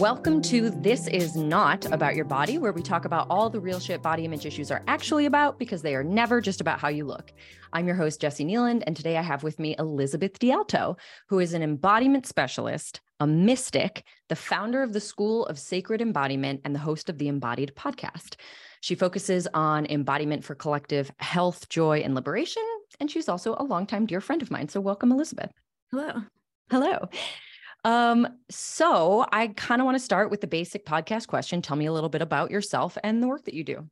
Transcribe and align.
Welcome 0.00 0.42
to 0.42 0.68
This 0.68 1.06
Is 1.06 1.36
Not 1.36 1.90
About 1.90 2.16
Your 2.16 2.26
Body, 2.26 2.58
where 2.58 2.72
we 2.72 2.82
talk 2.82 3.06
about 3.06 3.28
all 3.30 3.48
the 3.48 3.60
real 3.60 3.80
shit 3.80 4.02
body 4.02 4.26
image 4.26 4.44
issues 4.44 4.70
are 4.70 4.82
actually 4.86 5.24
about 5.24 5.58
because 5.58 5.80
they 5.80 5.94
are 5.94 6.04
never 6.04 6.42
just 6.42 6.60
about 6.60 6.78
how 6.78 6.88
you 6.88 7.06
look. 7.06 7.32
I'm 7.72 7.86
your 7.86 7.96
host, 7.96 8.20
Jessi 8.20 8.44
Kneeland, 8.44 8.82
and 8.86 8.94
today 8.94 9.16
I 9.16 9.22
have 9.22 9.42
with 9.42 9.58
me 9.58 9.74
Elizabeth 9.78 10.38
DiAlto, 10.38 10.98
who 11.30 11.38
is 11.38 11.54
an 11.54 11.62
embodiment 11.62 12.26
specialist, 12.26 13.00
a 13.20 13.26
mystic, 13.26 14.04
the 14.28 14.36
founder 14.36 14.82
of 14.82 14.92
the 14.92 15.00
School 15.00 15.46
of 15.46 15.58
Sacred 15.58 16.02
Embodiment, 16.02 16.60
and 16.66 16.74
the 16.74 16.80
host 16.80 17.08
of 17.08 17.16
the 17.16 17.28
Embodied 17.28 17.72
podcast. 17.74 18.34
She 18.82 18.96
focuses 18.96 19.48
on 19.54 19.86
embodiment 19.86 20.44
for 20.44 20.54
collective 20.54 21.10
health, 21.20 21.70
joy, 21.70 22.00
and 22.00 22.14
liberation. 22.14 22.64
And 23.00 23.10
she's 23.10 23.30
also 23.30 23.56
a 23.58 23.64
longtime 23.64 24.04
dear 24.04 24.20
friend 24.20 24.42
of 24.42 24.50
mine. 24.50 24.68
So, 24.68 24.78
welcome, 24.78 25.10
Elizabeth. 25.10 25.52
Hello. 25.90 26.22
Hello. 26.70 27.08
Um, 27.86 28.26
so 28.50 29.24
I 29.30 29.46
kind 29.46 29.80
of 29.80 29.84
want 29.84 29.94
to 29.94 30.02
start 30.02 30.28
with 30.28 30.40
the 30.40 30.48
basic 30.48 30.84
podcast 30.84 31.28
question. 31.28 31.62
Tell 31.62 31.76
me 31.76 31.86
a 31.86 31.92
little 31.92 32.08
bit 32.08 32.20
about 32.20 32.50
yourself 32.50 32.98
and 33.04 33.22
the 33.22 33.28
work 33.28 33.44
that 33.44 33.54
you 33.54 33.62
do. 33.62 33.88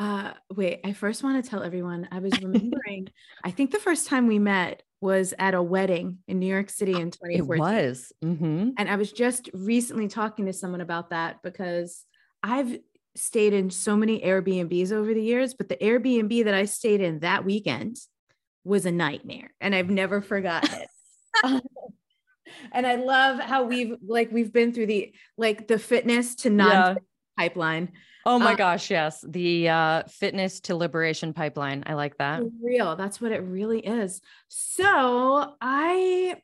Uh, 0.00 0.32
wait, 0.56 0.80
I 0.84 0.94
first 0.94 1.22
want 1.22 1.42
to 1.42 1.48
tell 1.48 1.62
everyone 1.62 2.08
I 2.10 2.18
was 2.18 2.32
remembering, 2.42 3.08
I 3.44 3.52
think 3.52 3.70
the 3.70 3.78
first 3.78 4.08
time 4.08 4.26
we 4.26 4.40
met 4.40 4.82
was 5.00 5.32
at 5.38 5.54
a 5.54 5.62
wedding 5.62 6.18
in 6.26 6.40
New 6.40 6.46
York 6.46 6.70
City 6.70 6.92
in 6.92 7.12
2014. 7.12 7.38
It 7.38 7.46
was. 7.46 8.12
Mm-hmm. 8.24 8.70
And 8.76 8.90
I 8.90 8.96
was 8.96 9.12
just 9.12 9.48
recently 9.54 10.08
talking 10.08 10.46
to 10.46 10.52
someone 10.52 10.80
about 10.80 11.10
that 11.10 11.40
because 11.44 12.04
I've 12.42 12.80
stayed 13.14 13.52
in 13.52 13.70
so 13.70 13.96
many 13.96 14.20
Airbnbs 14.22 14.90
over 14.90 15.14
the 15.14 15.22
years, 15.22 15.54
but 15.54 15.68
the 15.68 15.76
Airbnb 15.76 16.46
that 16.46 16.54
I 16.54 16.64
stayed 16.64 17.00
in 17.00 17.20
that 17.20 17.44
weekend 17.44 17.96
was 18.64 18.86
a 18.86 18.92
nightmare 18.92 19.52
and 19.60 19.72
I've 19.72 19.88
never 19.88 20.20
forgotten 20.20 20.80
it. 20.80 21.62
and 22.72 22.86
I 22.86 22.96
love 22.96 23.38
how 23.38 23.64
we've 23.64 23.96
like 24.06 24.30
we've 24.32 24.52
been 24.52 24.72
through 24.72 24.86
the 24.86 25.14
like 25.36 25.68
the 25.68 25.78
fitness 25.78 26.34
to 26.36 26.50
non 26.50 26.70
yeah. 26.70 26.94
pipeline. 27.36 27.92
Oh 28.26 28.38
my 28.38 28.52
uh, 28.52 28.56
gosh, 28.56 28.90
yes. 28.90 29.24
The 29.26 29.68
uh 29.68 30.02
fitness 30.08 30.60
to 30.60 30.76
liberation 30.76 31.32
pipeline. 31.32 31.84
I 31.86 31.94
like 31.94 32.18
that. 32.18 32.42
Real. 32.62 32.96
That's 32.96 33.20
what 33.20 33.32
it 33.32 33.42
really 33.42 33.80
is. 33.80 34.20
So, 34.48 35.54
I 35.60 36.36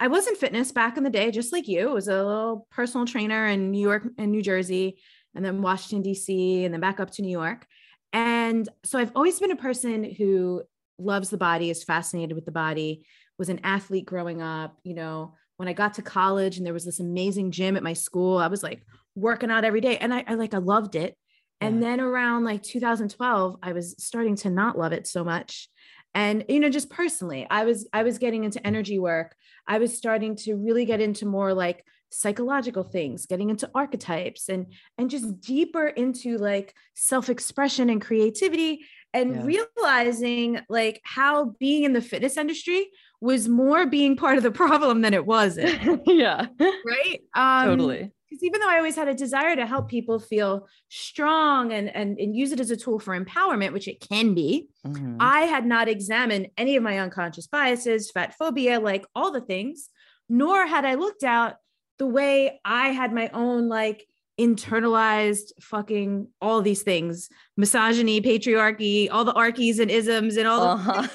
I 0.00 0.08
was 0.08 0.28
in 0.28 0.36
fitness 0.36 0.70
back 0.70 0.96
in 0.96 1.02
the 1.02 1.10
day 1.10 1.30
just 1.30 1.52
like 1.52 1.66
you. 1.66 1.90
I 1.90 1.92
was 1.92 2.08
a 2.08 2.24
little 2.24 2.66
personal 2.70 3.06
trainer 3.06 3.46
in 3.46 3.70
New 3.70 3.80
York 3.80 4.04
and 4.16 4.30
New 4.30 4.42
Jersey 4.42 4.98
and 5.34 5.44
then 5.44 5.62
Washington 5.62 6.08
DC 6.08 6.64
and 6.64 6.72
then 6.72 6.80
back 6.80 7.00
up 7.00 7.10
to 7.12 7.22
New 7.22 7.30
York. 7.30 7.66
And 8.12 8.68
so 8.84 8.98
I've 8.98 9.12
always 9.14 9.38
been 9.40 9.50
a 9.50 9.56
person 9.56 10.04
who 10.04 10.62
loves 10.98 11.30
the 11.30 11.36
body, 11.36 11.70
is 11.70 11.84
fascinated 11.84 12.34
with 12.34 12.44
the 12.44 12.52
body, 12.52 13.04
was 13.38 13.48
an 13.48 13.60
athlete 13.62 14.06
growing 14.06 14.42
up, 14.42 14.76
you 14.82 14.94
know, 14.94 15.34
when 15.56 15.68
I 15.68 15.72
got 15.72 15.94
to 15.94 16.02
college 16.02 16.56
and 16.56 16.66
there 16.66 16.72
was 16.72 16.84
this 16.84 17.00
amazing 17.00 17.50
gym 17.50 17.76
at 17.76 17.82
my 17.82 17.92
school, 17.92 18.38
I 18.38 18.46
was 18.46 18.62
like 18.62 18.82
working 19.14 19.50
out 19.50 19.64
every 19.64 19.80
day 19.80 19.98
and 19.98 20.14
I, 20.14 20.24
I 20.26 20.34
like, 20.34 20.54
I 20.54 20.58
loved 20.58 20.94
it. 20.94 21.16
And 21.60 21.82
then 21.82 22.00
around 22.00 22.44
like 22.44 22.62
2012, 22.62 23.56
I 23.62 23.72
was 23.72 23.96
starting 23.98 24.36
to 24.36 24.50
not 24.50 24.78
love 24.78 24.92
it 24.92 25.08
so 25.08 25.24
much. 25.24 25.68
And, 26.14 26.44
you 26.48 26.60
know, 26.60 26.68
just 26.68 26.88
personally, 26.88 27.46
I 27.50 27.64
was, 27.64 27.88
I 27.92 28.04
was 28.04 28.18
getting 28.18 28.44
into 28.44 28.64
energy 28.64 28.98
work. 28.98 29.34
I 29.66 29.78
was 29.78 29.96
starting 29.96 30.36
to 30.36 30.54
really 30.54 30.84
get 30.84 31.00
into 31.00 31.26
more 31.26 31.52
like 31.52 31.84
psychological 32.10 32.84
things, 32.84 33.26
getting 33.26 33.50
into 33.50 33.70
archetypes 33.74 34.48
and, 34.48 34.72
and 34.96 35.10
just 35.10 35.40
deeper 35.40 35.86
into 35.88 36.38
like 36.38 36.74
self-expression 36.94 37.90
and 37.90 38.00
creativity 38.00 38.86
and 39.12 39.34
yeah. 39.34 39.42
realizing 39.76 40.60
like 40.68 41.00
how 41.04 41.56
being 41.58 41.84
in 41.84 41.92
the 41.92 42.00
fitness 42.00 42.36
industry 42.36 42.88
was 43.20 43.48
more 43.48 43.86
being 43.86 44.16
part 44.16 44.36
of 44.36 44.42
the 44.42 44.50
problem 44.50 45.00
than 45.00 45.14
it 45.14 45.26
wasn't. 45.26 46.02
yeah. 46.06 46.46
Right. 46.58 47.20
Um, 47.34 47.68
totally. 47.68 48.12
Because 48.28 48.42
even 48.42 48.60
though 48.60 48.68
I 48.68 48.76
always 48.76 48.94
had 48.94 49.08
a 49.08 49.14
desire 49.14 49.56
to 49.56 49.66
help 49.66 49.88
people 49.88 50.18
feel 50.18 50.68
strong 50.88 51.72
and, 51.72 51.94
and, 51.94 52.18
and 52.18 52.36
use 52.36 52.52
it 52.52 52.60
as 52.60 52.70
a 52.70 52.76
tool 52.76 52.98
for 52.98 53.18
empowerment, 53.18 53.72
which 53.72 53.88
it 53.88 54.00
can 54.00 54.34
be, 54.34 54.68
mm-hmm. 54.86 55.16
I 55.18 55.42
had 55.42 55.64
not 55.64 55.88
examined 55.88 56.48
any 56.58 56.76
of 56.76 56.82
my 56.82 56.98
unconscious 56.98 57.46
biases, 57.46 58.10
fat 58.10 58.34
phobia, 58.38 58.80
like 58.80 59.06
all 59.14 59.32
the 59.32 59.40
things, 59.40 59.88
nor 60.28 60.66
had 60.66 60.84
I 60.84 60.94
looked 60.94 61.24
out 61.24 61.56
the 61.98 62.06
way 62.06 62.60
I 62.64 62.88
had 62.88 63.12
my 63.12 63.30
own 63.32 63.68
like 63.68 64.06
internalized 64.38 65.50
fucking 65.60 66.28
all 66.40 66.62
these 66.62 66.82
things 66.82 67.28
misogyny 67.56 68.20
patriarchy 68.20 69.08
all 69.10 69.24
the 69.24 69.32
archies 69.32 69.80
and 69.80 69.90
isms 69.90 70.36
and 70.36 70.46
all 70.46 70.78
uh-huh. 70.78 71.08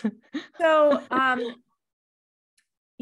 so 0.59 1.01
um 1.09 1.55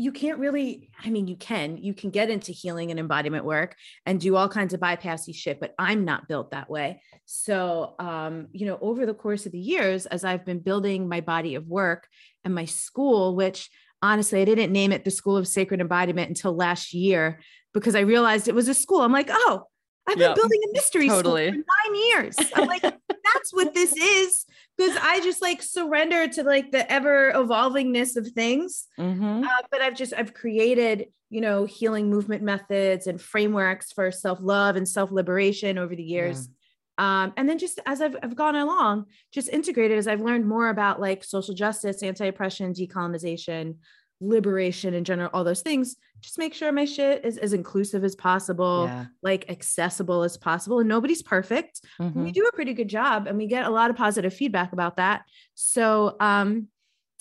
you 0.02 0.12
can't 0.12 0.40
really 0.40 0.90
i 1.04 1.12
mean 1.12 1.28
you 1.28 1.36
can 1.36 1.78
you 1.78 1.94
can 1.94 2.10
get 2.10 2.30
into 2.32 2.52
healing 2.52 2.90
and 2.90 3.00
embodiment 3.00 3.46
work 3.46 3.76
and 4.08 4.20
do 4.20 4.36
all 4.36 4.50
kinds 4.50 4.74
of 4.74 4.80
bypassy 4.80 5.34
shit 5.36 5.60
but 5.60 5.76
i'm 5.78 6.06
not 6.06 6.28
built 6.28 6.50
that 6.52 6.70
way 6.70 7.00
so 7.26 7.94
um 8.00 8.48
you 8.52 8.66
know 8.66 8.80
over 8.82 9.06
the 9.06 9.14
course 9.14 9.46
of 9.46 9.52
the 9.52 9.60
years 9.60 10.08
as 10.08 10.24
i've 10.24 10.44
been 10.44 10.58
building 10.58 11.08
my 11.08 11.22
body 11.22 11.54
of 11.54 11.68
work 11.68 12.08
and 12.44 12.56
my 12.56 12.66
school 12.66 13.36
which 13.36 13.70
honestly 14.02 14.42
i 14.42 14.46
didn't 14.46 14.72
name 14.72 14.92
it 14.92 15.06
the 15.06 15.12
school 15.12 15.38
of 15.38 15.48
sacred 15.48 15.80
embodiment 15.80 16.30
until 16.30 16.56
last 16.56 16.96
year 16.96 17.40
because 17.72 17.96
i 17.96 18.00
realized 18.00 18.48
it 18.48 18.56
was 18.56 18.68
a 18.68 18.74
school 18.74 19.02
i'm 19.02 19.14
like 19.14 19.30
oh 19.30 19.64
I've 20.10 20.18
been 20.18 20.34
building 20.34 20.60
a 20.68 20.74
mystery 20.74 21.08
totally. 21.08 21.52
school 21.52 21.62
for 21.62 21.92
nine 21.92 22.02
years. 22.08 22.36
I'm 22.56 22.68
like, 22.68 22.84
that's 23.34 23.54
what 23.54 23.74
this 23.74 23.96
is. 23.96 24.46
Because 24.78 24.98
I 25.02 25.20
just 25.22 25.42
like 25.42 25.62
surrender 25.62 26.28
to 26.28 26.44
like 26.44 26.72
the 26.72 26.92
ever 26.92 27.32
evolvingness 27.34 28.16
of 28.16 28.28
things. 28.30 28.88
Mm-hmm. 29.00 29.44
Uh, 29.44 29.62
but 29.70 29.82
I've 29.82 29.96
just, 29.96 30.14
I've 30.16 30.34
created, 30.34 31.08
you 31.30 31.42
know, 31.42 31.66
healing 31.66 32.10
movement 32.10 32.44
methods 32.44 33.08
and 33.08 33.22
frameworks 33.22 33.92
for 33.92 34.12
self 34.12 34.40
love 34.42 34.76
and 34.76 34.88
self 34.88 35.12
liberation 35.12 35.78
over 35.78 35.96
the 35.96 36.04
years. 36.04 36.48
Yeah. 36.48 36.56
Um, 36.98 37.34
and 37.36 37.50
then 37.50 37.58
just 37.58 37.80
as 37.86 38.02
I've, 38.02 38.16
I've 38.22 38.36
gone 38.36 38.56
along, 38.56 39.06
just 39.32 39.50
integrated 39.50 39.98
as 39.98 40.08
I've 40.08 40.22
learned 40.22 40.48
more 40.48 40.70
about 40.70 41.00
like 41.00 41.24
social 41.24 41.56
justice, 41.56 42.04
anti 42.04 42.26
oppression, 42.26 42.74
decolonization, 42.74 43.76
liberation 44.22 44.94
in 44.94 45.04
general, 45.04 45.30
all 45.34 45.44
those 45.44 45.62
things, 45.62 45.96
just 46.22 46.38
make 46.38 46.54
sure 46.54 46.72
my 46.72 46.86
shit 46.86 47.26
is 47.26 47.38
as 47.38 47.54
inclusive 47.54 48.04
as 48.04 48.16
possible, 48.16 48.86
yeah. 48.88 49.06
like 49.24 49.50
accessible 49.50 50.24
as 50.24 50.38
possible. 50.38 50.80
And 50.80 50.88
nobody's 50.88 51.24
perfect. 51.24 51.82
Mm-hmm. 52.00 52.24
We 52.24 52.32
do 52.32 52.46
a 52.46 52.56
pretty 52.56 52.74
good 52.74 52.88
job 52.88 53.28
and 53.28 53.38
we 53.38 53.48
get 53.48 53.66
a 53.66 53.72
lot 53.72 53.90
of 53.90 53.96
positive 53.96 54.34
feedback 54.34 54.72
about 54.72 54.98
that. 54.98 55.24
So, 55.56 56.16
um, 56.20 56.68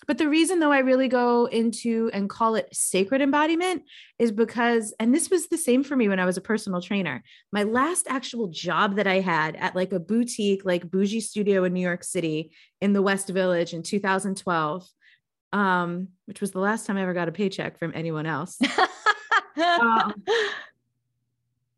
but 0.07 0.19
the 0.19 0.29
reason 0.29 0.61
though 0.61 0.73
I 0.73 0.79
really 0.79 1.09
go 1.09 1.47
into 1.47 2.11
and 2.13 2.29
call 2.29 2.55
it 2.55 2.75
sacred 2.75 3.21
embodiment 3.21 3.83
is 4.19 4.33
because, 4.33 4.95
and 4.99 5.15
this 5.15 5.31
was 5.31 5.49
the 5.49 5.59
same 5.59 5.85
for 5.85 5.95
me 5.95 6.09
when 6.09 6.19
I 6.19 6.25
was 6.25 6.37
a 6.37 6.43
personal 6.43 6.81
trainer. 6.81 7.23
My 7.53 7.65
last 7.65 8.07
actual 8.09 8.49
job 8.49 8.97
that 8.97 9.07
I 9.07 9.21
had 9.21 9.57
at 9.57 9.77
like 9.77 9.93
a 9.93 10.01
boutique, 10.01 10.65
like 10.65 10.91
bougie 10.91 11.21
studio 11.21 11.65
in 11.65 11.75
New 11.75 11.81
York 11.81 12.03
City 12.03 12.53
in 12.81 12.93
the 12.93 13.03
West 13.03 13.29
Village 13.29 13.75
in 13.75 13.83
2012 13.83 14.89
um, 15.53 16.09
which 16.27 16.41
was 16.41 16.53
the 16.53 16.61
last 16.61 16.87
time 16.87 16.97
I 16.97 17.03
ever 17.03 17.15
got 17.15 17.29
a 17.29 17.33
paycheck 17.33 17.79
from 17.79 17.93
anyone 17.95 18.27
else. 18.27 18.59
um, 19.57 20.15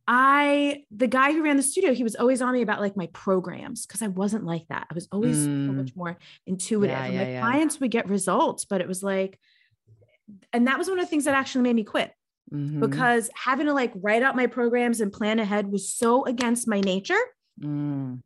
I, 0.07 0.85
the 0.91 1.07
guy 1.07 1.33
who 1.33 1.45
ran 1.45 1.57
the 1.57 1.63
studio, 1.63 1.95
he 1.95 2.03
was 2.03 2.17
always 2.17 2.43
on 2.43 2.53
me 2.53 2.63
about 2.63 2.81
like 2.81 2.97
my 2.97 3.07
programs 3.13 3.87
because 3.87 4.03
I 4.03 4.09
wasn't 4.09 4.45
like 4.45 4.67
that. 4.69 4.87
I 4.91 4.95
was 4.95 5.09
always 5.13 5.39
mm. 5.39 5.67
so 5.67 5.73
much 5.73 5.95
more 5.95 6.19
intuitive. 6.47 6.91
Yeah, 6.91 7.05
and 7.05 7.15
yeah, 7.15 7.25
my 7.25 7.31
yeah. 7.31 7.41
clients 7.41 7.81
would 7.81 7.91
get 7.91 8.09
results, 8.09 8.65
but 8.65 8.81
it 8.81 8.89
was 8.89 9.03
like, 9.03 9.39
and 10.53 10.67
that 10.67 10.79
was 10.79 10.89
one 10.89 10.99
of 10.99 11.05
the 11.05 11.11
things 11.11 11.25
that 11.25 11.35
actually 11.35 11.63
made 11.63 11.77
me 11.77 11.85
quit 11.85 12.13
mm-hmm. 12.53 12.81
because 12.81 13.31
having 13.35 13.67
to 13.67 13.73
like 13.73 13.93
write 13.95 14.23
out 14.23 14.37
my 14.37 14.47
programs 14.47 15.01
and 15.01 15.13
plan 15.13 15.39
ahead 15.39 15.71
was 15.71 15.93
so 15.93 16.25
against 16.25 16.69
my 16.69 16.81
nature. 16.81 17.21
Mm. 17.61 18.21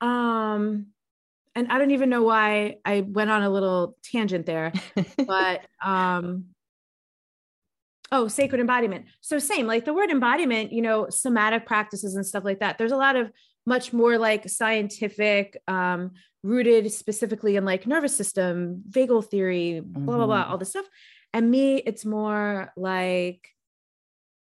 Um, 0.00 0.86
and 1.58 1.72
I 1.72 1.78
don't 1.78 1.90
even 1.90 2.08
know 2.08 2.22
why 2.22 2.76
I 2.84 3.00
went 3.00 3.30
on 3.30 3.42
a 3.42 3.50
little 3.50 3.96
tangent 4.04 4.46
there, 4.46 4.72
but 5.26 5.66
um 5.84 6.46
oh, 8.12 8.28
sacred 8.28 8.60
embodiment. 8.60 9.06
So 9.20 9.38
same, 9.38 9.66
like 9.66 9.84
the 9.84 9.92
word 9.92 10.10
embodiment, 10.10 10.72
you 10.72 10.80
know, 10.80 11.08
somatic 11.10 11.66
practices 11.66 12.14
and 12.14 12.24
stuff 12.24 12.44
like 12.44 12.60
that. 12.60 12.78
There's 12.78 12.92
a 12.92 12.96
lot 12.96 13.16
of 13.16 13.30
much 13.66 13.92
more 13.92 14.16
like 14.18 14.48
scientific 14.48 15.60
um 15.66 16.12
rooted 16.44 16.92
specifically 16.92 17.56
in 17.56 17.64
like 17.64 17.88
nervous 17.88 18.16
system, 18.16 18.84
vagal 18.88 19.26
theory, 19.26 19.80
blah 19.80 20.16
blah 20.16 20.26
blah, 20.26 20.42
mm-hmm. 20.42 20.52
all 20.52 20.58
this 20.58 20.70
stuff. 20.70 20.86
And 21.32 21.50
me, 21.50 21.76
it's 21.76 22.04
more 22.04 22.72
like 22.76 23.48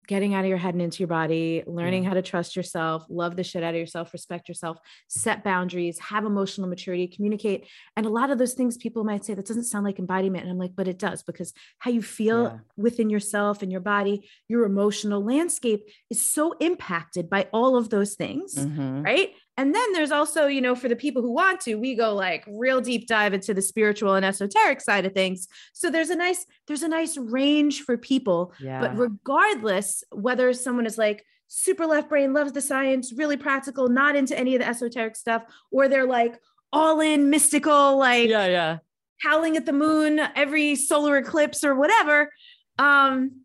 getting 0.09 0.33
out 0.33 0.44
of 0.44 0.50
your 0.50 0.57
head 0.57 0.73
and 0.73 0.81
into 0.81 0.97
your 0.97 1.07
body, 1.07 1.63
learning 1.67 2.01
yeah. 2.01 2.09
how 2.09 2.15
to 2.15 2.21
trust 2.23 2.56
yourself, 2.56 3.06
love 3.09 3.35
the 3.35 3.44
shit 3.44 3.63
out 3.63 3.75
of 3.75 3.79
yourself, 3.79 4.11
respect 4.11 4.50
yourself, 4.50 4.79
set 5.07 5.44
boundaries, 5.44 6.00
have 6.00 6.25
emotional 6.25 6.67
maturity, 6.67 7.07
communicate. 7.07 7.67
And 7.95 8.07
a 8.07 8.09
lot 8.09 8.31
of 8.31 8.39
those 8.39 8.56
things 8.56 8.75
people 8.75 9.03
might 9.03 9.23
say 9.23 9.35
that 9.35 9.45
doesn't 9.45 9.65
sound 9.65 9.85
like 9.85 10.00
embodiment. 10.00 10.45
And 10.45 10.51
I'm 10.51 10.57
like, 10.57 10.75
but 10.75 10.88
it 10.88 10.97
does 10.97 11.21
because 11.21 11.53
how 11.77 11.91
you 11.91 12.01
feel 12.01 12.44
yeah. 12.44 12.57
within 12.75 13.11
yourself 13.11 13.61
and 13.61 13.71
your 13.71 13.81
body, 13.81 14.27
your 14.47 14.65
emotional 14.65 15.23
landscape 15.23 15.88
is 16.09 16.19
so 16.19 16.53
impacted 16.53 17.29
by 17.29 17.47
all 17.53 17.77
of 17.77 17.91
those 17.91 18.15
things. 18.15 18.55
Mm-hmm. 18.55 19.03
Right. 19.03 19.33
And 19.59 19.75
then 19.75 19.91
there's 19.91 20.13
also, 20.13 20.47
you 20.47 20.61
know, 20.61 20.73
for 20.73 20.88
the 20.88 20.95
people 20.95 21.21
who 21.21 21.33
want 21.33 21.59
to, 21.61 21.75
we 21.75 21.94
go 21.94 22.15
like 22.15 22.45
real 22.47 22.79
deep 22.79 23.07
dive 23.07 23.33
into 23.33 23.53
the 23.53 23.61
spiritual 23.61 24.15
and 24.15 24.25
esoteric 24.25 24.79
side 24.79 25.06
of 25.06 25.11
things. 25.11 25.50
So 25.73 25.91
there's 25.91 26.09
a 26.09 26.15
nice, 26.15 26.45
there's 26.65 26.81
a 26.81 26.88
nice 26.88 27.17
range 27.17 27.81
for 27.81 27.97
people. 27.97 28.53
Yeah. 28.61 28.79
But 28.79 28.97
regardless, 28.97 30.06
whether 30.13 30.53
someone 30.53 30.85
is 30.85 30.97
like 30.97 31.25
super 31.50 31.85
left 31.85 32.07
brain, 32.07 32.31
loves 32.31 32.53
the 32.53 32.61
science, 32.61 33.11
really 33.11 33.35
practical, 33.35 33.89
not 33.89 34.15
into 34.15 34.39
any 34.39 34.56
of 34.56 34.61
the 34.61 34.67
esoteric 34.69 35.17
stuff, 35.17 35.44
or 35.71 35.89
they're 35.89 36.05
like 36.05 36.39
all 36.71 37.01
in 37.01 37.29
mystical, 37.29 37.97
like 37.97 38.29
yeah, 38.29 38.45
yeah, 38.45 38.77
howling 39.19 39.57
at 39.57 39.65
the 39.65 39.73
moon 39.73 40.21
every 40.38 40.75
solar 40.75 41.17
eclipse 41.17 41.65
or 41.65 41.75
whatever. 41.75 42.31
Um, 42.77 43.41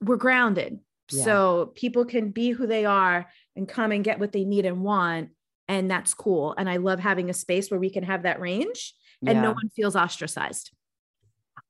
we're 0.00 0.18
grounded. 0.18 0.78
Yeah. 1.10 1.24
So 1.24 1.72
people 1.74 2.04
can 2.04 2.30
be 2.30 2.50
who 2.50 2.68
they 2.68 2.84
are 2.84 3.26
and 3.56 3.68
come 3.68 3.92
and 3.92 4.04
get 4.04 4.18
what 4.18 4.32
they 4.32 4.44
need 4.44 4.66
and 4.66 4.82
want. 4.82 5.30
And 5.68 5.90
that's 5.90 6.14
cool. 6.14 6.54
And 6.56 6.68
I 6.68 6.76
love 6.76 7.00
having 7.00 7.30
a 7.30 7.34
space 7.34 7.70
where 7.70 7.80
we 7.80 7.90
can 7.90 8.04
have 8.04 8.24
that 8.24 8.40
range 8.40 8.94
and 9.26 9.36
yeah. 9.36 9.42
no 9.42 9.52
one 9.52 9.68
feels 9.74 9.96
ostracized. 9.96 10.72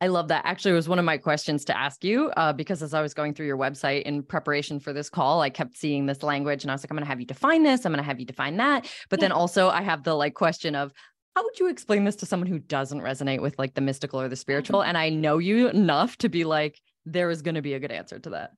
I 0.01 0.09
love 0.09 0.29
that. 0.29 0.45
Actually, 0.45 0.73
it 0.73 0.77
was 0.77 0.89
one 0.89 0.99
of 0.99 1.05
my 1.05 1.17
questions 1.17 1.65
to 1.67 1.79
ask 1.79 2.03
you 2.03 2.31
uh, 2.37 2.53
because 2.53 2.83
as 2.83 2.93
I 2.93 3.03
was 3.03 3.15
going 3.15 3.35
through 3.35 3.47
your 3.47 3.57
website 3.57 4.03
in 4.03 4.25
preparation 4.25 4.81
for 4.81 4.93
this 4.93 5.09
call, 5.09 5.43
I 5.43 5.51
kept 5.51 5.77
seeing 5.77 6.07
this 6.07 6.25
language 6.25 6.65
and 6.65 6.73
I 6.73 6.75
was 6.75 6.83
like, 6.83 6.91
I'm 6.91 6.97
going 6.97 7.05
to 7.05 7.09
have 7.09 7.21
you 7.21 7.27
define 7.27 7.63
this. 7.63 7.85
I'm 7.85 7.93
going 7.93 8.03
to 8.03 8.09
have 8.09 8.19
you 8.19 8.27
define 8.27 8.57
that. 8.57 8.89
But 9.11 9.21
yeah. 9.21 9.27
then 9.27 9.33
also, 9.33 9.69
I 9.69 9.83
have 9.83 10.03
the 10.03 10.15
like 10.15 10.35
question 10.35 10.75
of, 10.75 10.93
how 11.37 11.45
would 11.45 11.59
you 11.59 11.69
explain 11.69 12.05
this 12.05 12.17
to 12.17 12.27
someone 12.27 12.49
who 12.49 12.59
doesn't 12.59 13.01
resonate 13.01 13.41
with 13.41 13.59
like 13.59 13.75
the 13.75 13.81
mystical 13.81 14.21
or 14.21 14.29
the 14.29 14.37
spiritual? 14.37 14.81
Mm-hmm. 14.81 14.89
And 14.89 14.99
I 14.99 15.09
know 15.11 15.39
you 15.39 15.69
enough 15.69 16.19
to 16.19 16.29
be 16.29 16.45
like, 16.45 16.81
there 17.07 17.31
is 17.31 17.43
going 17.43 17.55
to 17.55 17.63
be 17.63 17.75
a 17.75 17.81
good 17.81 17.93
answer 17.93 18.19
to 18.19 18.31
that. 18.31 18.51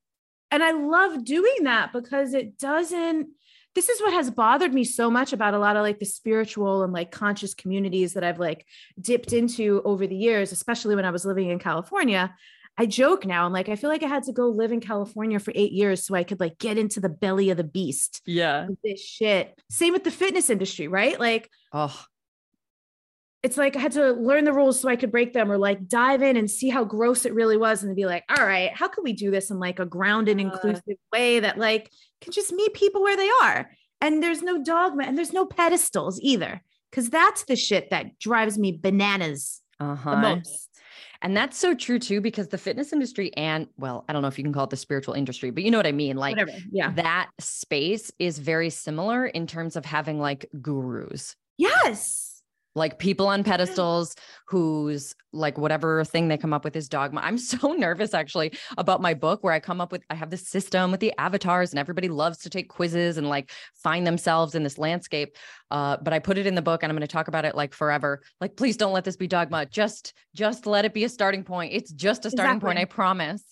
And 0.55 0.63
I 0.63 0.71
love 0.71 1.25
doing 1.25 1.65
that 1.65 1.93
because 1.93 2.33
it 2.33 2.59
doesn't, 2.59 3.27
this 3.75 3.89
is 3.89 4.01
what 4.01 4.13
has 4.13 4.31
bothered 4.31 4.73
me 4.73 4.85
so 4.85 5.11
much 5.11 5.33
about 5.33 5.53
a 5.53 5.59
lot 5.59 5.75
of 5.75 5.83
like 5.83 5.99
the 5.99 6.07
spiritual 6.07 6.85
and 6.85 6.93
like 6.93 7.11
conscious 7.11 7.55
communities 7.55 8.15
that 8.15 8.23
I've 8.23 8.39
like 8.39 8.65
dipped 9.01 9.33
into 9.33 9.83
over 9.85 10.07
the 10.07 10.15
years, 10.15 10.53
especially 10.53 10.95
when 10.95 11.05
I 11.05 11.11
was 11.11 11.25
living 11.25 11.51
in 11.51 11.59
California. 11.59 12.33
I 12.79 12.87
joke 12.87 13.27
now. 13.27 13.47
I'm 13.47 13.53
like, 13.53 13.69
I 13.69 13.75
feel 13.75 13.91
like 13.91 14.05
I 14.05 14.07
had 14.07 14.23
to 14.25 14.33
go 14.33 14.47
live 14.47 14.71
in 14.71 14.81
California 14.81 15.41
for 15.41 15.53
eight 15.57 15.73
years 15.73 16.07
so 16.07 16.15
I 16.15 16.23
could 16.23 16.39
like 16.39 16.57
get 16.59 16.79
into 16.79 17.01
the 17.01 17.09
belly 17.09 17.51
of 17.51 17.57
the 17.57 17.65
beast. 17.65 18.23
Yeah. 18.25 18.69
This 18.85 19.05
shit. 19.05 19.61
Same 19.71 19.93
with 19.93 20.05
the 20.05 20.13
fitness 20.13 20.51
industry, 20.51 20.87
right? 20.87 21.19
Like, 21.19 21.51
oh, 21.73 22.01
it's 23.45 23.59
like 23.59 23.77
I 23.77 23.81
had 23.81 23.93
to 23.93 24.13
learn 24.13 24.45
the 24.45 24.55
rules 24.55 24.81
so 24.81 24.89
I 24.89 24.97
could 24.97 25.13
break 25.13 25.35
them 25.35 25.53
or 25.53 25.59
like 25.59 25.87
dive 25.87 26.23
in 26.23 26.39
and 26.39 26.51
see 26.51 26.71
how 26.71 26.83
gross 26.83 27.27
it 27.27 27.35
really 27.35 27.59
was 27.59 27.85
and 27.85 27.95
be 27.95 28.07
like, 28.07 28.25
all 28.31 28.45
right, 28.45 28.75
how 28.75 28.89
can 28.89 29.05
we 29.05 29.13
do 29.13 29.31
this 29.31 29.51
in 29.51 29.59
like 29.59 29.79
a 29.79 29.85
grounded, 29.85 30.41
inclusive 30.41 30.97
way 31.13 31.41
that 31.41 31.59
like 31.59 31.91
can 32.23 32.33
just 32.33 32.55
meet 32.55 32.73
people 32.73 33.03
where 33.03 33.19
they 33.19 33.29
are? 33.43 33.71
And 34.01 34.23
there's 34.23 34.41
no 34.41 34.65
dogma 34.65 35.05
and 35.05 35.17
there's 35.17 35.35
no 35.35 35.45
pedestals 35.45 36.19
either. 36.23 36.63
Cause 36.91 37.11
that's 37.11 37.45
the 37.45 37.55
shit 37.55 37.91
that 37.91 38.19
drives 38.19 38.57
me 38.57 38.73
bananas 38.73 39.61
uh-huh. 39.79 40.11
the 40.11 40.17
most. 40.17 40.71
And 41.21 41.37
that's 41.37 41.59
so 41.59 41.75
true 41.75 41.99
too, 41.99 42.23
because 42.23 42.49
the 42.49 42.57
fitness 42.57 42.95
industry 42.95 43.31
and 43.37 43.67
well, 43.77 44.07
I 44.09 44.15
don't 44.15 44.23
know 44.23 44.29
if 44.29 44.39
you 44.39 44.45
can 44.45 44.55
call 44.55 44.65
it 44.65 44.71
the 44.71 44.79
spiritual 44.79 45.13
industry, 45.13 45.51
but 45.51 45.65
you 45.65 45.71
know 45.71 45.79
what 45.79 45.87
I 45.87 45.93
mean? 45.93 46.17
Like 46.17 46.39
Whatever. 46.39 46.59
yeah, 46.73 46.93
that 46.93 47.29
space 47.41 48.11
is 48.19 48.39
very 48.39 48.71
similar 48.71 49.27
in 49.27 49.47
terms 49.47 49.77
of 49.77 49.85
having 49.85 50.19
like 50.19 50.47
gurus. 50.63 51.37
Yes 51.59 52.34
like 52.75 52.99
people 52.99 53.27
on 53.27 53.45
pedestals 53.45 54.17
whose 54.49 55.15
like 55.33 55.59
whatever 55.59 56.05
thing 56.05 56.29
they 56.29 56.37
come 56.37 56.53
up 56.53 56.65
with 56.65 56.77
is 56.77 56.89
dogma. 56.89 57.21
I'm 57.23 57.39
so 57.53 57.73
nervous 57.73 58.15
actually 58.15 58.53
about 58.77 59.01
my 59.01 59.15
book 59.15 59.43
where 59.43 59.53
I 59.53 59.61
come 59.61 59.81
up 59.81 59.93
with 59.93 60.03
I 60.11 60.15
have 60.15 60.31
this 60.31 60.49
system 60.49 60.91
with 60.91 61.01
the 61.01 61.13
avatars 61.19 61.71
and 61.71 61.79
everybody 61.79 62.09
loves 62.09 62.39
to 62.39 62.51
take 62.51 62.69
quizzes 62.69 63.17
and 63.17 63.29
like 63.29 63.51
find 63.75 64.07
themselves 64.07 64.55
in 64.55 64.63
this 64.63 64.79
landscape. 64.79 65.37
Uh, 65.71 65.97
but 66.03 66.13
I 66.13 66.19
put 66.19 66.39
it 66.39 66.47
in 66.47 66.55
the 66.55 66.63
book 66.63 66.83
and 66.83 66.91
I'm 66.91 66.97
going 66.97 67.07
to 67.07 67.13
talk 67.13 67.29
about 67.29 67.45
it 67.45 67.55
like 67.55 67.75
forever. 67.75 68.23
Like 68.41 68.57
please 68.57 68.77
don't 68.77 68.93
let 68.93 69.05
this 69.05 69.17
be 69.17 69.27
dogma. 69.27 69.67
Just 69.67 70.15
just 70.35 70.67
let 70.67 70.85
it 70.85 70.95
be 70.95 71.05
a 71.05 71.09
starting 71.09 71.45
point. 71.45 71.73
It's 71.73 71.93
just 71.93 72.27
a 72.27 72.31
starting 72.31 72.57
exactly. 72.57 72.69
point, 72.69 72.79
I 72.79 72.85
promise. 72.85 73.45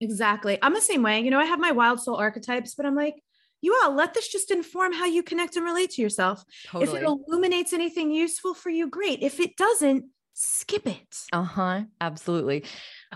Exactly. 0.00 0.58
I'm 0.60 0.74
the 0.74 0.80
same 0.80 1.02
way. 1.02 1.20
You 1.20 1.30
know, 1.30 1.38
I 1.38 1.44
have 1.44 1.60
my 1.60 1.70
wild 1.70 2.00
soul 2.00 2.16
archetypes, 2.16 2.74
but 2.74 2.86
I'm 2.86 2.96
like 2.96 3.14
you 3.62 3.78
all 3.82 3.94
let 3.94 4.12
this 4.12 4.28
just 4.28 4.50
inform 4.50 4.92
how 4.92 5.06
you 5.06 5.22
connect 5.22 5.56
and 5.56 5.64
relate 5.64 5.90
to 5.92 6.02
yourself. 6.02 6.44
Totally. 6.66 6.98
If 6.98 7.02
it 7.02 7.06
illuminates 7.06 7.72
anything 7.72 8.10
useful 8.10 8.52
for 8.52 8.68
you, 8.68 8.90
great. 8.90 9.22
If 9.22 9.40
it 9.40 9.56
doesn't, 9.56 10.04
skip 10.34 10.86
it. 10.86 11.26
Uh 11.32 11.42
huh. 11.42 11.82
Absolutely. 12.00 12.64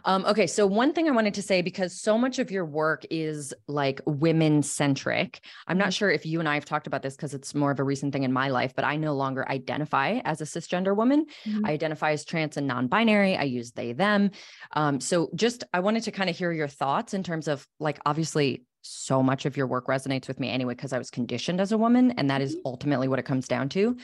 Um, 0.04 0.24
okay. 0.26 0.46
So, 0.46 0.66
one 0.66 0.92
thing 0.92 1.08
I 1.08 1.12
wanted 1.12 1.34
to 1.34 1.42
say, 1.42 1.62
because 1.62 2.00
so 2.00 2.18
much 2.18 2.38
of 2.38 2.50
your 2.50 2.64
work 2.64 3.04
is 3.10 3.54
like 3.66 4.00
women 4.06 4.62
centric, 4.62 5.40
I'm 5.66 5.78
not 5.78 5.84
mm-hmm. 5.84 5.90
sure 5.92 6.10
if 6.10 6.26
you 6.26 6.40
and 6.40 6.48
I 6.48 6.54
have 6.54 6.64
talked 6.64 6.86
about 6.86 7.02
this 7.02 7.16
because 7.16 7.34
it's 7.34 7.54
more 7.54 7.70
of 7.70 7.80
a 7.80 7.84
recent 7.84 8.12
thing 8.12 8.24
in 8.24 8.32
my 8.32 8.48
life, 8.48 8.74
but 8.74 8.84
I 8.84 8.96
no 8.96 9.14
longer 9.14 9.48
identify 9.48 10.20
as 10.24 10.40
a 10.40 10.44
cisgender 10.44 10.94
woman. 10.94 11.26
Mm-hmm. 11.46 11.66
I 11.66 11.72
identify 11.72 12.12
as 12.12 12.24
trans 12.24 12.56
and 12.56 12.66
non 12.66 12.88
binary. 12.88 13.36
I 13.36 13.44
use 13.44 13.72
they, 13.72 13.92
them. 13.92 14.30
Um, 14.72 15.00
so, 15.00 15.30
just 15.34 15.64
I 15.72 15.80
wanted 15.80 16.04
to 16.04 16.12
kind 16.12 16.30
of 16.30 16.36
hear 16.36 16.52
your 16.52 16.68
thoughts 16.68 17.14
in 17.14 17.22
terms 17.22 17.48
of 17.48 17.66
like, 17.80 17.98
obviously, 18.04 18.66
so 18.86 19.22
much 19.22 19.46
of 19.46 19.56
your 19.56 19.66
work 19.66 19.86
resonates 19.86 20.28
with 20.28 20.40
me 20.40 20.50
anyway 20.50 20.74
because 20.74 20.92
I 20.92 20.98
was 20.98 21.10
conditioned 21.10 21.60
as 21.60 21.72
a 21.72 21.78
woman 21.78 22.12
and 22.12 22.30
that 22.30 22.40
is 22.40 22.54
mm-hmm. 22.54 22.62
ultimately 22.66 23.08
what 23.08 23.18
it 23.18 23.24
comes 23.24 23.48
down 23.48 23.68
to. 23.70 23.96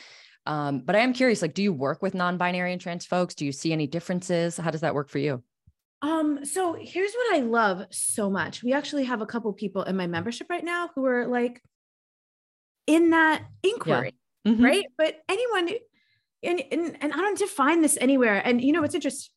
Um, 0.45 0.81
but 0.81 0.97
I 0.97 1.01
am 1.01 1.13
curious 1.13 1.41
like 1.41 1.55
do 1.55 1.63
you 1.63 1.73
work 1.73 2.03
with 2.03 2.15
non-binary 2.15 2.73
and 2.73 2.81
trans 2.81 3.07
folks? 3.07 3.35
Do 3.35 3.47
you 3.47 3.53
see 3.53 3.73
any 3.73 3.87
differences? 3.87 4.57
How 4.57 4.71
does 4.71 4.81
that 4.81 4.95
work 4.95 5.09
for 5.09 5.19
you? 5.19 5.43
Um, 6.03 6.45
so 6.45 6.75
here's 6.75 7.13
what 7.13 7.37
I 7.37 7.41
love 7.41 7.87
so 7.91 8.29
much. 8.29 8.63
We 8.63 8.73
actually 8.73 9.05
have 9.05 9.21
a 9.21 9.27
couple 9.27 9.53
people 9.53 9.85
in 9.85 9.97
my 9.97 10.09
membership 10.09 10.49
right 10.51 10.65
now 10.65 10.91
who 10.95 11.07
are 11.07 11.29
like 11.29 11.63
in 12.89 13.11
that 13.11 13.45
inquiry, 13.63 14.15
yeah. 14.45 14.53
mm-hmm. 14.53 14.65
right? 14.65 14.85
But 14.99 15.21
anyone 15.29 15.71
and, 16.43 16.63
and 16.73 16.97
and 17.01 17.13
I 17.13 17.17
don't 17.17 17.39
define 17.39 17.83
this 17.83 17.97
anywhere. 18.01 18.43
And 18.45 18.61
you 18.61 18.73
know, 18.73 18.83
it's 18.83 18.97
interesting 18.97 19.33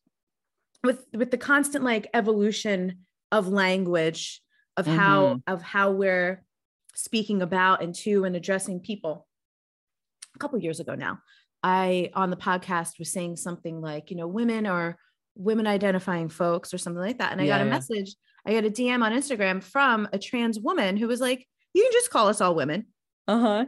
with 0.82 1.04
with 1.14 1.30
the 1.30 1.38
constant 1.38 1.84
like 1.84 2.08
evolution 2.12 3.06
of 3.30 3.48
language 3.48 4.42
of 4.76 4.86
mm-hmm. 4.86 4.96
how 4.96 5.40
of 5.46 5.62
how 5.62 5.92
we're 5.92 6.44
speaking 6.94 7.42
about 7.42 7.82
and 7.82 7.94
to 7.94 8.24
and 8.24 8.36
addressing 8.36 8.80
people. 8.80 9.26
A 10.34 10.38
couple 10.38 10.58
years 10.58 10.80
ago 10.80 10.94
now 10.94 11.20
i 11.62 12.10
on 12.14 12.30
the 12.30 12.36
podcast 12.36 12.98
was 12.98 13.10
saying 13.10 13.36
something 13.36 13.80
like 13.80 14.10
you 14.10 14.16
know 14.16 14.26
women 14.26 14.66
or 14.66 14.96
women 15.34 15.66
identifying 15.66 16.28
folks 16.28 16.72
or 16.72 16.78
something 16.78 17.00
like 17.00 17.18
that. 17.18 17.32
And 17.32 17.40
i 17.40 17.44
yeah, 17.44 17.58
got 17.58 17.60
a 17.62 17.64
yeah. 17.64 17.70
message 17.70 18.14
i 18.46 18.52
got 18.52 18.64
a 18.64 18.70
dm 18.70 19.02
on 19.02 19.12
instagram 19.12 19.62
from 19.62 20.08
a 20.12 20.18
trans 20.18 20.58
woman 20.58 20.96
who 20.96 21.08
was 21.08 21.20
like 21.20 21.46
you 21.74 21.82
can 21.82 21.92
just 21.92 22.10
call 22.10 22.28
us 22.28 22.40
all 22.40 22.54
women. 22.54 22.86
Uh-huh. 23.28 23.66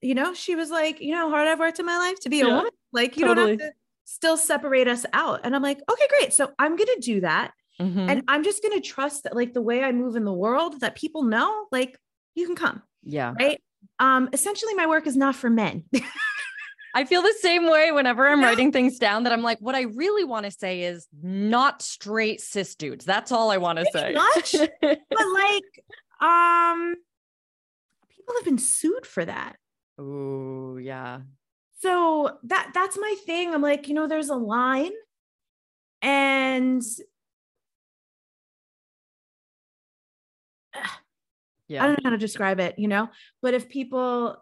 You 0.00 0.14
know 0.14 0.34
she 0.34 0.56
was 0.56 0.70
like 0.70 1.00
you 1.00 1.12
know 1.12 1.28
how 1.28 1.30
hard 1.30 1.48
i've 1.48 1.58
worked 1.58 1.78
in 1.78 1.86
my 1.86 1.98
life 1.98 2.18
to 2.20 2.30
be 2.30 2.38
yeah, 2.38 2.46
a 2.46 2.48
woman? 2.48 2.70
Like 2.92 3.16
you 3.16 3.26
totally. 3.26 3.56
don't 3.56 3.60
have 3.60 3.70
to 3.70 3.76
still 4.06 4.36
separate 4.36 4.88
us 4.88 5.04
out. 5.12 5.40
And 5.44 5.54
i'm 5.54 5.62
like 5.62 5.80
okay 5.90 6.06
great. 6.18 6.32
So 6.32 6.50
i'm 6.58 6.76
going 6.76 6.88
to 6.94 7.00
do 7.00 7.20
that 7.20 7.52
Mm-hmm. 7.80 8.08
And 8.08 8.22
I'm 8.28 8.44
just 8.44 8.62
going 8.62 8.80
to 8.80 8.86
trust 8.86 9.24
that, 9.24 9.34
like, 9.34 9.52
the 9.52 9.62
way 9.62 9.82
I 9.82 9.92
move 9.92 10.16
in 10.16 10.24
the 10.24 10.32
world, 10.32 10.80
that 10.80 10.94
people 10.94 11.22
know, 11.22 11.66
like, 11.72 11.98
you 12.34 12.46
can 12.46 12.56
come. 12.56 12.82
Yeah. 13.02 13.34
Right. 13.38 13.60
Um, 13.98 14.28
essentially, 14.32 14.74
my 14.74 14.86
work 14.86 15.06
is 15.06 15.16
not 15.16 15.34
for 15.34 15.50
men. 15.50 15.84
I 16.94 17.04
feel 17.04 17.22
the 17.22 17.34
same 17.40 17.68
way 17.68 17.90
whenever 17.90 18.26
I'm 18.28 18.40
writing 18.40 18.70
things 18.70 18.98
down 18.98 19.24
that 19.24 19.32
I'm 19.32 19.42
like, 19.42 19.58
what 19.58 19.74
I 19.74 19.82
really 19.82 20.22
want 20.22 20.46
to 20.46 20.52
say 20.52 20.82
is 20.82 21.08
not 21.22 21.82
straight 21.82 22.40
cis 22.40 22.76
dudes. 22.76 23.04
That's 23.04 23.32
all 23.32 23.50
I 23.50 23.56
want 23.56 23.80
to 23.80 23.86
say. 23.92 24.12
Much, 24.12 24.54
but 24.80 24.98
like, 25.10 25.84
um, 26.20 26.94
people 28.08 28.34
have 28.36 28.44
been 28.44 28.58
sued 28.58 29.06
for 29.06 29.24
that. 29.24 29.56
Oh, 29.98 30.76
yeah. 30.76 31.20
So 31.80 32.38
that 32.44 32.70
that's 32.72 32.96
my 32.96 33.16
thing. 33.26 33.52
I'm 33.52 33.60
like, 33.60 33.88
you 33.88 33.94
know, 33.94 34.06
there's 34.06 34.30
a 34.30 34.36
line 34.36 34.92
and 36.00 36.82
yeah. 41.74 41.84
I 41.84 41.86
don't 41.86 42.02
know 42.02 42.10
how 42.10 42.10
to 42.10 42.18
describe 42.18 42.60
it, 42.60 42.78
you 42.78 42.88
know, 42.88 43.08
but 43.42 43.54
if 43.54 43.68
people, 43.68 44.36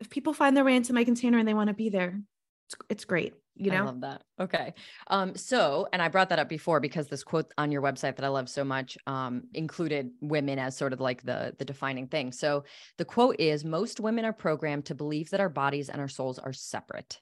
if 0.00 0.10
people 0.10 0.32
find 0.32 0.56
their 0.56 0.64
way 0.64 0.76
into 0.76 0.92
my 0.92 1.04
container 1.04 1.38
and 1.38 1.46
they 1.46 1.54
want 1.54 1.68
to 1.68 1.74
be 1.74 1.88
there, 1.88 2.20
it's, 2.66 2.76
it's 2.88 3.04
great. 3.04 3.34
You 3.60 3.72
know, 3.72 3.82
I 3.82 3.86
love 3.86 4.00
that. 4.02 4.22
Okay. 4.38 4.74
Um, 5.08 5.34
so, 5.34 5.88
and 5.92 6.00
I 6.00 6.06
brought 6.06 6.28
that 6.28 6.38
up 6.38 6.48
before 6.48 6.78
because 6.78 7.08
this 7.08 7.24
quote 7.24 7.52
on 7.58 7.72
your 7.72 7.82
website 7.82 8.14
that 8.14 8.24
I 8.24 8.28
love 8.28 8.48
so 8.48 8.62
much, 8.62 8.96
um, 9.08 9.44
included 9.52 10.10
women 10.20 10.60
as 10.60 10.76
sort 10.76 10.92
of 10.92 11.00
like 11.00 11.24
the, 11.24 11.56
the 11.58 11.64
defining 11.64 12.06
thing. 12.06 12.30
So 12.30 12.62
the 12.98 13.04
quote 13.04 13.40
is 13.40 13.64
most 13.64 13.98
women 13.98 14.24
are 14.24 14.32
programmed 14.32 14.84
to 14.86 14.94
believe 14.94 15.30
that 15.30 15.40
our 15.40 15.48
bodies 15.48 15.88
and 15.88 16.00
our 16.00 16.08
souls 16.08 16.38
are 16.38 16.52
separate. 16.52 17.20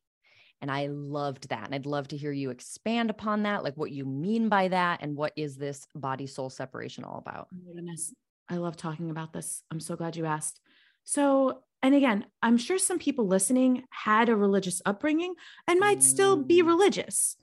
And 0.61 0.71
I 0.71 0.89
loved 0.89 1.49
that. 1.49 1.65
And 1.65 1.75
I'd 1.75 1.87
love 1.87 2.09
to 2.09 2.17
hear 2.19 2.33
you 2.33 2.51
expand 2.51 3.09
upon 3.09 3.45
that, 3.45 3.65
like 3.65 3.77
what 3.77 3.93
you 3.93 4.05
mean 4.05 4.51
by 4.51 4.69
that 4.69 5.01
and 5.03 5.17
what 5.17 5.33
is 5.37 5.57
this 5.57 5.87
body 5.95 6.27
soul 6.27 6.51
separation 6.51 7.05
all 7.05 7.19
about? 7.19 7.49
Oh 7.55 7.75
goodness. 7.75 8.13
I 8.49 8.57
love 8.57 8.77
talking 8.77 9.11
about 9.11 9.33
this. 9.33 9.63
I'm 9.71 9.81
so 9.81 9.97
glad 9.97 10.17
you 10.17 10.27
asked. 10.27 10.61
So, 11.05 11.63
and 11.83 11.95
again, 11.95 12.27
I'm 12.43 12.57
sure 12.57 12.79
some 12.79 12.99
people 12.99 13.27
listening 13.27 13.85
had 13.91 14.29
a 14.29 14.37
religious 14.37 14.81
upbringing 14.85 15.35
and 15.67 15.81
might 15.81 16.03
still 16.03 16.37
be 16.37 16.63
mm. 16.63 16.67
religious. 16.67 17.37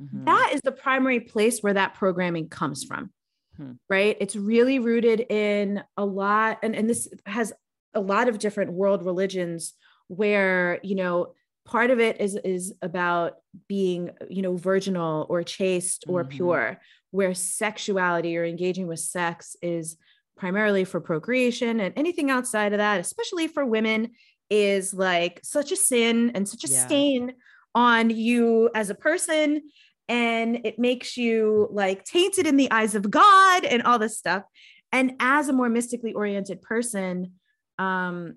Mm-hmm. 0.00 0.24
That 0.24 0.50
is 0.54 0.60
the 0.62 0.72
primary 0.72 1.20
place 1.20 1.60
where 1.60 1.74
that 1.74 1.94
programming 1.94 2.48
comes 2.48 2.84
from, 2.84 3.10
hmm. 3.56 3.72
right? 3.88 4.16
It's 4.20 4.36
really 4.36 4.78
rooted 4.78 5.20
in 5.28 5.82
a 5.96 6.04
lot, 6.04 6.58
and, 6.62 6.76
and 6.76 6.88
this 6.88 7.08
has 7.26 7.52
a 7.94 8.00
lot 8.00 8.28
of 8.28 8.38
different 8.38 8.72
world 8.72 9.04
religions 9.04 9.74
where, 10.06 10.78
you 10.84 10.94
know, 10.94 11.34
part 11.68 11.90
of 11.90 12.00
it 12.00 12.20
is 12.20 12.34
is 12.44 12.72
about 12.80 13.36
being 13.68 14.10
you 14.30 14.40
know 14.40 14.56
virginal 14.56 15.26
or 15.28 15.42
chaste 15.42 16.04
or 16.08 16.22
mm-hmm. 16.22 16.36
pure 16.36 16.80
where 17.10 17.34
sexuality 17.34 18.38
or 18.38 18.44
engaging 18.44 18.86
with 18.86 19.00
sex 19.00 19.54
is 19.60 19.96
primarily 20.38 20.84
for 20.84 21.00
procreation 21.00 21.80
and 21.80 21.92
anything 21.96 22.30
outside 22.30 22.72
of 22.72 22.78
that, 22.78 23.00
especially 23.00 23.48
for 23.48 23.64
women, 23.64 24.12
is 24.50 24.94
like 24.94 25.40
such 25.42 25.72
a 25.72 25.76
sin 25.76 26.32
and 26.34 26.48
such 26.48 26.64
a 26.64 26.72
yeah. 26.72 26.86
stain 26.86 27.34
on 27.74 28.10
you 28.10 28.70
as 28.74 28.90
a 28.90 28.94
person. 28.94 29.62
And 30.08 30.60
it 30.64 30.78
makes 30.78 31.16
you 31.16 31.68
like 31.70 32.04
tainted 32.04 32.46
in 32.46 32.56
the 32.56 32.70
eyes 32.70 32.94
of 32.94 33.10
God 33.10 33.64
and 33.64 33.82
all 33.82 33.98
this 33.98 34.16
stuff. 34.16 34.44
And 34.90 35.12
as 35.20 35.48
a 35.48 35.52
more 35.52 35.68
mystically 35.68 36.14
oriented 36.14 36.62
person, 36.62 37.32
um, 37.78 38.36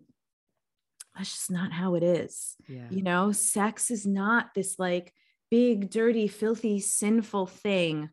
that's 1.15 1.31
just 1.31 1.51
not 1.51 1.71
how 1.71 1.95
it 1.95 2.03
is. 2.03 2.55
Yeah. 2.67 2.87
You 2.89 3.03
know, 3.03 3.31
sex 3.31 3.89
is 3.89 4.05
not 4.05 4.53
this 4.53 4.77
like 4.77 5.13
big, 5.49 5.89
dirty, 5.89 6.27
filthy, 6.27 6.79
sinful 6.79 7.47
thing 7.47 8.09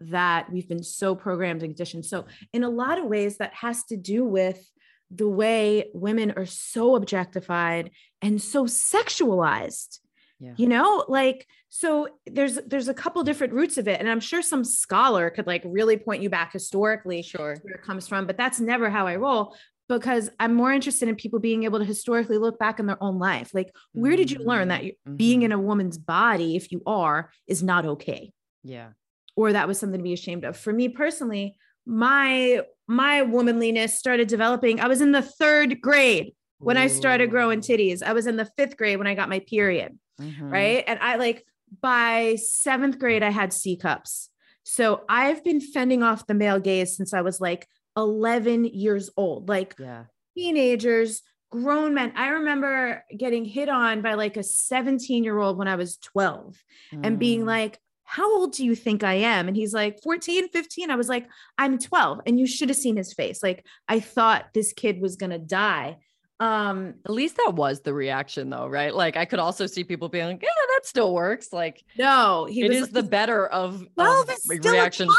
that 0.00 0.50
we've 0.50 0.68
been 0.68 0.82
so 0.82 1.14
programmed 1.14 1.62
and 1.62 1.70
conditioned. 1.70 2.04
So, 2.06 2.26
in 2.52 2.64
a 2.64 2.68
lot 2.68 2.98
of 2.98 3.06
ways, 3.06 3.38
that 3.38 3.54
has 3.54 3.84
to 3.84 3.96
do 3.96 4.24
with 4.24 4.70
the 5.10 5.28
way 5.28 5.90
women 5.92 6.32
are 6.36 6.46
so 6.46 6.94
objectified 6.94 7.90
and 8.22 8.40
so 8.40 8.64
sexualized. 8.64 9.98
Yeah. 10.38 10.54
You 10.56 10.68
know, 10.68 11.04
like 11.06 11.46
so 11.68 12.08
there's 12.26 12.58
there's 12.66 12.88
a 12.88 12.94
couple 12.94 13.22
different 13.24 13.52
roots 13.52 13.76
of 13.76 13.86
it 13.88 14.00
and 14.00 14.08
I'm 14.08 14.20
sure 14.20 14.40
some 14.40 14.64
scholar 14.64 15.28
could 15.28 15.46
like 15.46 15.62
really 15.66 15.98
point 15.98 16.22
you 16.22 16.30
back 16.30 16.52
historically 16.52 17.20
sure 17.20 17.58
where 17.60 17.74
it 17.74 17.82
comes 17.82 18.08
from, 18.08 18.26
but 18.26 18.38
that's 18.38 18.58
never 18.58 18.88
how 18.88 19.06
I 19.06 19.16
roll 19.16 19.54
because 19.90 20.30
I'm 20.38 20.54
more 20.54 20.72
interested 20.72 21.08
in 21.08 21.16
people 21.16 21.40
being 21.40 21.64
able 21.64 21.80
to 21.80 21.84
historically 21.84 22.38
look 22.38 22.58
back 22.60 22.78
in 22.78 22.86
their 22.86 23.02
own 23.02 23.18
life. 23.18 23.50
Like, 23.52 23.74
where 23.92 24.14
did 24.16 24.30
you 24.30 24.38
learn 24.38 24.68
that 24.68 24.82
mm-hmm. 24.82 25.16
being 25.16 25.42
in 25.42 25.50
a 25.50 25.58
woman's 25.58 25.98
body, 25.98 26.54
if 26.54 26.70
you 26.70 26.80
are, 26.86 27.32
is 27.48 27.60
not 27.60 27.84
okay? 27.84 28.32
Yeah. 28.62 28.90
Or 29.36 29.52
that 29.52 29.68
was 29.68 29.78
something 29.78 30.00
to 30.00 30.04
be 30.04 30.12
ashamed 30.12 30.44
of. 30.44 30.56
For 30.56 30.72
me 30.72 30.88
personally, 30.88 31.56
my 31.86 32.62
my 32.86 33.22
womanliness 33.22 33.98
started 33.98 34.28
developing. 34.28 34.80
I 34.80 34.88
was 34.88 35.00
in 35.00 35.12
the 35.12 35.22
third 35.22 35.80
grade 35.80 36.32
when 36.58 36.76
Ooh. 36.76 36.80
I 36.80 36.86
started 36.88 37.30
growing 37.30 37.60
titties. 37.60 38.02
I 38.02 38.12
was 38.12 38.26
in 38.26 38.36
the 38.36 38.50
fifth 38.56 38.76
grade 38.76 38.98
when 38.98 39.06
I 39.06 39.14
got 39.14 39.28
my 39.28 39.40
period. 39.40 39.98
Mm-hmm. 40.20 40.50
Right. 40.50 40.84
And 40.86 40.98
I 41.00 41.16
like 41.16 41.44
by 41.80 42.36
seventh 42.36 42.98
grade, 42.98 43.22
I 43.22 43.30
had 43.30 43.52
C 43.52 43.76
cups. 43.76 44.28
So 44.64 45.02
I've 45.08 45.42
been 45.44 45.60
fending 45.60 46.02
off 46.02 46.26
the 46.26 46.34
male 46.34 46.60
gaze 46.60 46.96
since 46.96 47.14
I 47.14 47.22
was 47.22 47.40
like 47.40 47.66
11 47.96 48.66
years 48.66 49.10
old, 49.16 49.48
like 49.48 49.74
yeah. 49.78 50.04
teenagers, 50.36 51.22
grown 51.50 51.94
men. 51.94 52.12
I 52.16 52.28
remember 52.28 53.04
getting 53.16 53.44
hit 53.44 53.68
on 53.68 54.02
by 54.02 54.14
like 54.14 54.36
a 54.36 54.42
17 54.42 55.24
year 55.24 55.38
old 55.38 55.58
when 55.58 55.68
I 55.68 55.76
was 55.76 55.96
12 55.98 56.56
mm. 56.92 57.00
and 57.06 57.18
being 57.18 57.42
mm. 57.42 57.46
like, 57.46 57.78
how 58.10 58.28
old 58.38 58.54
do 58.54 58.64
you 58.64 58.74
think 58.74 59.04
I 59.04 59.14
am? 59.14 59.46
And 59.46 59.56
he's 59.56 59.72
like 59.72 60.02
14, 60.02 60.48
15. 60.48 60.90
I 60.90 60.96
was 60.96 61.08
like, 61.08 61.28
I'm 61.56 61.78
12. 61.78 62.22
And 62.26 62.40
you 62.40 62.46
should 62.48 62.68
have 62.68 62.76
seen 62.76 62.96
his 62.96 63.12
face. 63.12 63.40
Like, 63.40 63.64
I 63.86 64.00
thought 64.00 64.46
this 64.52 64.72
kid 64.72 65.00
was 65.00 65.14
going 65.14 65.30
to 65.30 65.38
die. 65.38 65.98
Um, 66.40 66.94
at 67.04 67.12
least 67.12 67.36
that 67.36 67.54
was 67.54 67.82
the 67.82 67.94
reaction 67.94 68.50
though, 68.50 68.66
right? 68.66 68.92
Like 68.92 69.16
I 69.16 69.26
could 69.26 69.38
also 69.38 69.66
see 69.66 69.84
people 69.84 70.08
being 70.08 70.26
like, 70.26 70.42
yeah, 70.42 70.48
that 70.74 70.86
still 70.86 71.14
works. 71.14 71.52
Like, 71.52 71.84
no, 71.96 72.46
he 72.46 72.62
it 72.62 72.70
was, 72.70 72.78
is 72.78 72.88
the 72.88 73.04
better 73.04 73.46
of, 73.46 73.86
well, 73.94 74.22
of 74.22 74.30
reactions. 74.48 75.14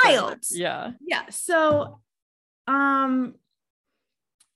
Yeah. 0.52 0.92
Yeah. 1.00 1.30
So 1.30 2.02
um 2.68 3.36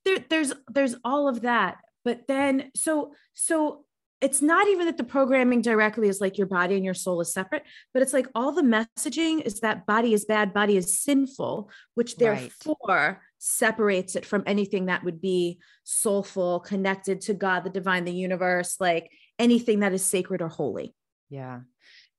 there, 0.04 0.26
there's 0.30 0.54
there's 0.68 0.96
all 1.06 1.28
of 1.28 1.42
that 1.42 1.78
but 2.04 2.28
then 2.28 2.72
so 2.76 3.14
so 3.34 3.85
it's 4.22 4.42
not 4.42 4.68
even 4.68 4.86
that 4.86 4.98
the 4.98 5.04
programming 5.04 5.62
directly 5.62 6.08
is 6.08 6.22
like 6.22 6.38
your 6.38 6.48
body 6.48 6.76
and 6.76 6.86
your 6.86 6.94
soul 6.94 7.22
is 7.22 7.34
separate 7.34 7.64
but 7.94 8.02
it's 8.02 8.14
like 8.14 8.28
all 8.34 8.52
the 8.52 8.62
messaging 8.62 9.42
is 9.42 9.60
that 9.60 9.86
body 9.86 10.14
is 10.14 10.26
bad 10.26 10.54
body 10.54 10.78
is 10.78 11.00
sinful 11.00 11.70
which 11.96 12.16
therefore 12.16 12.78
right. 12.88 13.18
separates 13.38 14.16
it 14.16 14.26
from 14.26 14.44
anything 14.46 14.86
that 14.86 15.04
would 15.04 15.22
be 15.22 15.60
soulful 15.84 16.60
connected 16.62 17.22
to 17.22 17.34
god 17.34 17.64
the 17.64 17.70
divine 17.70 18.06
the 18.06 18.12
universe 18.12 18.78
like 18.80 19.10
anything 19.40 19.82
that 19.82 19.94
is 19.94 20.06
sacred 20.06 20.42
or 20.42 20.48
holy. 20.48 20.94
Yeah. 21.30 21.62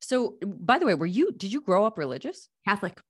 So 0.00 0.36
by 0.44 0.78
the 0.78 0.86
way 0.86 0.94
were 0.94 1.06
you 1.06 1.32
did 1.32 1.52
you 1.52 1.60
grow 1.60 1.84
up 1.84 1.98
religious? 1.98 2.48
Catholic 2.66 3.00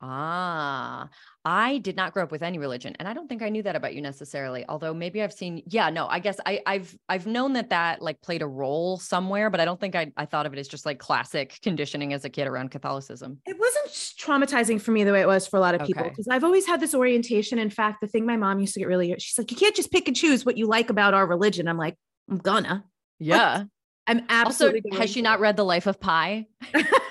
Ah, 0.00 1.08
I 1.44 1.78
did 1.78 1.96
not 1.96 2.12
grow 2.12 2.22
up 2.22 2.30
with 2.30 2.42
any 2.42 2.58
religion, 2.58 2.94
and 2.98 3.08
I 3.08 3.12
don't 3.12 3.28
think 3.28 3.42
I 3.42 3.48
knew 3.48 3.62
that 3.64 3.74
about 3.74 3.94
you 3.94 4.00
necessarily. 4.00 4.64
Although 4.68 4.94
maybe 4.94 5.22
I've 5.22 5.32
seen, 5.32 5.62
yeah, 5.66 5.90
no, 5.90 6.06
I 6.06 6.20
guess 6.20 6.38
I, 6.46 6.60
have 6.66 6.94
I've 7.08 7.26
known 7.26 7.54
that 7.54 7.70
that 7.70 8.00
like 8.00 8.20
played 8.20 8.42
a 8.42 8.46
role 8.46 8.98
somewhere, 8.98 9.50
but 9.50 9.58
I 9.58 9.64
don't 9.64 9.80
think 9.80 9.96
I 9.96 10.12
I 10.16 10.24
thought 10.24 10.46
of 10.46 10.52
it 10.52 10.58
as 10.58 10.68
just 10.68 10.86
like 10.86 10.98
classic 10.98 11.58
conditioning 11.62 12.12
as 12.12 12.24
a 12.24 12.28
kid 12.28 12.46
around 12.46 12.70
Catholicism. 12.70 13.40
It 13.44 13.58
wasn't 13.58 13.88
traumatizing 13.88 14.80
for 14.80 14.92
me 14.92 15.02
the 15.02 15.12
way 15.12 15.20
it 15.20 15.26
was 15.26 15.48
for 15.48 15.56
a 15.56 15.60
lot 15.60 15.74
of 15.74 15.84
people 15.84 16.04
because 16.04 16.28
okay. 16.28 16.36
I've 16.36 16.44
always 16.44 16.66
had 16.66 16.80
this 16.80 16.94
orientation. 16.94 17.58
In 17.58 17.70
fact, 17.70 18.00
the 18.00 18.06
thing 18.06 18.24
my 18.24 18.36
mom 18.36 18.60
used 18.60 18.74
to 18.74 18.80
get 18.80 18.88
really, 18.88 19.14
she's 19.18 19.36
like, 19.36 19.50
you 19.50 19.56
can't 19.56 19.74
just 19.74 19.90
pick 19.90 20.06
and 20.06 20.16
choose 20.16 20.46
what 20.46 20.56
you 20.56 20.66
like 20.66 20.90
about 20.90 21.12
our 21.12 21.26
religion. 21.26 21.66
I'm 21.66 21.78
like, 21.78 21.96
I'm 22.30 22.38
gonna. 22.38 22.84
Yeah. 23.18 23.64
I'm 24.06 24.24
absolutely. 24.28 24.82
Also, 24.90 25.00
has 25.02 25.10
she 25.10 25.22
not 25.22 25.40
read 25.40 25.56
The 25.56 25.64
Life 25.64 25.86
of 25.86 26.00
Pi? 26.00 26.46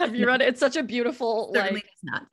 Have 0.00 0.16
you 0.16 0.26
read 0.26 0.40
it? 0.40 0.48
It's 0.48 0.60
such 0.60 0.76
a 0.76 0.82
beautiful 0.82 1.52
Certainly 1.54 1.84
like 1.84 1.84
not. 2.02 2.26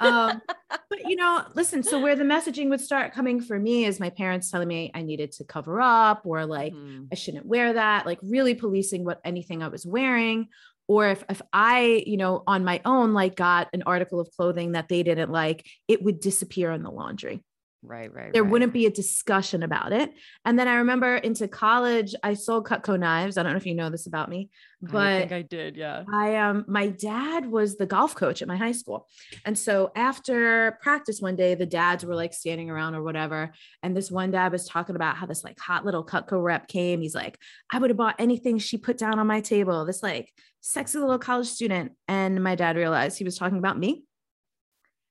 Um, 0.00 0.40
but 0.68 1.00
you 1.04 1.16
know, 1.16 1.44
listen, 1.54 1.82
so 1.82 2.00
where 2.00 2.16
the 2.16 2.24
messaging 2.24 2.70
would 2.70 2.80
start 2.80 3.12
coming 3.12 3.40
for 3.40 3.58
me 3.58 3.84
is 3.84 3.98
my 3.98 4.10
parents 4.10 4.50
telling 4.50 4.68
me 4.68 4.90
I 4.94 5.02
needed 5.02 5.32
to 5.32 5.44
cover 5.44 5.80
up 5.80 6.22
or 6.24 6.46
like 6.46 6.72
mm-hmm. 6.72 7.04
I 7.10 7.14
shouldn't 7.16 7.46
wear 7.46 7.72
that, 7.72 8.06
like 8.06 8.18
really 8.22 8.54
policing 8.54 9.04
what 9.04 9.20
anything 9.24 9.62
I 9.62 9.68
was 9.68 9.84
wearing. 9.84 10.48
Or 10.86 11.08
if, 11.08 11.22
if 11.28 11.42
I, 11.52 12.02
you 12.06 12.16
know, 12.16 12.42
on 12.46 12.64
my 12.64 12.80
own, 12.84 13.12
like 13.12 13.36
got 13.36 13.68
an 13.72 13.82
article 13.84 14.20
of 14.20 14.30
clothing 14.30 14.72
that 14.72 14.88
they 14.88 15.02
didn't 15.02 15.30
like, 15.30 15.66
it 15.86 16.02
would 16.02 16.20
disappear 16.20 16.70
in 16.70 16.82
the 16.82 16.90
laundry. 16.90 17.44
Right, 17.88 18.12
right. 18.12 18.34
There 18.34 18.42
right. 18.42 18.52
wouldn't 18.52 18.74
be 18.74 18.84
a 18.84 18.90
discussion 18.90 19.62
about 19.62 19.94
it. 19.94 20.12
And 20.44 20.58
then 20.58 20.68
I 20.68 20.74
remember 20.74 21.16
into 21.16 21.48
college, 21.48 22.14
I 22.22 22.34
sold 22.34 22.66
Cutco 22.66 23.00
knives. 23.00 23.38
I 23.38 23.42
don't 23.42 23.52
know 23.52 23.56
if 23.56 23.64
you 23.64 23.74
know 23.74 23.88
this 23.88 24.06
about 24.06 24.28
me, 24.28 24.50
but 24.82 24.96
I 24.96 25.20
think 25.20 25.32
I 25.32 25.40
did. 25.40 25.74
Yeah. 25.74 26.04
I 26.12 26.36
um 26.36 26.66
my 26.68 26.88
dad 26.88 27.46
was 27.50 27.76
the 27.76 27.86
golf 27.86 28.14
coach 28.14 28.42
at 28.42 28.48
my 28.48 28.58
high 28.58 28.72
school. 28.72 29.08
And 29.46 29.58
so 29.58 29.90
after 29.96 30.78
practice 30.82 31.22
one 31.22 31.34
day, 31.34 31.54
the 31.54 31.64
dads 31.64 32.04
were 32.04 32.14
like 32.14 32.34
standing 32.34 32.68
around 32.68 32.94
or 32.94 33.02
whatever. 33.02 33.52
And 33.82 33.96
this 33.96 34.10
one 34.10 34.32
dad 34.32 34.52
was 34.52 34.68
talking 34.68 34.94
about 34.94 35.16
how 35.16 35.24
this 35.24 35.42
like 35.42 35.58
hot 35.58 35.86
little 35.86 36.04
Cutco 36.04 36.44
rep 36.44 36.68
came. 36.68 37.00
He's 37.00 37.14
like, 37.14 37.38
I 37.72 37.78
would 37.78 37.88
have 37.88 37.96
bought 37.96 38.16
anything 38.18 38.58
she 38.58 38.76
put 38.76 38.98
down 38.98 39.18
on 39.18 39.26
my 39.26 39.40
table. 39.40 39.86
This 39.86 40.02
like 40.02 40.30
sexy 40.60 40.98
little 40.98 41.18
college 41.18 41.48
student. 41.48 41.92
And 42.06 42.44
my 42.44 42.54
dad 42.54 42.76
realized 42.76 43.16
he 43.16 43.24
was 43.24 43.38
talking 43.38 43.58
about 43.58 43.78
me. 43.78 44.04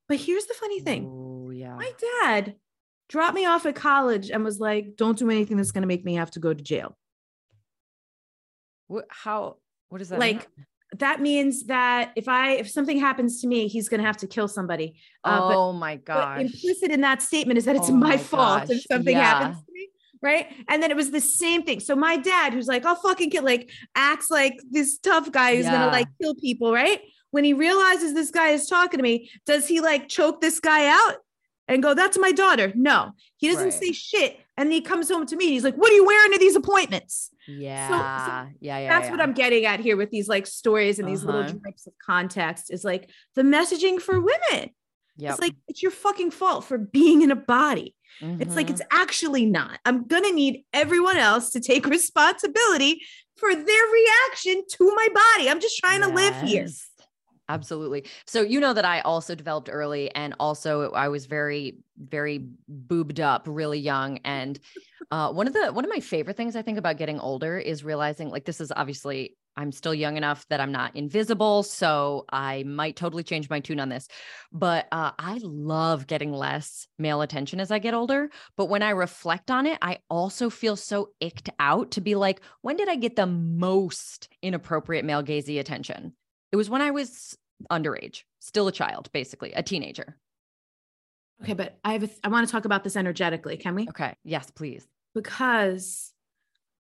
But 0.08 0.18
here's 0.18 0.46
the 0.46 0.54
funny 0.54 0.80
thing. 0.80 1.08
Oh, 1.12 1.50
yeah. 1.50 1.76
My 1.76 1.92
dad 2.22 2.56
dropped 3.10 3.36
me 3.36 3.46
off 3.46 3.66
at 3.66 3.76
college 3.76 4.30
and 4.30 4.44
was 4.44 4.60
like, 4.60 4.96
don't 4.96 5.18
do 5.18 5.30
anything 5.30 5.58
that's 5.58 5.72
going 5.72 5.82
to 5.82 5.88
make 5.88 6.04
me 6.04 6.16
have 6.16 6.32
to 6.32 6.40
go 6.40 6.54
to 6.54 6.62
jail. 6.62 6.98
What, 8.88 9.06
how, 9.10 9.58
what 9.90 10.00
does 10.00 10.10
that 10.10 10.20
like? 10.20 10.48
Mean? 10.58 10.66
That 11.00 11.20
means 11.20 11.66
that 11.66 12.14
if 12.16 12.30
I 12.30 12.54
if 12.54 12.70
something 12.70 12.98
happens 12.98 13.42
to 13.42 13.48
me, 13.48 13.68
he's 13.68 13.90
going 13.90 14.00
to 14.00 14.08
have 14.08 14.16
to 14.18 14.28
kill 14.28 14.48
somebody. 14.48 14.96
Uh, 15.22 15.40
oh 15.44 15.74
but, 15.74 15.80
my 15.80 15.96
gosh! 15.98 16.40
Implicit 16.40 16.92
in 16.92 17.02
that 17.02 17.22
statement 17.22 17.58
is 17.58 17.66
that 17.66 17.76
it's 17.76 17.90
oh 17.90 17.94
my, 17.94 18.12
my 18.12 18.18
fault 18.18 18.70
if 18.70 18.84
something 18.90 19.18
yeah. 19.18 19.24
happens 19.24 19.58
to 19.66 19.72
me 19.74 19.90
right? 20.20 20.48
And 20.68 20.82
then 20.82 20.90
it 20.90 20.98
was 20.98 21.12
the 21.12 21.22
same 21.22 21.62
thing. 21.62 21.80
So 21.80 21.96
my 21.96 22.18
dad, 22.18 22.52
who's 22.52 22.66
like, 22.66 22.84
I'll 22.86 22.96
fucking 22.96 23.30
kill, 23.30 23.44
like 23.44 23.70
acts 23.94 24.32
like 24.32 24.56
this 24.72 24.98
tough 24.98 25.32
guy 25.32 25.56
who's 25.56 25.66
yeah. 25.66 25.74
gonna 25.74 25.92
like 25.92 26.08
kill 26.20 26.34
people, 26.34 26.74
right? 26.74 27.02
when 27.32 27.44
he 27.44 27.54
realizes 27.54 28.14
this 28.14 28.32
guy 28.32 28.50
is 28.50 28.68
talking 28.68 28.98
to 28.98 29.04
me, 29.04 29.30
does 29.46 29.68
he 29.68 29.82
like 29.82 30.08
choke 30.08 30.42
this 30.42 30.60
guy 30.60 30.88
out 30.88 31.18
and 31.68 31.84
go, 31.84 31.94
That's 31.94 32.18
my 32.18 32.32
daughter? 32.32 32.72
No, 32.76 33.12
he 33.38 33.48
doesn't 33.50 33.64
right. 33.66 33.74
say 33.74 33.92
shit. 33.92 34.40
And 34.60 34.72
he 34.72 34.82
comes 34.82 35.10
home 35.10 35.28
to 35.28 35.36
me. 35.36 35.46
and 35.46 35.54
he's 35.54 35.64
like, 35.64 35.76
What 35.76 35.92
are 35.92 35.96
you 35.96 36.06
wearing 36.06 36.32
to 36.32 36.40
these 36.40 36.56
appointments? 36.56 37.30
Yeah. 37.48 37.88
So, 37.88 37.94
so 37.94 38.50
yeah. 38.60 38.80
Yeah. 38.80 38.90
That's 38.90 39.06
yeah. 39.06 39.12
what 39.12 39.22
I'm 39.22 39.34
getting 39.34 39.66
at 39.66 39.80
here 39.80 39.98
with 39.98 40.10
these 40.10 40.28
like 40.28 40.48
stories 40.48 41.00
and 41.00 41.08
these 41.08 41.24
uh-huh. 41.24 41.38
little 41.38 41.60
drips 41.60 41.88
of 41.88 41.94
context 42.04 42.72
is 42.72 42.84
like 42.84 43.10
the 43.36 43.44
messaging 43.44 44.02
for 44.02 44.20
women. 44.20 44.72
Yep. 45.18 45.32
It's 45.32 45.42
like, 45.42 45.56
it's 45.68 45.82
your 45.82 45.92
fucking 45.92 46.32
fault 46.32 46.66
for 46.66 46.78
being 46.78 47.24
in 47.24 47.32
a 47.32 47.36
body. 47.36 47.96
Mm-hmm. 48.22 48.42
It's 48.42 48.56
like, 48.56 48.70
it's 48.70 48.82
mm-hmm. 48.82 49.02
actually 49.02 49.46
not. 49.46 49.80
I'm 49.84 50.06
going 50.06 50.24
to 50.24 50.32
need 50.32 50.64
everyone 50.74 51.18
else 51.18 51.50
to 51.52 51.60
take 51.60 51.86
responsibility 51.88 53.02
for 53.36 53.54
their 53.54 53.64
reaction 53.64 54.64
to 54.74 54.96
my 54.96 55.08
body. 55.14 55.50
I'm 55.50 55.60
just 55.60 55.78
trying 55.80 56.02
yes. 56.02 56.10
to 56.10 56.16
live 56.16 56.36
here. 56.42 56.68
Absolutely. 57.50 58.06
So 58.26 58.42
you 58.42 58.60
know 58.60 58.74
that 58.74 58.84
I 58.86 59.00
also 59.02 59.34
developed 59.34 59.70
early 59.72 60.14
and 60.14 60.36
also 60.40 60.92
I 60.92 61.08
was 61.08 61.26
very 61.26 61.78
very 61.98 62.46
boobed 62.68 63.20
up 63.20 63.44
really 63.48 63.80
young 63.80 64.20
and 64.26 64.60
uh, 65.12 65.32
one 65.32 65.48
of 65.48 65.54
the 65.54 65.72
one 65.72 65.86
of 65.86 65.90
my 65.90 66.02
favorite 66.02 66.36
things 66.36 66.56
I 66.56 66.62
think 66.62 66.78
about 66.78 66.98
getting 66.98 67.20
older 67.20 67.58
is 67.58 67.84
realizing 67.84 68.30
like 68.30 68.46
this 68.46 68.60
is 68.60 68.72
obviously 68.76 69.38
I'm 69.56 69.72
still 69.72 69.96
young 69.96 70.18
enough 70.18 70.46
that 70.50 70.60
I'm 70.60 70.74
not 70.74 70.96
invisible 70.96 71.64
so 71.64 72.26
I 72.30 72.64
might 72.64 72.98
totally 72.98 73.24
change 73.24 73.50
my 73.50 73.62
tune 73.62 73.80
on 73.80 73.90
this 73.90 74.10
but 74.52 74.88
uh, 74.92 75.12
I 75.18 75.40
love 75.42 76.06
getting 76.06 76.34
less 76.34 76.88
male 77.00 77.22
attention 77.22 77.62
as 77.62 77.72
I 77.72 77.80
get 77.80 77.94
older 77.94 78.30
but 78.58 78.66
when 78.66 78.84
I 78.84 78.90
reflect 78.90 79.50
on 79.50 79.66
it 79.66 79.80
I 79.82 80.00
also 80.10 80.50
feel 80.50 80.76
so 80.76 81.12
icked 81.22 81.50
out 81.60 81.92
to 81.92 82.02
be 82.02 82.14
like 82.14 82.42
when 82.62 82.76
did 82.76 82.90
I 82.90 82.98
get 82.98 83.16
the 83.16 83.26
most 83.26 84.28
inappropriate 84.44 85.06
male 85.06 85.24
gazy 85.24 85.60
attention 85.60 86.14
it 86.52 86.56
was 86.56 86.70
when 86.70 86.82
I 86.82 86.92
was 86.92 87.38
underage, 87.72 88.24
still 88.40 88.68
a 88.68 88.72
child, 88.72 89.10
basically, 89.12 89.54
a 89.54 89.64
teenager. 89.64 90.18
Okay, 91.44 91.54
but 91.54 91.78
I 91.84 91.94
have 91.94 92.04
a 92.04 92.08
th- 92.08 92.20
I 92.24 92.30
want 92.30 92.48
to 92.48 92.52
talk 92.52 92.66
about 92.66 92.84
this 92.84 92.96
energetically. 92.96 93.58
Can 93.58 93.76
we? 93.76 93.88
Okay. 93.90 94.16
Yes, 94.24 94.50
please. 94.50 94.88
Because 95.14 96.14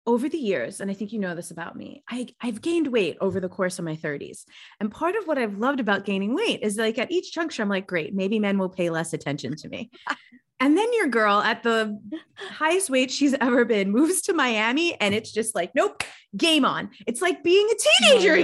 over 0.08 0.30
the 0.30 0.38
years, 0.38 0.80
and 0.80 0.90
I 0.90 0.94
think 0.94 1.12
you 1.12 1.20
know 1.20 1.36
this 1.36 1.52
about 1.52 1.76
me, 1.76 2.02
I, 2.10 2.28
I've 2.42 2.62
gained 2.62 2.88
weight 2.88 3.18
over 3.20 3.40
the 3.40 3.50
course 3.50 3.78
of 3.78 3.86
my 3.86 3.96
30s. 3.96 4.46
And 4.80 4.90
part 4.90 5.16
of 5.16 5.28
what 5.28 5.38
I've 5.38 5.58
loved 5.58 5.82
about 5.82 6.06
gaining 6.06 6.34
weight 6.34 6.62
is 6.64 6.78
like 6.78 6.98
at 6.98 7.12
each 7.12 7.34
juncture, 7.34 7.62
I'm 7.62 7.70
like, 7.70 7.88
great, 7.88 8.16
maybe 8.16 8.40
men 8.40 8.58
will 8.58 8.70
pay 8.70 8.90
less 8.90 9.14
attention 9.14 9.56
to 9.58 9.68
me. 9.68 9.92
And 10.60 10.76
then 10.78 10.92
your 10.94 11.08
girl 11.08 11.40
at 11.40 11.64
the 11.64 12.00
highest 12.36 12.90
weight 12.90 13.12
she's 13.12 13.36
ever 13.40 13.66
been 13.66 13.92
moves 13.92 14.22
to 14.24 14.34
Miami 14.34 15.00
and 15.00 15.14
it's 15.14 15.32
just 15.32 15.54
like, 15.54 15.72
nope, 15.76 16.04
game 16.36 16.66
on. 16.66 16.90
It's 17.06 17.22
like 17.22 17.44
being 17.44 17.68
a 17.70 18.06
teenager 18.10 18.32
Miami. 18.32 18.42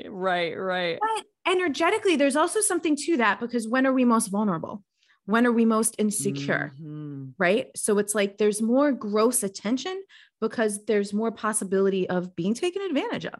again. 0.00 0.12
Right, 0.12 0.58
right. 0.58 0.98
But 1.00 1.24
energetically, 1.50 2.16
there's 2.16 2.36
also 2.36 2.60
something 2.60 2.96
to 2.96 3.16
that 3.18 3.40
because 3.40 3.68
when 3.68 3.86
are 3.86 3.92
we 3.92 4.04
most 4.04 4.28
vulnerable? 4.28 4.82
When 5.26 5.46
are 5.46 5.52
we 5.52 5.64
most 5.64 5.94
insecure? 5.98 6.72
Mm-hmm. 6.80 7.30
Right. 7.38 7.68
So 7.76 7.98
it's 7.98 8.14
like 8.14 8.38
there's 8.38 8.60
more 8.60 8.90
gross 8.90 9.44
attention 9.44 10.02
because 10.40 10.84
there's 10.86 11.14
more 11.14 11.30
possibility 11.30 12.08
of 12.08 12.34
being 12.34 12.54
taken 12.54 12.82
advantage 12.82 13.26
of. 13.26 13.38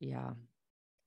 Yeah. 0.00 0.30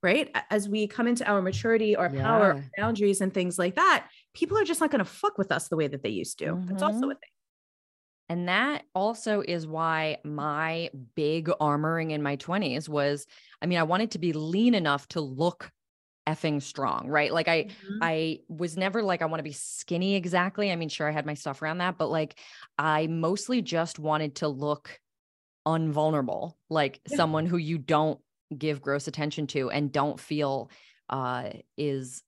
Right. 0.04 0.36
As 0.50 0.70
we 0.70 0.88
come 0.88 1.08
into 1.08 1.28
our 1.28 1.42
maturity, 1.42 1.96
our 1.96 2.10
power, 2.10 2.54
our 2.54 2.64
boundaries, 2.78 3.22
and 3.22 3.34
things 3.34 3.60
like 3.60 3.76
that, 3.76 4.08
people 4.34 4.58
are 4.58 4.64
just 4.64 4.82
not 4.82 4.92
going 4.92 5.00
to 5.04 5.06
fuck 5.06 5.38
with 5.38 5.52
us 5.52 5.68
the 5.70 5.78
way 5.78 5.88
that 5.88 6.04
they 6.04 6.10
used 6.10 6.40
to. 6.40 6.60
That's 6.68 6.84
also 6.84 7.08
a 7.08 7.16
thing. 7.16 7.30
And 8.30 8.48
that 8.48 8.86
also 8.96 9.42
is 9.42 9.68
why 9.68 10.20
my 10.24 10.90
big 11.16 11.48
armoring 11.48 12.12
in 12.12 12.22
my 12.24 12.38
20s 12.38 12.88
was 12.88 13.28
I 13.62 13.66
mean, 13.66 13.78
I 13.78 13.84
wanted 13.84 14.12
to 14.12 14.20
be 14.20 14.34
lean 14.34 14.74
enough 14.74 15.08
to 15.10 15.22
look 15.22 15.72
effing 16.28 16.62
strong, 16.62 17.08
right? 17.10 17.34
Like 17.34 17.48
I 17.48 17.68
I 18.02 18.42
was 18.50 18.78
never 18.78 19.04
like 19.04 19.22
I 19.22 19.26
want 19.26 19.40
to 19.40 19.44
be 19.46 19.54
skinny 19.54 20.16
exactly. 20.16 20.72
I 20.72 20.76
mean, 20.78 20.90
sure 20.90 21.10
I 21.10 21.14
had 21.14 21.26
my 21.26 21.36
stuff 21.36 21.62
around 21.62 21.80
that, 21.80 21.98
but 21.98 22.10
like 22.10 22.40
I 22.78 23.08
mostly 23.08 23.62
just 23.62 24.00
wanted 24.00 24.36
to 24.38 24.48
look 24.50 25.00
unvulnerable, 25.66 26.58
like 26.70 27.02
Yeah. 27.10 27.18
someone 27.18 27.46
who 27.46 27.58
you 27.58 27.78
don't 27.78 28.20
give 28.58 28.82
gross 28.82 29.08
attention 29.08 29.48
to 29.48 29.70
and 29.72 29.92
don't 29.92 30.20
feel 30.20 30.72
uh 31.10 31.52
is 31.78 32.24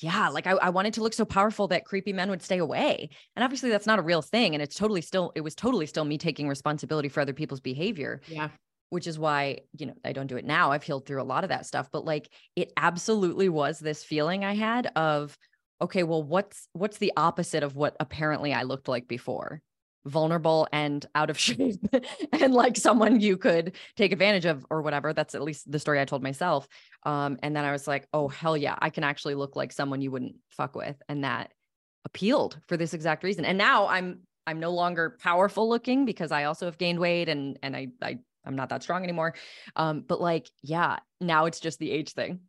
yeah, 0.00 0.28
like 0.28 0.46
I, 0.46 0.52
I 0.52 0.70
wanted 0.70 0.94
to 0.94 1.02
look 1.02 1.14
so 1.14 1.24
powerful 1.24 1.68
that 1.68 1.84
creepy 1.84 2.12
men 2.12 2.30
would 2.30 2.42
stay 2.42 2.58
away. 2.58 3.10
And 3.36 3.44
obviously 3.44 3.70
that's 3.70 3.86
not 3.86 3.98
a 3.98 4.02
real 4.02 4.22
thing. 4.22 4.54
And 4.54 4.62
it's 4.62 4.74
totally 4.74 5.00
still, 5.00 5.32
it 5.34 5.40
was 5.40 5.54
totally 5.54 5.86
still 5.86 6.04
me 6.04 6.18
taking 6.18 6.48
responsibility 6.48 7.08
for 7.08 7.20
other 7.20 7.32
people's 7.32 7.60
behavior, 7.60 8.20
yeah. 8.26 8.48
which 8.90 9.06
is 9.06 9.18
why, 9.18 9.60
you 9.76 9.86
know, 9.86 9.94
I 10.04 10.12
don't 10.12 10.26
do 10.26 10.36
it 10.36 10.44
now. 10.44 10.72
I've 10.72 10.82
healed 10.82 11.06
through 11.06 11.22
a 11.22 11.24
lot 11.24 11.44
of 11.44 11.50
that 11.50 11.66
stuff. 11.66 11.88
But 11.92 12.04
like 12.04 12.28
it 12.56 12.72
absolutely 12.76 13.48
was 13.48 13.78
this 13.78 14.02
feeling 14.02 14.44
I 14.44 14.54
had 14.54 14.90
of, 14.96 15.36
okay, 15.80 16.02
well, 16.02 16.22
what's 16.22 16.68
what's 16.72 16.98
the 16.98 17.12
opposite 17.16 17.62
of 17.62 17.76
what 17.76 17.96
apparently 18.00 18.52
I 18.52 18.62
looked 18.62 18.88
like 18.88 19.06
before? 19.06 19.60
Vulnerable 20.06 20.68
and 20.72 21.04
out 21.14 21.30
of 21.30 21.38
shape 21.38 21.86
and 22.32 22.54
like 22.54 22.76
someone 22.76 23.20
you 23.20 23.36
could 23.36 23.74
take 23.96 24.12
advantage 24.12 24.44
of 24.44 24.66
or 24.70 24.82
whatever. 24.82 25.12
That's 25.12 25.34
at 25.34 25.42
least 25.42 25.70
the 25.70 25.78
story 25.78 26.00
I 26.00 26.04
told 26.04 26.22
myself. 26.22 26.68
Um, 27.04 27.38
and 27.42 27.54
then 27.56 27.64
I 27.64 27.72
was 27.72 27.86
like, 27.86 28.06
oh 28.12 28.28
hell 28.28 28.56
yeah, 28.56 28.76
I 28.78 28.90
can 28.90 29.04
actually 29.04 29.34
look 29.34 29.56
like 29.56 29.72
someone 29.72 30.00
you 30.00 30.10
wouldn't 30.10 30.36
fuck 30.50 30.74
with. 30.76 31.00
And 31.08 31.24
that 31.24 31.52
appealed 32.04 32.58
for 32.66 32.76
this 32.76 32.94
exact 32.94 33.24
reason. 33.24 33.44
And 33.44 33.58
now 33.58 33.86
I'm 33.88 34.20
I'm 34.46 34.60
no 34.60 34.70
longer 34.70 35.16
powerful 35.20 35.68
looking 35.68 36.04
because 36.04 36.30
I 36.30 36.44
also 36.44 36.66
have 36.66 36.78
gained 36.78 36.98
weight 36.98 37.28
and 37.28 37.58
and 37.62 37.74
I 37.74 37.88
I 38.02 38.18
I'm 38.44 38.56
not 38.56 38.68
that 38.68 38.82
strong 38.82 39.02
anymore. 39.02 39.34
Um, 39.74 40.04
but 40.06 40.20
like, 40.20 40.50
yeah, 40.62 40.98
now 41.20 41.46
it's 41.46 41.60
just 41.60 41.78
the 41.78 41.90
age 41.90 42.12
thing. 42.12 42.40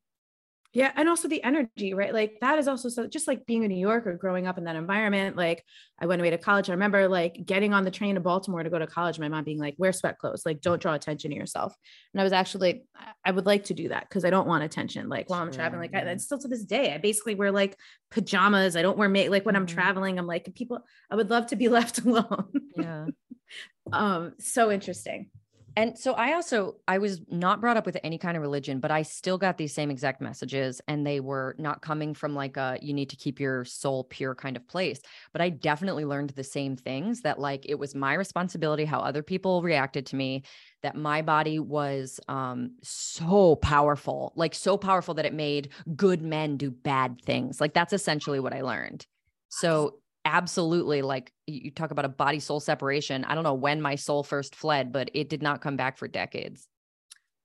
Yeah. 0.75 0.91
And 0.98 1.08
also 1.08 1.29
the 1.29 1.41
energy, 1.41 1.94
right? 1.94 2.13
Like 2.13 2.38
that 2.41 2.60
is 2.60 2.67
also 2.67 2.89
so 2.89 3.08
just 3.08 3.27
like 3.29 3.46
being 3.46 3.63
a 3.63 3.67
New 3.70 3.79
Yorker 3.79 4.13
growing 4.17 4.45
up 4.45 4.58
in 4.58 4.65
that 4.65 4.76
environment. 4.76 5.38
Like 5.38 5.63
I 6.00 6.06
went 6.06 6.21
away 6.21 6.32
to 6.32 6.38
college. 6.38 6.69
I 6.69 6.73
remember 6.73 7.08
like 7.08 7.45
getting 7.45 7.73
on 7.73 7.86
the 7.86 7.91
train 7.91 8.15
to 8.15 8.21
Baltimore 8.21 8.62
to 8.62 8.69
go 8.69 8.78
to 8.78 8.86
college, 8.86 9.17
my 9.17 9.30
mom 9.30 9.45
being 9.45 9.58
like, 9.58 9.76
wear 9.78 9.93
sweat 9.93 10.19
clothes, 10.19 10.43
like 10.45 10.60
don't 10.60 10.82
draw 10.82 10.93
attention 10.93 11.32
to 11.32 11.38
yourself. 11.38 11.73
And 12.13 12.19
I 12.19 12.26
was 12.26 12.34
actually, 12.34 12.84
I- 12.93 13.13
I 13.23 13.32
would 13.32 13.45
like 13.45 13.63
to 13.65 13.73
do 13.73 13.88
that 13.89 14.10
because 14.10 14.26
I 14.26 14.30
don't 14.30 14.47
want 14.47 14.65
attention. 14.65 15.08
Like 15.08 15.30
while 15.30 15.41
I'm 15.41 15.52
traveling, 15.52 15.80
like 15.80 15.95
I, 15.95 16.06
and 16.06 16.21
still 16.21 16.39
to 16.39 16.47
this 16.50 16.65
day, 16.65 16.93
I 16.93 16.97
basically 16.97 17.36
wear 17.36 17.52
like 17.54 17.78
pajamas. 18.12 18.76
I 18.76 18.82
don't 18.82 18.97
wear 18.97 19.08
make 19.08 19.30
like 19.30 19.45
when 19.45 19.56
I'm 19.56 19.65
Mhm. 19.65 19.73
traveling, 19.73 20.19
I'm 20.19 20.28
like, 20.28 20.54
people, 20.56 20.80
I 21.10 21.15
would 21.15 21.30
love 21.30 21.47
to 21.47 21.56
be 21.56 21.69
left 21.80 22.00
alone. 22.04 22.52
Yeah. 22.76 23.06
um, 23.93 24.34
so 24.39 24.71
interesting. 24.71 25.30
And 25.78 26.00
so 26.00 26.14
I 26.14 26.34
also 26.34 26.78
I 26.88 27.00
was 27.00 27.20
not 27.30 27.60
brought 27.60 27.76
up 27.76 27.86
with 27.86 27.98
any 28.02 28.18
kind 28.18 28.38
of 28.38 28.42
religion, 28.42 28.80
but 28.80 28.92
I 28.92 29.02
still 29.02 29.38
got 29.38 29.58
these 29.58 29.74
same 29.74 29.92
exact 29.92 30.22
messages 30.22 30.82
and 30.88 31.06
they 31.06 31.20
were 31.20 31.54
not 31.60 31.82
coming 31.82 32.14
from 32.14 32.34
like 32.34 32.56
a 32.56 32.78
you 32.82 32.94
need 32.94 33.10
to 33.10 33.18
keep 33.18 33.42
your 33.42 33.66
soul 33.66 34.06
pure 34.06 34.36
kind 34.36 34.56
of 34.56 34.66
place. 34.68 35.02
But 35.34 35.42
I 35.42 35.50
definitely 35.50 36.06
learned 36.06 36.30
the 36.30 36.46
same 36.46 36.78
things 36.78 37.22
that 37.22 37.40
like 37.40 37.66
it 37.68 37.78
was 37.78 37.94
my 37.94 38.14
responsibility 38.14 38.86
how 38.86 39.02
other 39.02 39.22
people 39.22 39.62
reacted 39.62 40.06
to 40.08 40.16
me, 40.16 40.44
that 40.82 40.96
my 40.96 41.22
body 41.22 41.60
was 41.60 42.22
um 42.30 42.72
so 42.82 43.58
powerful, 43.58 44.32
like 44.38 44.56
so 44.56 44.78
powerful 44.78 45.14
that 45.16 45.26
it 45.26 45.34
made 45.34 45.70
good 45.94 46.22
men 46.22 46.56
do 46.56 46.72
bad 46.72 47.20
things. 47.26 47.60
Like 47.60 47.74
that's 47.74 47.94
essentially 47.94 48.40
what 48.40 48.54
I 48.54 48.62
learned. 48.62 49.06
So 49.50 50.00
absolutely 50.26 51.02
like 51.04 51.32
you 51.48 51.70
talk 51.72 51.92
about 51.92 52.06
a 52.06 52.10
body 52.10 52.40
soul 52.40 52.60
separation 52.60 53.24
i 53.26 53.36
don't 53.36 53.44
know 53.44 53.54
when 53.54 53.82
my 53.82 53.96
soul 53.96 54.24
first 54.24 54.56
fled 54.56 54.92
but 54.92 55.10
it 55.14 55.30
did 55.30 55.42
not 55.44 55.62
come 55.62 55.78
back 55.78 55.98
for 55.98 56.08
decades 56.08 56.68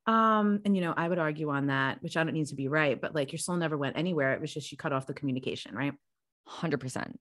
Um, 0.06 0.62
and 0.64 0.74
you 0.74 0.80
know, 0.82 0.94
I 0.96 1.06
would 1.08 1.18
argue 1.18 1.50
on 1.50 1.66
that, 1.66 2.02
which 2.02 2.16
I 2.16 2.24
don't 2.24 2.32
need 2.32 2.46
to 2.48 2.54
be 2.56 2.68
right, 2.68 3.00
but 3.00 3.14
like 3.14 3.32
your 3.32 3.38
soul 3.38 3.56
never 3.56 3.76
went 3.76 3.96
anywhere. 3.96 4.32
It 4.32 4.40
was 4.40 4.52
just 4.52 4.72
you 4.72 4.78
cut 4.78 4.92
off 4.92 5.06
the 5.06 5.14
communication, 5.14 5.74
right? 5.74 5.92
100% 6.44 7.16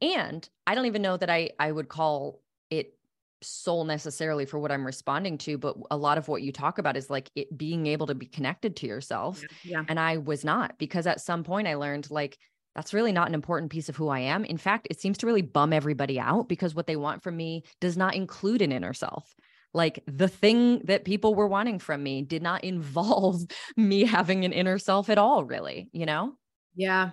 and 0.00 0.48
i 0.66 0.74
don't 0.74 0.86
even 0.86 1.02
know 1.02 1.16
that 1.16 1.30
i 1.30 1.50
i 1.58 1.70
would 1.70 1.88
call 1.88 2.40
it 2.70 2.98
soul 3.42 3.84
necessarily 3.84 4.44
for 4.44 4.58
what 4.58 4.72
i'm 4.72 4.84
responding 4.84 5.38
to 5.38 5.56
but 5.58 5.76
a 5.90 5.96
lot 5.96 6.18
of 6.18 6.28
what 6.28 6.42
you 6.42 6.52
talk 6.52 6.78
about 6.78 6.96
is 6.96 7.08
like 7.10 7.30
it 7.34 7.56
being 7.56 7.86
able 7.86 8.06
to 8.06 8.14
be 8.14 8.26
connected 8.26 8.76
to 8.76 8.86
yourself 8.86 9.46
Yeah. 9.64 9.84
and 9.88 9.98
i 10.00 10.16
was 10.18 10.44
not 10.44 10.78
because 10.78 11.06
at 11.06 11.20
some 11.20 11.44
point 11.44 11.68
i 11.68 11.74
learned 11.74 12.10
like 12.10 12.38
that's 12.74 12.94
really 12.94 13.12
not 13.12 13.28
an 13.28 13.34
important 13.34 13.70
piece 13.70 13.88
of 13.88 13.96
who 13.96 14.08
i 14.08 14.18
am 14.18 14.44
in 14.44 14.58
fact 14.58 14.86
it 14.90 15.00
seems 15.00 15.18
to 15.18 15.26
really 15.26 15.42
bum 15.42 15.72
everybody 15.72 16.18
out 16.18 16.48
because 16.48 16.74
what 16.74 16.86
they 16.86 16.96
want 16.96 17.22
from 17.22 17.36
me 17.36 17.62
does 17.80 17.96
not 17.96 18.14
include 18.14 18.62
an 18.62 18.72
inner 18.72 18.92
self 18.94 19.34
like 19.72 20.02
the 20.06 20.28
thing 20.28 20.80
that 20.80 21.04
people 21.04 21.34
were 21.34 21.46
wanting 21.46 21.78
from 21.78 22.02
me 22.02 22.22
did 22.22 22.42
not 22.42 22.64
involve 22.72 23.42
me 23.76 24.04
having 24.04 24.44
an 24.44 24.52
inner 24.52 24.78
self 24.78 25.08
at 25.10 25.18
all 25.18 25.44
really 25.44 25.88
you 25.92 26.06
know 26.06 26.34
Yeah. 26.74 27.12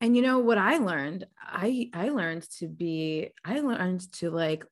And 0.00 0.16
you 0.16 0.22
know 0.22 0.40
what 0.40 0.58
I 0.58 0.78
learned? 0.78 1.26
I 1.40 1.90
I 1.94 2.10
learned 2.10 2.48
to 2.58 2.68
be 2.68 3.30
I 3.44 3.60
learned 3.60 4.12
to 4.14 4.30
like 4.30 4.64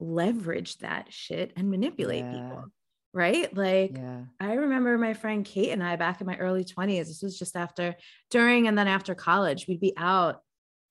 leverage 0.00 0.78
that 0.78 1.12
shit 1.12 1.52
and 1.56 1.70
manipulate 1.70 2.28
Yeah. 2.28 2.30
people. 2.30 2.72
Right? 3.14 3.54
Like 3.54 3.96
yeah 3.96 4.20
I 4.38 4.54
remember 4.54 4.96
my 4.98 5.14
friend 5.14 5.44
Kate 5.44 5.70
and 5.70 5.82
I 5.82 5.96
back 5.96 6.20
in 6.20 6.26
my 6.26 6.36
early 6.36 6.64
20s. 6.64 7.06
This 7.06 7.22
was 7.22 7.38
just 7.38 7.56
after 7.56 7.96
during 8.30 8.68
and 8.68 8.76
then 8.76 8.88
after 8.88 9.14
college, 9.14 9.66
we'd 9.66 9.80
be 9.80 9.94
out 9.96 10.42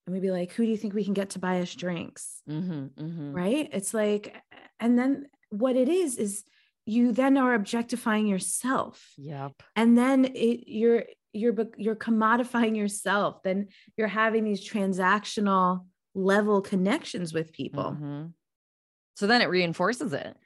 and 0.05 0.13
we'd 0.13 0.21
be 0.21 0.31
like, 0.31 0.51
who 0.53 0.63
do 0.65 0.71
you 0.71 0.77
think 0.77 0.93
we 0.93 1.03
can 1.03 1.13
get 1.13 1.31
to 1.31 1.39
buy 1.39 1.61
us 1.61 1.75
drinks? 1.75 2.41
mm-hmm, 2.49 2.85
mm-hmm. 3.01 3.33
right 3.33 3.69
it's 3.71 3.93
like 3.93 4.35
and 4.79 4.97
then 4.97 5.27
what 5.49 5.75
it 5.75 5.89
is 5.89 6.17
is 6.17 6.43
you 6.85 7.11
then 7.11 7.37
are 7.37 7.53
objectifying 7.53 8.25
yourself 8.27 9.13
yep 9.17 9.61
and 9.75 9.97
then 9.97 10.25
it, 10.25 10.63
you're 10.67 11.03
you're 11.33 11.53
you're 11.77 11.95
commodifying 11.95 12.75
yourself 12.75 13.43
then 13.43 13.67
you're 13.95 14.07
having 14.07 14.43
these 14.43 14.67
transactional 14.67 15.85
level 16.15 16.61
connections 16.61 17.33
with 17.33 17.51
people 17.53 17.95
Mhm. 17.99 18.33
So 19.17 19.25
then 19.25 19.41
it 19.41 19.49
reinforces 19.49 20.13
it. 20.13 20.37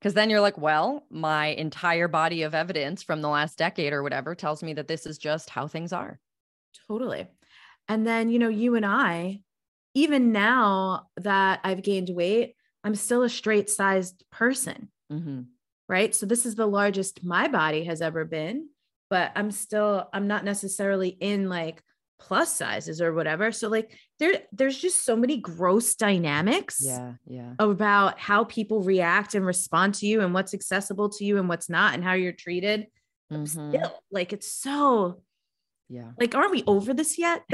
Because 0.00 0.14
then 0.14 0.30
you're 0.30 0.40
like, 0.40 0.58
well, 0.58 1.04
my 1.10 1.48
entire 1.48 2.06
body 2.08 2.42
of 2.42 2.54
evidence 2.54 3.02
from 3.02 3.20
the 3.20 3.28
last 3.28 3.58
decade 3.58 3.92
or 3.92 4.02
whatever 4.02 4.34
tells 4.34 4.62
me 4.62 4.72
that 4.74 4.86
this 4.88 5.06
is 5.06 5.18
just 5.18 5.50
how 5.50 5.66
things 5.66 5.92
are. 5.92 6.20
totally 6.86 7.26
and 7.88 8.06
then 8.06 8.28
you 8.28 8.38
know 8.38 8.48
you 8.48 8.74
and 8.74 8.84
i 8.86 9.40
even 9.94 10.30
now 10.32 11.06
that 11.16 11.60
i've 11.64 11.82
gained 11.82 12.10
weight 12.10 12.54
i'm 12.84 12.94
still 12.94 13.22
a 13.22 13.28
straight 13.28 13.68
sized 13.70 14.24
person 14.30 14.88
Mm-hmm. 15.10 15.40
right? 15.88 16.14
So 16.14 16.26
this 16.26 16.44
is 16.44 16.54
the 16.54 16.66
largest 16.66 17.24
my 17.24 17.48
body 17.48 17.84
has 17.84 18.02
ever 18.02 18.26
been, 18.26 18.68
but 19.08 19.32
I'm 19.34 19.50
still 19.50 20.06
I'm 20.12 20.26
not 20.26 20.44
necessarily 20.44 21.08
in 21.08 21.48
like 21.48 21.82
plus 22.20 22.54
sizes 22.56 23.00
or 23.00 23.12
whatever. 23.14 23.52
So 23.52 23.68
like 23.68 23.96
there 24.18 24.42
there's 24.52 24.78
just 24.78 25.04
so 25.04 25.14
many 25.16 25.36
gross 25.38 25.94
dynamics 25.94 26.78
Yeah. 26.84 27.14
Yeah. 27.26 27.54
about 27.58 28.18
how 28.18 28.44
people 28.44 28.82
react 28.82 29.34
and 29.34 29.46
respond 29.46 29.94
to 29.96 30.06
you 30.06 30.20
and 30.20 30.34
what's 30.34 30.52
accessible 30.54 31.08
to 31.10 31.24
you 31.24 31.38
and 31.38 31.48
what's 31.48 31.68
not 31.68 31.94
and 31.94 32.02
how 32.02 32.14
you're 32.14 32.32
treated. 32.32 32.86
Mhm. 33.32 33.46
Still, 33.48 34.02
like 34.10 34.32
it's 34.32 34.50
so 34.50 35.22
Yeah. 35.88 36.10
like 36.18 36.34
aren't 36.34 36.50
we 36.50 36.64
over 36.66 36.92
this 36.92 37.18
yet? 37.18 37.44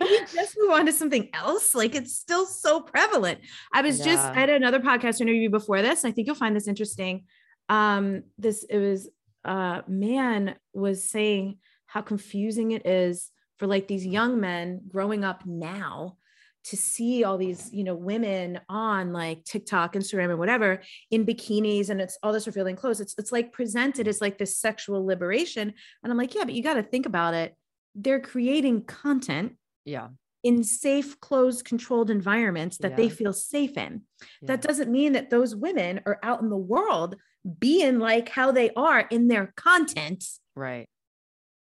We 0.00 0.18
just 0.32 0.56
move 0.58 0.70
on 0.70 0.86
to 0.86 0.92
something 0.92 1.28
else? 1.34 1.74
Like 1.74 1.94
it's 1.94 2.14
still 2.16 2.46
so 2.46 2.80
prevalent. 2.80 3.40
I 3.70 3.82
was 3.82 3.98
just 3.98 4.24
Yeah. 4.24 4.30
I 4.34 4.40
had 4.40 4.48
another 4.50 4.80
podcast 4.80 5.20
interview 5.20 5.50
before 5.50 5.82
this. 5.82 6.06
I 6.06 6.10
think 6.10 6.26
you'll 6.26 6.36
find 6.36 6.56
this 6.56 6.68
interesting. 6.68 7.24
Um, 7.68 8.22
this 8.38 8.64
it 8.64 8.78
was 8.78 9.10
uh 9.44 9.82
man 9.86 10.54
was 10.72 11.08
saying 11.08 11.58
how 11.90 12.00
confusing 12.00 12.70
it 12.70 12.86
is 12.86 13.32
for 13.58 13.66
like 13.66 13.88
these 13.88 14.06
young 14.06 14.40
men 14.40 14.80
growing 14.88 15.24
up 15.24 15.44
now 15.44 16.16
to 16.62 16.76
see 16.76 17.24
all 17.24 17.36
these, 17.36 17.68
you 17.72 17.82
know, 17.82 17.96
women 17.96 18.60
on 18.68 19.12
like 19.12 19.44
TikTok, 19.44 19.94
Instagram, 19.94 20.30
and 20.30 20.38
whatever 20.38 20.82
in 21.10 21.26
bikinis 21.26 21.90
and 21.90 22.00
it's 22.00 22.16
all 22.22 22.32
this 22.32 22.46
revealing 22.46 22.76
clothes. 22.76 23.00
It's 23.00 23.16
it's 23.18 23.32
like 23.32 23.52
presented 23.52 24.06
as 24.06 24.20
like 24.20 24.38
this 24.38 24.56
sexual 24.56 25.04
liberation. 25.04 25.74
And 26.04 26.12
I'm 26.12 26.16
like, 26.16 26.32
yeah, 26.32 26.44
but 26.44 26.54
you 26.54 26.62
got 26.62 26.74
to 26.74 26.82
think 26.82 27.06
about 27.06 27.34
it. 27.34 27.56
They're 27.96 28.20
creating 28.20 28.84
content. 28.84 29.56
Yeah. 29.84 30.08
In 30.44 30.62
safe, 30.62 31.18
closed, 31.20 31.64
controlled 31.64 32.08
environments 32.08 32.78
that 32.78 32.92
yeah. 32.92 32.96
they 32.96 33.08
feel 33.08 33.32
safe 33.32 33.76
in. 33.76 34.02
Yeah. 34.20 34.46
That 34.46 34.62
doesn't 34.62 34.92
mean 34.92 35.12
that 35.14 35.30
those 35.30 35.56
women 35.56 36.02
are 36.06 36.20
out 36.22 36.40
in 36.40 36.50
the 36.50 36.56
world 36.56 37.16
being 37.58 37.98
like 37.98 38.28
how 38.28 38.52
they 38.52 38.70
are 38.76 39.00
in 39.00 39.26
their 39.26 39.52
content. 39.56 40.24
Right. 40.54 40.88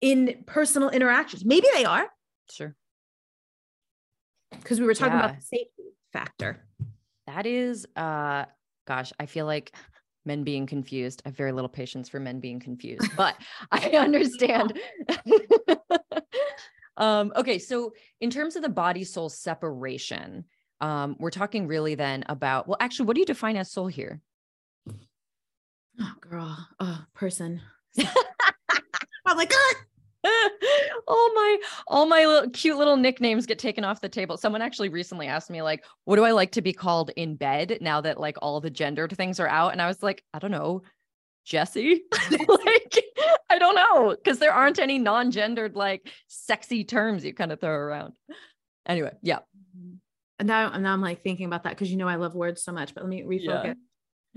In 0.00 0.44
personal 0.46 0.90
interactions. 0.90 1.44
Maybe 1.44 1.66
they 1.74 1.84
are. 1.84 2.08
Sure 2.50 2.74
because 4.50 4.80
we 4.80 4.86
were 4.86 4.94
talking 4.94 5.14
yeah. 5.14 5.24
about 5.24 5.36
the 5.36 5.42
safety 5.42 5.94
factor. 6.12 6.64
That 7.26 7.46
is, 7.46 7.86
uh, 7.96 8.44
gosh, 8.86 9.12
I 9.18 9.26
feel 9.26 9.46
like 9.46 9.72
men 10.24 10.44
being 10.44 10.66
confused. 10.66 11.22
I 11.24 11.28
have 11.28 11.36
very 11.36 11.52
little 11.52 11.68
patience 11.68 12.08
for 12.08 12.20
men 12.20 12.40
being 12.40 12.60
confused, 12.60 13.10
but 13.16 13.36
I 13.70 13.90
understand. 13.90 14.78
um, 16.96 17.32
okay, 17.36 17.58
so 17.58 17.92
in 18.20 18.30
terms 18.30 18.56
of 18.56 18.62
the 18.62 18.68
body 18.68 19.04
soul 19.04 19.28
separation, 19.28 20.44
um, 20.80 21.16
we're 21.18 21.30
talking 21.30 21.66
really 21.66 21.94
then 21.94 22.24
about 22.28 22.68
well, 22.68 22.76
actually, 22.80 23.06
what 23.06 23.14
do 23.14 23.20
you 23.20 23.26
define 23.26 23.56
as 23.56 23.70
soul 23.70 23.88
here? 23.88 24.20
Oh, 26.00 26.12
girl, 26.20 26.56
oh, 26.78 27.04
person. 27.14 27.60
I'm 29.26 29.36
like, 29.36 29.52
ah, 29.54 29.74
all 31.08 31.34
my 31.34 31.58
all 31.86 32.06
my 32.06 32.26
little, 32.26 32.50
cute 32.50 32.76
little 32.76 32.96
nicknames 32.96 33.46
get 33.46 33.58
taken 33.58 33.84
off 33.84 34.00
the 34.00 34.08
table. 34.08 34.36
Someone 34.36 34.62
actually 34.62 34.88
recently 34.88 35.26
asked 35.26 35.50
me 35.50 35.62
like, 35.62 35.84
"What 36.04 36.16
do 36.16 36.24
I 36.24 36.32
like 36.32 36.52
to 36.52 36.62
be 36.62 36.72
called 36.72 37.10
in 37.16 37.36
bed 37.36 37.78
now 37.80 38.00
that 38.00 38.18
like 38.18 38.36
all 38.42 38.60
the 38.60 38.70
gendered 38.70 39.16
things 39.16 39.38
are 39.38 39.48
out?" 39.48 39.72
And 39.72 39.80
I 39.80 39.86
was 39.86 40.02
like, 40.02 40.24
"I 40.34 40.38
don't 40.38 40.50
know, 40.50 40.82
Jesse." 41.44 42.02
like, 42.30 43.04
I 43.48 43.58
don't 43.58 43.76
know 43.76 44.16
because 44.16 44.38
there 44.38 44.52
aren't 44.52 44.78
any 44.78 44.98
non-gendered 44.98 45.76
like 45.76 46.10
sexy 46.26 46.84
terms 46.84 47.24
you 47.24 47.32
kind 47.32 47.52
of 47.52 47.60
throw 47.60 47.70
around. 47.70 48.14
Anyway, 48.86 49.12
yeah. 49.22 49.40
And 50.40 50.46
now, 50.46 50.70
and 50.72 50.82
now 50.82 50.92
I'm 50.92 51.00
like 51.00 51.22
thinking 51.22 51.46
about 51.46 51.64
that 51.64 51.70
because 51.70 51.90
you 51.90 51.96
know 51.96 52.08
I 52.08 52.16
love 52.16 52.34
words 52.34 52.62
so 52.62 52.72
much. 52.72 52.94
But 52.94 53.04
let 53.04 53.10
me 53.10 53.22
refocus. 53.22 53.64
Yeah. 53.64 53.74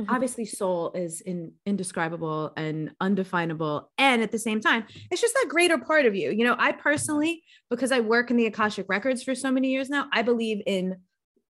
Mm-hmm. 0.02 0.14
obviously 0.14 0.46
soul 0.46 0.92
is 0.94 1.22
in, 1.22 1.52
indescribable 1.66 2.54
and 2.58 2.92
undefinable 3.00 3.92
and 3.98 4.24
at 4.24 4.32
the 4.32 4.40
same 4.40 4.60
time 4.60 4.86
it's 5.12 5.22
just 5.22 5.36
that 5.36 5.48
greater 5.48 5.78
part 5.78 6.06
of 6.06 6.16
you 6.16 6.32
you 6.32 6.44
know 6.44 6.56
i 6.58 6.72
personally 6.72 7.44
because 7.70 7.92
i 7.92 8.00
work 8.00 8.32
in 8.32 8.38
the 8.38 8.48
akashic 8.48 8.88
records 8.90 9.22
for 9.22 9.36
so 9.36 9.52
many 9.52 9.70
years 9.70 9.90
now 9.90 10.08
i 10.12 10.22
believe 10.22 10.62
in 10.66 10.96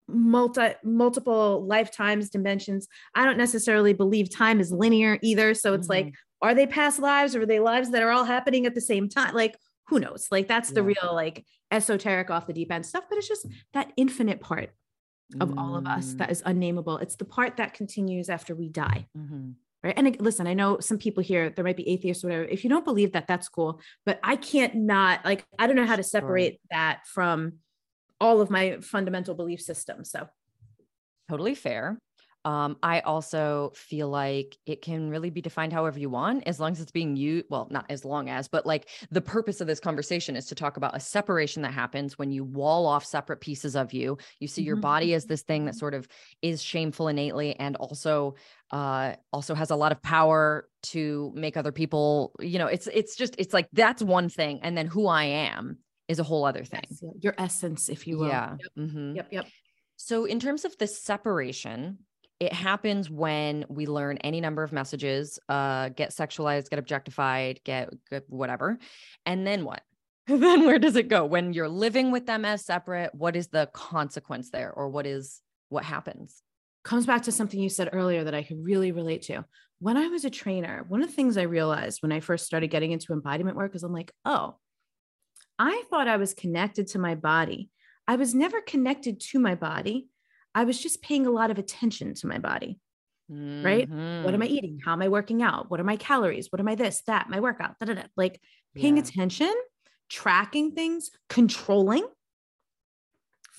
multi 0.08 0.70
multiple 0.82 1.66
lifetimes 1.66 2.30
dimensions 2.30 2.88
i 3.14 3.24
don't 3.24 3.36
necessarily 3.36 3.92
believe 3.92 4.34
time 4.34 4.60
is 4.60 4.72
linear 4.72 5.18
either 5.20 5.52
so 5.52 5.74
it's 5.74 5.88
mm-hmm. 5.88 6.06
like 6.06 6.14
are 6.40 6.54
they 6.54 6.66
past 6.66 6.98
lives 6.98 7.36
or 7.36 7.42
are 7.42 7.46
they 7.46 7.60
lives 7.60 7.90
that 7.90 8.02
are 8.02 8.10
all 8.10 8.24
happening 8.24 8.64
at 8.64 8.74
the 8.74 8.80
same 8.80 9.08
time 9.08 9.34
like 9.34 9.58
who 9.88 10.00
knows 10.00 10.26
like 10.30 10.48
that's 10.48 10.70
the 10.70 10.80
yeah. 10.80 10.86
real 11.02 11.14
like 11.14 11.44
esoteric 11.70 12.30
off 12.30 12.46
the 12.46 12.54
deep 12.54 12.72
end 12.72 12.86
stuff 12.86 13.04
but 13.10 13.18
it's 13.18 13.28
just 13.28 13.46
that 13.74 13.92
infinite 13.96 14.40
part 14.40 14.70
of 15.40 15.50
mm. 15.50 15.58
all 15.58 15.76
of 15.76 15.86
us 15.86 16.14
that 16.14 16.30
is 16.30 16.42
mm. 16.42 16.50
unnameable. 16.50 16.98
It's 16.98 17.16
the 17.16 17.24
part 17.24 17.56
that 17.58 17.74
continues 17.74 18.28
after 18.28 18.54
we 18.54 18.68
die. 18.68 19.08
Mm-hmm. 19.16 19.50
Right. 19.84 19.94
And 19.96 20.20
listen, 20.20 20.48
I 20.48 20.54
know 20.54 20.80
some 20.80 20.98
people 20.98 21.22
here, 21.22 21.50
there 21.50 21.64
might 21.64 21.76
be 21.76 21.88
atheists 21.88 22.24
or 22.24 22.28
whatever. 22.28 22.44
If 22.46 22.64
you 22.64 22.70
don't 22.70 22.84
believe 22.84 23.12
that, 23.12 23.28
that's 23.28 23.48
cool. 23.48 23.80
But 24.04 24.18
I 24.24 24.34
can't 24.34 24.74
not, 24.74 25.24
like, 25.24 25.46
I 25.56 25.68
don't 25.68 25.76
know 25.76 25.86
how 25.86 25.94
to 25.94 26.02
separate 26.02 26.54
sure. 26.54 26.58
that 26.72 27.06
from 27.06 27.58
all 28.20 28.40
of 28.40 28.50
my 28.50 28.78
fundamental 28.80 29.36
belief 29.36 29.60
systems. 29.60 30.10
So 30.10 30.28
totally 31.30 31.54
fair. 31.54 32.00
Um, 32.48 32.78
I 32.82 33.00
also 33.00 33.72
feel 33.74 34.08
like 34.08 34.56
it 34.64 34.80
can 34.80 35.10
really 35.10 35.28
be 35.28 35.42
defined 35.42 35.70
however 35.70 35.98
you 35.98 36.08
want, 36.08 36.44
as 36.46 36.58
long 36.58 36.72
as 36.72 36.80
it's 36.80 36.90
being 36.90 37.14
used. 37.14 37.44
Well, 37.50 37.68
not 37.70 37.84
as 37.90 38.06
long 38.06 38.30
as, 38.30 38.48
but 38.48 38.64
like 38.64 38.88
the 39.10 39.20
purpose 39.20 39.60
of 39.60 39.66
this 39.66 39.80
conversation 39.80 40.34
is 40.34 40.46
to 40.46 40.54
talk 40.54 40.78
about 40.78 40.96
a 40.96 41.00
separation 41.00 41.60
that 41.60 41.74
happens 41.74 42.18
when 42.18 42.30
you 42.30 42.44
wall 42.44 42.86
off 42.86 43.04
separate 43.04 43.42
pieces 43.42 43.76
of 43.76 43.92
you. 43.92 44.16
You 44.40 44.48
see 44.48 44.62
your 44.62 44.76
mm-hmm. 44.76 44.80
body 44.80 45.12
as 45.12 45.26
this 45.26 45.42
thing 45.42 45.66
that 45.66 45.74
sort 45.74 45.92
of 45.92 46.08
is 46.40 46.62
shameful 46.62 47.08
innately, 47.08 47.54
and 47.54 47.76
also 47.76 48.36
uh 48.70 49.14
also 49.30 49.54
has 49.54 49.68
a 49.70 49.76
lot 49.76 49.92
of 49.92 50.00
power 50.00 50.68
to 50.82 51.32
make 51.34 51.56
other 51.56 51.72
people 51.72 52.32
you 52.38 52.58
know 52.58 52.66
it's 52.66 52.86
it's 52.88 53.16
just 53.16 53.34
it's 53.38 53.54
like 53.54 53.66
that's 53.72 54.02
one 54.02 54.28
thing 54.28 54.60
and 54.62 54.76
then 54.76 54.86
who 54.86 55.06
i 55.06 55.24
am 55.24 55.78
is 56.06 56.18
a 56.18 56.22
whole 56.22 56.44
other 56.44 56.64
thing 56.64 56.82
yes, 56.90 57.02
your 57.20 57.34
essence 57.38 57.88
if 57.88 58.06
you 58.06 58.18
will 58.18 58.28
yeah 58.28 58.56
yep. 58.60 58.70
Mm-hmm. 58.86 59.16
yep 59.16 59.28
yep 59.30 59.46
so 59.96 60.26
in 60.26 60.38
terms 60.38 60.66
of 60.66 60.76
the 60.76 60.86
separation 60.86 61.96
it 62.40 62.52
happens 62.52 63.10
when 63.10 63.64
we 63.68 63.86
learn 63.86 64.18
any 64.18 64.40
number 64.40 64.62
of 64.62 64.72
messages, 64.72 65.38
uh, 65.48 65.88
get 65.90 66.10
sexualized, 66.10 66.70
get 66.70 66.78
objectified, 66.78 67.60
get, 67.64 67.90
get 68.10 68.24
whatever. 68.28 68.78
And 69.26 69.46
then 69.46 69.64
what? 69.64 69.82
then 70.28 70.66
where 70.66 70.78
does 70.78 70.96
it 70.96 71.08
go? 71.08 71.24
When 71.24 71.52
you're 71.52 71.68
living 71.68 72.12
with 72.12 72.26
them 72.26 72.44
as 72.44 72.64
separate, 72.64 73.14
what 73.14 73.34
is 73.34 73.48
the 73.48 73.68
consequence 73.72 74.50
there? 74.50 74.72
Or 74.72 74.88
what 74.88 75.06
is 75.06 75.40
what 75.68 75.84
happens? 75.84 76.42
Comes 76.84 77.06
back 77.06 77.22
to 77.22 77.32
something 77.32 77.60
you 77.60 77.68
said 77.68 77.90
earlier 77.92 78.24
that 78.24 78.34
I 78.34 78.42
could 78.42 78.64
really 78.64 78.92
relate 78.92 79.22
to. 79.22 79.44
When 79.80 79.96
I 79.96 80.08
was 80.08 80.24
a 80.24 80.30
trainer, 80.30 80.84
one 80.88 81.02
of 81.02 81.08
the 81.08 81.14
things 81.14 81.36
I 81.36 81.42
realized 81.42 82.02
when 82.02 82.12
I 82.12 82.20
first 82.20 82.46
started 82.46 82.68
getting 82.68 82.92
into 82.92 83.12
embodiment 83.12 83.56
work 83.56 83.74
is 83.74 83.82
I'm 83.82 83.92
like, 83.92 84.12
oh, 84.24 84.56
I 85.58 85.82
thought 85.90 86.08
I 86.08 86.18
was 86.18 86.34
connected 86.34 86.88
to 86.88 86.98
my 86.98 87.14
body. 87.14 87.70
I 88.06 88.16
was 88.16 88.34
never 88.34 88.60
connected 88.60 89.20
to 89.20 89.38
my 89.38 89.54
body. 89.54 90.08
I 90.58 90.64
was 90.64 90.82
just 90.82 91.00
paying 91.02 91.24
a 91.24 91.30
lot 91.30 91.52
of 91.52 91.58
attention 91.58 92.14
to 92.14 92.26
my 92.26 92.38
body. 92.38 92.80
Mm-hmm. 93.30 93.64
Right? 93.64 93.88
What 93.88 94.34
am 94.34 94.42
I 94.42 94.46
mm-hmm. 94.46 94.54
eating? 94.54 94.80
How 94.84 94.92
am 94.92 95.02
I 95.02 95.08
working 95.08 95.40
out? 95.40 95.70
What 95.70 95.78
are 95.78 95.84
my 95.84 95.96
calories? 95.96 96.50
What 96.50 96.58
am 96.58 96.66
I 96.66 96.74
this, 96.74 97.02
that, 97.06 97.30
my 97.30 97.38
workout? 97.38 97.78
Da, 97.78 97.86
da, 97.86 97.94
da. 97.94 98.02
Like 98.16 98.40
paying 98.74 98.96
yeah. 98.96 99.04
attention, 99.04 99.54
tracking 100.08 100.72
things, 100.72 101.10
controlling, 101.28 102.04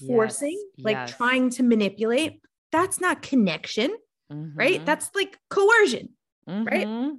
forcing, 0.06 0.62
yes. 0.76 0.84
like 0.84 0.98
yes. 0.98 1.16
trying 1.16 1.52
to 1.52 1.64
manipulate. 1.64 2.42
That's 2.74 3.00
not 3.00 3.22
connection, 3.22 3.96
mm-hmm. 4.30 4.58
right? 4.58 4.86
That's 4.86 5.10
like 5.16 5.38
coercion, 5.50 6.10
mm-hmm. 6.50 6.64
right? 6.66 7.14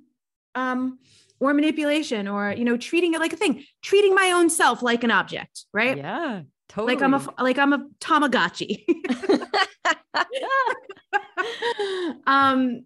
Um, 0.55 0.99
or 1.39 1.55
manipulation, 1.55 2.29
or 2.29 2.53
you 2.53 2.67
know, 2.67 2.77
treating 2.77 3.15
it 3.15 3.21
like 3.21 3.33
a 3.33 3.37
thing, 3.37 3.65
treating 3.81 4.15
my 4.15 4.33
own 4.33 4.51
self 4.51 4.83
like 4.83 5.05
an 5.05 5.11
object, 5.11 5.65
right? 5.73 5.97
Yeah. 5.97 6.43
Totally. 6.69 6.95
Like 6.95 7.03
I'm 7.03 7.15
a 7.15 7.35
like 7.43 7.59
I'm 7.59 7.73
a 7.73 7.89
Tamagotchi. 8.01 8.85
um, 12.27 12.85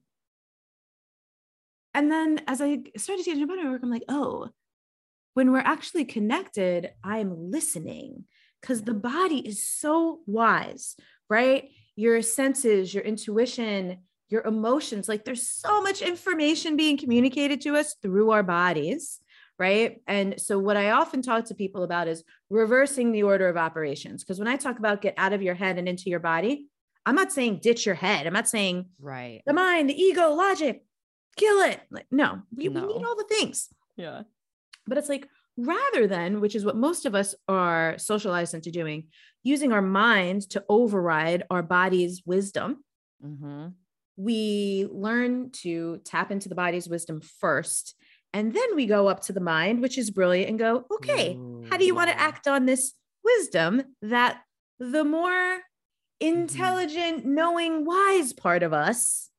and 1.94 2.11
then 2.11 2.40
as 2.46 2.61
I 2.61 2.80
started 2.96 3.24
teaching 3.24 3.42
about 3.42 3.59
my 3.59 3.70
work, 3.70 3.83
I'm 3.83 3.90
like, 3.90 4.04
oh, 4.09 4.48
when 5.35 5.52
we're 5.52 5.59
actually 5.59 6.04
connected, 6.04 6.90
I'm 7.02 7.50
listening 7.50 8.24
because 8.61 8.83
the 8.83 8.94
body 8.94 9.46
is 9.46 9.66
so 9.66 10.20
wise, 10.26 10.96
right? 11.28 11.70
Your 11.96 12.22
senses, 12.22 12.94
your 12.94 13.04
intuition, 13.04 13.98
your 14.28 14.42
emotions, 14.42 15.09
like 15.09 15.24
there's 15.24 15.48
so 15.48 15.83
much 15.83 16.02
information 16.02 16.76
being 16.76 16.96
communicated 16.96 17.61
to 17.62 17.76
us 17.76 17.94
through 18.02 18.30
our 18.30 18.42
bodies 18.42 19.20
right? 19.59 20.00
And 20.07 20.40
so, 20.40 20.59
what 20.59 20.76
I 20.76 20.90
often 20.90 21.22
talk 21.22 21.46
to 21.46 21.54
people 21.54 21.85
about 21.85 22.09
is 22.09 22.24
reversing 22.50 23.12
the 23.12 23.22
order 23.22 23.48
of 23.48 23.57
operations. 23.57 24.24
Because 24.24 24.38
when 24.38 24.48
I 24.48 24.57
talk 24.57 24.78
about 24.78 25.02
get 25.02 25.14
out 25.16 25.33
of 25.33 25.42
your 25.42 25.54
head 25.54 25.78
and 25.78 25.88
into 25.88 26.11
your 26.11 26.20
body, 26.20 26.66
I'm 27.07 27.14
not 27.14 27.33
saying 27.33 27.61
ditch 27.62 27.87
your 27.87 27.95
head. 27.95 28.27
I'm 28.27 28.33
not 28.33 28.49
saying 28.49 28.87
right 29.01 29.43
the 29.47 29.53
mind, 29.53 29.90
the 29.90 30.01
ego, 30.01 30.31
logic, 30.31 30.85
kill 31.37 31.61
it. 31.61 31.81
Like, 31.90 32.07
no, 32.11 32.43
we, 32.55 32.69
no. 32.69 32.87
we 32.87 32.95
need 32.95 33.05
all 33.05 33.17
the 33.17 33.27
things. 33.29 33.69
Yeah. 33.97 34.23
But 34.87 34.99
it's 34.99 35.09
like 35.09 35.29
rather 35.57 36.07
than, 36.07 36.40
which 36.40 36.55
is 36.55 36.64
what 36.64 36.77
most 36.77 37.07
of 37.07 37.14
us 37.14 37.35
are 37.49 37.97
socialized 37.99 38.55
into 38.55 38.71
doing, 38.71 39.05
using 39.43 39.73
our 39.73 39.83
mind 39.83 40.49
to 40.51 40.64
override 40.69 41.45
our 41.51 41.62
body's 41.62 42.23
wisdom. 42.27 42.85
Mm-hmm. 43.25 43.69
We 44.17 44.87
learn 44.90 45.51
to 45.62 45.99
tap 46.05 46.31
into 46.31 46.49
the 46.49 46.55
body's 46.55 46.88
wisdom 46.88 47.21
first 47.21 47.95
and 48.35 48.53
then 48.53 48.75
we 48.75 48.87
go 48.87 49.07
up 49.07 49.21
to 49.23 49.33
the 49.33 49.40
mind, 49.40 49.81
which 49.81 49.97
is 49.97 50.11
brilliant, 50.11 50.51
and 50.51 50.59
go, 50.59 50.85
okay, 50.93 51.38
how 51.71 51.77
do 51.77 51.85
you 51.85 51.95
want 51.95 52.11
to 52.11 52.21
act 52.21 52.49
on 52.49 52.67
this 52.67 52.93
wisdom 53.25 53.83
that 54.03 54.43
the 54.79 55.05
more. 55.05 55.61
Intelligent, 56.20 57.24
knowing, 57.24 57.85
wise 57.85 58.33
part 58.33 58.62
of 58.62 58.72
us, 58.72 59.31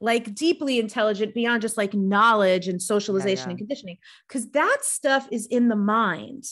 like 0.00 0.34
deeply 0.34 0.78
intelligent 0.78 1.34
beyond 1.34 1.62
just 1.62 1.76
like 1.76 1.94
knowledge 1.94 2.68
and 2.68 2.82
socialization 2.82 3.36
yeah, 3.36 3.46
yeah. 3.46 3.50
and 3.50 3.58
conditioning, 3.58 3.98
because 4.26 4.50
that 4.50 4.78
stuff 4.82 5.28
is 5.30 5.46
in 5.46 5.68
the 5.68 5.76
mind 5.76 6.44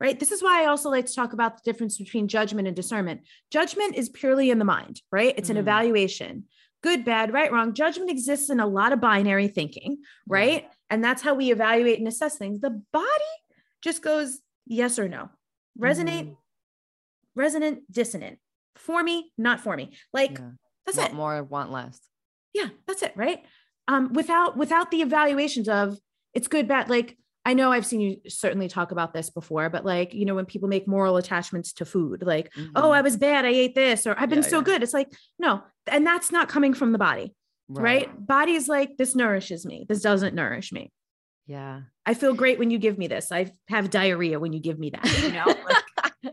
right? 0.00 0.18
This 0.18 0.32
is 0.32 0.42
why 0.42 0.64
I 0.64 0.66
also 0.66 0.90
like 0.90 1.06
to 1.06 1.14
talk 1.14 1.32
about 1.32 1.58
the 1.58 1.62
difference 1.70 1.96
between 1.96 2.26
judgment 2.26 2.66
and 2.66 2.74
discernment. 2.74 3.20
Judgment 3.52 3.94
is 3.94 4.08
purely 4.08 4.50
in 4.50 4.58
the 4.58 4.64
mind, 4.64 5.00
right? 5.12 5.32
It's 5.36 5.46
mm. 5.46 5.52
an 5.52 5.58
evaluation 5.58 6.46
good, 6.82 7.04
bad, 7.04 7.32
right, 7.32 7.52
wrong. 7.52 7.74
Judgment 7.74 8.10
exists 8.10 8.50
in 8.50 8.60
a 8.60 8.66
lot 8.66 8.92
of 8.92 9.00
binary 9.00 9.48
thinking, 9.48 9.98
right? 10.26 10.64
Yeah. 10.64 10.68
And 10.90 11.02
that's 11.04 11.22
how 11.22 11.34
we 11.34 11.50
evaluate 11.50 11.98
and 11.98 12.08
assess 12.08 12.36
things. 12.36 12.60
The 12.60 12.82
body 12.92 13.06
just 13.80 14.02
goes 14.02 14.40
yes 14.66 14.98
or 14.98 15.08
no, 15.08 15.30
resonate, 15.78 16.24
mm-hmm. 16.24 16.32
resonant, 17.34 17.90
dissonant. 17.90 18.38
For 18.76 19.02
me, 19.02 19.30
not 19.36 19.60
for 19.60 19.76
me. 19.76 19.96
Like 20.12 20.38
yeah. 20.38 20.50
that's 20.86 20.98
want 20.98 21.12
it. 21.12 21.16
More, 21.16 21.42
want 21.42 21.72
less. 21.72 22.00
Yeah, 22.52 22.68
that's 22.86 23.02
it, 23.02 23.12
right? 23.16 23.42
Um, 23.88 24.12
without 24.12 24.56
without 24.56 24.90
the 24.90 25.02
evaluations 25.02 25.68
of 25.68 25.98
it's 26.34 26.48
good, 26.48 26.68
bad. 26.68 26.88
Like 26.88 27.16
I 27.44 27.54
know 27.54 27.72
I've 27.72 27.86
seen 27.86 28.00
you 28.00 28.16
certainly 28.28 28.68
talk 28.68 28.92
about 28.92 29.12
this 29.12 29.30
before, 29.30 29.68
but 29.68 29.84
like, 29.84 30.14
you 30.14 30.24
know, 30.24 30.34
when 30.34 30.46
people 30.46 30.68
make 30.68 30.86
moral 30.86 31.16
attachments 31.16 31.72
to 31.74 31.84
food, 31.84 32.22
like, 32.22 32.52
mm-hmm. 32.54 32.70
oh, 32.76 32.92
I 32.92 33.00
was 33.00 33.16
bad, 33.16 33.44
I 33.44 33.48
ate 33.48 33.74
this, 33.74 34.06
or 34.06 34.14
I've 34.16 34.28
been 34.28 34.42
yeah, 34.42 34.48
so 34.48 34.58
yeah. 34.58 34.64
good. 34.64 34.82
It's 34.82 34.94
like, 34.94 35.12
no, 35.40 35.62
and 35.88 36.06
that's 36.06 36.30
not 36.30 36.48
coming 36.48 36.72
from 36.72 36.92
the 36.92 36.98
body, 36.98 37.34
right. 37.68 37.82
right? 37.82 38.26
Body 38.26 38.52
is 38.52 38.68
like, 38.68 38.96
this 38.96 39.16
nourishes 39.16 39.66
me, 39.66 39.86
this 39.88 40.02
doesn't 40.02 40.36
nourish 40.36 40.70
me. 40.72 40.92
Yeah. 41.46 41.80
I 42.06 42.14
feel 42.14 42.34
great 42.34 42.60
when 42.60 42.70
you 42.70 42.78
give 42.78 42.96
me 42.96 43.08
this. 43.08 43.32
I 43.32 43.50
have 43.68 43.90
diarrhea 43.90 44.38
when 44.38 44.52
you 44.52 44.60
give 44.60 44.78
me 44.78 44.90
that, 44.90 45.22
you 45.22 45.32
know? 45.32 46.32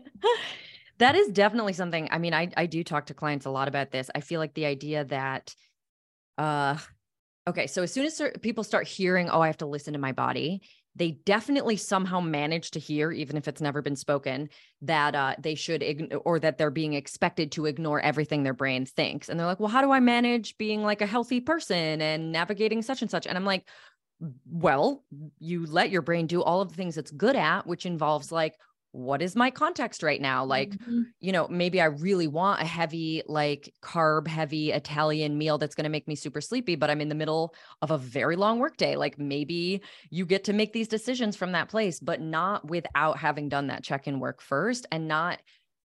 that 1.00 1.16
is 1.16 1.28
definitely 1.28 1.72
something. 1.72 2.08
I 2.10 2.18
mean, 2.18 2.32
I, 2.32 2.50
I 2.56 2.66
do 2.66 2.84
talk 2.84 3.06
to 3.06 3.14
clients 3.14 3.46
a 3.46 3.50
lot 3.50 3.68
about 3.68 3.90
this. 3.90 4.10
I 4.14 4.20
feel 4.20 4.38
like 4.38 4.54
the 4.54 4.66
idea 4.66 5.04
that, 5.06 5.54
uh, 6.38 6.76
okay, 7.48 7.66
so 7.66 7.82
as 7.82 7.92
soon 7.92 8.06
as 8.06 8.22
people 8.40 8.64
start 8.64 8.86
hearing, 8.86 9.28
oh, 9.28 9.40
I 9.40 9.48
have 9.48 9.58
to 9.58 9.66
listen 9.66 9.94
to 9.94 9.98
my 9.98 10.12
body, 10.12 10.62
they 10.96 11.12
definitely 11.24 11.76
somehow 11.76 12.20
manage 12.20 12.72
to 12.72 12.80
hear, 12.80 13.12
even 13.12 13.36
if 13.36 13.48
it's 13.48 13.60
never 13.60 13.80
been 13.80 13.96
spoken, 13.96 14.50
that 14.82 15.14
uh, 15.14 15.36
they 15.38 15.54
should 15.54 15.80
ign- 15.80 16.20
or 16.24 16.38
that 16.38 16.58
they're 16.58 16.70
being 16.70 16.94
expected 16.94 17.52
to 17.52 17.66
ignore 17.66 18.00
everything 18.00 18.42
their 18.42 18.54
brain 18.54 18.84
thinks. 18.84 19.28
And 19.28 19.38
they're 19.38 19.46
like, 19.46 19.60
well, 19.60 19.68
how 19.68 19.82
do 19.82 19.92
I 19.92 20.00
manage 20.00 20.58
being 20.58 20.82
like 20.82 21.00
a 21.00 21.06
healthy 21.06 21.40
person 21.40 22.02
and 22.02 22.32
navigating 22.32 22.82
such 22.82 23.02
and 23.02 23.10
such? 23.10 23.26
And 23.26 23.38
I'm 23.38 23.44
like, 23.44 23.66
well, 24.50 25.04
you 25.38 25.64
let 25.64 25.90
your 25.90 26.02
brain 26.02 26.26
do 26.26 26.42
all 26.42 26.60
of 26.60 26.68
the 26.68 26.74
things 26.74 26.98
it's 26.98 27.10
good 27.10 27.36
at, 27.36 27.66
which 27.66 27.86
involves 27.86 28.30
like, 28.30 28.54
what 28.92 29.22
is 29.22 29.36
my 29.36 29.50
context 29.50 30.02
right 30.02 30.20
now? 30.20 30.44
Like, 30.44 30.70
mm-hmm. 30.70 31.02
you 31.20 31.32
know, 31.32 31.46
maybe 31.48 31.80
I 31.80 31.86
really 31.86 32.26
want 32.26 32.60
a 32.60 32.64
heavy, 32.64 33.22
like 33.26 33.72
carb 33.82 34.26
heavy 34.26 34.72
Italian 34.72 35.38
meal 35.38 35.58
that's 35.58 35.74
going 35.74 35.84
to 35.84 35.90
make 35.90 36.08
me 36.08 36.16
super 36.16 36.40
sleepy, 36.40 36.74
but 36.74 36.90
I'm 36.90 37.00
in 37.00 37.08
the 37.08 37.14
middle 37.14 37.54
of 37.82 37.90
a 37.90 37.98
very 37.98 38.36
long 38.36 38.58
workday. 38.58 38.96
Like, 38.96 39.18
maybe 39.18 39.82
you 40.10 40.26
get 40.26 40.44
to 40.44 40.52
make 40.52 40.72
these 40.72 40.88
decisions 40.88 41.36
from 41.36 41.52
that 41.52 41.68
place, 41.68 42.00
but 42.00 42.20
not 42.20 42.68
without 42.68 43.18
having 43.18 43.48
done 43.48 43.68
that 43.68 43.84
check 43.84 44.08
in 44.08 44.18
work 44.18 44.42
first 44.42 44.86
and 44.90 45.06
not, 45.06 45.38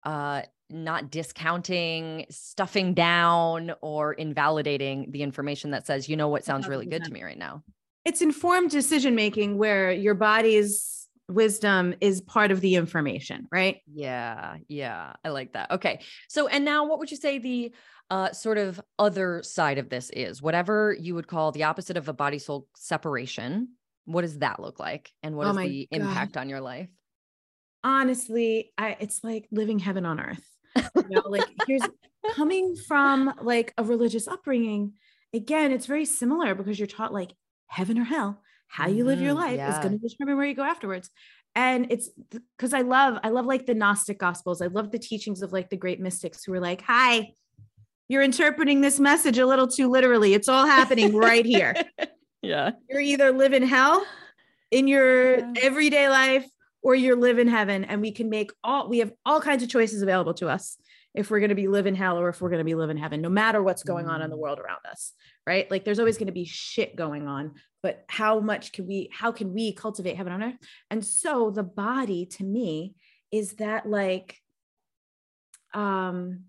uh, 0.05 0.43
not 0.69 1.11
discounting, 1.11 2.25
stuffing 2.29 2.93
down, 2.93 3.73
or 3.81 4.13
invalidating 4.13 5.11
the 5.11 5.21
information 5.23 5.71
that 5.71 5.85
says, 5.85 6.07
you 6.07 6.15
know 6.15 6.29
what 6.29 6.45
sounds 6.45 6.67
really 6.67 6.85
good 6.85 7.03
to 7.03 7.11
me 7.11 7.21
right 7.21 7.37
now. 7.37 7.63
It's 8.05 8.21
informed 8.21 8.71
decision 8.71 9.13
making 9.13 9.57
where 9.57 9.91
your 9.91 10.13
body's 10.13 11.02
wisdom 11.29 11.95
is 12.01 12.21
part 12.21 12.51
of 12.51 12.61
the 12.61 12.75
information, 12.75 13.47
right? 13.51 13.81
Yeah. 13.91 14.57
Yeah. 14.67 15.13
I 15.23 15.29
like 15.29 15.53
that. 15.53 15.71
Okay. 15.71 16.01
So, 16.27 16.47
and 16.47 16.65
now 16.65 16.85
what 16.85 16.99
would 16.99 17.11
you 17.11 17.17
say 17.17 17.37
the 17.37 17.73
uh, 18.09 18.31
sort 18.31 18.57
of 18.57 18.81
other 18.99 19.41
side 19.43 19.77
of 19.77 19.89
this 19.89 20.09
is? 20.11 20.41
Whatever 20.41 20.95
you 20.99 21.15
would 21.15 21.27
call 21.27 21.51
the 21.51 21.63
opposite 21.63 21.97
of 21.97 22.09
a 22.09 22.13
body 22.13 22.39
soul 22.39 22.67
separation, 22.75 23.69
what 24.05 24.21
does 24.21 24.39
that 24.39 24.59
look 24.59 24.79
like? 24.79 25.11
And 25.23 25.35
what 25.35 25.47
oh 25.47 25.51
is 25.51 25.57
the 25.57 25.87
God. 25.91 26.01
impact 26.01 26.37
on 26.37 26.49
your 26.49 26.61
life? 26.61 26.89
Honestly, 27.83 28.71
I, 28.77 28.97
it's 28.99 29.23
like 29.23 29.47
living 29.51 29.79
heaven 29.79 30.05
on 30.05 30.19
earth. 30.19 30.43
You 30.95 31.09
know, 31.09 31.23
like 31.27 31.43
here's 31.67 31.83
coming 32.33 32.75
from 32.75 33.33
like 33.41 33.73
a 33.77 33.83
religious 33.83 34.27
upbringing. 34.27 34.93
Again, 35.33 35.71
it's 35.71 35.85
very 35.85 36.05
similar 36.05 36.55
because 36.55 36.79
you're 36.79 36.87
taught 36.87 37.13
like 37.13 37.33
heaven 37.67 37.99
or 37.99 38.05
hell 38.05 38.41
how 38.73 38.87
you 38.87 39.05
live 39.05 39.21
your 39.21 39.35
mm-hmm. 39.35 39.43
life 39.43 39.57
yeah. 39.57 39.71
is 39.71 39.77
going 39.85 39.99
to 39.99 40.07
determine 40.07 40.35
where 40.35 40.47
you 40.47 40.55
go 40.55 40.63
afterwards 40.63 41.11
and 41.55 41.91
it's 41.91 42.09
because 42.57 42.73
i 42.73 42.81
love 42.81 43.19
i 43.23 43.29
love 43.29 43.45
like 43.45 43.67
the 43.67 43.73
gnostic 43.75 44.17
gospels 44.17 44.63
i 44.63 44.67
love 44.67 44.91
the 44.91 44.97
teachings 44.97 45.43
of 45.43 45.53
like 45.53 45.69
the 45.69 45.77
great 45.77 45.99
mystics 45.99 46.43
who 46.43 46.53
are 46.53 46.59
like 46.59 46.81
hi 46.81 47.31
you're 48.07 48.23
interpreting 48.23 48.81
this 48.81 48.99
message 48.99 49.37
a 49.37 49.45
little 49.45 49.67
too 49.67 49.89
literally 49.89 50.33
it's 50.33 50.49
all 50.49 50.65
happening 50.65 51.15
right 51.15 51.45
here 51.45 51.75
yeah 52.41 52.71
you're 52.89 52.99
either 52.99 53.31
living 53.31 53.63
hell 53.63 54.03
in 54.71 54.87
your 54.87 55.37
yeah. 55.37 55.53
everyday 55.61 56.09
life 56.09 56.47
or 56.81 56.95
you're 56.95 57.15
living 57.15 57.47
heaven 57.47 57.83
and 57.83 58.01
we 58.01 58.11
can 58.11 58.27
make 58.27 58.51
all 58.63 58.89
we 58.89 58.99
have 58.99 59.13
all 59.23 59.39
kinds 59.39 59.61
of 59.61 59.69
choices 59.69 60.01
available 60.01 60.33
to 60.33 60.49
us 60.49 60.77
if 61.13 61.29
we're 61.29 61.39
going 61.39 61.49
to 61.49 61.55
be 61.55 61.67
living 61.67 61.95
hell 61.95 62.17
or 62.19 62.29
if 62.29 62.41
we're 62.41 62.49
going 62.49 62.59
to 62.59 62.65
be 62.65 62.75
living 62.75 62.97
heaven 62.97 63.21
no 63.21 63.29
matter 63.29 63.61
what's 63.61 63.83
going 63.83 64.07
on 64.07 64.21
in 64.21 64.29
the 64.29 64.35
mm. 64.35 64.41
world 64.41 64.59
around 64.59 64.79
us 64.89 65.13
right? 65.45 65.69
Like 65.69 65.83
there's 65.83 65.99
always 65.99 66.17
going 66.17 66.27
to 66.27 66.33
be 66.33 66.45
shit 66.45 66.95
going 66.95 67.27
on 67.27 67.53
but 67.81 68.05
how 68.07 68.39
much 68.39 68.71
can 68.71 68.87
we 68.87 69.09
how 69.11 69.31
can 69.31 69.53
we 69.53 69.73
cultivate 69.73 70.15
heaven 70.15 70.33
on 70.33 70.43
earth? 70.43 70.57
And 70.89 71.03
so 71.03 71.51
the 71.51 71.63
body 71.63 72.25
to 72.37 72.43
me 72.43 72.95
is 73.31 73.53
that 73.53 73.85
like 73.85 74.37
um 75.73 76.45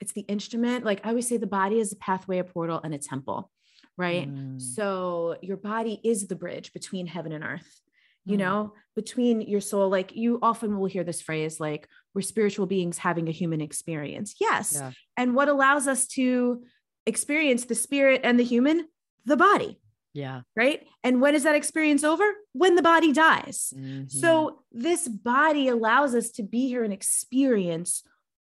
it's 0.00 0.12
the 0.12 0.22
instrument. 0.22 0.84
Like 0.84 1.04
i 1.04 1.08
always 1.08 1.28
say 1.28 1.36
the 1.38 1.46
body 1.46 1.80
is 1.80 1.92
a 1.92 1.96
pathway 1.96 2.38
a 2.38 2.44
portal 2.44 2.80
and 2.82 2.94
a 2.94 2.98
temple 2.98 3.50
right? 3.96 4.32
Mm. 4.32 4.60
so 4.60 5.36
your 5.42 5.56
body 5.56 6.00
is 6.04 6.28
the 6.28 6.36
bridge 6.36 6.72
between 6.72 7.06
heaven 7.06 7.32
and 7.32 7.42
earth 7.42 7.80
you 8.28 8.36
mm. 8.36 8.40
know 8.40 8.72
between 8.94 9.40
your 9.40 9.60
soul 9.60 9.88
like 9.88 10.14
you 10.14 10.38
often 10.42 10.78
will 10.78 10.86
hear 10.86 11.04
this 11.04 11.20
phrase 11.20 11.60
like 11.60 11.88
we're 12.14 12.20
spiritual 12.20 12.66
beings 12.66 12.98
having 12.98 13.28
a 13.28 13.32
human 13.32 13.60
experience 13.60 14.34
yes 14.40 14.74
yeah. 14.74 14.92
and 15.16 15.34
what 15.34 15.48
allows 15.48 15.86
us 15.86 16.06
to 16.06 16.62
experience 17.06 17.64
the 17.64 17.74
spirit 17.74 18.20
and 18.22 18.38
the 18.38 18.44
human 18.44 18.86
the 19.28 19.36
body. 19.36 19.78
Yeah. 20.14 20.40
Right. 20.56 20.86
And 21.04 21.20
when 21.20 21.34
is 21.34 21.44
that 21.44 21.54
experience 21.54 22.02
over? 22.02 22.24
When 22.52 22.74
the 22.74 22.82
body 22.82 23.12
dies. 23.12 23.72
Mm-hmm. 23.76 24.08
So 24.08 24.62
this 24.72 25.06
body 25.06 25.68
allows 25.68 26.14
us 26.14 26.30
to 26.32 26.42
be 26.42 26.66
here 26.66 26.82
and 26.82 26.92
experience 26.92 28.02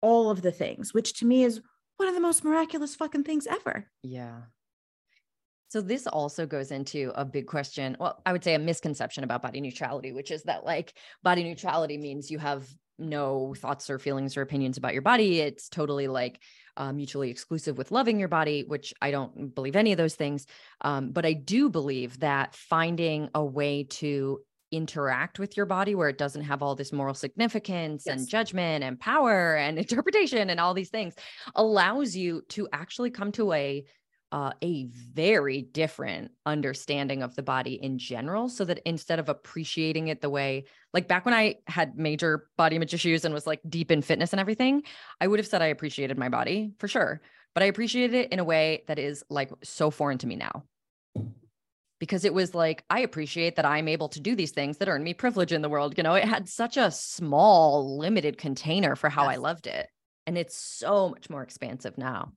all 0.02 0.30
of 0.30 0.42
the 0.42 0.52
things, 0.52 0.92
which 0.92 1.14
to 1.20 1.26
me 1.26 1.44
is 1.44 1.62
one 1.96 2.08
of 2.08 2.14
the 2.14 2.20
most 2.20 2.44
miraculous 2.44 2.94
fucking 2.94 3.24
things 3.24 3.46
ever. 3.46 3.88
Yeah. 4.02 4.42
So 5.74 5.80
this 5.80 6.06
also 6.06 6.46
goes 6.46 6.70
into 6.70 7.10
a 7.16 7.24
big 7.24 7.48
question. 7.48 7.96
Well, 7.98 8.22
I 8.24 8.30
would 8.30 8.44
say 8.44 8.54
a 8.54 8.60
misconception 8.60 9.24
about 9.24 9.42
body 9.42 9.60
neutrality, 9.60 10.12
which 10.12 10.30
is 10.30 10.44
that 10.44 10.64
like 10.64 10.94
body 11.24 11.42
neutrality 11.42 11.98
means 11.98 12.30
you 12.30 12.38
have 12.38 12.64
no 12.96 13.56
thoughts 13.58 13.90
or 13.90 13.98
feelings 13.98 14.36
or 14.36 14.42
opinions 14.42 14.76
about 14.78 14.92
your 14.92 15.02
body. 15.02 15.40
It's 15.40 15.68
totally 15.68 16.06
like 16.06 16.38
uh, 16.76 16.92
mutually 16.92 17.28
exclusive 17.28 17.76
with 17.76 17.90
loving 17.90 18.20
your 18.20 18.28
body, 18.28 18.62
which 18.64 18.94
I 19.02 19.10
don't 19.10 19.52
believe 19.52 19.74
any 19.74 19.90
of 19.90 19.98
those 19.98 20.14
things. 20.14 20.46
Um, 20.80 21.10
but 21.10 21.26
I 21.26 21.32
do 21.32 21.68
believe 21.68 22.20
that 22.20 22.54
finding 22.54 23.28
a 23.34 23.44
way 23.44 23.82
to 23.82 24.42
interact 24.70 25.40
with 25.40 25.56
your 25.56 25.66
body 25.66 25.96
where 25.96 26.08
it 26.08 26.18
doesn't 26.18 26.42
have 26.42 26.62
all 26.62 26.76
this 26.76 26.92
moral 26.92 27.14
significance 27.14 28.04
yes. 28.06 28.16
and 28.16 28.28
judgment 28.28 28.84
and 28.84 29.00
power 29.00 29.56
and 29.56 29.76
interpretation 29.80 30.50
and 30.50 30.60
all 30.60 30.72
these 30.72 30.90
things 30.90 31.16
allows 31.56 32.14
you 32.14 32.42
to 32.50 32.68
actually 32.72 33.10
come 33.10 33.32
to 33.32 33.52
a 33.52 33.84
uh, 34.32 34.52
a 34.62 34.86
very 34.86 35.62
different 35.62 36.30
understanding 36.44 37.22
of 37.22 37.36
the 37.36 37.42
body 37.42 37.74
in 37.74 37.98
general 37.98 38.48
so 38.48 38.64
that 38.64 38.80
instead 38.84 39.18
of 39.18 39.28
appreciating 39.28 40.08
it 40.08 40.20
the 40.20 40.30
way 40.30 40.64
like 40.92 41.06
back 41.06 41.24
when 41.24 41.34
i 41.34 41.56
had 41.66 41.96
major 41.96 42.48
body 42.56 42.76
image 42.76 42.92
issues 42.92 43.24
and 43.24 43.32
was 43.32 43.46
like 43.46 43.60
deep 43.68 43.90
in 43.90 44.02
fitness 44.02 44.32
and 44.32 44.40
everything 44.40 44.82
i 45.20 45.26
would 45.26 45.38
have 45.38 45.46
said 45.46 45.62
i 45.62 45.66
appreciated 45.66 46.18
my 46.18 46.28
body 46.28 46.72
for 46.78 46.88
sure. 46.88 47.20
But 47.54 47.62
i 47.62 47.66
appreciated 47.66 48.14
it 48.14 48.32
in 48.32 48.40
a 48.40 48.44
way 48.44 48.82
that 48.88 48.98
is 48.98 49.22
like 49.30 49.50
so 49.62 49.90
foreign 49.90 50.18
to 50.18 50.26
me 50.26 50.36
now. 50.36 50.64
Because 52.00 52.24
it 52.24 52.34
was 52.34 52.54
like 52.54 52.84
i 52.90 53.00
appreciate 53.00 53.56
that 53.56 53.64
i'm 53.64 53.86
able 53.86 54.08
to 54.08 54.20
do 54.20 54.34
these 54.34 54.50
things 54.50 54.78
that 54.78 54.88
earn 54.88 55.04
me 55.04 55.14
privilege 55.14 55.52
in 55.52 55.62
the 55.62 55.68
world 55.68 55.94
you 55.96 56.02
know? 56.02 56.14
It 56.14 56.24
had 56.24 56.48
such 56.48 56.76
a 56.76 56.90
small 56.90 57.98
limited 57.98 58.38
container 58.38 58.96
for 58.96 59.08
how 59.08 59.24
yes. 59.24 59.32
i 59.32 59.36
loved 59.36 59.66
it. 59.66 59.88
And 60.26 60.36
it's 60.36 60.56
so 60.56 61.10
much 61.10 61.30
more 61.30 61.42
expansive 61.42 61.96
now 61.96 62.32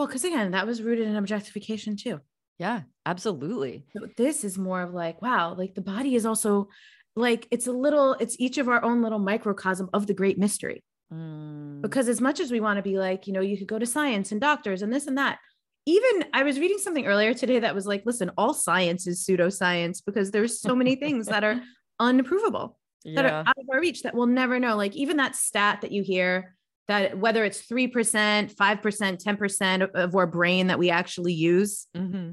well, 0.00 0.06
because 0.06 0.24
again, 0.24 0.52
that 0.52 0.66
was 0.66 0.82
rooted 0.82 1.06
in 1.06 1.16
objectification 1.16 1.94
too. 1.94 2.20
Yeah, 2.58 2.84
absolutely. 3.04 3.84
So 3.94 4.06
this 4.16 4.44
is 4.44 4.56
more 4.56 4.80
of 4.80 4.94
like, 4.94 5.20
wow, 5.20 5.52
like 5.52 5.74
the 5.74 5.82
body 5.82 6.14
is 6.14 6.24
also 6.24 6.68
like 7.16 7.46
it's 7.50 7.66
a 7.66 7.72
little, 7.72 8.14
it's 8.14 8.34
each 8.38 8.56
of 8.56 8.66
our 8.70 8.82
own 8.82 9.02
little 9.02 9.18
microcosm 9.18 9.90
of 9.92 10.06
the 10.06 10.14
great 10.14 10.38
mystery. 10.38 10.82
Mm. 11.12 11.82
Because 11.82 12.08
as 12.08 12.18
much 12.18 12.40
as 12.40 12.50
we 12.50 12.60
want 12.60 12.78
to 12.78 12.82
be 12.82 12.96
like, 12.96 13.26
you 13.26 13.34
know, 13.34 13.42
you 13.42 13.58
could 13.58 13.66
go 13.66 13.78
to 13.78 13.84
science 13.84 14.32
and 14.32 14.40
doctors 14.40 14.80
and 14.80 14.90
this 14.90 15.06
and 15.06 15.18
that. 15.18 15.38
Even 15.84 16.24
I 16.32 16.44
was 16.44 16.58
reading 16.58 16.78
something 16.78 17.04
earlier 17.04 17.34
today 17.34 17.58
that 17.58 17.74
was 17.74 17.86
like, 17.86 18.06
listen, 18.06 18.30
all 18.38 18.54
science 18.54 19.06
is 19.06 19.22
pseudoscience 19.26 20.02
because 20.02 20.30
there's 20.30 20.62
so 20.62 20.74
many 20.74 20.96
things 20.96 21.26
that 21.26 21.44
are 21.44 21.60
unprovable, 22.00 22.78
yeah. 23.04 23.20
that 23.20 23.30
are 23.30 23.44
out 23.46 23.58
of 23.58 23.66
our 23.70 23.80
reach 23.80 24.04
that 24.04 24.14
we'll 24.14 24.24
never 24.24 24.58
know. 24.58 24.76
Like 24.76 24.96
even 24.96 25.18
that 25.18 25.36
stat 25.36 25.82
that 25.82 25.92
you 25.92 26.02
hear 26.02 26.56
that 26.90 27.16
whether 27.16 27.44
it's 27.44 27.62
3%, 27.62 28.52
5%, 28.52 29.24
10% 29.24 29.90
of 29.94 30.16
our 30.16 30.26
brain 30.26 30.66
that 30.66 30.78
we 30.78 30.90
actually 30.90 31.32
use. 31.32 31.86
Mm-hmm. 31.96 32.32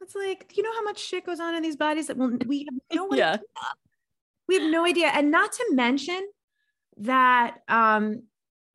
It's 0.00 0.14
like, 0.16 0.52
you 0.56 0.64
know 0.64 0.72
how 0.72 0.82
much 0.82 0.98
shit 0.98 1.24
goes 1.24 1.38
on 1.38 1.54
in 1.54 1.62
these 1.62 1.76
bodies 1.76 2.08
that 2.08 2.16
we 2.16 2.26
we 2.46 2.66
have 2.68 2.80
no 2.92 3.06
idea. 3.12 3.40
yeah. 3.40 3.68
We 4.48 4.56
have 4.56 4.68
no 4.68 4.84
idea. 4.84 5.06
And 5.08 5.30
not 5.30 5.52
to 5.52 5.66
mention 5.70 6.28
that 6.98 7.58
um, 7.68 8.24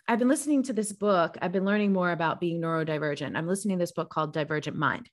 I've 0.07 0.19
been 0.19 0.29
listening 0.29 0.63
to 0.63 0.73
this 0.73 0.93
book. 0.93 1.37
I've 1.41 1.51
been 1.51 1.65
learning 1.65 1.91
more 1.91 2.11
about 2.11 2.39
being 2.39 2.61
neurodivergent. 2.61 3.35
I'm 3.35 3.47
listening 3.47 3.77
to 3.79 3.83
this 3.83 3.91
book 3.91 4.09
called 4.09 4.31
Divergent 4.31 4.77
Mind. 4.77 5.09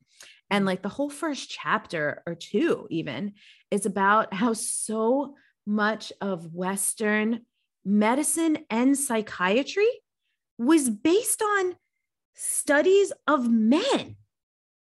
And 0.51 0.67
like 0.67 0.83
the 0.83 0.89
whole 0.89 1.11
first 1.11 1.51
chapter 1.51 2.23
or 2.29 2.37
two, 2.37 2.87
even, 2.91 3.33
is 3.73 3.87
about 3.87 4.33
how 4.33 4.53
so 4.53 5.35
much 5.67 6.13
of 6.21 6.55
Western 6.55 7.41
medicine 7.85 8.59
and 8.69 8.97
psychiatry 8.97 9.89
was 10.59 10.91
based 10.91 11.43
on 11.43 11.77
studies 12.35 13.13
of 13.27 13.51
men. 13.51 14.17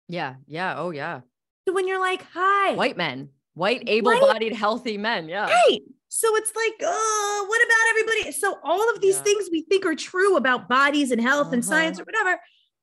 Yeah. 0.07 0.35
Yeah. 0.47 0.75
Oh, 0.77 0.91
yeah. 0.91 1.21
So 1.67 1.73
when 1.73 1.87
you're 1.87 1.99
like, 1.99 2.23
hi, 2.33 2.73
white 2.73 2.97
men, 2.97 3.29
white, 3.53 3.83
able 3.87 4.19
bodied, 4.19 4.53
healthy 4.53 4.97
men. 4.97 5.29
Yeah. 5.29 5.45
Right. 5.45 5.79
So 6.07 6.35
it's 6.37 6.51
like, 6.55 6.73
oh, 6.81 7.45
what 7.47 7.61
about 7.63 7.89
everybody? 7.91 8.31
So 8.31 8.57
all 8.63 8.93
of 8.93 9.01
these 9.01 9.17
yeah. 9.17 9.23
things 9.23 9.49
we 9.51 9.61
think 9.61 9.85
are 9.85 9.95
true 9.95 10.35
about 10.37 10.67
bodies 10.67 11.11
and 11.11 11.21
health 11.21 11.47
uh-huh. 11.47 11.53
and 11.53 11.65
science 11.65 11.99
or 11.99 12.03
whatever 12.03 12.39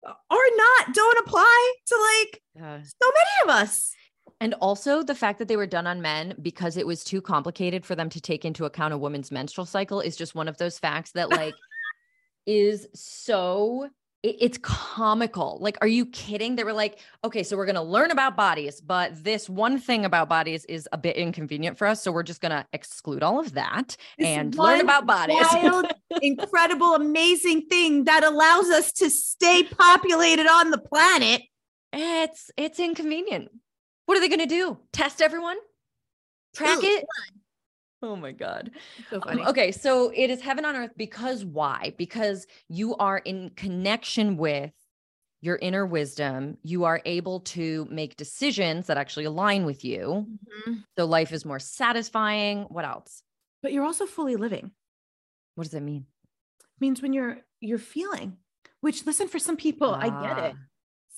are 0.06 0.50
not, 0.56 0.94
don't 0.94 1.18
apply 1.26 1.72
to 1.86 1.96
like 1.96 2.42
yeah. 2.54 2.82
so 2.82 3.10
many 3.10 3.50
of 3.50 3.60
us. 3.60 3.92
And 4.40 4.54
also 4.54 5.02
the 5.02 5.14
fact 5.14 5.38
that 5.38 5.48
they 5.48 5.56
were 5.56 5.66
done 5.66 5.86
on 5.86 6.02
men 6.02 6.34
because 6.42 6.76
it 6.76 6.86
was 6.86 7.02
too 7.02 7.20
complicated 7.20 7.84
for 7.84 7.94
them 7.94 8.10
to 8.10 8.20
take 8.20 8.44
into 8.44 8.64
account 8.64 8.92
a 8.92 8.98
woman's 8.98 9.30
menstrual 9.30 9.66
cycle 9.66 10.00
is 10.00 10.16
just 10.16 10.34
one 10.34 10.48
of 10.48 10.58
those 10.58 10.78
facts 10.78 11.12
that 11.12 11.30
like 11.30 11.54
is 12.46 12.86
so 12.94 13.88
it's 14.22 14.58
comical. 14.58 15.58
Like, 15.60 15.78
are 15.80 15.86
you 15.86 16.06
kidding? 16.06 16.56
They 16.56 16.64
were 16.64 16.72
like, 16.72 16.98
okay, 17.22 17.42
so 17.42 17.56
we're 17.56 17.66
going 17.66 17.76
to 17.76 17.82
learn 17.82 18.10
about 18.10 18.36
bodies, 18.36 18.80
but 18.80 19.22
this 19.22 19.48
one 19.48 19.78
thing 19.78 20.04
about 20.04 20.28
bodies 20.28 20.64
is 20.64 20.88
a 20.90 20.98
bit 20.98 21.16
inconvenient 21.16 21.78
for 21.78 21.86
us. 21.86 22.02
So 22.02 22.10
we're 22.10 22.24
just 22.24 22.40
going 22.40 22.50
to 22.50 22.66
exclude 22.72 23.22
all 23.22 23.38
of 23.38 23.52
that 23.54 23.96
this 24.18 24.26
and 24.26 24.54
learn 24.56 24.80
about 24.80 25.06
bodies. 25.06 25.36
Wild, 25.52 25.86
incredible, 26.22 26.94
amazing 26.94 27.66
thing 27.66 28.04
that 28.04 28.24
allows 28.24 28.68
us 28.70 28.92
to 28.94 29.10
stay 29.10 29.62
populated 29.62 30.46
on 30.46 30.70
the 30.70 30.78
planet. 30.78 31.42
It's 31.92 32.50
it's 32.56 32.80
inconvenient. 32.80 33.50
What 34.06 34.16
are 34.16 34.20
they 34.20 34.28
going 34.28 34.40
to 34.40 34.46
do? 34.46 34.78
Test 34.92 35.20
everyone? 35.20 35.56
Track 36.54 36.78
Ooh, 36.78 36.86
it? 36.86 37.04
Oh 38.02 38.16
my 38.16 38.32
God. 38.32 38.70
So 39.10 39.20
um, 39.26 39.40
okay. 39.48 39.72
So 39.72 40.10
it 40.14 40.30
is 40.30 40.40
heaven 40.40 40.64
on 40.64 40.76
earth 40.76 40.92
because 40.96 41.44
why? 41.44 41.92
Because 41.98 42.46
you 42.68 42.96
are 42.96 43.18
in 43.18 43.50
connection 43.56 44.36
with 44.36 44.72
your 45.40 45.56
inner 45.56 45.84
wisdom. 45.84 46.56
You 46.62 46.84
are 46.84 47.00
able 47.04 47.40
to 47.40 47.86
make 47.90 48.16
decisions 48.16 48.86
that 48.86 48.96
actually 48.96 49.24
align 49.26 49.64
with 49.64 49.84
you. 49.84 50.26
Mm-hmm. 50.28 50.74
So 50.96 51.04
life 51.04 51.32
is 51.32 51.44
more 51.44 51.58
satisfying. 51.58 52.62
What 52.64 52.84
else? 52.84 53.22
But 53.62 53.72
you're 53.72 53.84
also 53.84 54.06
fully 54.06 54.36
living. 54.36 54.70
What 55.54 55.64
does 55.64 55.72
that 55.72 55.82
mean? 55.82 56.06
It 56.60 56.80
means 56.80 57.02
when 57.02 57.12
you're 57.12 57.38
you're 57.60 57.78
feeling, 57.78 58.36
which 58.80 59.06
listen 59.06 59.28
for 59.28 59.38
some 59.38 59.56
people, 59.56 59.92
I 59.92 60.08
get 60.08 60.38
it. 60.44 60.54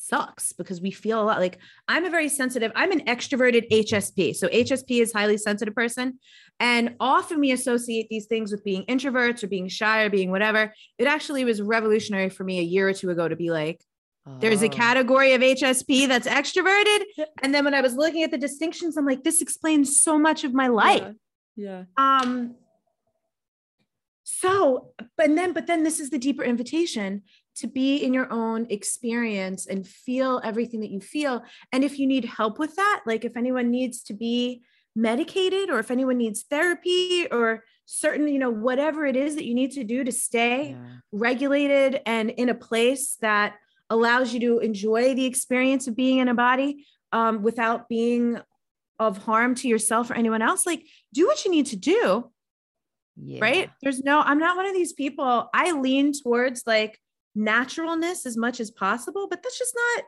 Sucks 0.09 0.55
because 0.55 0.81
we 0.81 0.91
feel 0.91 1.21
a 1.21 1.25
lot 1.25 1.39
like 1.39 1.59
I'm 1.87 2.07
a 2.07 2.11
very 2.11 2.31
sensitive, 2.31 2.73
I'm 2.75 2.93
an 2.93 3.05
extroverted 3.05 3.71
HSP. 3.71 4.35
So 4.35 4.49
HSP 4.49 5.03
is 5.03 5.13
highly 5.13 5.37
sensitive 5.37 5.75
person. 5.75 6.19
And 6.59 6.95
often 6.99 7.41
we 7.41 7.53
associate 7.53 8.09
these 8.09 8.25
things 8.25 8.51
with 8.51 8.65
being 8.65 8.85
introverts 8.87 9.43
or 9.43 9.49
being 9.49 9.69
shy 9.69 10.05
or 10.05 10.11
being 10.11 10.31
whatever. 10.31 10.73
It 10.97 11.07
actually 11.07 11.45
was 11.45 11.61
revolutionary 11.61 12.31
for 12.31 12.43
me 12.43 12.59
a 12.59 12.63
year 12.63 12.89
or 12.89 12.95
two 12.95 13.11
ago 13.11 13.29
to 13.29 13.37
be 13.37 13.51
like, 13.51 13.85
there's 14.41 14.63
a 14.63 14.67
oh. 14.67 14.71
category 14.71 15.33
of 15.35 15.41
HSP 15.41 16.09
that's 16.09 16.27
extroverted. 16.27 17.05
And 17.43 17.55
then 17.55 17.65
when 17.65 17.75
I 17.75 17.81
was 17.81 17.95
looking 17.95 18.23
at 18.23 18.31
the 18.31 18.39
distinctions, 18.39 18.97
I'm 18.97 19.07
like, 19.07 19.25
this 19.25 19.43
explains 19.43 20.01
so 20.01 20.19
much 20.19 20.45
of 20.45 20.55
my 20.55 20.69
life. 20.69 21.15
Yeah. 21.57 21.85
yeah. 21.97 22.21
Um, 22.23 22.55
so, 24.25 24.93
but 25.17 25.35
then, 25.35 25.53
but 25.53 25.67
then 25.67 25.83
this 25.83 25.99
is 26.01 26.11
the 26.11 26.19
deeper 26.19 26.45
invitation 26.45 27.23
to 27.59 27.67
be 27.67 27.97
in 27.99 28.13
your 28.15 28.33
own 28.33 28.67
experience 28.71 29.67
and 29.67 29.87
feel 29.87 30.41
everything 30.45 30.81
that 30.81 30.91
you 30.91 31.01
feel. 31.01 31.43
And 31.73 31.85
if 31.85 31.99
you 31.99 32.07
need 32.07 32.25
help 32.25 32.59
with 32.59 32.77
that, 32.77 33.03
like 33.07 33.25
if 33.25 33.37
anyone 33.37 33.71
needs 33.71 34.03
to 34.05 34.15
be 34.15 34.63
medicated 34.95 35.71
or 35.71 35.79
if 35.79 35.91
anyone 35.91 36.19
needs 36.19 36.43
therapy 36.43 37.27
or 37.31 37.65
certain, 37.85 38.29
you 38.29 38.39
know, 38.39 38.51
whatever 38.51 39.07
it 39.07 39.17
is 39.17 39.37
that 39.37 39.45
you 39.45 39.55
need 39.55 39.73
to 39.73 39.85
do 39.85 40.05
to 40.05 40.13
stay 40.13 40.71
yeah. 40.71 40.77
regulated 41.13 42.01
and 42.05 42.31
in 42.31 42.49
a 42.49 42.55
place 42.55 43.17
that 43.21 43.55
allows 43.91 44.35
you 44.35 44.41
to 44.41 44.59
enjoy 44.59 45.15
the 45.15 45.25
experience 45.25 45.87
of 45.87 45.97
being 45.97 46.19
in 46.19 46.29
a 46.29 46.35
body 46.35 46.87
um, 47.13 47.43
without 47.43 47.89
being 47.89 48.39
of 48.99 49.19
harm 49.19 49.55
to 49.55 49.69
yourself 49.69 50.11
or 50.11 50.15
anyone 50.15 50.43
else, 50.43 50.67
like 50.67 50.85
do 51.15 51.27
what 51.27 51.45
you 51.45 51.51
need 51.51 51.67
to 51.67 51.77
do. 51.77 52.31
Yeah. 53.21 53.39
Right. 53.41 53.71
There's 53.83 54.03
no, 54.03 54.21
I'm 54.21 54.39
not 54.39 54.57
one 54.57 54.67
of 54.67 54.75
these 54.75 54.93
people. 54.93 55.49
I 55.55 55.73
lean 55.73 56.13
towards 56.13 56.65
like, 56.67 56.99
naturalness 57.39 58.27
as 58.27 58.37
much 58.37 58.61
as 58.61 58.71
possible, 58.71 59.29
but 59.29 59.43
that's 59.43 59.59
just 59.59 59.75
not 59.75 60.05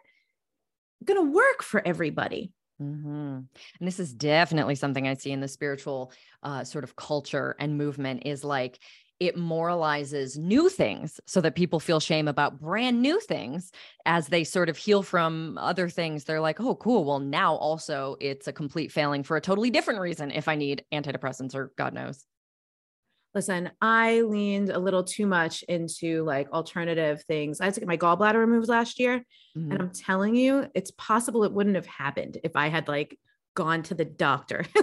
going 1.05 1.27
to 1.27 1.33
work 1.33 1.63
for 1.63 1.87
everybody. 1.87 2.53
Mm-hmm. 2.81 3.09
And 3.09 3.49
this 3.81 4.01
is 4.01 4.13
definitely 4.13 4.75
something 4.75 5.07
I 5.07 5.15
see 5.15 5.33
in 5.33 5.41
the 5.41 5.49
spiritual 5.49 6.13
uh, 6.43 6.65
sort 6.65 6.85
of 6.85 6.97
culture 6.97 7.57
and 7.59 7.77
movement 7.77 8.23
is 8.27 8.43
like 8.43 8.79
it 9.21 9.37
moralizes 9.37 10.39
new 10.39 10.71
things 10.71 11.21
so 11.27 11.43
that 11.43 11.55
people 11.55 11.79
feel 11.79 12.01
shame 12.01 12.27
about 12.27 12.59
brand 12.59 13.03
new 13.03 13.21
things 13.21 13.71
as 14.07 14.29
they 14.29 14.45
sort 14.45 14.71
of 14.71 14.79
heal 14.79 15.03
from 15.03 15.59
other 15.59 15.91
things. 15.91 16.25
They're 16.25 16.41
like, 16.41 16.59
oh, 16.59 16.75
cool. 16.75 17.05
Well, 17.05 17.21
now 17.21 17.55
also 17.57 18.17
it's 18.19 18.49
a 18.49 18.53
complete 18.53 18.91
failing 18.91 19.23
for 19.23 19.37
a 19.37 19.41
totally 19.43 19.69
different 19.69 20.01
reason 20.01 20.31
if 20.31 20.49
I 20.49 20.57
need 20.57 20.85
antidepressants 20.91 21.55
or 21.55 21.73
God 21.77 21.93
knows 21.93 22.25
listen, 23.35 23.71
I 23.81 24.23
leaned 24.23 24.71
a 24.71 24.79
little 24.79 25.05
too 25.05 25.27
much 25.27 25.63
into 25.65 26.25
like 26.25 26.51
alternative 26.53 27.23
things. 27.25 27.61
I 27.61 27.67
had 27.67 27.75
to 27.75 27.81
get 27.81 27.89
my 27.89 27.97
gallbladder 27.97 28.35
removed 28.35 28.69
last 28.69 28.99
year. 28.99 29.25
Mm-hmm. 29.57 29.73
And 29.73 29.83
I'm 29.83 29.91
telling 29.91 30.35
you, 30.35 30.67
it's 30.75 30.91
possible 30.93 31.45
it 31.45 31.53
wouldn't 31.53 31.77
have 31.77 31.87
happened 31.87 32.39
if 32.43 32.57
I 32.57 32.69
had 32.69 32.89
like 32.89 33.19
gone 33.55 33.83
to 33.85 33.95
the 33.95 34.05
doctor. 34.05 34.65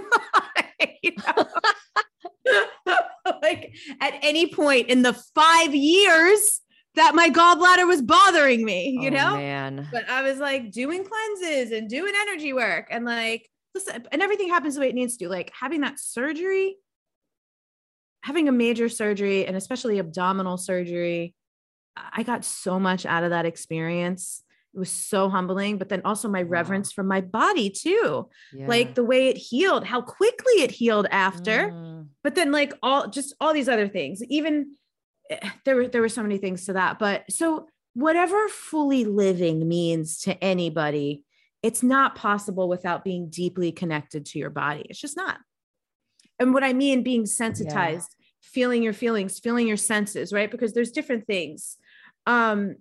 like 3.42 3.74
at 4.02 4.14
any 4.22 4.48
point 4.48 4.90
in 4.90 5.02
the 5.02 5.14
five 5.36 5.76
years 5.76 6.62
that 6.96 7.14
my 7.16 7.30
gallbladder 7.30 7.88
was 7.88 8.02
bothering 8.02 8.66
me, 8.66 8.98
you 9.02 9.10
oh, 9.10 9.14
know? 9.14 9.38
Man. 9.38 9.88
But 9.92 10.10
I 10.10 10.24
was 10.24 10.40
like 10.40 10.72
doing 10.72 11.06
cleanses 11.06 11.72
and 11.72 11.90
doing 11.90 12.14
energy 12.22 12.54
work 12.54 12.88
and 12.90 13.06
like 13.06 13.48
listen, 13.76 14.08
and 14.12 14.22
everything 14.22 14.50
happens 14.50 14.76
the 14.76 14.82
way 14.82 14.90
it 14.90 14.96
needs 14.96 15.18
to. 15.18 15.30
Like 15.30 15.52
having 15.58 15.82
that 15.82 16.00
surgery 16.00 16.78
having 18.24 18.48
a 18.48 18.52
major 18.52 18.90
surgery 18.90 19.46
and 19.46 19.56
especially 19.56 20.00
abdominal 20.00 20.58
surgery, 20.58 21.34
I 22.14 22.24
got 22.24 22.46
so 22.46 22.80
much 22.80 23.06
out 23.06 23.24
of 23.24 23.32
that 23.32 23.46
experience. 23.46 24.44
It 24.74 24.80
was 24.80 24.92
so 24.92 25.30
humbling, 25.30 25.78
but 25.78 25.90
then 25.90 26.02
also 26.06 26.28
my 26.28 26.44
wow. 26.44 26.50
reverence 26.50 26.92
for 26.92 27.04
my 27.04 27.22
body 27.22 27.70
too. 27.70 28.30
Yeah. 28.54 28.68
Like 28.68 28.96
the 28.96 29.04
way 29.04 29.30
it 29.30 29.38
healed, 29.38 29.86
how 29.86 30.02
quickly 30.02 30.62
it 30.62 30.72
healed 30.72 31.08
after. 31.10 31.72
Mm. 31.72 32.08
But 32.24 32.36
then 32.36 32.52
like 32.52 32.74
all 32.84 33.08
just 33.08 33.34
all 33.40 33.54
these 33.54 33.70
other 33.70 33.88
things. 33.88 34.22
Even 34.30 34.76
eh, 35.30 35.50
there 35.66 35.76
were 35.76 35.88
there 35.88 36.02
were 36.02 36.10
so 36.10 36.22
many 36.22 36.38
things 36.38 36.66
to 36.66 36.74
that. 36.74 37.00
But 37.00 37.24
so 37.32 37.68
whatever 37.94 38.48
fully 38.50 39.06
living 39.06 39.68
means 39.68 40.20
to 40.22 40.44
anybody, 40.44 41.24
it's 41.64 41.82
not 41.82 42.16
possible 42.16 42.70
without 42.70 43.04
being 43.04 43.30
deeply 43.30 43.72
connected 43.72 44.26
to 44.28 44.40
your 44.40 44.52
body. 44.52 44.86
It's 44.88 45.00
just 45.00 45.18
not 45.18 45.40
and 46.40 46.54
what 46.54 46.64
I 46.64 46.74
mean 46.74 47.04
being 47.04 47.26
sensitized, 47.26 48.16
yeah. 48.20 48.26
feeling 48.42 48.84
your 48.84 48.94
feelings, 48.94 49.40
feeling 49.40 49.68
your 49.68 49.78
senses, 49.78 50.32
right? 50.32 50.50
Because 50.50 50.74
there's 50.74 50.92
different 50.92 51.26
things. 51.26 51.78
Um, 52.26 52.76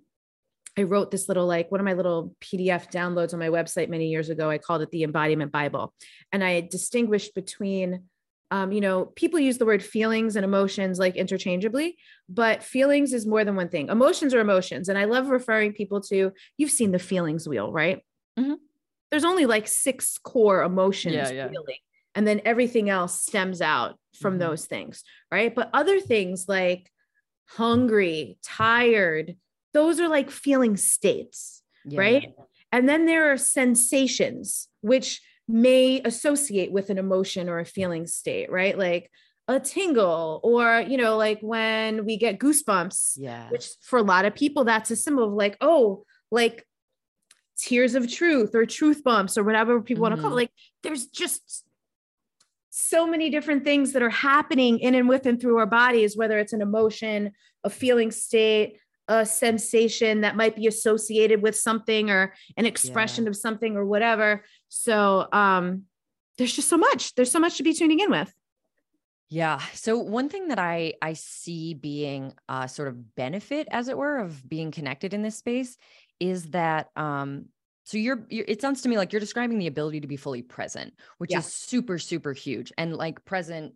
I 0.78 0.82
wrote 0.82 1.10
this 1.10 1.28
little 1.28 1.46
like 1.46 1.70
one 1.70 1.80
of 1.80 1.86
my 1.86 1.94
little 1.94 2.34
PDF 2.40 2.90
downloads 2.92 3.32
on 3.32 3.38
my 3.38 3.48
website 3.48 3.88
many 3.88 4.08
years 4.08 4.28
ago. 4.28 4.50
I 4.50 4.58
called 4.58 4.82
it 4.82 4.90
the 4.90 5.04
Embodiment 5.04 5.52
Bible, 5.52 5.94
and 6.32 6.44
I 6.44 6.60
distinguished 6.60 7.34
between 7.34 8.02
um, 8.50 8.70
you 8.70 8.80
know, 8.80 9.06
people 9.06 9.40
use 9.40 9.58
the 9.58 9.66
word 9.66 9.82
feelings 9.82 10.36
and 10.36 10.44
emotions 10.44 10.98
like 10.98 11.16
interchangeably, 11.16 11.96
but 12.28 12.62
feelings 12.62 13.12
is 13.12 13.26
more 13.26 13.44
than 13.44 13.56
one 13.56 13.68
thing. 13.68 13.88
Emotions 13.88 14.34
are 14.34 14.40
emotions. 14.40 14.88
And 14.88 14.96
I 14.96 15.04
love 15.04 15.28
referring 15.28 15.72
people 15.72 16.00
to, 16.02 16.32
you've 16.56 16.70
seen 16.70 16.92
the 16.92 16.98
feelings 16.98 17.48
wheel, 17.48 17.72
right? 17.72 18.04
Mm-hmm. 18.38 18.54
There's 19.10 19.24
only 19.24 19.46
like 19.46 19.66
six 19.66 20.18
core 20.18 20.62
emotions 20.62 21.14
yeah, 21.14 21.30
yeah. 21.30 21.48
feeling 21.48 21.78
and 22.16 22.26
then 22.26 22.40
everything 22.44 22.90
else 22.90 23.20
stems 23.20 23.60
out 23.60 23.96
from 24.18 24.32
mm-hmm. 24.32 24.40
those 24.40 24.64
things 24.64 25.04
right 25.30 25.54
but 25.54 25.70
other 25.72 26.00
things 26.00 26.46
like 26.48 26.90
hungry 27.50 28.38
tired 28.42 29.36
those 29.72 30.00
are 30.00 30.08
like 30.08 30.30
feeling 30.30 30.76
states 30.76 31.62
yeah. 31.84 32.00
right 32.00 32.34
and 32.72 32.88
then 32.88 33.06
there 33.06 33.30
are 33.30 33.36
sensations 33.36 34.68
which 34.80 35.20
may 35.46 36.00
associate 36.04 36.72
with 36.72 36.90
an 36.90 36.98
emotion 36.98 37.48
or 37.48 37.60
a 37.60 37.64
feeling 37.64 38.06
state 38.06 38.50
right 38.50 38.76
like 38.76 39.10
a 39.48 39.60
tingle 39.60 40.40
or 40.42 40.80
you 40.88 40.96
know 40.96 41.16
like 41.16 41.38
when 41.40 42.04
we 42.04 42.16
get 42.16 42.40
goosebumps 42.40 43.12
yeah 43.16 43.48
which 43.50 43.68
for 43.80 43.98
a 43.98 44.02
lot 44.02 44.24
of 44.24 44.34
people 44.34 44.64
that's 44.64 44.90
a 44.90 44.96
symbol 44.96 45.24
of 45.24 45.32
like 45.32 45.56
oh 45.60 46.04
like 46.32 46.66
tears 47.56 47.94
of 47.94 48.10
truth 48.10 48.54
or 48.54 48.66
truth 48.66 49.04
bumps 49.04 49.38
or 49.38 49.44
whatever 49.44 49.80
people 49.80 50.02
mm-hmm. 50.02 50.10
want 50.10 50.16
to 50.16 50.22
call 50.22 50.32
it 50.32 50.34
like 50.34 50.50
there's 50.82 51.06
just 51.06 51.64
so 52.78 53.06
many 53.06 53.30
different 53.30 53.64
things 53.64 53.92
that 53.92 54.02
are 54.02 54.10
happening 54.10 54.78
in 54.80 54.94
and 54.94 55.08
with 55.08 55.24
and 55.24 55.40
through 55.40 55.56
our 55.56 55.66
bodies, 55.66 56.14
whether 56.14 56.38
it's 56.38 56.52
an 56.52 56.60
emotion, 56.60 57.32
a 57.64 57.70
feeling 57.70 58.10
state, 58.10 58.78
a 59.08 59.24
sensation 59.24 60.20
that 60.20 60.36
might 60.36 60.54
be 60.54 60.66
associated 60.66 61.40
with 61.40 61.56
something 61.56 62.10
or 62.10 62.34
an 62.58 62.66
expression 62.66 63.24
yeah. 63.24 63.30
of 63.30 63.36
something 63.36 63.78
or 63.78 63.86
whatever. 63.86 64.44
So 64.68 65.26
um, 65.32 65.84
there's 66.36 66.52
just 66.52 66.68
so 66.68 66.76
much. 66.76 67.14
There's 67.14 67.30
so 67.30 67.40
much 67.40 67.56
to 67.56 67.62
be 67.62 67.72
tuning 67.72 68.00
in 68.00 68.10
with. 68.10 68.30
Yeah. 69.30 69.58
So 69.72 69.98
one 69.98 70.28
thing 70.28 70.48
that 70.48 70.58
I 70.58 70.92
I 71.00 71.14
see 71.14 71.72
being 71.72 72.34
a 72.46 72.68
sort 72.68 72.88
of 72.88 73.16
benefit, 73.16 73.68
as 73.70 73.88
it 73.88 73.96
were, 73.96 74.18
of 74.18 74.46
being 74.46 74.70
connected 74.70 75.14
in 75.14 75.22
this 75.22 75.36
space 75.36 75.78
is 76.20 76.50
that 76.50 76.90
um 76.94 77.46
so 77.86 77.98
you're, 77.98 78.26
you're, 78.28 78.44
it 78.48 78.60
sounds 78.60 78.82
to 78.82 78.88
me 78.88 78.98
like 78.98 79.12
you're 79.12 79.20
describing 79.20 79.58
the 79.58 79.68
ability 79.68 80.00
to 80.00 80.08
be 80.08 80.16
fully 80.16 80.42
present 80.42 80.92
which 81.18 81.30
yeah. 81.30 81.38
is 81.38 81.46
super 81.46 81.98
super 81.98 82.32
huge 82.32 82.72
and 82.76 82.94
like 82.96 83.24
present 83.24 83.72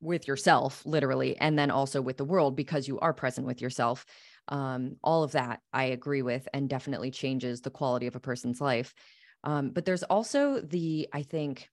with 0.00 0.28
yourself 0.28 0.82
literally 0.86 1.36
and 1.38 1.58
then 1.58 1.70
also 1.70 2.00
with 2.00 2.16
the 2.16 2.24
world 2.24 2.56
because 2.56 2.86
you 2.86 2.98
are 3.00 3.12
present 3.12 3.46
with 3.46 3.60
yourself 3.60 4.06
um, 4.48 4.96
all 5.02 5.22
of 5.22 5.32
that 5.32 5.60
i 5.72 5.84
agree 5.84 6.22
with 6.22 6.46
and 6.54 6.68
definitely 6.68 7.10
changes 7.10 7.60
the 7.60 7.70
quality 7.70 8.06
of 8.06 8.16
a 8.16 8.20
person's 8.20 8.60
life 8.60 8.94
um, 9.42 9.70
but 9.70 9.84
there's 9.84 10.02
also 10.04 10.60
the 10.60 11.08
i 11.12 11.22
think 11.22 11.68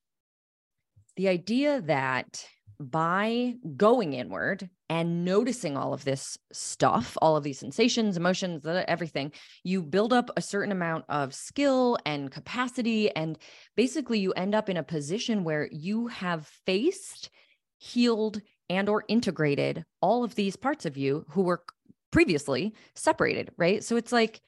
the 1.15 1.27
idea 1.27 1.81
that 1.81 2.45
by 2.79 3.55
going 3.75 4.13
inward 4.13 4.69
and 4.89 5.25
noticing 5.25 5.75
all 5.75 5.93
of 5.93 6.05
this 6.05 6.37
stuff, 6.51 7.17
all 7.21 7.35
of 7.35 7.43
these 7.43 7.59
sensations, 7.59 8.15
emotions, 8.15 8.65
everything, 8.65 9.31
you 9.63 9.81
build 9.81 10.13
up 10.13 10.29
a 10.37 10.41
certain 10.41 10.71
amount 10.71 11.05
of 11.09 11.33
skill 11.33 11.97
and 12.05 12.31
capacity. 12.31 13.13
And 13.15 13.37
basically, 13.75 14.19
you 14.19 14.31
end 14.33 14.55
up 14.55 14.69
in 14.69 14.77
a 14.77 14.83
position 14.83 15.43
where 15.43 15.67
you 15.71 16.07
have 16.07 16.47
faced, 16.65 17.29
healed, 17.77 18.41
and 18.69 18.89
or 18.89 19.03
integrated 19.07 19.83
all 20.01 20.23
of 20.23 20.35
these 20.35 20.55
parts 20.55 20.85
of 20.85 20.97
you 20.97 21.25
who 21.29 21.43
were 21.43 21.63
previously 22.11 22.73
separated 22.95 23.51
right 23.57 23.83
so 23.83 23.95
it's 23.95 24.11
like 24.11 24.41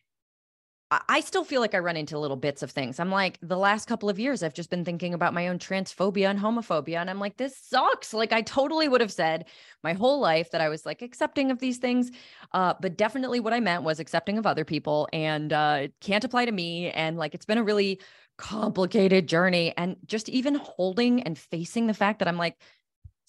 I 0.91 1.19
still 1.19 1.43
feel 1.43 1.61
like 1.61 1.75
I 1.75 1.79
run 1.79 1.97
into 1.97 2.17
little 2.17 2.35
bits 2.35 2.63
of 2.63 2.71
things. 2.71 2.99
I'm 2.99 3.11
like, 3.11 3.37
the 3.43 3.57
last 3.57 3.85
couple 3.87 4.09
of 4.09 4.17
years, 4.17 4.41
I've 4.41 4.55
just 4.55 4.71
been 4.71 4.83
thinking 4.83 5.13
about 5.13 5.35
my 5.35 5.47
own 5.47 5.59
transphobia 5.59 6.31
and 6.31 6.39
homophobia. 6.39 6.97
And 6.97 7.11
I'm 7.11 7.19
like, 7.19 7.37
this 7.37 7.55
sucks. 7.55 8.11
Like, 8.11 8.33
I 8.33 8.41
totally 8.41 8.87
would 8.87 9.01
have 9.01 9.11
said 9.11 9.45
my 9.83 9.93
whole 9.93 10.19
life 10.19 10.49
that 10.49 10.61
I 10.61 10.69
was 10.69 10.87
like 10.87 11.03
accepting 11.03 11.51
of 11.51 11.59
these 11.59 11.77
things. 11.77 12.09
Uh, 12.53 12.73
but 12.81 12.97
definitely 12.97 13.39
what 13.39 13.53
I 13.53 13.59
meant 13.59 13.83
was 13.83 13.99
accepting 13.99 14.39
of 14.39 14.47
other 14.47 14.65
people 14.65 15.07
and 15.13 15.53
uh, 15.53 15.89
can't 16.01 16.23
apply 16.23 16.45
to 16.45 16.51
me. 16.51 16.89
And 16.89 17.17
like, 17.17 17.35
it's 17.35 17.45
been 17.45 17.59
a 17.59 17.63
really 17.63 18.01
complicated 18.39 19.27
journey. 19.27 19.75
And 19.77 19.95
just 20.07 20.27
even 20.27 20.55
holding 20.55 21.21
and 21.21 21.37
facing 21.37 21.85
the 21.85 21.93
fact 21.93 22.17
that 22.17 22.27
I'm 22.27 22.37
like, 22.37 22.57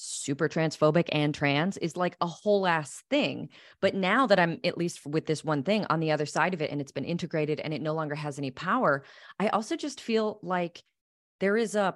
super 0.01 0.49
transphobic 0.49 1.09
and 1.13 1.35
trans 1.35 1.77
is 1.77 1.97
like 1.97 2.17
a 2.21 2.27
whole 2.27 2.67
ass 2.67 3.03
thing. 3.11 3.51
But 3.81 3.95
now 3.95 4.27
that 4.27 4.41
I'm 4.41 4.59
at 4.65 4.79
least 4.79 5.05
with 5.05 5.27
this 5.27 5.45
one 5.45 5.63
thing 5.63 5.85
on 5.91 6.01
the 6.01 6.11
other 6.11 6.25
side 6.25 6.55
of 6.55 6.63
it 6.63 6.71
and 6.71 6.81
it's 6.81 6.93
been 6.93 7.05
integrated 7.05 7.61
and 7.61 7.75
it 7.75 7.83
no 7.83 7.93
longer 7.93 8.15
has 8.15 8.39
any 8.39 8.51
power, 8.51 9.05
I 9.39 9.49
also 9.49 9.77
just 9.77 10.01
feel 10.01 10.39
like 10.43 10.83
there 11.39 11.57
is 11.57 11.75
a, 11.75 11.95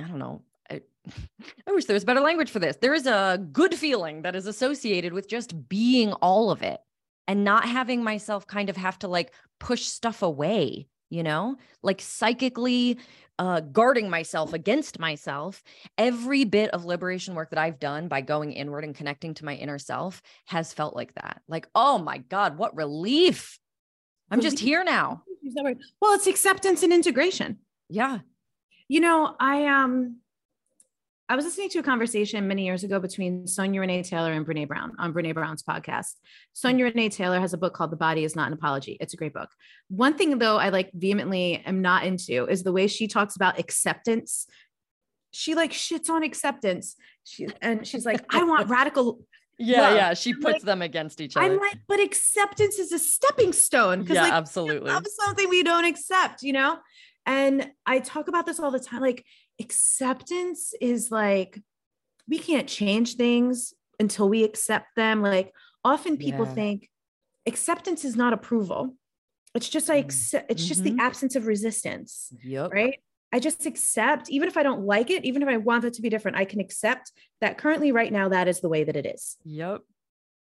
I 0.00 0.08
don't 0.08 0.18
know, 0.18 0.42
I, 0.70 0.80
I 1.66 1.72
wish 1.72 1.84
there 1.84 1.94
was 1.94 2.06
better 2.06 2.20
language 2.20 2.50
for 2.50 2.58
this. 2.58 2.76
There 2.76 2.94
is 2.94 3.06
a 3.06 3.44
good 3.52 3.74
feeling 3.74 4.22
that 4.22 4.34
is 4.34 4.46
associated 4.46 5.12
with 5.12 5.28
just 5.28 5.68
being 5.68 6.14
all 6.14 6.50
of 6.50 6.62
it 6.62 6.80
and 7.28 7.44
not 7.44 7.68
having 7.68 8.02
myself 8.02 8.46
kind 8.46 8.70
of 8.70 8.76
have 8.78 8.98
to 9.00 9.08
like 9.08 9.34
push 9.60 9.82
stuff 9.82 10.22
away 10.22 10.88
you 11.12 11.22
know, 11.22 11.56
like 11.82 12.00
psychically 12.00 12.98
uh, 13.42 13.58
guarding 13.58 14.08
myself 14.08 14.52
against 14.52 15.00
myself. 15.00 15.64
Every 15.98 16.44
bit 16.44 16.70
of 16.70 16.84
liberation 16.84 17.34
work 17.34 17.50
that 17.50 17.58
I've 17.58 17.80
done 17.80 18.06
by 18.06 18.20
going 18.20 18.52
inward 18.52 18.84
and 18.84 18.94
connecting 18.94 19.34
to 19.34 19.44
my 19.44 19.56
inner 19.56 19.80
self 19.80 20.22
has 20.44 20.72
felt 20.72 20.94
like 20.94 21.12
that. 21.14 21.42
Like, 21.48 21.66
oh 21.74 21.98
my 21.98 22.18
God, 22.18 22.56
what 22.56 22.76
relief. 22.76 23.58
I'm 24.30 24.40
just 24.40 24.60
here 24.60 24.84
now. 24.84 25.24
Well, 26.00 26.14
it's 26.14 26.28
acceptance 26.28 26.84
and 26.84 26.92
integration. 26.92 27.58
Yeah. 27.88 28.20
You 28.86 29.00
know, 29.00 29.34
I 29.40 29.66
um 29.66 30.18
I 31.28 31.36
was 31.36 31.44
listening 31.44 31.70
to 31.70 31.78
a 31.78 31.82
conversation 31.82 32.46
many 32.46 32.64
years 32.64 32.84
ago 32.84 32.98
between 32.98 33.46
Sonya 33.46 33.80
Renee 33.80 34.02
Taylor 34.02 34.32
and 34.32 34.44
Brene 34.44 34.68
Brown 34.68 34.92
on 34.98 35.14
Brene 35.14 35.32
Brown's 35.32 35.62
podcast. 35.62 36.14
Sonya 36.52 36.86
Renee 36.86 37.08
Taylor 37.08 37.40
has 37.40 37.54
a 37.54 37.58
book 37.58 37.74
called 37.74 37.90
The 37.90 37.96
Body 37.96 38.24
is 38.24 38.36
Not 38.36 38.48
an 38.48 38.52
Apology. 38.52 38.96
It's 39.00 39.14
a 39.14 39.16
great 39.16 39.32
book. 39.32 39.48
One 39.88 40.18
thing, 40.18 40.38
though, 40.38 40.58
I 40.58 40.68
like 40.70 40.90
vehemently 40.92 41.62
am 41.64 41.80
not 41.80 42.04
into 42.04 42.46
is 42.46 42.64
the 42.64 42.72
way 42.72 42.86
she 42.86 43.06
talks 43.06 43.36
about 43.36 43.58
acceptance. 43.58 44.46
She 45.30 45.54
like 45.54 45.70
shits 45.72 46.10
on 46.10 46.22
acceptance. 46.22 46.96
She 47.24 47.46
and 47.62 47.86
she's 47.86 48.04
like, 48.04 48.22
I 48.28 48.44
want 48.44 48.68
radical. 48.68 49.20
Yeah, 49.58 49.80
love. 49.82 49.96
yeah. 49.96 50.14
She 50.14 50.34
puts 50.34 50.44
like, 50.44 50.62
them 50.62 50.82
against 50.82 51.20
each 51.20 51.36
other. 51.36 51.46
I'm 51.46 51.58
like, 51.58 51.78
but 51.86 52.00
acceptance 52.00 52.78
is 52.78 52.92
a 52.92 52.98
stepping 52.98 53.52
stone. 53.52 54.04
Yeah, 54.06 54.22
like, 54.22 54.32
absolutely. 54.32 54.90
Love 54.90 55.06
something 55.08 55.48
we 55.48 55.62
don't 55.62 55.84
accept, 55.84 56.42
you 56.42 56.52
know? 56.52 56.78
And 57.24 57.70
I 57.86 58.00
talk 58.00 58.28
about 58.28 58.46
this 58.46 58.58
all 58.58 58.72
the 58.72 58.80
time. 58.80 59.00
Like, 59.00 59.24
acceptance 59.60 60.74
is 60.80 61.10
like 61.10 61.60
we 62.28 62.38
can't 62.38 62.68
change 62.68 63.16
things 63.16 63.74
until 63.98 64.28
we 64.28 64.44
accept 64.44 64.88
them. 64.96 65.22
Like 65.22 65.52
often 65.84 66.16
people 66.16 66.46
yeah. 66.46 66.54
think 66.54 66.90
acceptance 67.46 68.04
is 68.04 68.16
not 68.16 68.32
approval. 68.32 68.94
It's 69.54 69.68
just 69.68 69.88
like 69.88 70.08
mm. 70.08 70.44
it's 70.48 70.64
just 70.64 70.82
mm-hmm. 70.82 70.96
the 70.96 71.02
absence 71.02 71.36
of 71.36 71.46
resistance. 71.46 72.32
Yep. 72.42 72.72
Right. 72.72 72.98
I 73.34 73.38
just 73.38 73.64
accept, 73.64 74.28
even 74.28 74.46
if 74.46 74.58
I 74.58 74.62
don't 74.62 74.84
like 74.84 75.10
it, 75.10 75.24
even 75.24 75.42
if 75.42 75.48
I 75.48 75.56
want 75.56 75.84
it 75.84 75.94
to 75.94 76.02
be 76.02 76.10
different, 76.10 76.36
I 76.36 76.44
can 76.44 76.60
accept 76.60 77.12
that 77.40 77.56
currently, 77.56 77.90
right 77.90 78.12
now, 78.12 78.28
that 78.28 78.46
is 78.46 78.60
the 78.60 78.68
way 78.68 78.84
that 78.84 78.94
it 78.94 79.06
is. 79.06 79.38
Yep. 79.44 79.80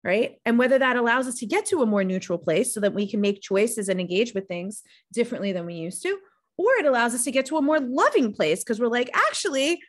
Right. 0.04 0.36
And 0.46 0.60
whether 0.60 0.78
that 0.78 0.96
allows 0.96 1.28
us 1.28 1.40
to 1.40 1.48
get 1.48 1.66
to 1.68 1.82
a 1.82 1.88
more 1.88 2.04
neutral 2.04 2.38
place 2.38 2.76
so 2.76 2.80
that 2.82 2.94
we 2.94 3.10
can 3.10 3.22
make 3.22 3.42
choices 3.42 3.90
and 3.90 4.00
engage 4.00 4.36
with 4.36 4.48
things 4.48 4.84
differently 5.12 5.52
than 5.52 5.66
we 5.66 5.74
used 5.74 6.04
to, 6.04 6.20
or 6.58 6.72
it 6.80 6.86
allows 6.86 7.14
us 7.14 7.24
to 7.26 7.32
get 7.32 7.46
to 7.48 7.58
a 7.58 7.62
more 7.62 7.80
loving 7.80 8.34
place 8.34 8.64
because 8.64 8.80
we're 8.80 8.88
like, 8.88 9.10
actually, 9.14 9.80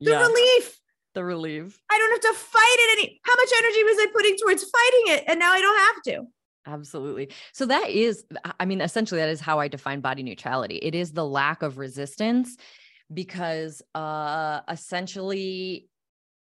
the 0.00 0.10
yeah. 0.10 0.26
relief. 0.26 0.78
The 1.14 1.24
relief. 1.24 1.78
I 1.90 1.98
don't 1.98 2.10
have 2.10 2.32
to 2.32 2.40
fight 2.40 2.76
it 2.78 2.98
any. 2.98 3.20
How 3.24 3.34
much 3.36 3.50
energy 3.58 3.84
was 3.84 3.96
I 4.00 4.06
putting 4.12 4.36
towards 4.38 4.62
fighting 4.64 5.18
it? 5.18 5.24
And 5.28 5.38
now 5.38 5.52
I 5.52 5.60
don't 5.60 5.78
have 5.78 6.02
to. 6.04 6.28
Absolutely. 6.66 7.30
So 7.52 7.66
that 7.66 7.90
is, 7.90 8.24
I 8.60 8.64
mean, 8.64 8.80
essentially, 8.80 9.20
that 9.20 9.28
is 9.28 9.40
how 9.40 9.58
I 9.58 9.68
define 9.68 10.00
body 10.00 10.22
neutrality. 10.22 10.76
It 10.76 10.94
is 10.94 11.12
the 11.12 11.26
lack 11.26 11.62
of 11.62 11.78
resistance 11.78 12.56
because 13.12 13.82
uh 13.94 14.60
essentially 14.70 15.88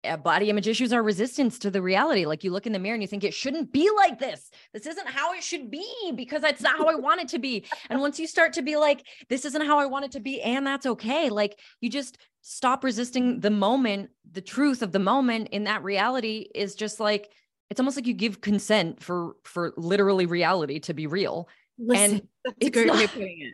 Uh, 0.08 0.18
body 0.18 0.49
image 0.49 0.68
issues 0.68 0.93
are 0.93 1.03
resistance 1.03 1.60
to 1.60 1.72
the 1.72 1.82
reality. 1.82 2.26
Like 2.26 2.43
you 2.43 2.51
look 2.51 2.66
in 2.66 2.74
the 2.74 2.80
mirror 2.80 2.95
and 2.95 3.03
you 3.03 3.08
think 3.08 3.24
it 3.24 3.34
shouldn't 3.34 3.72
be 3.72 3.89
like 3.95 4.20
this. 4.20 4.49
This 4.74 4.86
isn't 4.86 5.08
how 5.08 5.34
it 5.34 5.43
should 5.43 5.70
be 5.70 6.14
because 6.16 6.41
that's 6.41 6.62
not 6.62 6.78
how 6.78 6.86
I 6.86 6.95
want 6.95 7.22
it 7.22 7.28
to 7.30 7.39
be. 7.39 7.66
And 7.89 7.99
once 7.99 8.20
you 8.20 8.28
start 8.28 8.53
to 8.53 8.62
be 8.62 8.78
like, 8.78 9.05
this 9.30 9.45
isn't 9.45 9.66
how 9.66 9.80
I 9.80 9.86
want 9.86 10.05
it 10.05 10.12
to 10.14 10.20
be, 10.20 10.41
and 10.41 10.66
that's 10.66 10.86
okay, 10.86 11.30
like 11.30 11.60
you 11.82 11.89
just 11.89 12.18
stop 12.41 12.84
resisting 12.84 13.39
the 13.39 13.49
moment. 13.49 14.10
The 14.32 14.41
truth 14.41 14.82
of 14.82 14.91
the 14.91 14.99
moment 14.99 15.49
in 15.49 15.66
that 15.66 15.84
reality 15.84 16.47
is 16.55 16.76
just 16.76 16.99
like, 16.99 17.30
it's 17.70 17.80
almost 17.80 17.97
like 17.97 18.08
you 18.08 18.14
give 18.14 18.41
consent 18.41 19.03
for 19.03 19.36
for 19.43 19.74
literally 19.76 20.26
reality 20.26 20.80
to 20.82 20.93
be 20.93 21.08
real. 21.08 21.49
Listen, 21.78 22.12
and 22.12 22.28
that's 22.45 22.68
a 22.68 22.70
great 22.70 22.88
not, 22.88 22.95
way 22.97 23.03
of 23.03 23.12
putting 23.12 23.51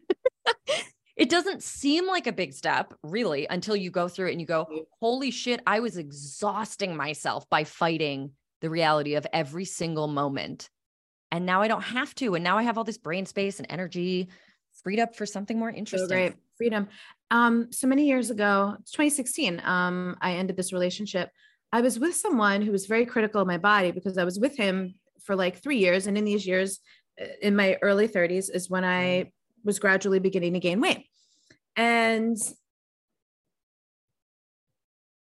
it. 0.68 0.84
it 1.16 1.30
doesn't 1.30 1.62
seem 1.62 2.08
like 2.08 2.28
a 2.28 2.32
big 2.32 2.54
step 2.54 2.94
really 3.04 3.46
until 3.48 3.76
you 3.76 3.92
go 3.92 4.08
through 4.08 4.30
it 4.30 4.32
and 4.32 4.42
you 4.42 4.48
go 4.48 4.68
holy 5.00 5.30
shit 5.30 5.62
i 5.68 5.80
was 5.80 5.98
exhausting 5.98 6.96
myself 6.96 7.48
by 7.50 7.64
fighting 7.64 8.32
the 8.64 8.70
reality 8.70 9.16
of 9.16 9.28
every 9.34 9.66
single 9.66 10.08
moment. 10.08 10.70
And 11.32 11.46
now 11.46 11.62
i 11.62 11.68
don't 11.68 11.84
have 11.84 12.16
to 12.16 12.34
and 12.34 12.44
now 12.44 12.58
i 12.58 12.64
have 12.64 12.78
all 12.78 12.86
this 12.86 12.98
brain 12.98 13.26
space 13.26 13.60
and 13.60 13.68
energy 13.70 14.30
freed 14.84 15.00
up 15.00 15.16
for 15.16 15.26
something 15.26 15.60
more 15.60 15.70
interesting. 15.70 16.08
so 16.10 16.16
great 16.16 16.34
freedom. 16.58 16.88
Um 17.30 17.72
so 17.72 17.88
many 17.88 18.08
years 18.08 18.32
ago 18.32 18.76
2016 18.92 19.62
um 19.66 20.16
i 20.22 20.34
ended 20.34 20.56
this 20.56 20.74
relationship. 20.74 21.30
I 21.74 21.82
was 21.82 22.00
with 22.00 22.16
someone 22.16 22.62
who 22.62 22.72
was 22.72 22.86
very 22.86 23.06
critical 23.06 23.42
of 23.42 23.48
my 23.48 23.58
body 23.58 23.92
because 23.92 24.18
i 24.18 24.24
was 24.24 24.40
with 24.40 24.56
him 24.56 24.96
for 25.24 25.36
like 25.36 25.58
three 25.58 25.78
years 25.78 26.08
and 26.08 26.18
in 26.18 26.24
these 26.24 26.48
years 26.48 26.80
uh, 27.22 27.26
in 27.42 27.56
my 27.56 27.78
early 27.82 28.08
30s 28.08 28.50
is 28.54 28.70
when 28.70 28.86
i 28.86 29.04
mm 29.04 29.32
was 29.64 29.80
gradually 29.80 30.20
beginning 30.20 30.54
to 30.54 30.60
gain 30.60 30.82
weight. 30.82 31.06
And 31.76 32.38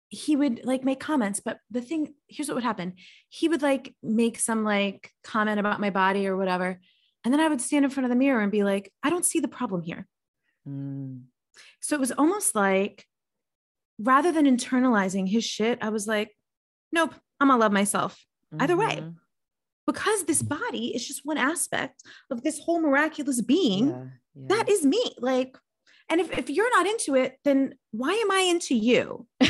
he 0.10 0.36
would 0.36 0.64
like 0.64 0.84
make 0.84 1.00
comments, 1.00 1.40
but 1.40 1.58
the 1.72 1.82
thing 1.82 2.14
here's 2.28 2.48
what 2.48 2.56
would 2.56 2.64
happen. 2.64 2.94
He 3.30 3.48
would 3.50 3.62
like 3.62 3.96
make 4.04 4.38
some 4.38 4.64
like 4.64 5.10
comment 5.24 5.60
about 5.60 5.80
my 5.80 5.90
body 5.90 6.28
or 6.28 6.38
whatever. 6.38 6.80
And 7.24 7.34
then 7.34 7.42
I 7.42 7.48
would 7.48 7.62
stand 7.62 7.86
in 7.86 7.92
front 7.92 8.06
of 8.06 8.10
the 8.10 8.16
mirror 8.16 8.42
and 8.42 8.52
be 8.52 8.64
like, 8.64 8.92
I 9.02 9.10
don't 9.10 9.26
see 9.26 9.40
the 9.40 9.48
problem 9.48 9.82
here. 9.82 10.08
Mm. 10.68 11.24
So 11.80 11.96
it 11.96 12.00
was 12.00 12.12
almost 12.12 12.54
like 12.54 13.06
rather 13.98 14.32
than 14.32 14.46
internalizing 14.46 15.28
his 15.30 15.44
shit, 15.44 15.80
I 15.82 15.90
was 15.90 16.06
like, 16.06 16.36
nope, 16.92 17.16
I'm 17.40 17.48
gonna 17.48 17.60
love 17.60 17.72
myself. 17.72 18.24
Mm-hmm. 18.54 18.64
Either 18.64 18.78
way, 18.78 18.96
mm-hmm 18.98 19.10
because 19.86 20.24
this 20.26 20.42
body 20.42 20.96
is 20.96 21.08
just 21.08 21.26
one 21.26 21.38
aspect 21.38 22.04
of 22.32 22.44
this 22.44 22.60
whole 22.60 22.82
miraculous 22.82 23.42
being 23.42 23.90
yeah, 23.90 24.06
yeah. 24.36 24.46
that 24.50 24.70
is 24.70 24.86
me 24.86 25.16
like 25.20 25.58
and 26.10 26.20
if, 26.20 26.38
if 26.38 26.50
you're 26.50 26.70
not 26.72 26.86
into 26.86 27.16
it 27.16 27.38
then 27.44 27.74
why 27.92 28.14
am 28.14 28.32
i 28.32 28.40
into 28.40 28.76
you 28.76 29.26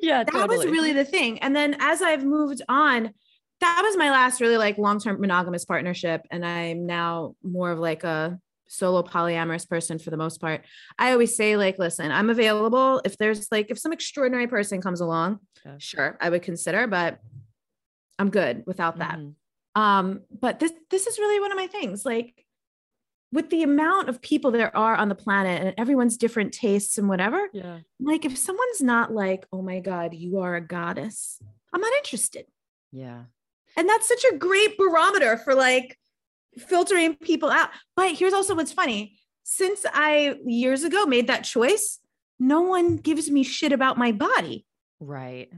yeah 0.00 0.24
that 0.24 0.28
totally. 0.32 0.58
was 0.58 0.66
really 0.66 0.92
the 0.92 1.04
thing 1.04 1.38
and 1.40 1.54
then 1.54 1.76
as 1.80 2.02
i've 2.02 2.24
moved 2.24 2.62
on 2.68 3.12
that 3.60 3.82
was 3.84 3.96
my 3.96 4.10
last 4.10 4.40
really 4.40 4.56
like 4.56 4.78
long-term 4.78 5.20
monogamous 5.20 5.64
partnership 5.64 6.22
and 6.30 6.44
i'm 6.44 6.86
now 6.86 7.34
more 7.42 7.70
of 7.70 7.78
like 7.78 8.04
a 8.04 8.38
solo 8.66 9.02
polyamorous 9.02 9.68
person 9.68 9.98
for 9.98 10.10
the 10.10 10.16
most 10.16 10.40
part. 10.40 10.64
I 10.98 11.12
always 11.12 11.36
say, 11.36 11.56
like, 11.56 11.78
listen, 11.78 12.10
I'm 12.10 12.30
available. 12.30 13.00
If 13.04 13.16
there's 13.18 13.50
like, 13.50 13.70
if 13.70 13.78
some 13.78 13.92
extraordinary 13.92 14.46
person 14.46 14.80
comes 14.80 15.00
along, 15.00 15.40
yeah. 15.64 15.76
sure, 15.78 16.16
I 16.20 16.30
would 16.30 16.42
consider, 16.42 16.86
but 16.86 17.18
I'm 18.18 18.30
good 18.30 18.64
without 18.66 18.98
that. 18.98 19.18
Mm-hmm. 19.18 19.80
Um, 19.80 20.20
but 20.30 20.60
this 20.60 20.72
this 20.90 21.06
is 21.06 21.18
really 21.18 21.40
one 21.40 21.50
of 21.50 21.58
my 21.58 21.66
things. 21.66 22.04
Like 22.04 22.43
with 23.34 23.50
the 23.50 23.64
amount 23.64 24.08
of 24.08 24.22
people 24.22 24.52
there 24.52 24.74
are 24.76 24.94
on 24.94 25.08
the 25.08 25.14
planet 25.16 25.60
and 25.60 25.74
everyone's 25.76 26.16
different 26.16 26.54
tastes 26.54 26.98
and 26.98 27.08
whatever. 27.08 27.48
Yeah. 27.52 27.80
Like 27.98 28.24
if 28.24 28.38
someone's 28.38 28.80
not 28.80 29.12
like, 29.12 29.44
oh 29.52 29.60
my 29.60 29.80
God, 29.80 30.14
you 30.14 30.38
are 30.38 30.54
a 30.54 30.60
goddess, 30.60 31.42
I'm 31.72 31.80
not 31.80 31.92
interested. 31.94 32.46
Yeah. 32.92 33.24
And 33.76 33.88
that's 33.88 34.06
such 34.06 34.24
a 34.32 34.36
great 34.36 34.78
barometer 34.78 35.36
for 35.36 35.52
like 35.52 35.98
filtering 36.56 37.16
people 37.16 37.50
out. 37.50 37.70
But 37.96 38.12
here's 38.12 38.32
also 38.32 38.54
what's 38.54 38.72
funny. 38.72 39.18
Since 39.42 39.84
I 39.92 40.36
years 40.46 40.84
ago 40.84 41.04
made 41.04 41.26
that 41.26 41.42
choice, 41.42 41.98
no 42.38 42.60
one 42.60 42.96
gives 42.96 43.28
me 43.32 43.42
shit 43.42 43.72
about 43.72 43.98
my 43.98 44.12
body. 44.12 44.64
Right. 45.00 45.50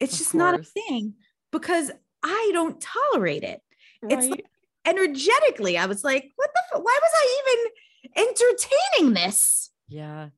It's 0.00 0.14
of 0.14 0.18
just 0.18 0.32
course. 0.32 0.38
not 0.38 0.60
a 0.60 0.62
thing 0.62 1.12
because 1.52 1.90
I 2.22 2.50
don't 2.54 2.80
tolerate 2.80 3.42
it. 3.42 3.60
Right. 4.02 4.12
It's 4.12 4.28
like 4.28 4.46
energetically, 4.86 5.78
I 5.78 5.86
was 5.86 6.04
like, 6.04 6.32
what 6.36 6.50
the 6.54 6.76
f- 6.76 6.82
why 6.82 6.98
was 7.02 7.12
I 7.14 7.42
even 7.42 8.28
entertaining 8.28 9.14
this? 9.14 9.70
Yeah. 9.88 10.28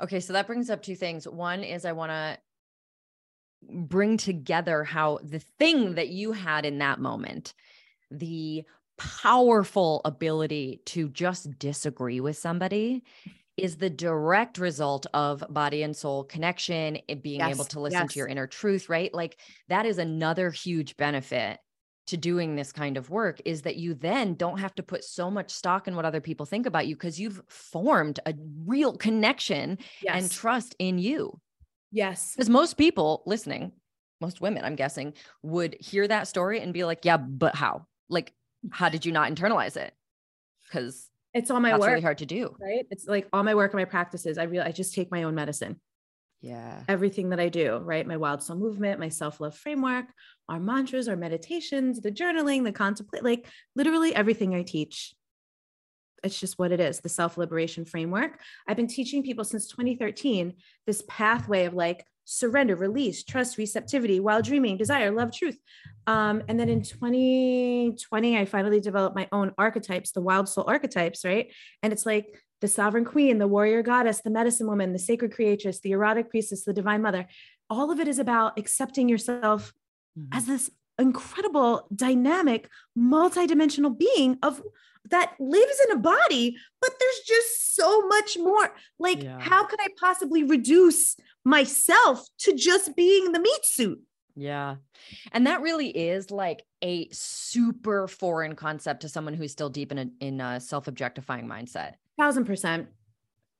Okay, 0.00 0.20
so 0.20 0.32
that 0.32 0.46
brings 0.46 0.70
up 0.70 0.82
two 0.82 0.96
things. 0.96 1.28
One 1.28 1.62
is 1.62 1.84
I 1.84 1.92
want 1.92 2.10
to 2.10 2.38
bring 3.62 4.16
together 4.16 4.84
how 4.84 5.18
the 5.22 5.38
thing 5.38 5.94
that 5.94 6.08
you 6.08 6.32
had 6.32 6.66
in 6.66 6.78
that 6.78 7.00
moment, 7.00 7.54
the 8.10 8.64
powerful 8.98 10.00
ability 10.04 10.80
to 10.86 11.08
just 11.08 11.58
disagree 11.58 12.20
with 12.20 12.36
somebody 12.36 13.02
is 13.56 13.76
the 13.76 13.90
direct 13.90 14.58
result 14.58 15.06
of 15.14 15.44
body 15.48 15.82
and 15.82 15.96
soul 15.96 16.24
connection 16.24 16.98
and 17.08 17.22
being 17.22 17.40
yes, 17.40 17.54
able 17.54 17.64
to 17.64 17.80
listen 17.80 18.00
yes. 18.00 18.12
to 18.12 18.18
your 18.18 18.28
inner 18.28 18.46
truth, 18.46 18.88
right? 18.88 19.14
Like 19.14 19.38
that 19.68 19.86
is 19.86 19.98
another 19.98 20.50
huge 20.50 20.96
benefit 20.96 21.58
to 22.06 22.16
doing 22.16 22.54
this 22.54 22.72
kind 22.72 22.96
of 22.96 23.10
work 23.10 23.40
is 23.44 23.62
that 23.62 23.76
you 23.76 23.94
then 23.94 24.34
don't 24.34 24.58
have 24.58 24.74
to 24.74 24.82
put 24.82 25.04
so 25.04 25.30
much 25.30 25.50
stock 25.50 25.88
in 25.88 25.96
what 25.96 26.04
other 26.04 26.20
people 26.20 26.44
think 26.44 26.66
about 26.66 26.86
you 26.86 26.94
because 26.94 27.18
you've 27.18 27.40
formed 27.48 28.20
a 28.26 28.34
real 28.66 28.96
connection 28.96 29.78
yes. 30.02 30.14
and 30.14 30.30
trust 30.30 30.74
in 30.78 30.98
you. 30.98 31.40
Yes. 31.90 32.32
Because 32.34 32.50
most 32.50 32.76
people 32.76 33.22
listening, 33.24 33.72
most 34.20 34.40
women, 34.40 34.64
I'm 34.64 34.76
guessing, 34.76 35.14
would 35.42 35.76
hear 35.80 36.06
that 36.06 36.28
story 36.28 36.60
and 36.60 36.72
be 36.72 36.84
like, 36.84 37.04
yeah, 37.04 37.16
but 37.16 37.54
how? 37.54 37.86
Like, 38.08 38.34
how 38.70 38.88
did 38.88 39.06
you 39.06 39.12
not 39.12 39.30
internalize 39.30 39.76
it? 39.76 39.94
Because 40.66 41.08
it's 41.32 41.50
all 41.50 41.60
my 41.60 41.70
that's 41.70 41.80
work. 41.80 41.90
really 41.90 42.02
hard 42.02 42.18
to 42.18 42.26
do. 42.26 42.54
Right. 42.60 42.86
It's 42.90 43.06
like 43.06 43.28
all 43.32 43.42
my 43.42 43.54
work 43.54 43.72
and 43.72 43.80
my 43.80 43.84
practices. 43.84 44.38
I 44.38 44.44
really, 44.44 44.64
I 44.64 44.72
just 44.72 44.94
take 44.94 45.10
my 45.10 45.22
own 45.22 45.34
medicine. 45.34 45.80
Yeah. 46.44 46.82
Everything 46.88 47.30
that 47.30 47.40
I 47.40 47.48
do, 47.48 47.78
right? 47.78 48.06
My 48.06 48.18
wild 48.18 48.42
soul 48.42 48.56
movement, 48.56 49.00
my 49.00 49.08
self 49.08 49.40
love 49.40 49.56
framework, 49.56 50.04
our 50.46 50.60
mantras, 50.60 51.08
our 51.08 51.16
meditations, 51.16 52.00
the 52.00 52.12
journaling, 52.12 52.64
the 52.64 52.72
contemplate, 52.72 53.24
like 53.24 53.46
literally 53.74 54.14
everything 54.14 54.54
I 54.54 54.62
teach 54.62 55.14
it's 56.22 56.40
just 56.40 56.58
what 56.58 56.72
it 56.72 56.80
is 56.80 57.00
the 57.00 57.08
self 57.08 57.36
liberation 57.36 57.84
framework. 57.84 58.40
I've 58.66 58.76
been 58.76 58.86
teaching 58.86 59.22
people 59.22 59.44
since 59.44 59.68
2013 59.68 60.54
this 60.86 61.02
pathway 61.06 61.66
of 61.66 61.74
like 61.74 62.04
surrender, 62.24 62.74
release, 62.74 63.22
trust, 63.22 63.58
receptivity, 63.58 64.18
wild 64.18 64.44
dreaming, 64.44 64.78
desire, 64.78 65.10
love, 65.10 65.30
truth. 65.30 65.58
Um, 66.06 66.42
and 66.48 66.58
then 66.58 66.70
in 66.70 66.82
2020, 66.82 68.38
I 68.38 68.44
finally 68.46 68.80
developed 68.80 69.14
my 69.14 69.28
own 69.30 69.52
archetypes, 69.58 70.12
the 70.12 70.22
wild 70.22 70.48
soul 70.48 70.64
archetypes, 70.66 71.24
right? 71.24 71.52
And 71.82 71.92
it's 71.92 72.06
like 72.06 72.42
the 72.64 72.68
sovereign 72.68 73.04
queen, 73.04 73.36
the 73.36 73.46
warrior 73.46 73.82
goddess, 73.82 74.22
the 74.22 74.30
medicine 74.30 74.66
woman, 74.66 74.94
the 74.94 74.98
sacred 74.98 75.34
creatress, 75.34 75.80
the 75.80 75.90
erotic 75.90 76.30
priestess, 76.30 76.64
the 76.64 76.72
divine 76.72 77.02
mother. 77.02 77.26
All 77.68 77.90
of 77.90 78.00
it 78.00 78.08
is 78.08 78.18
about 78.18 78.58
accepting 78.58 79.06
yourself 79.06 79.74
mm-hmm. 80.18 80.34
as 80.34 80.46
this 80.46 80.70
incredible, 80.98 81.86
dynamic, 81.94 82.70
multidimensional 82.98 83.98
being 83.98 84.38
of 84.42 84.62
that 85.10 85.34
lives 85.38 85.76
in 85.84 85.98
a 85.98 86.00
body, 86.00 86.56
but 86.80 86.90
there's 86.98 87.20
just 87.26 87.76
so 87.76 88.06
much 88.06 88.38
more. 88.38 88.74
Like, 88.98 89.22
yeah. 89.22 89.38
how 89.40 89.66
could 89.66 89.80
I 89.82 89.88
possibly 90.00 90.42
reduce 90.42 91.16
myself 91.44 92.26
to 92.38 92.54
just 92.54 92.96
being 92.96 93.32
the 93.32 93.40
meat 93.40 93.64
suit? 93.64 94.00
Yeah. 94.34 94.76
And 95.32 95.46
that 95.46 95.60
really 95.60 95.90
is 95.90 96.30
like 96.30 96.64
a 96.80 97.10
super 97.12 98.08
foreign 98.08 98.56
concept 98.56 99.02
to 99.02 99.10
someone 99.10 99.34
who's 99.34 99.52
still 99.52 99.68
deep 99.68 99.92
in 99.92 99.98
a 99.98 100.06
in 100.20 100.40
a 100.40 100.60
self-objectifying 100.60 101.46
mindset. 101.46 101.96
Thousand 102.18 102.44
percent. 102.44 102.88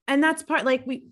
And 0.06 0.22
that's 0.22 0.42
part 0.42 0.64
like 0.64 0.86
we 0.86 1.08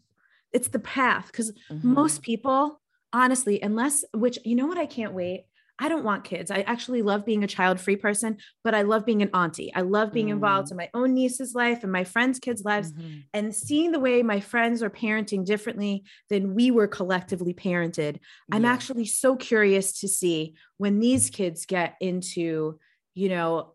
it's 0.52 0.68
the 0.68 0.78
path 0.78 1.28
because 1.28 1.52
mm-hmm. 1.70 1.94
most 1.94 2.22
people, 2.22 2.80
honestly, 3.12 3.60
unless 3.62 4.04
which 4.12 4.38
you 4.44 4.54
know 4.54 4.66
what 4.66 4.78
I 4.78 4.86
can't 4.86 5.14
wait 5.14 5.46
I 5.82 5.88
don't 5.88 6.04
want 6.04 6.22
kids. 6.22 6.52
I 6.52 6.60
actually 6.60 7.02
love 7.02 7.26
being 7.26 7.42
a 7.42 7.48
child 7.48 7.80
free 7.80 7.96
person, 7.96 8.36
but 8.62 8.72
I 8.72 8.82
love 8.82 9.04
being 9.04 9.20
an 9.20 9.30
auntie. 9.34 9.74
I 9.74 9.80
love 9.80 10.12
being 10.12 10.28
mm. 10.28 10.32
involved 10.32 10.70
in 10.70 10.76
my 10.76 10.88
own 10.94 11.12
niece's 11.12 11.56
life 11.56 11.82
and 11.82 11.90
my 11.90 12.04
friends' 12.04 12.38
kids' 12.38 12.64
lives 12.64 12.92
mm-hmm. 12.92 13.20
and 13.34 13.52
seeing 13.52 13.90
the 13.90 13.98
way 13.98 14.22
my 14.22 14.38
friends 14.38 14.80
are 14.82 14.90
parenting 14.90 15.44
differently 15.44 16.04
than 16.30 16.54
we 16.54 16.70
were 16.70 16.86
collectively 16.86 17.52
parented. 17.52 18.18
I'm 18.52 18.64
actually 18.64 19.06
so 19.06 19.34
curious 19.34 20.00
to 20.00 20.08
see 20.08 20.54
when 20.76 21.00
these 21.00 21.30
kids 21.30 21.66
get 21.66 21.96
into, 22.00 22.78
you 23.14 23.28
know, 23.28 23.74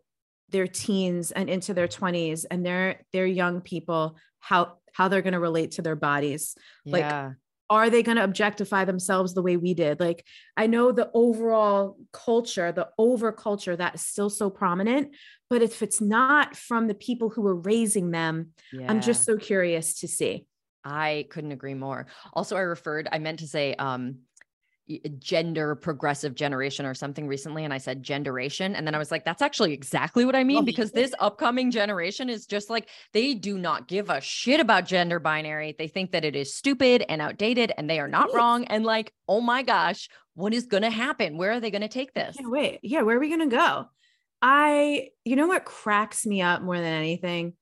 their 0.50 0.66
teens 0.66 1.30
and 1.30 1.48
into 1.50 1.74
their 1.74 1.88
20s 1.88 2.44
and 2.50 2.64
they're 2.64 3.02
they're 3.12 3.26
young 3.26 3.60
people 3.60 4.16
how 4.40 4.78
how 4.92 5.08
they're 5.08 5.22
going 5.22 5.32
to 5.32 5.40
relate 5.40 5.72
to 5.72 5.82
their 5.82 5.96
bodies. 5.96 6.56
Yeah. 6.84 6.92
Like 6.92 7.36
are 7.70 7.90
they 7.90 8.02
going 8.02 8.16
to 8.16 8.24
objectify 8.24 8.84
themselves 8.84 9.34
the 9.34 9.42
way 9.42 9.56
we 9.56 9.74
did 9.74 10.00
like 10.00 10.24
i 10.56 10.66
know 10.66 10.90
the 10.92 11.10
overall 11.14 11.96
culture 12.12 12.72
the 12.72 12.88
over 12.98 13.32
culture 13.32 13.76
that 13.76 13.94
is 13.94 14.00
still 14.00 14.30
so 14.30 14.48
prominent 14.48 15.14
but 15.50 15.62
if 15.62 15.82
it's 15.82 16.00
not 16.00 16.56
from 16.56 16.86
the 16.86 16.94
people 16.94 17.28
who 17.28 17.46
are 17.46 17.54
raising 17.54 18.10
them 18.10 18.48
yeah. 18.72 18.90
i'm 18.90 19.00
just 19.00 19.24
so 19.24 19.36
curious 19.36 20.00
to 20.00 20.08
see 20.08 20.46
i 20.84 21.26
couldn't 21.30 21.52
agree 21.52 21.74
more 21.74 22.06
also 22.32 22.56
i 22.56 22.60
referred 22.60 23.08
i 23.12 23.18
meant 23.18 23.40
to 23.40 23.46
say 23.46 23.74
um 23.74 24.16
gender 25.18 25.74
progressive 25.74 26.34
generation 26.34 26.86
or 26.86 26.94
something 26.94 27.26
recently 27.26 27.64
and 27.64 27.74
I 27.74 27.78
said 27.78 28.02
generation 28.02 28.74
and 28.74 28.86
then 28.86 28.94
I 28.94 28.98
was 28.98 29.10
like 29.10 29.24
that's 29.24 29.42
actually 29.42 29.74
exactly 29.74 30.24
what 30.24 30.34
I 30.34 30.44
mean 30.44 30.64
because 30.64 30.92
this 30.92 31.12
upcoming 31.18 31.70
generation 31.70 32.30
is 32.30 32.46
just 32.46 32.70
like 32.70 32.88
they 33.12 33.34
do 33.34 33.58
not 33.58 33.86
give 33.86 34.08
a 34.08 34.20
shit 34.20 34.60
about 34.60 34.86
gender 34.86 35.18
binary. 35.20 35.74
They 35.78 35.88
think 35.88 36.12
that 36.12 36.24
it 36.24 36.34
is 36.34 36.54
stupid 36.54 37.04
and 37.06 37.20
outdated 37.20 37.72
and 37.76 37.88
they 37.88 38.00
are 38.00 38.08
not 38.08 38.32
wrong 38.32 38.64
and 38.64 38.84
like 38.84 39.12
oh 39.28 39.40
my 39.40 39.62
gosh 39.62 40.08
what 40.34 40.54
is 40.54 40.66
going 40.66 40.84
to 40.84 40.90
happen? 40.90 41.36
Where 41.36 41.50
are 41.50 41.60
they 41.60 41.72
going 41.72 41.82
to 41.82 41.88
take 41.88 42.14
this? 42.14 42.36
wait. 42.40 42.80
Yeah 42.82 43.02
where 43.02 43.16
are 43.16 43.20
we 43.20 43.28
going 43.28 43.50
to 43.50 43.56
go? 43.56 43.86
I 44.40 45.08
you 45.24 45.36
know 45.36 45.48
what 45.48 45.66
cracks 45.66 46.24
me 46.24 46.40
up 46.40 46.62
more 46.62 46.76
than 46.78 46.86
anything? 46.86 47.52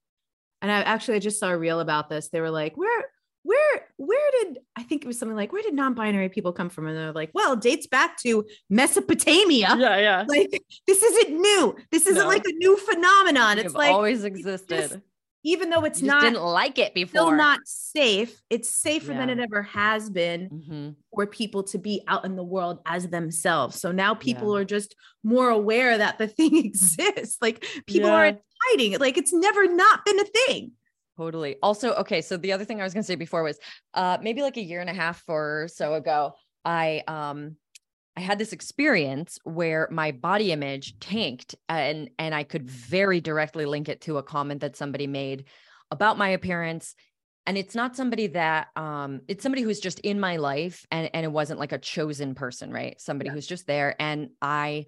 And 0.62 0.70
I 0.70 0.83
actually 0.83 1.16
I 1.16 1.20
just 1.20 1.41
saw 1.41 1.51
a 1.51 1.59
reel 1.59 1.81
about 1.81 2.09
this. 2.09 2.29
They 2.29 2.41
were 2.41 2.51
like 2.51 2.77
where 2.77 3.05
where 3.47 3.86
where 3.97 4.30
did 4.40 4.59
I 4.76 4.82
think 4.82 5.05
it 5.05 5.07
was 5.07 5.18
something 5.18 5.36
like 5.36 5.53
where 5.53 5.62
did 5.62 5.74
non-binary 5.74 6.28
people 6.30 6.53
come 6.53 6.68
from? 6.68 6.86
And 6.88 6.97
they're 6.97 7.12
like, 7.12 7.30
well, 7.32 7.55
dates 7.55 7.86
back 7.86 8.18
to 8.22 8.44
Mesopotamia. 8.68 9.76
Yeah, 9.78 9.99
yeah. 9.99 10.24
Like 10.28 10.62
this 10.86 11.03
isn't 11.03 11.40
new. 11.40 11.76
This 11.90 12.07
isn't 12.07 12.22
no. 12.22 12.28
like 12.28 12.44
a 12.44 12.53
new 12.53 12.76
phenomenon. 12.76 13.59
It's 13.59 13.74
like 13.74 13.92
always 13.92 14.24
existed. 14.24 14.90
Just, 14.90 14.99
even 15.44 15.70
though 15.70 15.84
it's 15.84 16.03
not 16.03 16.22
didn't 16.22 16.42
like 16.42 16.76
it 16.76 16.92
before. 16.92 17.20
Still 17.20 17.30
not 17.30 17.61
safe. 17.64 18.42
It's 18.51 18.68
safer 18.68 19.12
yeah. 19.12 19.18
than 19.18 19.30
it 19.30 19.38
ever 19.38 19.62
has 19.62 20.11
been 20.11 20.51
mm-hmm. 20.51 20.90
for 21.14 21.24
people 21.28 21.62
to 21.64 21.78
be 21.78 22.03
out 22.09 22.24
in 22.24 22.34
the 22.34 22.42
world 22.42 22.80
as 22.84 23.09
themselves. 23.09 23.80
So 23.80 23.92
now 23.92 24.14
people 24.14 24.53
yeah. 24.53 24.62
are 24.62 24.64
just 24.64 24.97
more 25.22 25.49
aware 25.49 25.97
that 25.97 26.18
the 26.18 26.26
thing 26.26 26.57
exists. 26.64 27.38
Like 27.40 27.64
people 27.86 28.11
yeah. 28.11 28.16
aren't 28.16 28.40
hiding 28.64 28.92
it. 28.92 29.01
Like 29.01 29.16
it's 29.16 29.32
never 29.32 29.72
not 29.72 30.05
been 30.05 30.18
a 30.18 30.24
thing. 30.24 30.72
Totally. 31.17 31.57
Also, 31.62 31.95
okay. 31.95 32.21
So 32.21 32.37
the 32.37 32.53
other 32.53 32.64
thing 32.64 32.81
I 32.81 32.85
was 32.85 32.93
going 32.93 33.03
to 33.03 33.07
say 33.07 33.14
before 33.14 33.43
was 33.43 33.59
uh, 33.95 34.19
maybe 34.21 34.43
like 34.43 34.57
a 34.57 34.62
year 34.62 34.81
and 34.81 34.91
a 34.91 34.95
half 34.95 35.23
or 35.29 35.69
so 35.73 35.95
ago, 35.95 36.35
I 36.64 37.03
um 37.07 37.57
I 38.17 38.21
had 38.21 38.39
this 38.39 38.53
experience 38.53 39.39
where 39.45 39.89
my 39.91 40.12
body 40.12 40.53
image 40.53 40.99
tanked 40.99 41.55
and 41.69 42.11
and 42.19 42.35
I 42.35 42.45
could 42.45 42.69
very 42.69 43.21
directly 43.21 43.67
link 43.67 43.89
it 43.89 44.03
to 44.03 44.19
a 44.19 44.23
comment 44.23 44.61
that 44.61 44.77
somebody 44.77 45.07
made 45.07 45.45
about 45.91 46.19
my 46.19 46.31
appearance 46.31 46.95
and 47.47 47.57
it's 47.57 47.75
not 47.75 47.97
somebody 47.97 48.27
that 48.29 48.69
um 48.75 49.21
it's 49.29 49.43
somebody 49.43 49.62
who's 49.62 49.81
just 49.81 50.01
in 50.01 50.19
my 50.19 50.37
life 50.37 50.85
and 50.91 51.11
and 51.14 51.25
it 51.25 51.31
wasn't 51.31 51.61
like 51.61 51.73
a 51.73 51.79
chosen 51.79 52.35
person 52.35 52.73
right 52.73 53.01
somebody 53.01 53.29
yeah. 53.29 53.35
who's 53.35 53.47
just 53.47 53.67
there 53.67 53.95
and 54.01 54.31
i 54.43 54.85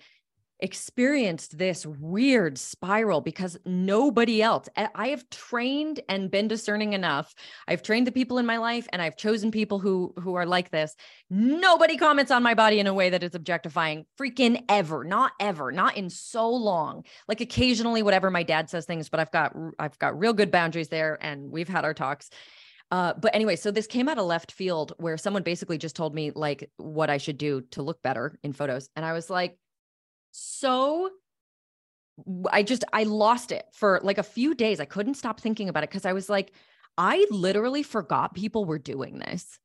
experienced 0.61 1.56
this 1.56 1.86
weird 1.86 2.59
spiral 2.59 3.20
because 3.20 3.56
nobody 3.64 4.42
else 4.42 4.68
i 4.94 5.09
have 5.09 5.28
trained 5.30 6.00
and 6.09 6.30
been 6.30 6.48
discerning 6.48 6.92
enough 6.92 7.34
i've 7.68 7.82
trained 7.82 8.06
the 8.06 8.12
people 8.12 8.38
in 8.38 8.46
my 8.46 8.56
life 8.56 8.88
and 8.92 9.00
i've 9.00 9.16
chosen 9.16 9.50
people 9.50 9.78
who 9.78 10.12
who 10.18 10.34
are 10.34 10.46
like 10.46 10.70
this. 10.70 10.94
Nobody 11.30 11.96
comments 11.96 12.30
on 12.30 12.42
my 12.42 12.54
body 12.54 12.80
in 12.80 12.86
a 12.86 12.94
way 12.94 13.11
that 13.11 13.22
is 13.22 13.34
objectifying 13.34 14.06
freaking 14.18 14.62
ever 14.68 15.04
not 15.04 15.32
ever 15.40 15.72
not 15.72 15.96
in 15.96 16.11
so 16.11 16.50
long. 16.50 17.04
Like 17.28 17.40
occasionally 17.40 18.02
whatever 18.02 18.30
my 18.30 18.42
dad 18.42 18.70
says 18.70 18.86
things 18.86 19.09
but 19.09 19.20
i've 19.20 19.30
got 19.30 19.54
i've 19.78 19.98
got 19.98 20.18
real 20.18 20.32
good 20.32 20.50
boundaries 20.50 20.88
there 20.88 21.18
and 21.20 21.50
we've 21.50 21.68
had 21.68 21.84
our 21.84 21.94
talks. 21.94 22.30
Uh, 22.90 23.12
but 23.20 23.34
anyway, 23.34 23.54
so 23.54 23.70
this 23.70 23.86
came 23.86 24.09
out 24.09 24.16
of 24.16 24.24
left 24.24 24.50
field 24.50 24.94
where 24.96 25.18
someone 25.18 25.42
basically 25.42 25.76
just 25.76 25.94
told 25.94 26.14
me 26.14 26.30
like 26.30 26.70
what 26.78 27.11
I 27.11 27.18
should 27.18 27.36
do 27.36 27.61
to 27.72 27.82
look 27.82 28.00
better 28.00 28.38
in 28.42 28.54
photos. 28.54 28.88
And 28.96 29.04
I 29.04 29.12
was 29.12 29.28
like, 29.28 29.59
so 30.39 31.11
I 32.51 32.62
just 32.62 32.84
I 32.93 33.05
lost 33.05 33.53
it 33.53 33.66
for 33.72 34.01
like 34.03 34.18
a 34.18 34.22
few 34.22 34.55
days. 34.55 34.80
I 34.80 34.84
couldn't 34.84 35.14
stop 35.14 35.41
thinking 35.41 35.68
about 35.68 35.84
it 35.84 35.91
because 35.91 36.07
I 36.07 36.12
was 36.12 36.28
like, 36.28 36.53
I 36.97 37.26
literally 37.30 37.82
forgot 37.82 38.34
people 38.34 38.64
were 38.64 38.78
doing 38.78 39.18
this. 39.18 39.59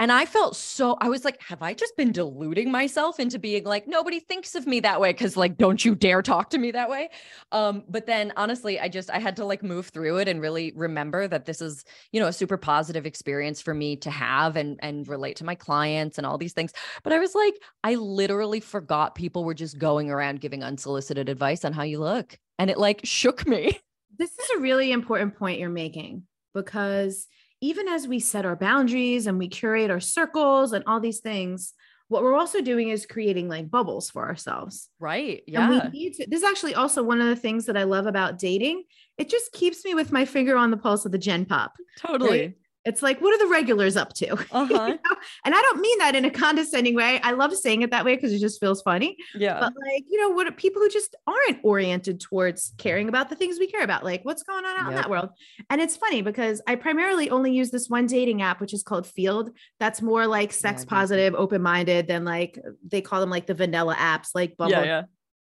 And 0.00 0.12
I 0.12 0.26
felt 0.26 0.54
so, 0.54 0.96
I 1.00 1.08
was 1.08 1.24
like, 1.24 1.42
have 1.42 1.60
I 1.60 1.74
just 1.74 1.96
been 1.96 2.12
deluding 2.12 2.70
myself 2.70 3.18
into 3.18 3.38
being 3.38 3.64
like, 3.64 3.88
nobody 3.88 4.20
thinks 4.20 4.54
of 4.54 4.66
me 4.66 4.78
that 4.80 5.00
way? 5.00 5.12
Cause 5.12 5.36
like, 5.36 5.56
don't 5.58 5.84
you 5.84 5.96
dare 5.96 6.22
talk 6.22 6.50
to 6.50 6.58
me 6.58 6.70
that 6.70 6.88
way. 6.88 7.10
Um, 7.50 7.82
but 7.88 8.06
then 8.06 8.32
honestly, 8.36 8.78
I 8.78 8.88
just, 8.88 9.10
I 9.10 9.18
had 9.18 9.34
to 9.36 9.44
like 9.44 9.62
move 9.62 9.88
through 9.88 10.18
it 10.18 10.28
and 10.28 10.40
really 10.40 10.72
remember 10.76 11.26
that 11.26 11.46
this 11.46 11.60
is, 11.60 11.84
you 12.12 12.20
know, 12.20 12.28
a 12.28 12.32
super 12.32 12.56
positive 12.56 13.06
experience 13.06 13.60
for 13.60 13.74
me 13.74 13.96
to 13.96 14.10
have 14.10 14.54
and, 14.54 14.78
and 14.82 15.08
relate 15.08 15.36
to 15.36 15.44
my 15.44 15.56
clients 15.56 16.16
and 16.16 16.26
all 16.26 16.38
these 16.38 16.52
things. 16.52 16.72
But 17.02 17.12
I 17.12 17.18
was 17.18 17.34
like, 17.34 17.54
I 17.82 17.96
literally 17.96 18.60
forgot 18.60 19.16
people 19.16 19.44
were 19.44 19.54
just 19.54 19.78
going 19.78 20.10
around 20.10 20.40
giving 20.40 20.62
unsolicited 20.62 21.28
advice 21.28 21.64
on 21.64 21.72
how 21.72 21.82
you 21.82 21.98
look. 21.98 22.38
And 22.60 22.70
it 22.70 22.78
like 22.78 23.00
shook 23.02 23.46
me. 23.46 23.80
This 24.16 24.30
is 24.30 24.50
a 24.56 24.60
really 24.60 24.92
important 24.92 25.36
point 25.36 25.60
you're 25.60 25.70
making 25.70 26.24
because 26.52 27.28
even 27.60 27.88
as 27.88 28.06
we 28.06 28.20
set 28.20 28.46
our 28.46 28.56
boundaries 28.56 29.26
and 29.26 29.38
we 29.38 29.48
curate 29.48 29.90
our 29.90 30.00
circles 30.00 30.72
and 30.72 30.84
all 30.86 31.00
these 31.00 31.20
things, 31.20 31.74
what 32.08 32.22
we're 32.22 32.36
also 32.36 32.60
doing 32.60 32.88
is 32.88 33.04
creating 33.04 33.48
like 33.48 33.70
bubbles 33.70 34.10
for 34.10 34.26
ourselves. 34.26 34.88
Right. 34.98 35.42
Yeah. 35.46 35.70
And 35.70 35.92
we 35.92 35.98
need 35.98 36.14
to, 36.14 36.26
this 36.28 36.42
is 36.42 36.48
actually 36.48 36.74
also 36.74 37.02
one 37.02 37.20
of 37.20 37.26
the 37.26 37.36
things 37.36 37.66
that 37.66 37.76
I 37.76 37.82
love 37.82 38.06
about 38.06 38.38
dating. 38.38 38.84
It 39.18 39.28
just 39.28 39.52
keeps 39.52 39.84
me 39.84 39.94
with 39.94 40.10
my 40.12 40.24
finger 40.24 40.56
on 40.56 40.70
the 40.70 40.76
pulse 40.76 41.04
of 41.04 41.12
the 41.12 41.18
gen 41.18 41.44
pop. 41.44 41.74
Totally. 41.98 42.40
Right? 42.40 42.54
It's 42.88 43.02
like, 43.02 43.20
what 43.20 43.34
are 43.34 43.38
the 43.38 43.52
regulars 43.52 43.96
up 43.96 44.14
to? 44.14 44.36
Uh-huh. 44.50 44.66
you 44.86 44.94
know? 44.94 45.16
And 45.44 45.54
I 45.54 45.60
don't 45.60 45.80
mean 45.80 45.98
that 45.98 46.14
in 46.14 46.24
a 46.24 46.30
condescending 46.30 46.94
way. 46.94 47.20
I 47.22 47.32
love 47.32 47.54
saying 47.54 47.82
it 47.82 47.90
that 47.90 48.04
way 48.04 48.16
because 48.16 48.32
it 48.32 48.38
just 48.38 48.58
feels 48.58 48.80
funny. 48.82 49.16
Yeah. 49.34 49.60
But 49.60 49.74
like, 49.86 50.04
you 50.08 50.18
know, 50.20 50.30
what 50.30 50.56
people 50.56 50.80
who 50.80 50.88
just 50.88 51.14
aren't 51.26 51.58
oriented 51.62 52.18
towards 52.18 52.72
caring 52.78 53.08
about 53.08 53.28
the 53.28 53.36
things 53.36 53.58
we 53.58 53.66
care 53.66 53.82
about, 53.82 54.04
like 54.04 54.24
what's 54.24 54.42
going 54.42 54.64
on 54.64 54.76
out 54.76 54.84
yep. 54.84 54.88
in 54.88 54.94
that 54.96 55.10
world. 55.10 55.28
And 55.68 55.80
it's 55.80 55.96
funny 55.96 56.22
because 56.22 56.62
I 56.66 56.76
primarily 56.76 57.30
only 57.30 57.52
use 57.52 57.70
this 57.70 57.88
one 57.88 58.06
dating 58.06 58.42
app, 58.42 58.60
which 58.60 58.72
is 58.72 58.82
called 58.82 59.06
Feeld. 59.06 59.50
That's 59.78 60.00
more 60.00 60.26
like 60.26 60.52
sex 60.52 60.82
yeah, 60.82 60.90
positive, 60.90 61.34
open 61.34 61.62
minded 61.62 62.08
than 62.08 62.24
like 62.24 62.58
they 62.86 63.02
call 63.02 63.20
them 63.20 63.30
like 63.30 63.46
the 63.46 63.54
vanilla 63.54 63.94
apps, 63.96 64.30
like 64.34 64.56
Bumble. 64.56 64.78
Yeah, 64.78 64.84
yeah 64.84 65.02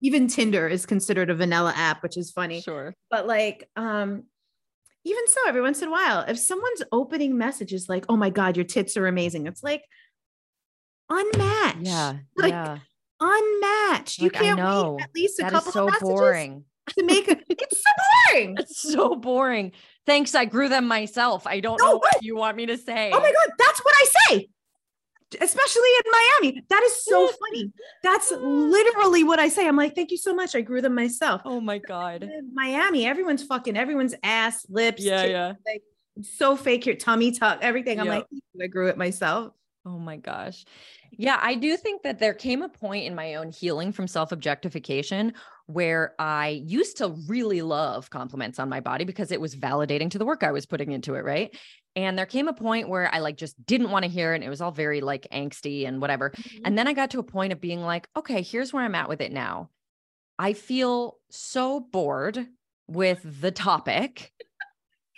even 0.03 0.29
Tinder 0.29 0.69
is 0.69 0.87
considered 0.87 1.31
a 1.31 1.35
vanilla 1.35 1.73
app, 1.75 2.03
which 2.03 2.17
is 2.17 2.31
funny. 2.31 2.61
Sure. 2.61 2.95
But 3.11 3.27
like, 3.27 3.69
um, 3.77 4.25
even 5.07 5.29
so, 5.29 5.41
every 5.47 5.63
once 5.63 5.83
in 5.83 5.89
a 5.89 5.91
while, 5.91 6.25
if 6.27 6.39
someone's 6.39 6.83
opening 6.91 7.39
messages 7.39 7.89
like, 7.89 8.05
oh 8.09 8.17
my 8.17 8.31
God, 8.31 8.57
your 8.57 8.65
tits 8.65 8.97
are 8.97 9.07
amazing, 9.07 9.47
it's 9.47 9.63
like 9.63 9.85
unmatched. 11.09 11.79
Yeah. 11.83 12.17
Like 12.37 12.53
yeah. 12.53 12.79
unmatched. 13.21 14.21
Like, 14.21 14.25
you 14.25 14.31
can't 14.31 14.59
wait 14.59 15.05
at 15.05 15.11
least 15.15 15.39
a 15.39 15.45
that 15.45 15.53
couple 15.53 15.73
so 15.73 15.85
of 15.85 15.93
messages 15.93 16.09
boring. 16.09 16.65
to 16.99 17.05
make 17.05 17.29
it. 17.29 17.45
it's 17.49 17.83
so 17.83 18.33
boring. 18.33 18.57
It's 18.59 18.81
so 18.81 19.15
boring. 19.15 19.73
Thanks. 20.07 20.35
I 20.35 20.45
grew 20.45 20.69
them 20.69 20.89
myself. 20.89 21.47
I 21.47 21.61
don't 21.61 21.81
no, 21.81 21.93
know 21.93 21.99
what 21.99 22.23
you 22.23 22.37
want 22.37 22.57
me 22.57 22.67
to 22.67 22.77
say. 22.77 23.11
Oh 23.13 23.21
my 23.21 23.33
God. 23.33 23.55
That's 23.59 23.85
what 23.85 23.95
I 23.95 24.07
say 24.29 24.49
especially 25.41 25.91
in 26.05 26.13
Miami. 26.13 26.63
That 26.69 26.83
is 26.85 27.05
so 27.05 27.29
funny. 27.29 27.73
That's 28.03 28.31
literally 28.31 29.25
what 29.25 29.39
I 29.39 29.49
say. 29.49 29.67
I'm 29.67 29.77
like, 29.77 29.95
thank 29.95 30.11
you 30.11 30.19
so 30.19 30.35
much. 30.35 30.55
I 30.55 30.61
grew 30.61 30.81
them 30.81 30.95
myself. 30.95 31.43
Oh 31.45 31.61
my 31.61 31.79
God. 31.79 32.23
In 32.23 32.51
Miami, 32.55 33.07
everyone's 33.07 33.43
fucking 33.43 33.77
everyone's 33.77 34.15
ass, 34.23 34.67
lips, 34.69 35.05
yeah, 35.05 35.25
yeah. 35.25 35.53
Like, 35.67 35.83
so 36.23 36.57
fake 36.57 36.87
your 36.87 36.97
tummy 36.97 37.33
tuck, 37.33 37.59
everything. 37.61 38.01
I'm 38.01 38.07
yep. 38.07 38.27
like, 38.33 38.63
I 38.63 38.67
grew 38.69 38.89
it 38.89 38.97
myself. 38.97 39.53
Oh 39.85 39.99
my 39.99 40.17
gosh. 40.17 40.65
Yeah, 41.13 41.39
I 41.41 41.55
do 41.55 41.77
think 41.77 42.03
that 42.03 42.19
there 42.19 42.35
came 42.35 42.63
a 42.63 42.69
point 42.69 43.07
in 43.07 43.15
my 43.15 43.37
own 43.37 43.51
healing 43.51 43.93
from 43.93 44.09
self 44.09 44.33
objectification 44.33 45.33
where 45.67 46.15
I 46.19 46.63
used 46.65 46.99
to 46.99 47.09
really 47.27 47.61
love 47.63 48.09
compliments 48.11 48.59
on 48.59 48.69
my 48.69 48.81
body 48.81 49.05
because 49.05 49.33
it 49.33 49.41
was 49.41 49.57
validating 49.57 50.11
to 50.11 50.19
the 50.19 50.25
work 50.25 50.43
I 50.43 50.53
was 50.53 50.67
putting 50.67 50.93
into 50.93 51.15
it. 51.15 51.25
Right. 51.25 51.57
And 51.97 52.19
there 52.19 52.27
came 52.27 52.47
a 52.47 52.53
point 52.53 52.89
where 52.89 53.13
I 53.13 53.19
like 53.19 53.37
just 53.37 53.57
didn't 53.67 53.91
want 53.91 54.05
to 54.05 54.11
hear 54.11 54.33
it. 54.33 54.37
And 54.37 54.45
it 54.45 54.51
was 54.51 54.61
all 54.61 54.71
very 54.71 55.01
like 55.01 55.27
angsty 55.33 55.89
and 55.89 56.01
whatever. 56.01 56.31
Mm-hmm. 56.31 56.63
And 56.65 56.79
then 56.79 56.87
I 56.87 56.93
got 56.93 57.11
to 57.11 57.19
a 57.19 57.25
point 57.25 57.53
of 57.53 57.61
being 57.61 57.81
like, 57.81 58.09
okay, 58.17 58.43
here's 58.43 58.73
where 58.73 58.85
I'm 58.85 58.95
at 58.95 59.09
with 59.09 59.21
it 59.21 59.33
now. 59.33 59.71
I 60.39 60.53
feel 60.53 61.19
so 61.31 61.81
bored 61.81 62.47
with 62.87 63.21
the 63.41 63.51
topic. 63.51 64.33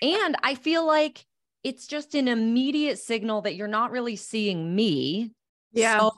and 0.03 0.36
I 0.42 0.55
feel 0.55 0.86
like 0.86 1.24
it's 1.64 1.86
just 1.86 2.14
an 2.14 2.28
immediate 2.28 2.99
signal 2.99 3.42
that 3.42 3.57
you're 3.57 3.68
not 3.68 3.90
really 3.90 4.16
seeing 4.16 4.74
me. 4.74 5.32
Yeah. 5.72 5.99
So 5.99 6.12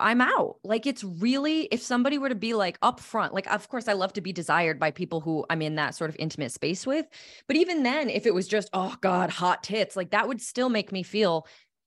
I'm 0.00 0.20
out. 0.20 0.56
Like 0.62 0.86
it's 0.86 1.02
really 1.02 1.62
if 1.72 1.82
somebody 1.82 2.18
were 2.18 2.28
to 2.28 2.34
be 2.34 2.54
like 2.54 2.80
upfront, 2.80 3.32
like 3.32 3.50
of 3.52 3.68
course 3.68 3.88
I 3.88 3.94
love 3.94 4.12
to 4.14 4.20
be 4.20 4.32
desired 4.32 4.78
by 4.78 4.90
people 4.90 5.20
who 5.20 5.44
I'm 5.50 5.62
in 5.62 5.74
that 5.76 5.94
sort 5.94 6.10
of 6.10 6.16
intimate 6.18 6.52
space 6.52 6.86
with, 6.86 7.06
but 7.46 7.56
even 7.56 7.82
then 7.82 8.08
if 8.08 8.26
it 8.26 8.34
was 8.34 8.46
just 8.46 8.68
oh 8.72 8.94
god, 9.00 9.30
hot 9.30 9.62
tits, 9.62 9.96
like 9.96 10.10
that 10.10 10.28
would 10.28 10.40
still 10.40 10.68
make 10.68 10.92
me 10.92 11.02
feel 11.02 11.46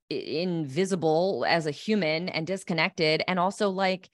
invisible 0.10 1.46
as 1.48 1.68
a 1.68 1.72
human 1.72 2.28
and 2.30 2.46
disconnected 2.46 3.24
and 3.28 3.40
also 3.40 3.70
like 3.70 4.10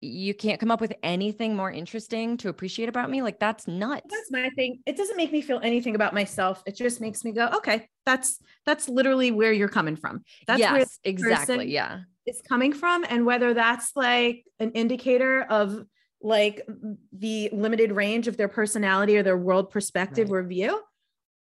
you 0.00 0.34
can't 0.34 0.58
come 0.58 0.70
up 0.70 0.80
with 0.80 0.92
anything 1.02 1.54
more 1.54 1.70
interesting 1.70 2.36
to 2.36 2.48
appreciate 2.48 2.88
about 2.88 3.10
me 3.10 3.22
like 3.22 3.38
that's 3.38 3.66
nuts. 3.66 4.06
That's 4.08 4.30
my 4.30 4.50
thing. 4.56 4.80
It 4.86 4.96
doesn't 4.96 5.16
make 5.16 5.32
me 5.32 5.40
feel 5.40 5.60
anything 5.62 5.94
about 5.94 6.12
myself. 6.12 6.62
It 6.66 6.76
just 6.76 7.00
makes 7.00 7.24
me 7.24 7.32
go 7.32 7.48
okay 7.56 7.88
that's 8.06 8.40
that's 8.66 8.88
literally 8.88 9.30
where 9.30 9.52
you're 9.52 9.68
coming 9.68 9.96
from. 9.96 10.22
That's 10.46 10.60
yes 10.60 10.98
exactly 11.04 11.72
yeah 11.72 12.00
is 12.26 12.40
coming 12.48 12.72
from 12.72 13.04
and 13.08 13.26
whether 13.26 13.54
that's 13.54 13.92
like 13.96 14.44
an 14.58 14.70
indicator 14.72 15.42
of 15.42 15.84
like 16.20 16.66
the 17.12 17.50
limited 17.52 17.92
range 17.92 18.28
of 18.28 18.36
their 18.36 18.48
personality 18.48 19.16
or 19.16 19.22
their 19.22 19.36
world 19.36 19.70
perspective 19.70 20.30
right. 20.30 20.38
or 20.38 20.42
view 20.44 20.80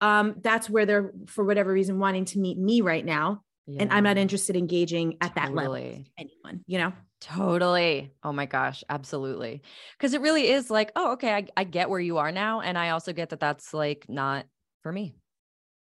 um 0.01 0.35
that's 0.41 0.69
where 0.69 0.85
they're 0.85 1.11
for 1.27 1.43
whatever 1.43 1.71
reason 1.71 1.99
wanting 1.99 2.25
to 2.25 2.39
meet 2.39 2.57
me 2.57 2.81
right 2.81 3.03
now 3.03 3.41
yeah. 3.67 3.81
and 3.81 3.91
i'm 3.91 4.03
not 4.03 4.17
interested 4.17 4.55
in 4.55 4.61
engaging 4.61 5.17
at 5.19 5.35
totally. 5.35 5.43
that 5.45 5.53
level 5.53 6.05
anyone 6.17 6.63
you 6.65 6.77
know 6.77 6.93
Totally. 7.21 8.13
Oh 8.23 8.31
my 8.31 8.45
gosh, 8.45 8.81
absolutely. 8.87 9.61
Because 9.97 10.13
it 10.13 10.21
really 10.21 10.47
is 10.47 10.69
like, 10.69 10.93
oh, 10.95 11.11
okay, 11.13 11.33
I, 11.33 11.47
I 11.57 11.63
get 11.65 11.89
where 11.89 11.99
you 11.99 12.17
are 12.17 12.31
now. 12.31 12.61
And 12.61 12.77
I 12.77 12.91
also 12.91 13.11
get 13.11 13.31
that 13.31 13.41
that's 13.41 13.73
like 13.73 14.05
not 14.07 14.45
for 14.83 14.91
me. 14.93 15.15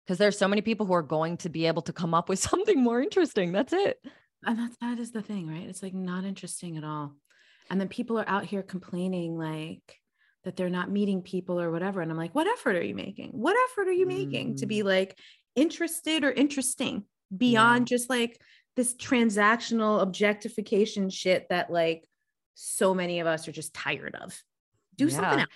Because 0.06 0.18
there's 0.18 0.38
so 0.38 0.50
many 0.50 0.62
people 0.62 0.86
who 0.86 0.94
are 0.94 1.02
going 1.02 1.38
to 1.38 1.50
be 1.50 1.68
able 1.68 1.84
to 1.84 1.94
come 1.94 2.14
up 2.14 2.28
with 2.28 2.40
something 2.50 2.84
more 2.84 3.02
interesting. 3.02 3.54
That's 3.54 3.72
it 3.72 4.04
and 4.46 4.58
that's 4.58 4.78
that 4.78 5.00
is 5.00 5.12
the 5.12 5.22
thing 5.22 5.48
right? 5.48 5.68
It's 5.68 5.84
like 5.84 5.94
not 5.94 6.26
interesting 6.26 6.78
at 6.78 6.84
all. 6.84 7.16
And 7.70 7.80
then 7.80 7.88
people 7.88 8.20
are 8.20 8.28
out 8.28 8.46
here 8.46 8.64
complaining 8.64 9.38
like 9.38 10.00
that 10.44 10.56
they're 10.56 10.70
not 10.70 10.92
meeting 10.92 11.22
people 11.22 11.62
or 11.62 11.72
whatever. 11.72 12.02
And 12.02 12.12
i'm 12.12 12.18
like 12.18 12.36
what 12.36 12.48
effort 12.48 12.76
are 12.76 12.84
you 12.84 12.96
making? 12.96 13.32
What 13.32 13.56
effort 13.70 13.88
are 13.88 13.94
you 13.94 14.08
making 14.08 14.58
to 14.58 14.66
be 14.66 14.80
mm. 14.80 14.86
like 14.86 15.18
interested 15.56 16.24
or 16.24 16.32
interesting 16.32 17.04
beyond 17.36 17.90
yeah. 17.90 17.96
just 17.98 18.10
like 18.10 18.42
this 18.76 18.96
transactional 18.96 20.02
objectification 20.02 21.10
shit 21.10 21.48
that 21.50 21.72
like 21.72 22.08
so 22.56 22.94
many 22.94 23.20
of 23.20 23.28
us 23.28 23.48
are 23.48 23.54
just 23.54 23.74
tired 23.74 24.16
of? 24.16 24.42
Do 24.96 25.06
yeah. 25.06 25.16
something 25.16 25.40
else. 25.40 25.50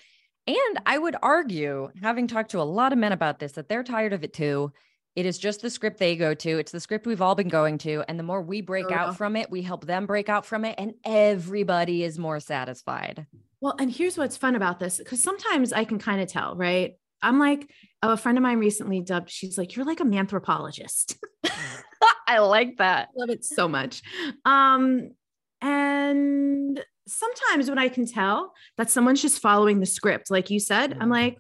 And 0.48 0.80
i 0.86 0.96
would 0.96 1.16
argue 1.24 1.90
having 2.04 2.28
talked 2.28 2.52
to 2.52 2.62
a 2.62 2.64
lot 2.64 2.94
of 2.94 3.00
men 3.00 3.12
about 3.12 3.40
this 3.40 3.54
that 3.54 3.68
they're 3.68 3.84
tired 3.84 4.14
of 4.14 4.24
it 4.24 4.32
too 4.32 4.72
it 5.16 5.26
is 5.26 5.38
just 5.38 5.62
the 5.62 5.70
script 5.70 5.98
they 5.98 6.16
go 6.16 6.34
to. 6.34 6.60
It's 6.60 6.72
the 6.72 6.80
script 6.80 7.08
we've 7.08 7.22
all 7.22 7.36
been 7.36 7.48
going 7.48 7.78
to. 7.80 8.04
And 8.08 8.20
the 8.20 8.24
more 8.24 8.42
we 8.42 8.62
break 8.62 8.92
out 8.92 9.16
from 9.18 9.36
it, 9.36 9.50
we 9.50 9.62
help 9.62 9.86
them 9.86 10.06
break 10.06 10.28
out 10.28 10.46
from 10.46 10.66
it, 10.66 10.76
and 10.78 10.94
everybody 11.06 12.04
is 12.04 12.20
more 12.20 12.40
satisfied. 12.40 13.26
Well, 13.62 13.76
and 13.80 13.92
here's 13.92 14.18
what's 14.18 14.38
fun 14.38 14.56
about 14.56 14.80
this 14.80 14.98
because 14.98 15.24
sometimes 15.24 15.74
I 15.74 15.86
can 15.86 16.00
kind 16.00 16.22
of 16.22 16.28
tell, 16.28 16.56
right? 16.56 16.96
I'm 17.22 17.40
like, 17.40 17.72
oh, 18.04 18.12
a 18.12 18.18
friend 18.18 18.38
of 18.38 18.44
mine 18.44 18.60
recently 18.60 19.02
dubbed, 19.02 19.30
she's 19.30 19.58
like, 19.58 19.76
you're 19.76 19.86
like 19.86 20.02
a 20.02 20.04
anthropologist. 20.04 21.18
I 22.28 22.40
like 22.40 22.78
that. 22.78 23.10
Love 23.16 23.30
it 23.30 23.46
so 23.46 23.68
much. 23.68 24.02
Um, 24.44 25.12
and 25.62 26.84
sometimes 27.08 27.70
when 27.70 27.80
I 27.80 27.88
can 27.88 28.06
tell 28.06 28.54
that 28.78 28.90
someone's 28.90 29.22
just 29.22 29.42
following 29.42 29.80
the 29.80 29.86
script, 29.86 30.30
like 30.30 30.50
you 30.50 30.60
said, 30.60 30.94
I'm 30.94 31.00
mm-hmm. 31.00 31.12
like, 31.12 31.38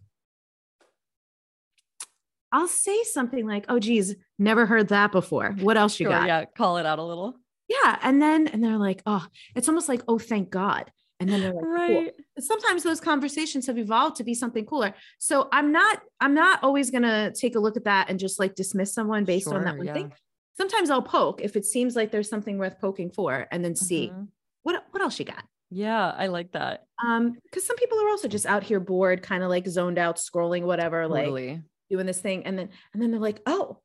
I'll 2.55 2.69
say 2.69 3.03
something 3.03 3.45
like, 3.45 3.65
"Oh, 3.67 3.79
geez, 3.79 4.15
never 4.39 4.65
heard 4.65 4.87
that 4.87 5.11
before. 5.11 5.51
What 5.59 5.77
else 5.77 5.99
you 5.99 6.05
sure, 6.05 6.11
got?" 6.11 6.27
Yeah, 6.27 6.45
call 6.45 6.77
it 6.77 6.85
out 6.85 6.99
a 6.99 7.03
little. 7.03 7.35
Yeah, 7.67 7.99
and 8.01 8.21
then 8.21 8.47
and 8.47 8.63
they're 8.63 8.77
like, 8.77 9.01
"Oh, 9.05 9.25
it's 9.55 9.67
almost 9.67 9.89
like, 9.89 10.01
oh, 10.07 10.19
thank 10.19 10.51
God," 10.51 10.89
and 11.19 11.29
then 11.29 11.41
they're 11.41 11.53
like 11.53 11.65
right 11.65 12.11
cool. 12.15 12.43
sometimes 12.43 12.83
those 12.83 12.99
conversations 12.99 13.67
have 13.67 13.77
evolved 13.77 14.17
to 14.17 14.23
be 14.23 14.33
something 14.33 14.65
cooler 14.65 14.93
so 15.17 15.47
i'm 15.51 15.71
not 15.71 16.01
i'm 16.19 16.33
not 16.33 16.63
always 16.63 16.91
going 16.91 17.03
to 17.03 17.31
take 17.33 17.55
a 17.55 17.59
look 17.59 17.77
at 17.77 17.85
that 17.85 18.09
and 18.09 18.19
just 18.19 18.39
like 18.39 18.55
dismiss 18.55 18.93
someone 18.93 19.23
based 19.23 19.47
sure, 19.47 19.57
on 19.57 19.63
that 19.63 19.77
one 19.77 19.87
yeah. 19.87 19.93
thing 19.93 20.13
sometimes 20.57 20.89
i'll 20.89 21.01
poke 21.01 21.41
if 21.41 21.55
it 21.55 21.65
seems 21.65 21.95
like 21.95 22.11
there's 22.11 22.29
something 22.29 22.57
worth 22.57 22.79
poking 22.79 23.09
for 23.09 23.47
and 23.51 23.63
then 23.63 23.75
see 23.75 24.09
mm-hmm. 24.09 24.23
what 24.63 24.85
what 24.91 25.01
else 25.01 25.17
you 25.19 25.25
got 25.25 25.43
yeah 25.71 26.13
i 26.17 26.27
like 26.27 26.51
that 26.51 26.85
um 27.03 27.33
because 27.43 27.65
some 27.65 27.75
people 27.77 27.99
are 27.99 28.09
also 28.09 28.27
just 28.27 28.45
out 28.45 28.63
here 28.63 28.79
bored 28.79 29.21
kind 29.21 29.43
of 29.43 29.49
like 29.49 29.67
zoned 29.67 29.97
out 29.97 30.17
scrolling 30.17 30.63
whatever 30.63 31.03
totally. 31.03 31.53
like 31.53 31.61
doing 31.89 32.05
this 32.05 32.21
thing 32.21 32.45
and 32.45 32.57
then 32.57 32.69
and 32.93 33.01
then 33.01 33.11
they're 33.11 33.19
like 33.19 33.41
oh 33.45 33.79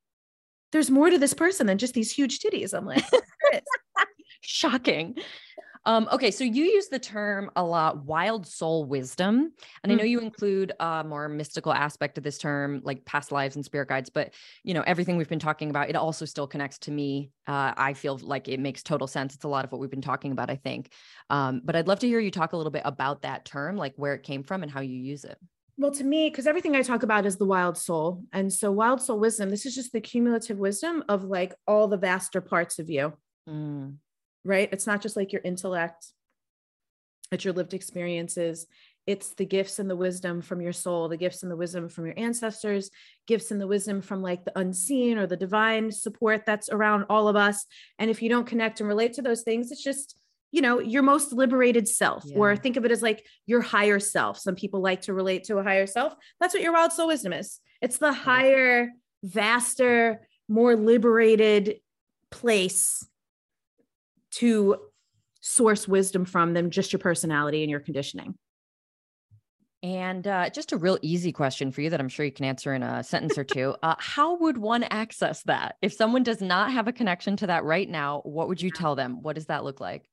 there's 0.72 0.90
more 0.90 1.10
to 1.10 1.18
this 1.18 1.34
person 1.34 1.66
than 1.66 1.78
just 1.78 1.94
these 1.94 2.12
huge 2.12 2.38
titties 2.38 2.74
i'm 2.74 2.86
like 2.86 3.04
shocking 4.40 5.16
um, 5.86 6.08
okay, 6.12 6.30
so 6.30 6.44
you 6.44 6.64
use 6.64 6.88
the 6.88 6.98
term 6.98 7.50
a 7.56 7.64
lot, 7.64 8.04
wild 8.04 8.46
soul 8.46 8.84
wisdom. 8.84 9.36
And 9.36 9.44
mm-hmm. 9.50 9.92
I 9.92 9.94
know 9.94 10.04
you 10.04 10.20
include 10.20 10.72
a 10.78 11.04
more 11.04 11.28
mystical 11.28 11.72
aspect 11.72 12.18
of 12.18 12.24
this 12.24 12.38
term, 12.38 12.82
like 12.84 13.04
past 13.06 13.32
lives 13.32 13.56
and 13.56 13.64
spirit 13.64 13.88
guides, 13.88 14.10
but 14.10 14.34
you 14.62 14.74
know, 14.74 14.82
everything 14.82 15.16
we've 15.16 15.28
been 15.28 15.38
talking 15.38 15.70
about, 15.70 15.88
it 15.88 15.96
also 15.96 16.26
still 16.26 16.46
connects 16.46 16.78
to 16.80 16.90
me. 16.90 17.30
Uh, 17.46 17.72
I 17.76 17.94
feel 17.94 18.18
like 18.22 18.48
it 18.48 18.60
makes 18.60 18.82
total 18.82 19.06
sense. 19.06 19.34
It's 19.34 19.44
a 19.44 19.48
lot 19.48 19.64
of 19.64 19.72
what 19.72 19.80
we've 19.80 19.90
been 19.90 20.02
talking 20.02 20.32
about, 20.32 20.50
I 20.50 20.56
think. 20.56 20.92
Um, 21.30 21.62
but 21.64 21.76
I'd 21.76 21.88
love 21.88 22.00
to 22.00 22.08
hear 22.08 22.20
you 22.20 22.30
talk 22.30 22.52
a 22.52 22.56
little 22.56 22.72
bit 22.72 22.82
about 22.84 23.22
that 23.22 23.46
term, 23.46 23.76
like 23.76 23.94
where 23.96 24.14
it 24.14 24.22
came 24.22 24.42
from 24.42 24.62
and 24.62 24.70
how 24.70 24.80
you 24.80 24.96
use 24.96 25.24
it. 25.24 25.38
Well, 25.76 25.92
to 25.92 26.04
me, 26.04 26.28
because 26.28 26.46
everything 26.46 26.76
I 26.76 26.82
talk 26.82 27.02
about 27.02 27.26
is 27.26 27.36
the 27.36 27.46
wild 27.46 27.78
soul. 27.78 28.24
And 28.32 28.52
so, 28.52 28.70
wild 28.70 29.00
soul 29.00 29.18
wisdom, 29.18 29.50
this 29.50 29.64
is 29.64 29.74
just 29.74 29.92
the 29.92 30.00
cumulative 30.00 30.58
wisdom 30.58 31.04
of 31.08 31.24
like 31.24 31.54
all 31.66 31.88
the 31.88 31.96
vaster 31.96 32.40
parts 32.40 32.78
of 32.78 32.90
you. 32.90 33.14
Mm 33.48 33.94
right? 34.44 34.68
It's 34.72 34.86
not 34.86 35.02
just 35.02 35.16
like 35.16 35.32
your 35.32 35.42
intellect, 35.44 36.06
it's 37.32 37.44
your 37.44 37.54
lived 37.54 37.74
experiences. 37.74 38.66
It's 39.06 39.34
the 39.34 39.46
gifts 39.46 39.78
and 39.78 39.88
the 39.88 39.96
wisdom 39.96 40.42
from 40.42 40.60
your 40.60 40.74
soul, 40.74 41.08
the 41.08 41.16
gifts 41.16 41.42
and 41.42 41.50
the 41.50 41.56
wisdom 41.56 41.88
from 41.88 42.06
your 42.06 42.14
ancestors, 42.18 42.90
gifts 43.26 43.50
and 43.50 43.60
the 43.60 43.66
wisdom 43.66 44.02
from 44.02 44.22
like 44.22 44.44
the 44.44 44.56
unseen 44.58 45.16
or 45.16 45.26
the 45.26 45.36
divine 45.36 45.90
support 45.90 46.44
that's 46.44 46.68
around 46.68 47.06
all 47.08 47.26
of 47.26 47.34
us. 47.34 47.64
And 47.98 48.10
if 48.10 48.20
you 48.20 48.28
don't 48.28 48.46
connect 48.46 48.78
and 48.80 48.88
relate 48.88 49.14
to 49.14 49.22
those 49.22 49.42
things, 49.42 49.72
it's 49.72 49.82
just, 49.82 50.19
you 50.52 50.60
know, 50.62 50.80
your 50.80 51.02
most 51.02 51.32
liberated 51.32 51.86
self, 51.86 52.24
yeah. 52.26 52.36
or 52.36 52.56
think 52.56 52.76
of 52.76 52.84
it 52.84 52.90
as 52.90 53.02
like 53.02 53.24
your 53.46 53.60
higher 53.60 53.98
self. 53.98 54.38
Some 54.38 54.54
people 54.54 54.80
like 54.80 55.02
to 55.02 55.14
relate 55.14 55.44
to 55.44 55.58
a 55.58 55.62
higher 55.62 55.86
self. 55.86 56.14
That's 56.40 56.54
what 56.54 56.62
your 56.62 56.72
wild 56.72 56.92
soul 56.92 57.08
wisdom 57.08 57.32
is. 57.32 57.60
It's 57.80 57.98
the 57.98 58.12
higher, 58.12 58.90
vaster, 59.22 60.26
more 60.48 60.76
liberated 60.76 61.76
place 62.30 63.06
to 64.32 64.76
source 65.40 65.88
wisdom 65.88 66.24
from 66.24 66.52
than 66.52 66.70
just 66.70 66.92
your 66.92 67.00
personality 67.00 67.62
and 67.62 67.70
your 67.70 67.80
conditioning. 67.80 68.34
And 69.82 70.26
uh, 70.26 70.50
just 70.50 70.72
a 70.72 70.76
real 70.76 70.98
easy 71.00 71.32
question 71.32 71.72
for 71.72 71.80
you 71.80 71.88
that 71.88 72.00
I'm 72.00 72.10
sure 72.10 72.26
you 72.26 72.32
can 72.32 72.44
answer 72.44 72.74
in 72.74 72.82
a 72.82 73.02
sentence 73.02 73.38
or 73.38 73.44
two. 73.44 73.74
Uh, 73.82 73.94
how 73.98 74.36
would 74.36 74.58
one 74.58 74.82
access 74.84 75.42
that? 75.44 75.76
If 75.80 75.94
someone 75.94 76.22
does 76.22 76.42
not 76.42 76.72
have 76.72 76.86
a 76.86 76.92
connection 76.92 77.36
to 77.36 77.46
that 77.46 77.64
right 77.64 77.88
now, 77.88 78.20
what 78.24 78.48
would 78.48 78.60
you 78.60 78.70
tell 78.70 78.94
them? 78.94 79.22
What 79.22 79.36
does 79.36 79.46
that 79.46 79.64
look 79.64 79.80
like? 79.80 80.09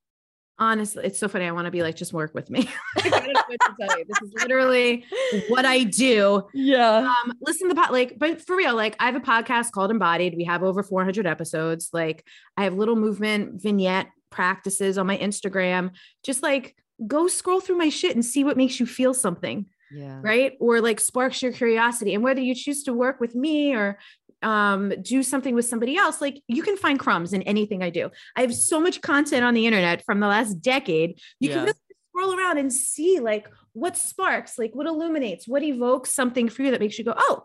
Honestly, 0.60 1.06
it's 1.06 1.20
so 1.20 1.28
funny. 1.28 1.46
I 1.46 1.52
want 1.52 1.66
to 1.66 1.72
be 1.72 1.84
like, 1.84 1.96
just 1.96 2.14
work 2.14 2.34
with 2.34 2.50
me. 2.50 2.68
this 2.96 4.22
is 4.24 4.34
literally 4.42 5.06
what 5.50 5.66
I 5.66 5.84
do. 5.84 6.48
Yeah. 6.54 7.10
Um, 7.10 7.34
listen 7.42 7.70
to 7.70 7.76
the 7.76 7.80
pot, 7.80 7.92
like, 7.92 8.18
but 8.18 8.42
for 8.42 8.56
real, 8.56 8.76
like, 8.76 8.96
I 9.00 9.06
have 9.06 9.16
a 9.16 9.20
podcast 9.20 9.72
called 9.72 9.92
Embodied. 9.92 10.36
We 10.36 10.46
have 10.46 10.64
over 10.64 10.82
400 10.82 11.28
episodes. 11.28 11.90
Like, 11.94 12.26
I 12.56 12.64
have 12.64 12.76
little 12.76 12.96
movement 12.96 13.62
vignette 13.62 14.08
practices 14.32 14.98
on 14.98 15.06
my 15.06 15.18
Instagram. 15.18 15.92
Just 16.24 16.42
like, 16.42 16.76
go 17.06 17.28
scroll 17.28 17.60
through 17.60 17.78
my 17.78 17.90
shit 17.90 18.16
and 18.16 18.26
see 18.26 18.44
what 18.44 18.58
makes 18.58 18.80
you 18.80 18.86
feel 18.86 19.14
something. 19.14 19.68
Yeah. 19.92 20.20
Right. 20.22 20.54
Or 20.60 20.82
like 20.82 21.00
sparks 21.00 21.42
your 21.42 21.52
curiosity. 21.52 22.14
And 22.14 22.24
whether 22.24 22.42
you 22.42 22.56
choose 22.56 22.84
to 22.84 22.94
work 22.94 23.20
with 23.20 23.36
me 23.36 23.74
or 23.74 23.98
um, 24.42 24.94
do 25.02 25.24
something 25.24 25.56
with 25.56 25.66
somebody 25.66 25.98
else, 25.98 26.22
like 26.22 26.42
you 26.48 26.64
can 26.64 26.78
find 26.78 27.00
crumbs 27.00 27.34
in 27.34 27.42
anything 27.44 27.84
I 27.84 27.90
do. 27.90 28.10
I 28.36 28.42
have 28.42 28.54
so 28.54 28.80
much 28.80 29.02
content 29.02 29.44
on 29.44 29.54
the 29.54 29.66
internet 29.66 30.04
from 30.06 30.20
the 30.20 30.28
last 30.28 30.56
decade. 30.56 31.20
You 31.40 31.50
yeah. 31.50 31.56
can 31.56 31.64
really 31.66 31.78
scroll 32.10 32.38
around 32.38 32.58
and 32.58 32.72
see 32.72 33.20
like 33.20 33.48
what 33.74 33.98
sparks, 33.98 34.58
like 34.58 34.74
what 34.74 34.88
illuminates, 34.88 35.48
what 35.48 35.64
evokes 35.64 36.14
something 36.14 36.50
for 36.50 36.64
you 36.64 36.72
that 36.72 36.80
makes 36.80 36.98
you 36.98 37.06
go, 37.06 37.14
oh, 37.18 37.44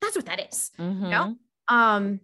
that's 0.00 0.16
what 0.16 0.26
that 0.26 0.52
is. 0.52 0.70
Mm-hmm. 0.78 1.04
You 1.04 1.10
know? 1.10 1.36
Mm-hmm. 1.70 1.74
Um, 1.74 2.20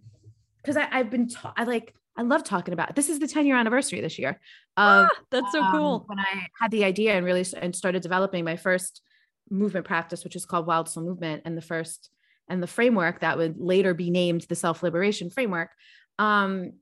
because 0.57 0.77
I've 0.77 1.09
been 1.09 1.27
ta- 1.27 1.53
I 1.57 1.65
like 1.65 1.93
I 2.15 2.21
love 2.21 2.43
talking 2.43 2.73
about 2.73 2.91
it. 2.91 2.95
this 2.95 3.09
is 3.09 3.19
the 3.19 3.27
10 3.27 3.45
year 3.45 3.57
anniversary 3.57 3.99
this 3.99 4.17
year. 4.17 4.29
Of, 4.29 4.37
ah, 4.77 5.09
that's 5.29 5.51
so 5.51 5.61
um, 5.61 5.71
cool. 5.71 6.03
When 6.07 6.19
I 6.19 6.47
had 6.59 6.71
the 6.71 6.85
idea 6.85 7.15
and 7.15 7.25
really 7.25 7.45
and 7.59 7.75
started 7.75 8.01
developing 8.01 8.45
my 8.45 8.55
first 8.55 9.01
movement 9.49 9.85
practice, 9.85 10.23
which 10.23 10.35
is 10.35 10.45
called 10.45 10.65
Wild 10.65 10.87
Soul 10.89 11.03
Movement, 11.03 11.41
and 11.45 11.57
the 11.57 11.61
first 11.61 12.09
and 12.53 12.63
the 12.63 12.67
framework 12.67 13.19
that 13.19 13.37
would 13.37 13.59
later 13.59 13.93
be 13.93 14.09
named 14.09 14.41
the 14.47 14.55
self 14.55 14.83
liberation 14.83 15.29
framework. 15.29 15.71
Um, 16.19 16.73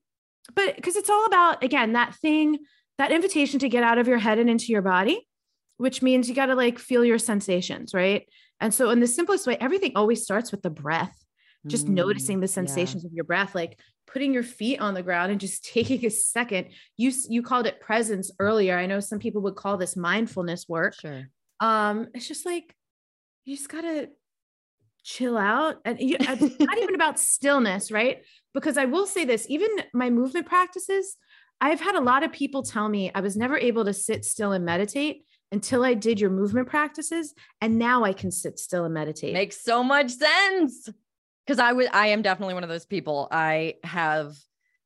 but 0.54 0.76
because 0.76 0.96
it's 0.96 1.10
all 1.10 1.26
about, 1.26 1.64
again, 1.64 1.94
that 1.94 2.16
thing, 2.16 2.60
that 2.98 3.12
invitation 3.12 3.60
to 3.60 3.70
get 3.70 3.84
out 3.84 3.98
of 3.98 4.08
your 4.08 4.18
head 4.18 4.38
and 4.38 4.50
into 4.50 4.72
your 4.72 4.82
body, 4.82 5.28
which 5.78 6.02
means 6.02 6.28
you 6.28 6.36
got 6.36 6.48
to 6.48 6.56
like 6.56 6.78
feel 6.78 7.06
your 7.06 7.18
sensations, 7.18 7.94
right? 7.94 8.28
And 8.60 8.74
so, 8.74 8.90
in 8.90 9.00
the 9.00 9.08
simplest 9.08 9.48
way, 9.48 9.58
everything 9.60 9.94
always 9.96 10.24
starts 10.24 10.52
with 10.52 10.62
the 10.62 10.70
breath, 10.70 11.16
just 11.66 11.88
mm, 11.88 11.92
noticing 11.92 12.40
the 12.40 12.48
sensations 12.48 13.04
yeah. 13.04 13.08
of 13.08 13.14
your 13.14 13.24
breath, 13.24 13.56
like 13.56 13.80
putting 14.06 14.34
your 14.34 14.44
feet 14.44 14.80
on 14.80 14.94
the 14.94 15.02
ground 15.02 15.32
and 15.32 15.40
just 15.40 15.66
taking 15.74 16.06
a 16.06 16.12
second. 16.12 16.68
You 16.98 17.12
you 17.30 17.42
called 17.42 17.66
it 17.66 17.80
presence 17.80 18.30
earlier. 18.40 18.78
I 18.78 18.86
know 18.86 19.00
some 19.00 19.20
people 19.20 19.42
would 19.44 19.56
call 19.56 19.78
this 19.78 19.96
mindfulness 19.96 20.68
work. 20.68 21.00
Sure. 21.00 21.28
Um, 21.60 22.08
it's 22.14 22.28
just 22.28 22.46
like 22.46 22.76
you 23.46 23.56
just 23.56 23.70
gotta 23.70 24.10
chill 25.04 25.38
out 25.38 25.78
and 25.86 26.00
you, 26.00 26.16
it's 26.20 26.42
uh, 26.62 26.66
not 26.66 26.78
even 26.78 26.96
about 26.96 27.20
stillness 27.20 27.92
right? 27.92 28.24
Because 28.54 28.78
i 28.78 28.86
will 28.86 29.06
say 29.06 29.26
this 29.26 29.46
even 29.50 29.70
my 29.94 30.10
movement 30.10 30.46
practices 30.46 31.18
i've 31.62 31.80
had 31.80 31.96
a 31.96 32.02
lot 32.02 32.24
of 32.24 32.32
people 32.32 32.64
tell 32.64 32.90
me 32.90 33.12
i 33.16 33.22
was 33.22 33.38
never 33.38 33.58
able 33.58 33.86
to 33.86 33.94
sit 33.94 34.26
still 34.26 34.52
and 34.52 34.66
meditate 34.66 35.24
until 35.52 35.84
i 35.84 35.94
did 35.94 36.20
your 36.20 36.30
movement 36.30 36.68
practices 36.68 37.34
and 37.62 37.78
now 37.78 38.04
i 38.04 38.14
can 38.14 38.32
sit 38.32 38.60
still 38.60 38.86
and 38.86 38.94
meditate. 38.94 39.34
Makes 39.34 39.64
so 39.64 39.84
much 39.84 40.12
sense. 40.12 40.90
Because 41.46 41.60
i 41.60 41.72
would 41.72 41.88
i 41.94 42.08
am 42.08 42.22
definitely 42.22 42.54
one 42.54 42.64
of 42.64 42.70
those 42.70 42.86
people. 42.86 43.28
I 43.32 43.76
have 43.84 44.36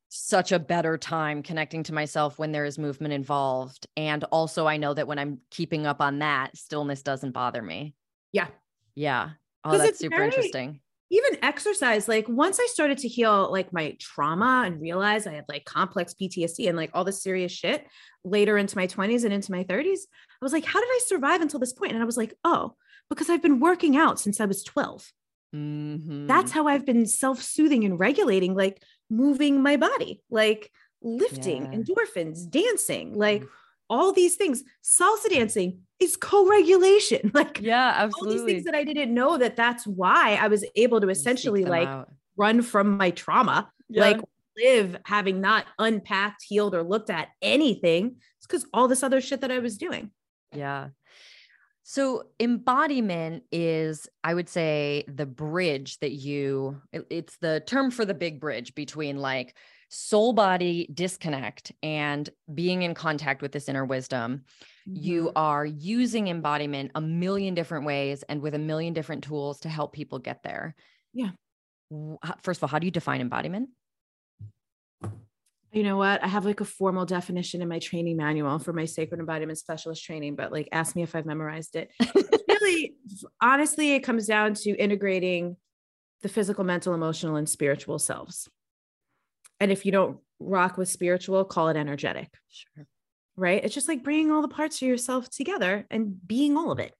such 0.09 0.51
a 0.51 0.59
better 0.59 0.97
time 0.97 1.43
connecting 1.43 1.83
to 1.83 1.93
myself 1.93 2.39
when 2.39 2.51
there 2.51 2.63
is 2.63 2.77
movement 2.77 3.13
involved 3.13 3.87
and 3.97 4.23
also 4.25 4.65
i 4.65 4.77
know 4.77 4.93
that 4.93 5.07
when 5.07 5.19
i'm 5.19 5.39
keeping 5.51 5.85
up 5.85 5.99
on 5.99 6.19
that 6.19 6.55
stillness 6.55 7.01
doesn't 7.01 7.31
bother 7.31 7.61
me. 7.61 7.95
Yeah. 8.31 8.47
Yeah 8.93 9.31
Oh, 9.65 9.77
that's 9.77 9.99
super 9.99 10.17
very, 10.17 10.27
interesting. 10.27 10.79
Even 11.11 11.43
exercise, 11.43 12.07
like 12.07 12.27
once 12.27 12.59
I 12.59 12.67
started 12.67 12.99
to 12.99 13.07
heal 13.07 13.51
like 13.51 13.73
my 13.73 13.95
trauma 13.99 14.63
and 14.65 14.81
realize 14.81 15.27
I 15.27 15.33
had 15.33 15.45
like 15.49 15.65
complex 15.65 16.13
PTSD 16.13 16.67
and 16.67 16.77
like 16.77 16.91
all 16.93 17.03
this 17.03 17.21
serious 17.21 17.51
shit 17.51 17.85
later 18.23 18.57
into 18.57 18.77
my 18.77 18.87
20s 18.87 19.23
and 19.23 19.33
into 19.33 19.51
my 19.51 19.63
30s, 19.63 19.99
I 20.07 20.43
was 20.45 20.53
like, 20.53 20.65
how 20.65 20.79
did 20.79 20.89
I 20.89 20.99
survive 21.05 21.41
until 21.41 21.59
this 21.59 21.73
point? 21.73 21.93
And 21.93 22.01
I 22.01 22.05
was 22.05 22.17
like, 22.17 22.33
oh, 22.43 22.75
because 23.09 23.29
I've 23.29 23.41
been 23.41 23.59
working 23.59 23.97
out 23.97 24.19
since 24.19 24.39
I 24.39 24.45
was 24.45 24.63
12. 24.63 25.11
Mm-hmm. 25.55 26.27
That's 26.27 26.51
how 26.51 26.67
I've 26.67 26.85
been 26.85 27.05
self 27.05 27.41
soothing 27.41 27.83
and 27.85 27.99
regulating, 27.99 28.55
like 28.55 28.81
moving 29.09 29.61
my 29.61 29.77
body, 29.77 30.21
like 30.29 30.71
lifting, 31.01 31.71
yeah. 31.71 31.79
endorphins, 31.79 32.49
dancing, 32.49 33.13
like. 33.13 33.43
All 33.89 34.11
these 34.11 34.35
things, 34.35 34.63
salsa 34.83 35.29
dancing, 35.29 35.79
is 35.99 36.15
co-regulation. 36.17 37.31
Like 37.33 37.59
yeah 37.61 37.93
absolutely 37.97 38.39
all 38.39 38.45
these 38.45 38.53
things 38.53 38.65
that 38.65 38.75
i 38.75 38.83
didn't 38.83 39.13
know 39.13 39.37
that 39.37 39.55
that's 39.55 39.85
why 39.85 40.37
i 40.41 40.47
was 40.47 40.65
able 40.75 41.01
to 41.01 41.09
essentially 41.09 41.65
like 41.65 41.87
out. 41.87 42.09
run 42.37 42.61
from 42.61 42.97
my 42.97 43.11
trauma 43.11 43.69
yeah. 43.89 44.01
like 44.01 44.21
live 44.57 44.97
having 45.05 45.41
not 45.41 45.65
unpacked 45.79 46.43
healed 46.43 46.75
or 46.75 46.83
looked 46.83 47.09
at 47.09 47.29
anything. 47.41 48.17
It's 48.37 48.47
because 48.47 48.65
all 48.73 48.87
this 48.87 49.03
other 49.03 49.21
shit 49.21 49.41
that 49.41 49.51
i 49.51 49.59
was 49.59 49.77
doing. 49.77 50.11
Yeah. 50.53 50.89
So 51.83 52.23
embodiment 52.39 53.43
is 53.51 54.07
i 54.23 54.33
would 54.33 54.49
say 54.49 55.05
the 55.07 55.25
bridge 55.25 55.99
that 55.99 56.13
you 56.13 56.81
it, 56.91 57.05
it's 57.09 57.37
the 57.37 57.61
term 57.65 57.91
for 57.91 58.05
the 58.05 58.15
big 58.15 58.39
bridge 58.39 58.73
between 58.73 59.17
like 59.17 59.55
soul 59.89 60.33
body 60.33 60.89
disconnect 60.93 61.71
and 61.83 62.29
being 62.53 62.81
in 62.81 62.93
contact 62.93 63.41
with 63.41 63.51
this 63.51 63.69
inner 63.69 63.85
wisdom 63.85 64.43
mm-hmm. 64.87 65.03
you 65.03 65.31
are 65.35 65.65
using 65.65 66.27
embodiment 66.27 66.91
a 66.95 67.01
million 67.01 67.53
different 67.53 67.85
ways 67.85 68.23
and 68.23 68.41
with 68.41 68.53
a 68.53 68.59
million 68.59 68.93
different 68.93 69.23
tools 69.23 69.59
to 69.59 69.69
help 69.69 69.93
people 69.93 70.19
get 70.19 70.43
there 70.43 70.75
yeah 71.13 71.29
first 72.41 72.59
of 72.59 72.63
all 72.63 72.69
how 72.69 72.79
do 72.79 72.87
you 72.87 72.91
define 72.91 73.21
embodiment 73.21 73.69
you 75.75 75.83
know 75.83 75.97
what? 75.97 76.23
I 76.23 76.27
have 76.27 76.45
like 76.45 76.61
a 76.61 76.65
formal 76.65 77.05
definition 77.05 77.61
in 77.61 77.67
my 77.67 77.79
training 77.79 78.15
manual 78.15 78.59
for 78.59 78.71
my 78.71 78.85
sacred 78.85 79.19
embodiment 79.19 79.57
specialist 79.57 80.05
training, 80.05 80.37
but 80.37 80.49
like 80.49 80.69
ask 80.71 80.95
me 80.95 81.03
if 81.03 81.13
I've 81.13 81.25
memorized 81.25 81.75
it. 81.75 81.91
really, 82.47 82.95
honestly, 83.41 83.93
it 83.93 83.99
comes 83.99 84.25
down 84.25 84.53
to 84.53 84.69
integrating 84.69 85.57
the 86.21 86.29
physical, 86.29 86.63
mental, 86.63 86.93
emotional, 86.93 87.35
and 87.35 87.49
spiritual 87.49 87.99
selves. 87.99 88.47
And 89.59 89.71
if 89.71 89.85
you 89.85 89.91
don't 89.91 90.19
rock 90.39 90.77
with 90.77 90.89
spiritual, 90.89 91.45
call 91.45 91.69
it 91.69 91.77
energetic. 91.77 92.29
Sure. 92.49 92.85
right? 93.37 93.63
It's 93.63 93.73
just 93.73 93.87
like 93.87 94.03
bringing 94.03 94.31
all 94.31 94.41
the 94.41 94.47
parts 94.47 94.81
of 94.81 94.87
yourself 94.87 95.29
together 95.29 95.85
and 95.89 96.15
being 96.25 96.57
all 96.57 96.71
of 96.71 96.79
it. 96.79 96.93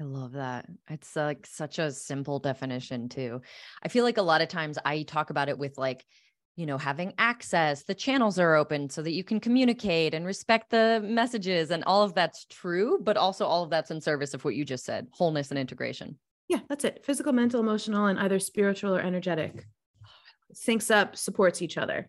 I 0.00 0.04
love 0.04 0.32
that. 0.32 0.66
It's 0.88 1.16
uh, 1.16 1.24
like 1.24 1.44
such 1.44 1.78
a 1.80 1.90
simple 1.90 2.38
definition, 2.38 3.08
too. 3.08 3.42
I 3.82 3.88
feel 3.88 4.04
like 4.04 4.18
a 4.18 4.22
lot 4.22 4.42
of 4.42 4.48
times 4.48 4.78
I 4.84 5.02
talk 5.02 5.30
about 5.30 5.48
it 5.48 5.58
with 5.58 5.76
like, 5.76 6.04
you 6.54 6.66
know, 6.66 6.78
having 6.78 7.14
access, 7.18 7.82
the 7.84 7.94
channels 7.94 8.38
are 8.38 8.54
open 8.54 8.90
so 8.90 9.02
that 9.02 9.12
you 9.12 9.24
can 9.24 9.40
communicate 9.40 10.14
and 10.14 10.24
respect 10.24 10.70
the 10.70 11.00
messages, 11.04 11.70
and 11.70 11.84
all 11.84 12.02
of 12.02 12.14
that's 12.14 12.44
true, 12.46 12.98
but 13.02 13.16
also 13.16 13.44
all 13.44 13.64
of 13.64 13.70
that's 13.70 13.90
in 13.90 14.00
service 14.00 14.34
of 14.34 14.44
what 14.44 14.54
you 14.54 14.64
just 14.64 14.84
said 14.84 15.08
wholeness 15.12 15.50
and 15.50 15.58
integration. 15.58 16.18
Yeah, 16.48 16.60
that's 16.68 16.84
it 16.84 17.04
physical, 17.04 17.32
mental, 17.32 17.60
emotional, 17.60 18.06
and 18.06 18.18
either 18.18 18.38
spiritual 18.38 18.96
or 18.96 19.00
energetic. 19.00 19.66
Syncs 20.54 20.94
up, 20.94 21.16
supports 21.16 21.62
each 21.62 21.76
other. 21.76 22.08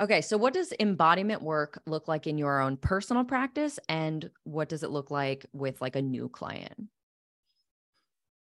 Okay, 0.00 0.20
so 0.20 0.36
what 0.36 0.52
does 0.52 0.72
embodiment 0.78 1.42
work 1.42 1.80
look 1.86 2.08
like 2.08 2.26
in 2.26 2.38
your 2.38 2.60
own 2.60 2.76
personal 2.76 3.24
practice 3.24 3.78
and 3.88 4.28
what 4.44 4.68
does 4.68 4.82
it 4.82 4.90
look 4.90 5.10
like 5.10 5.46
with 5.52 5.80
like 5.80 5.96
a 5.96 6.02
new 6.02 6.28
client? 6.28 6.74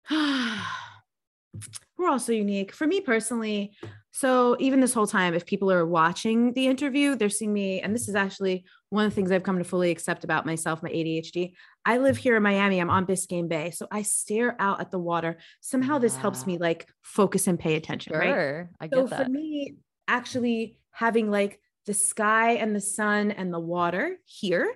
We're 0.11 2.09
all 2.09 2.19
so 2.19 2.33
unique. 2.33 2.73
For 2.73 2.87
me 2.87 3.01
personally, 3.01 3.73
so 4.13 4.57
even 4.61 4.81
this 4.81 4.95
whole 4.95 5.07
time 5.07 5.35
if 5.35 5.47
people 5.47 5.73
are 5.73 5.85
watching 5.85 6.53
the 6.53 6.67
interview, 6.67 7.17
they're 7.17 7.29
seeing 7.29 7.53
me 7.53 7.81
and 7.81 7.95
this 7.95 8.09
is 8.09 8.15
actually 8.15 8.65
one 8.91 9.05
of 9.05 9.11
the 9.11 9.15
things 9.15 9.33
I've 9.33 9.43
come 9.43 9.59
to 9.59 9.65
fully 9.65 9.91
accept 9.91 10.25
about 10.25 10.47
myself, 10.47 10.83
my 10.83 10.91
ADHD. 10.91 11.55
I 11.85 11.99
live 11.99 12.17
here 12.17 12.37
in 12.37 12.43
Miami. 12.43 12.81
I'm 12.81 12.91
on 12.91 13.07
Biscayne 13.07 13.49
Bay. 13.49 13.71
So 13.71 13.87
I 13.91 14.03
stare 14.03 14.57
out 14.61 14.81
at 14.81 14.91
the 14.91 14.99
water. 14.99 15.39
Somehow 15.61 15.99
this 15.99 16.17
helps 16.17 16.47
me 16.47 16.59
like 16.59 16.89
focus 17.03 17.47
and 17.47 17.59
pay 17.59 17.75
attention, 17.75 18.13
sure, 18.13 18.21
right? 18.21 18.67
I 18.81 18.87
get 18.87 18.97
so 18.97 19.07
that. 19.07 19.25
for 19.25 19.31
me, 19.31 19.77
actually 20.07 20.79
having 20.93 21.31
like 21.31 21.61
the 21.87 21.95
sky 21.95 22.53
and 22.53 22.75
the 22.75 22.81
sun 22.81 23.31
and 23.31 23.53
the 23.53 23.61
water 23.61 24.17
here 24.25 24.73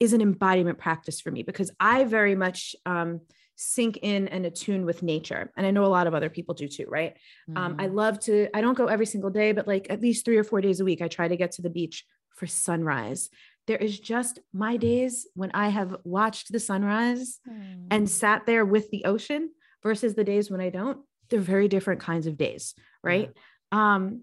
is 0.00 0.12
an 0.12 0.20
embodiment 0.20 0.78
practice 0.78 1.20
for 1.20 1.30
me 1.30 1.42
because 1.42 1.70
I 1.78 2.04
very 2.04 2.34
much 2.34 2.74
um, 2.84 3.20
sink 3.56 3.98
in 4.02 4.28
and 4.28 4.44
attune 4.44 4.84
with 4.84 5.02
nature. 5.02 5.52
And 5.56 5.66
I 5.66 5.70
know 5.70 5.84
a 5.84 5.86
lot 5.86 6.06
of 6.06 6.14
other 6.14 6.28
people 6.28 6.54
do 6.54 6.68
too, 6.68 6.86
right? 6.88 7.16
Mm. 7.48 7.56
Um, 7.56 7.76
I 7.78 7.86
mm-hmm. 7.86 7.94
love 7.94 8.20
to, 8.20 8.48
I 8.54 8.60
don't 8.60 8.76
go 8.76 8.86
every 8.86 9.06
single 9.06 9.30
day, 9.30 9.52
but 9.52 9.68
like 9.68 9.86
at 9.90 10.00
least 10.00 10.24
three 10.24 10.36
or 10.36 10.44
four 10.44 10.60
days 10.60 10.80
a 10.80 10.84
week, 10.84 11.02
I 11.02 11.08
try 11.08 11.28
to 11.28 11.36
get 11.36 11.52
to 11.52 11.62
the 11.62 11.70
beach 11.70 12.04
for 12.34 12.46
sunrise. 12.46 13.30
There 13.66 13.78
is 13.78 13.98
just 13.98 14.40
my 14.52 14.76
days 14.76 15.26
when 15.34 15.50
I 15.54 15.68
have 15.68 15.96
watched 16.04 16.52
the 16.52 16.60
sunrise 16.60 17.38
mm. 17.48 17.86
and 17.90 18.08
sat 18.08 18.46
there 18.46 18.64
with 18.64 18.90
the 18.90 19.04
ocean 19.06 19.50
versus 19.82 20.14
the 20.14 20.24
days 20.24 20.50
when 20.50 20.60
I 20.60 20.70
don't. 20.70 20.98
They're 21.30 21.40
very 21.40 21.68
different 21.68 22.00
kinds 22.00 22.26
of 22.26 22.36
days, 22.36 22.74
right? 23.02 23.30
Um, 23.72 24.22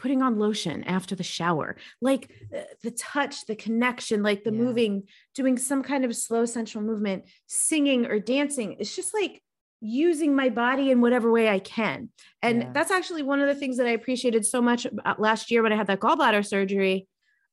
putting 0.00 0.22
on 0.22 0.38
lotion 0.38 0.82
after 0.84 1.14
the 1.14 1.22
shower, 1.22 1.76
like 2.00 2.30
the, 2.50 2.66
the 2.82 2.90
touch, 2.90 3.44
the 3.44 3.54
connection, 3.54 4.22
like 4.22 4.42
the 4.44 4.52
yeah. 4.52 4.58
moving, 4.58 5.02
doing 5.34 5.58
some 5.58 5.82
kind 5.82 6.06
of 6.06 6.16
slow 6.16 6.46
sensual 6.46 6.82
movement, 6.82 7.24
singing 7.46 8.06
or 8.06 8.18
dancing. 8.18 8.76
It's 8.78 8.96
just 8.96 9.12
like 9.12 9.42
using 9.80 10.36
my 10.36 10.48
body 10.48 10.90
in 10.90 11.00
whatever 11.00 11.30
way 11.30 11.48
I 11.48 11.58
can. 11.58 12.10
And 12.42 12.62
yeah. 12.62 12.70
that's 12.72 12.90
actually 12.90 13.22
one 13.22 13.40
of 13.40 13.48
the 13.48 13.54
things 13.54 13.78
that 13.78 13.86
I 13.86 13.90
appreciated 13.90 14.44
so 14.44 14.60
much 14.60 14.86
last 15.18 15.50
year 15.50 15.62
when 15.62 15.72
I 15.72 15.76
had 15.76 15.86
that 15.86 16.00
gallbladder 16.00 16.46
surgery. 16.46 17.08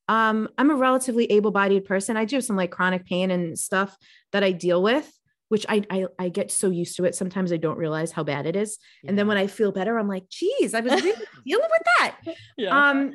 Um, 0.09 0.49
I'm 0.57 0.69
a 0.69 0.75
relatively 0.75 1.25
able 1.32 1.51
bodied 1.51 1.86
person. 1.86 2.17
I 2.17 2.25
do 2.25 2.38
have 2.38 2.45
some 2.45 2.55
like 2.55 2.71
chronic 2.71 3.05
pain 3.05 3.32
and 3.32 3.57
stuff 3.57 3.97
that 4.32 4.43
I 4.43 4.51
deal 4.51 4.82
with 4.82 5.11
which 5.49 5.65
I, 5.69 5.84
I, 5.89 6.05
I 6.19 6.30
get 6.30 6.51
so 6.51 6.69
used 6.69 6.97
to 6.97 7.05
it. 7.05 7.15
Sometimes 7.15 7.51
I 7.51 7.57
don't 7.57 7.78
realize 7.78 8.11
how 8.11 8.23
bad 8.23 8.45
it 8.45 8.55
is. 8.55 8.78
Yeah. 9.03 9.09
And 9.09 9.17
then 9.17 9.28
when 9.28 9.38
I 9.38 9.47
feel 9.47 9.71
better, 9.71 9.97
I'm 9.97 10.07
like, 10.07 10.30
geez, 10.30 10.73
I 10.73 10.82
was 10.82 10.91
really 10.91 11.13
dealing 11.45 11.69
with 11.69 11.84
that. 11.99 12.15
Yeah. 12.57 12.89
Um, 12.89 13.13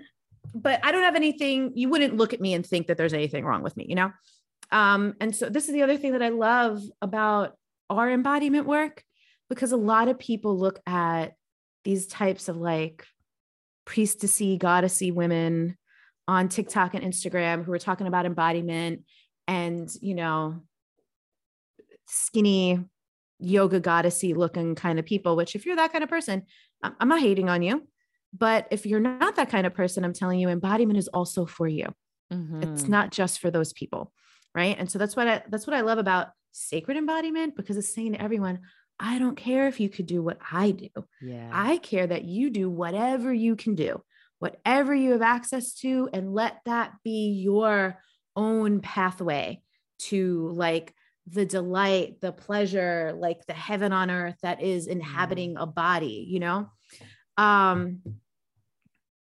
but 0.54 0.80
I 0.84 0.92
don't 0.92 1.02
have 1.02 1.16
anything, 1.16 1.72
you 1.74 1.88
wouldn't 1.88 2.16
look 2.16 2.32
at 2.32 2.40
me 2.40 2.54
and 2.54 2.64
think 2.64 2.86
that 2.86 2.96
there's 2.96 3.14
anything 3.14 3.44
wrong 3.44 3.62
with 3.62 3.76
me, 3.76 3.86
you 3.88 3.94
know? 3.94 4.12
Um, 4.70 5.14
and 5.20 5.34
so 5.34 5.48
this 5.48 5.66
is 5.66 5.72
the 5.72 5.82
other 5.82 5.96
thing 5.96 6.12
that 6.12 6.22
I 6.22 6.28
love 6.28 6.82
about 7.00 7.56
our 7.98 8.10
embodiment 8.10 8.66
work, 8.66 9.02
because 9.48 9.72
a 9.72 9.76
lot 9.76 10.08
of 10.08 10.18
people 10.18 10.58
look 10.58 10.80
at 10.86 11.34
these 11.84 12.06
types 12.06 12.48
of 12.48 12.56
like 12.56 13.04
priestessy, 13.86 14.58
goddessy 14.58 15.12
women 15.12 15.76
on 16.28 16.48
TikTok 16.48 16.94
and 16.94 17.04
Instagram 17.04 17.64
who 17.64 17.72
are 17.72 17.78
talking 17.78 18.06
about 18.06 18.26
embodiment 18.26 19.02
and, 19.48 19.90
you 20.00 20.14
know, 20.14 20.62
skinny 22.06 22.84
yoga 23.38 23.80
goddessy 23.80 24.36
looking 24.36 24.76
kind 24.76 25.00
of 25.00 25.04
people 25.04 25.34
which 25.34 25.56
if 25.56 25.66
you're 25.66 25.74
that 25.74 25.90
kind 25.90 26.04
of 26.04 26.10
person 26.10 26.42
i'm 26.82 27.08
not 27.08 27.20
hating 27.20 27.48
on 27.48 27.62
you. 27.62 27.88
But 28.36 28.68
if 28.70 28.86
you're 28.86 29.00
not 29.00 29.36
that 29.36 29.50
kind 29.50 29.66
of 29.66 29.74
person 29.74 30.04
i'm 30.04 30.12
telling 30.12 30.38
you 30.38 30.48
embodiment 30.48 30.98
is 30.98 31.08
also 31.08 31.46
for 31.46 31.66
you. 31.66 31.86
Mm-hmm. 32.32 32.62
it's 32.62 32.88
not 32.88 33.10
just 33.10 33.40
for 33.40 33.50
those 33.50 33.72
people 33.72 34.12
right? 34.54 34.76
And 34.78 34.90
so 34.90 34.98
that's 34.98 35.16
what 35.16 35.28
i 35.28 35.42
that's 35.48 35.66
what 35.66 35.74
i 35.74 35.80
love 35.80 35.98
about 35.98 36.28
sacred 36.52 36.96
embodiment 36.96 37.56
because 37.56 37.76
it's 37.76 37.94
saying 37.94 38.12
to 38.12 38.22
everyone 38.22 38.60
i 39.00 39.18
don't 39.18 39.36
care 39.36 39.66
if 39.66 39.80
you 39.80 39.88
could 39.88 40.06
do 40.06 40.22
what 40.22 40.38
i 40.50 40.70
do 40.70 40.88
yeah 41.20 41.50
i 41.52 41.76
care 41.78 42.06
that 42.06 42.24
you 42.24 42.50
do 42.50 42.70
whatever 42.70 43.32
you 43.32 43.56
can 43.56 43.74
do 43.74 44.02
whatever 44.38 44.94
you 44.94 45.12
have 45.12 45.22
access 45.22 45.74
to 45.74 46.08
and 46.12 46.32
let 46.32 46.58
that 46.64 46.92
be 47.04 47.30
your 47.30 47.98
own 48.36 48.80
pathway 48.80 49.62
to 49.98 50.48
like 50.54 50.92
the 51.28 51.46
delight, 51.46 52.20
the 52.20 52.32
pleasure, 52.32 53.12
like 53.16 53.46
the 53.46 53.52
heaven 53.52 53.92
on 53.92 54.10
earth 54.10 54.36
that 54.42 54.60
is 54.60 54.86
inhabiting 54.86 55.56
a 55.56 55.66
body, 55.66 56.26
you 56.28 56.40
know? 56.40 56.68
Um, 57.36 58.00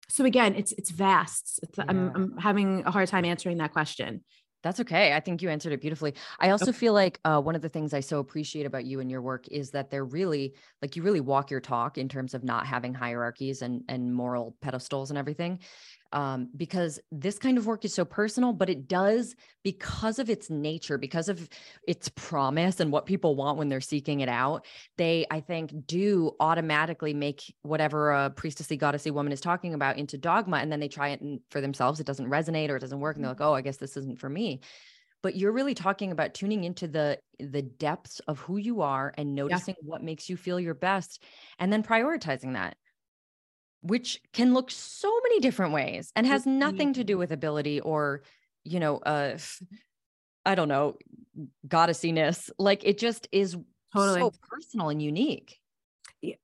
so 0.08 0.26
again, 0.26 0.56
it's 0.56 0.72
it's 0.72 0.90
vast. 0.90 1.60
It's, 1.62 1.78
yeah. 1.78 1.86
I'm, 1.88 2.12
I'm 2.16 2.38
having 2.38 2.84
a 2.86 2.92
hard 2.92 3.10
time 3.10 3.26
answering 3.26 3.58
that 3.58 3.74
question. 3.74 4.24
That's 4.62 4.80
okay. 4.82 5.14
I 5.14 5.22
think 5.22 5.42
you 5.42 5.50
answered 5.50 5.72
it 5.72 5.80
beautifully. 5.80 6.14
I 6.40 6.50
also 6.50 6.72
okay. 6.72 6.78
feel 6.78 6.94
like 6.94 7.20
uh, 7.24 7.42
one 7.42 7.56
of 7.56 7.62
the 7.62 7.70
things 7.70 7.94
I 7.94 8.02
so 8.02 8.20
appreciate 8.20 8.66
about 8.66 8.86
you 8.86 9.00
and 9.00 9.10
your 9.10 9.22
work 9.22 9.48
is 9.48 9.72
that 9.72 9.90
they're 9.90 10.06
really 10.06 10.54
like 10.82 10.96
you 10.96 11.04
really 11.04 11.22
walk 11.22 11.50
your 11.50 11.62
talk 11.62 11.98
in 11.98 12.10
terms 12.10 12.34
of 12.34 12.44
not 12.44 12.66
having 12.66 12.94
hierarchies 12.94 13.62
and 13.62 13.84
and 13.88 14.14
moral 14.14 14.58
pedestals 14.62 15.12
and 15.12 15.18
everything 15.18 15.60
um, 16.12 16.50
because 16.56 17.00
this 17.12 17.38
kind 17.38 17.58
of 17.58 17.66
work 17.68 17.86
is 17.86 17.94
so 17.94 18.06
personal, 18.06 18.54
but 18.54 18.70
it 18.70 18.88
does 18.88 19.36
because 19.64 20.20
of 20.20 20.30
its 20.30 20.50
nature, 20.50 20.98
because 20.98 21.30
of 21.30 21.48
its 21.88 22.10
promise 22.10 22.80
and 22.80 22.92
what 22.92 23.06
people 23.06 23.36
want 23.36 23.58
when 23.58 23.70
they're 23.70 23.82
seeking 23.82 24.22
it 24.22 24.30
out. 24.30 24.66
They, 24.98 25.26
I 25.30 25.40
think, 25.42 25.86
do 25.86 26.36
automatically 26.40 27.14
make 27.14 27.54
whatever 27.62 28.12
a 28.12 28.30
priestessy, 28.30 28.80
goddessy 28.80 29.12
woman 29.12 29.32
is 29.34 29.42
talking 29.42 29.74
about 29.74 29.98
into 29.98 30.18
dogma, 30.18 30.58
and 30.58 30.72
then 30.72 30.80
they 30.80 30.88
try 30.88 31.10
it 31.10 31.22
for 31.52 31.62
themselves. 31.62 32.00
It 32.00 32.08
doesn't 32.08 32.30
resonate 32.30 32.70
or 32.70 32.78
it 32.78 32.82
doesn't 32.82 33.00
work, 33.00 33.16
and 33.16 33.24
they're 33.24 33.32
like, 33.32 33.42
"Oh, 33.42 33.54
I 33.54 33.62
guess 33.62 33.78
this 33.78 33.98
isn't 33.98 34.20
for 34.20 34.30
me." 34.30 34.62
But 35.22 35.36
you're 35.36 35.52
really 35.52 35.76
talking 35.76 36.12
about 36.12 36.34
tuning 36.34 36.64
into 36.64 36.88
the 36.88 37.20
the 37.40 37.62
depths 37.62 38.20
of 38.22 38.40
who 38.40 38.58
you 38.58 38.82
are 38.82 39.14
and 39.18 39.36
noticing 39.36 39.76
yeah. 39.82 39.88
what 39.88 40.04
makes 40.04 40.30
you 40.30 40.38
feel 40.38 40.60
your 40.60 40.74
best, 40.74 41.22
and 41.60 41.72
then 41.72 41.84
prioritizing 41.84 42.54
that 42.54 42.78
which 43.82 44.22
can 44.34 44.54
look 44.54 44.72
so 44.72 45.20
many 45.24 45.40
different 45.40 45.74
ways 45.74 46.12
and 46.16 46.28
has 46.28 46.46
nothing 46.46 46.94
to 46.94 47.04
do 47.04 47.18
with 47.18 47.32
ability 47.32 47.80
or 47.80 48.24
you 48.64 48.80
know 48.80 48.98
uh 48.98 49.38
i 50.46 50.54
don't 50.54 50.68
know 50.68 50.98
goddessiness. 51.68 52.50
Like 52.58 52.84
it 52.84 52.98
just 52.98 53.28
is 53.32 53.56
totally. 53.94 54.22
so 54.22 54.32
personal 54.50 54.90
and 54.90 55.02
unique. 55.02 55.58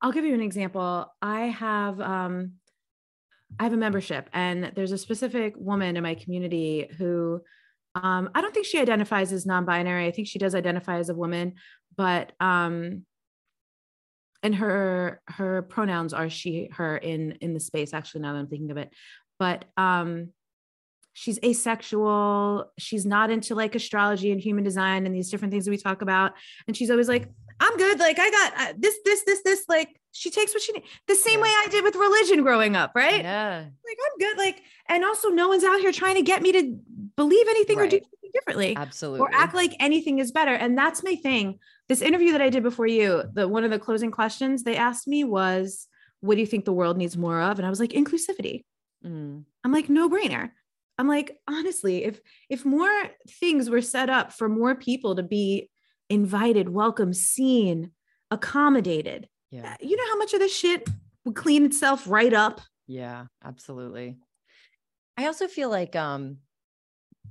I'll 0.02 0.12
give 0.12 0.26
you 0.26 0.34
an 0.34 0.42
example. 0.42 1.14
I 1.22 1.42
have 1.48 2.00
um 2.00 2.54
i 3.60 3.64
have 3.64 3.74
a 3.74 3.78
membership 3.78 4.30
and 4.34 4.72
there's 4.76 4.92
a 4.92 4.98
specific 4.98 5.54
woman 5.56 5.96
in 5.96 6.04
my 6.04 6.16
community 6.16 6.90
who 6.98 7.40
um 7.94 8.30
i 8.36 8.42
don't 8.42 8.54
think 8.54 8.66
she 8.66 8.82
identifies 8.82 9.32
as 9.32 9.46
non-binary. 9.46 10.08
I 10.08 10.12
think 10.12 10.28
she 10.28 10.40
does 10.40 10.56
identify 10.56 10.98
as 10.98 11.10
a 11.10 11.16
woman 11.16 11.54
but 11.96 12.32
um 12.40 13.06
and 14.44 14.56
her 14.56 15.22
her 15.28 15.64
pronouns 15.64 16.14
are 16.14 16.30
she 16.30 16.70
her 16.74 16.98
in 16.98 17.34
in 17.42 17.54
the 17.54 17.60
space 17.60 17.94
actually 17.94 18.22
now 18.22 18.34
that 18.34 18.40
i'm 18.40 18.48
thinking 18.48 18.72
of 18.72 18.78
it. 18.78 18.92
But 19.40 19.66
um 19.78 20.30
she's 21.16 21.40
asexual. 21.44 22.72
She's 22.78 23.06
not 23.06 23.32
into 23.32 23.56
like 23.56 23.74
astrology 23.74 24.32
and 24.32 24.40
human 24.40 24.66
design 24.66 25.06
and 25.06 25.16
these 25.16 25.32
different 25.32 25.52
things 25.52 25.64
that 25.66 25.72
we 25.72 25.78
talk 25.78 26.02
about. 26.02 26.34
And 26.68 26.78
she's 26.78 26.92
always 26.92 27.08
like 27.08 27.30
i'm 27.60 27.76
good. 27.78 28.00
Like 28.00 28.20
i 28.20 28.30
got 28.30 28.54
uh, 28.58 28.74
this 28.78 28.96
this 29.04 29.24
this 29.24 29.42
this 29.44 29.66
like 29.68 30.00
she 30.12 30.30
takes 30.30 30.54
what 30.54 30.62
she 30.62 30.74
needs 30.74 30.86
the 31.08 31.16
same 31.16 31.40
yeah. 31.40 31.44
way 31.44 31.50
i 31.50 31.68
did 31.72 31.84
with 31.84 31.96
religion 31.96 32.44
growing 32.44 32.76
up 32.76 32.92
right? 32.96 33.22
Yeah. 33.22 33.60
Like 33.60 33.98
i'm 34.06 34.18
good. 34.20 34.38
Like 34.38 34.62
and 34.88 35.04
also 35.04 35.30
no 35.30 35.48
one's 35.48 35.64
out 35.64 35.80
here 35.80 35.92
trying 35.92 36.16
to 36.16 36.22
get 36.22 36.42
me 36.42 36.52
to 36.52 36.78
believe 37.16 37.48
anything 37.48 37.78
right. 37.78 37.88
or 37.88 37.90
do 37.90 37.96
anything 37.96 38.32
differently 38.34 38.76
absolutely 38.76 39.22
or 39.22 39.34
act 39.34 39.56
like 39.56 39.76
anything 39.80 40.20
is 40.20 40.32
better. 40.32 40.54
And 40.54 40.78
that's 40.78 41.02
my 41.02 41.16
thing 41.16 41.60
this 41.88 42.02
interview 42.02 42.32
that 42.32 42.42
I 42.42 42.50
did 42.50 42.64
before 42.64 42.88
you, 42.88 43.24
the 43.34 43.48
one 43.48 43.64
of 43.64 43.72
the 43.72 43.80
closing 43.80 44.12
questions 44.12 44.64
they 44.64 44.76
asked 44.76 45.08
me 45.08 45.24
was, 45.24 45.88
"What 46.22 46.36
do 46.36 46.42
you 46.42 46.48
think 46.48 46.66
the 46.66 46.74
world 46.74 46.98
needs 46.98 47.18
more 47.18 47.42
of?" 47.42 47.60
And 47.60 47.66
I 47.66 47.70
was 47.70 47.80
like, 47.80 47.92
"Inclusivity." 47.92 48.64
Mm. 49.06 49.46
I'm 49.64 49.72
like, 49.72 49.90
"No 49.90 50.10
brainer." 50.10 50.52
I'm 50.98 51.08
like, 51.08 51.38
honestly, 51.48 52.04
if 52.06 52.22
if 52.50 52.66
more 52.66 52.90
things 53.28 53.70
were 53.70 53.82
set 53.82 54.10
up 54.10 54.32
for 54.32 54.48
more 54.48 54.76
people 54.76 55.16
to 55.16 55.24
be 55.24 55.70
invited, 56.10 56.70
welcome, 56.70 57.14
seen, 57.14 57.92
accommodated, 58.32 59.28
yeah. 59.52 59.76
you 59.82 59.98
know 59.98 60.08
how 60.08 60.18
much 60.18 60.34
of 60.34 60.40
this 60.40 60.56
shit 60.56 60.88
would 61.26 61.36
clean 61.36 61.66
itself 61.66 62.06
right 62.08 62.34
up. 62.34 62.62
Yeah, 62.88 63.26
absolutely. 63.44 64.18
I 65.18 65.26
also 65.26 65.48
feel 65.48 65.70
like 65.70 65.96
um 65.96 66.38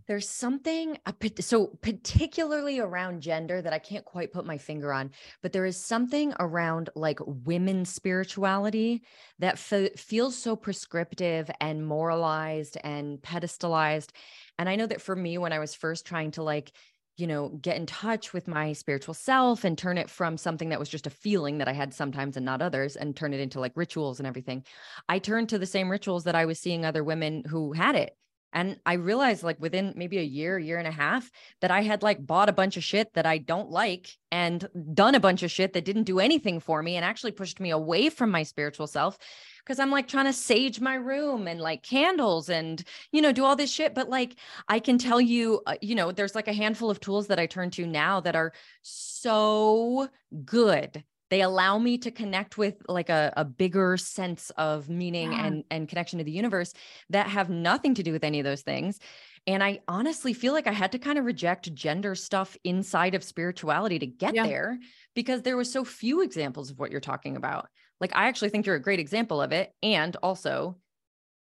there's 0.07 0.29
something 0.29 0.99
so 1.41 1.67
particularly 1.81 2.79
around 2.79 3.23
gender 3.23 3.63
that 3.63 3.73
I 3.73 3.79
can't 3.79 4.05
quite 4.05 4.33
put 4.33 4.45
my 4.45 4.59
finger 4.59 4.93
on, 4.93 5.11
but 5.43 5.53
there 5.53 5.65
is 5.65 5.83
something 5.83 6.35
around 6.39 6.91
like 6.95 7.19
women's 7.25 7.89
spirituality 7.89 9.03
that 9.39 9.59
feels 9.59 10.37
so 10.37 10.57
prescriptive 10.57 11.51
and 11.61 11.87
moralized 11.87 12.77
and 12.85 13.19
pedestalized. 13.21 14.11
And 14.59 14.69
I 14.69 14.77
know 14.77 14.87
that 14.87 15.01
for 15.01 15.17
me, 15.17 15.39
when 15.39 15.53
I 15.53 15.59
was 15.59 15.75
first 15.75 16.07
trying 16.07 16.33
to 16.33 16.43
like, 16.43 16.73
you 17.17 17.27
know, 17.29 17.49
get 17.49 17.77
in 17.77 17.87
touch 17.87 18.33
with 18.33 18.49
my 18.49 18.73
spiritual 18.73 19.15
self 19.15 19.65
and 19.65 19.79
turn 19.79 19.99
it 19.99 20.11
from 20.11 20.37
something 20.37 20.71
that 20.71 20.81
was 20.81 20.89
just 20.89 21.07
a 21.07 21.11
feeling 21.11 21.59
that 21.59 21.69
I 21.69 21.73
had 21.73 21.95
sometimes 21.95 22.37
and 22.37 22.45
not 22.45 22.61
others 22.61 22.97
and 22.97 23.17
turn 23.17 23.33
it 23.33 23.41
into 23.41 23.61
like 23.61 23.77
rituals 23.77 24.19
and 24.19 24.27
everything, 24.27 24.65
I 25.09 25.21
turned 25.21 25.49
to 25.51 25.59
the 25.59 25.65
same 25.65 25.91
rituals 25.91 26.25
that 26.25 26.35
I 26.35 26.45
was 26.45 26.59
seeing 26.59 26.85
other 26.85 27.05
women 27.05 27.45
who 27.49 27.73
had 27.73 27.95
it 27.95 28.17
and 28.55 28.79
I 28.87 28.95
realized 28.95 29.43
like 29.43 29.61
within 29.61 29.93
maybe 29.97 30.19
a 30.19 30.23
year, 30.23 30.59
year 30.59 30.79
and 30.79 30.87
a 30.87 30.93
half 30.93 31.31
that 31.61 31.73
I 31.73 31.83
had 31.83 32.05
like 32.05 32.25
bought 32.25 32.49
a 32.49 32.53
bunch 32.53 32.77
of 32.77 32.85
shit 32.85 33.13
that 33.15 33.27
I 33.27 33.39
don't 33.39 33.69
like 33.69 34.09
and 34.31 34.67
done 34.95 35.17
a 35.17 35.21
bunch 35.21 35.43
of 35.43 35.51
shit 35.51 35.73
that 35.73 35.85
didn't 35.85 36.05
do 36.05 36.21
anything 36.21 36.61
for 36.61 36.81
me 36.81 36.95
and 36.95 37.05
actually 37.05 37.33
pushed 37.33 37.59
me 37.59 37.71
away 37.71 38.09
from 38.09 38.31
my 38.31 38.45
spiritual 38.45 38.87
self 38.87 39.19
because 39.59 39.81
I'm 39.81 39.91
like 39.91 40.07
trying 40.07 40.27
to 40.27 40.33
sage 40.33 40.81
my 40.81 40.95
room 40.95 41.49
and 41.49 41.61
like 41.61 41.83
candles 41.83 42.49
and, 42.49 42.83
you 43.11 43.21
know, 43.21 43.33
do 43.33 43.45
all 43.45 43.57
this 43.57 43.73
shit. 43.73 43.93
But 43.93 44.09
like, 44.09 44.37
I 44.69 44.79
can 44.79 44.99
tell 44.99 45.21
you, 45.21 45.61
uh, 45.67 45.75
you 45.83 45.97
know, 45.97 46.13
there's 46.13 46.37
like 46.37 46.49
a 46.49 46.53
handful 46.53 46.91
of 46.91 47.01
tools 47.01 47.27
that 47.27 47.41
I 47.41 47.47
turn 47.47 47.71
to 47.71 47.87
now 47.87 48.21
that 48.21 48.37
are 48.37 48.53
so 48.83 50.09
good 50.45 51.03
they 51.35 51.41
allow 51.41 51.79
me 51.79 51.99
to 51.99 52.13
connect 52.13 52.57
with 52.57 52.77
like 52.87 53.09
a, 53.09 53.33
a 53.37 53.45
bigger 53.45 53.97
sense 53.97 54.53
of 54.57 54.89
meaning 54.89 55.33
yeah. 55.33 55.47
and, 55.47 55.65
and 55.69 55.89
connection 55.89 56.21
to 56.21 56.25
the 56.25 56.31
universe 56.31 56.73
that 57.11 57.27
have 57.27 57.51
nothing 57.51 57.93
to 57.93 58.05
do 58.05 58.13
with 58.13 58.23
any 58.23 58.39
of 58.39 58.45
those 58.45 58.63
things 58.63 59.01
and 59.49 59.61
i 59.61 59.81
honestly 59.89 60.33
feel 60.33 60.53
like 60.53 60.69
i 60.69 60.73
had 60.73 60.93
to 60.93 60.99
kind 61.01 61.19
of 61.19 61.25
reject 61.25 61.75
gender 61.75 62.15
stuff 62.15 62.57
inside 62.63 63.17
of 63.17 63.25
spirituality 63.25 63.99
to 63.99 64.07
get 64.07 64.33
yeah. 64.33 64.47
there 64.47 64.79
because 65.17 65.43
there 65.43 65.57
was 65.57 65.73
so 65.73 65.85
few 65.85 66.23
examples 66.23 66.71
of 66.71 66.79
what 66.79 66.93
you're 66.93 67.01
talking 67.01 67.35
about 67.37 67.67
like 68.01 68.15
i 68.15 68.29
actually 68.29 68.49
think 68.49 68.65
you're 68.65 68.77
a 68.77 68.81
great 68.81 69.01
example 69.01 69.43
of 69.43 69.51
it 69.51 69.73
and 69.83 70.15
also 70.23 70.77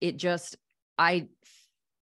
it 0.01 0.17
just 0.17 0.57
i 0.97 1.25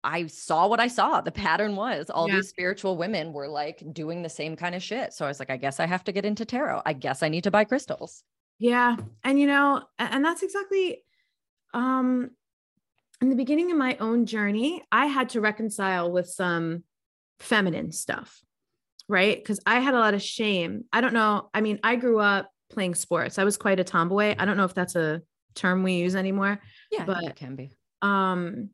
I 0.04 0.28
saw 0.28 0.68
what 0.68 0.80
I 0.80 0.88
saw. 0.88 1.22
The 1.22 1.32
pattern 1.32 1.76
was 1.76 2.10
all 2.10 2.28
yeah. 2.28 2.36
these 2.36 2.50
spiritual 2.50 2.97
women 2.97 3.34
were 3.34 3.47
like 3.47 3.84
doing 3.91 4.22
the 4.22 4.30
same 4.30 4.56
kind 4.56 4.76
of 4.76 4.82
shit. 4.82 5.14
So 5.14 5.26
I 5.26 5.28
was 5.28 5.39
like, 5.39 5.50
I 5.50 5.58
guess 5.58 5.80
I 5.80 5.86
have 5.86 6.04
to 6.06 6.12
get 6.12 6.26
into 6.26 6.45
tarot. 6.45 6.82
I 6.86 6.93
guess 6.93 7.22
I 7.22 7.30
need 7.30 7.43
to 7.43 7.52
buy 7.52 7.66
crystals. 7.66 8.24
Yeah. 8.60 8.95
And 9.24 9.39
you 9.39 9.47
know, 9.47 9.84
and 9.97 10.24
that's 10.24 10.43
exactly 10.43 11.04
um 11.74 12.32
in 13.22 13.30
the 13.30 13.36
beginning 13.36 13.72
of 13.72 13.78
my 13.78 13.97
own 14.00 14.26
journey, 14.26 14.84
I 14.91 15.08
had 15.08 15.30
to 15.30 15.41
reconcile 15.41 16.12
with 16.12 16.30
some 16.30 16.84
feminine 17.39 17.91
stuff, 17.91 18.41
right? 19.10 19.38
Because 19.38 19.60
I 19.66 19.80
had 19.80 19.93
a 19.93 20.00
lot 20.00 20.14
of 20.14 20.22
shame. 20.22 20.86
I 20.93 21.02
don't 21.02 21.14
know. 21.14 21.50
I 21.54 21.62
mean, 21.62 21.80
I 21.84 21.97
grew 21.97 22.20
up 22.20 22.50
playing 22.70 22.95
sports. 22.95 23.38
I 23.38 23.43
was 23.43 23.58
quite 23.58 23.80
a 23.80 23.84
tomboy. 23.84 24.36
I 24.38 24.45
don't 24.45 24.56
know 24.56 24.64
if 24.64 24.74
that's 24.74 24.95
a 24.95 25.22
term 25.56 25.84
we 25.84 25.93
use 25.93 26.16
anymore. 26.16 26.62
Yeah, 26.91 27.04
but 27.04 27.24
it 27.24 27.36
can 27.36 27.56
be. 27.56 27.74
Um, 28.02 28.70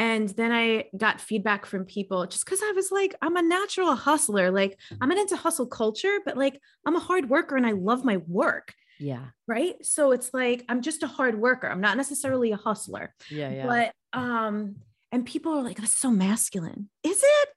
and 0.00 0.30
then 0.30 0.50
I 0.50 0.86
got 0.96 1.20
feedback 1.20 1.66
from 1.66 1.84
people 1.84 2.26
just 2.26 2.46
because 2.46 2.62
I 2.62 2.72
was 2.72 2.90
like, 2.90 3.14
I'm 3.20 3.36
a 3.36 3.42
natural 3.42 3.94
hustler. 3.94 4.50
Like, 4.50 4.78
I'm 4.98 5.12
into 5.12 5.36
hustle 5.36 5.66
culture, 5.66 6.20
but 6.24 6.38
like, 6.38 6.58
I'm 6.86 6.96
a 6.96 7.00
hard 7.00 7.28
worker 7.28 7.54
and 7.54 7.66
I 7.66 7.72
love 7.72 8.02
my 8.02 8.16
work. 8.26 8.72
Yeah. 8.98 9.26
Right. 9.46 9.84
So 9.84 10.12
it's 10.12 10.32
like, 10.32 10.64
I'm 10.70 10.80
just 10.80 11.02
a 11.02 11.06
hard 11.06 11.38
worker. 11.38 11.68
I'm 11.68 11.82
not 11.82 11.98
necessarily 11.98 12.50
a 12.50 12.56
hustler. 12.56 13.14
Yeah. 13.28 13.50
Yeah. 13.50 13.66
But, 13.66 14.18
um, 14.18 14.76
and 15.12 15.26
people 15.26 15.52
are 15.52 15.62
like, 15.62 15.76
that's 15.76 15.92
so 15.92 16.10
masculine. 16.10 16.88
Is 17.04 17.22
it? 17.22 17.48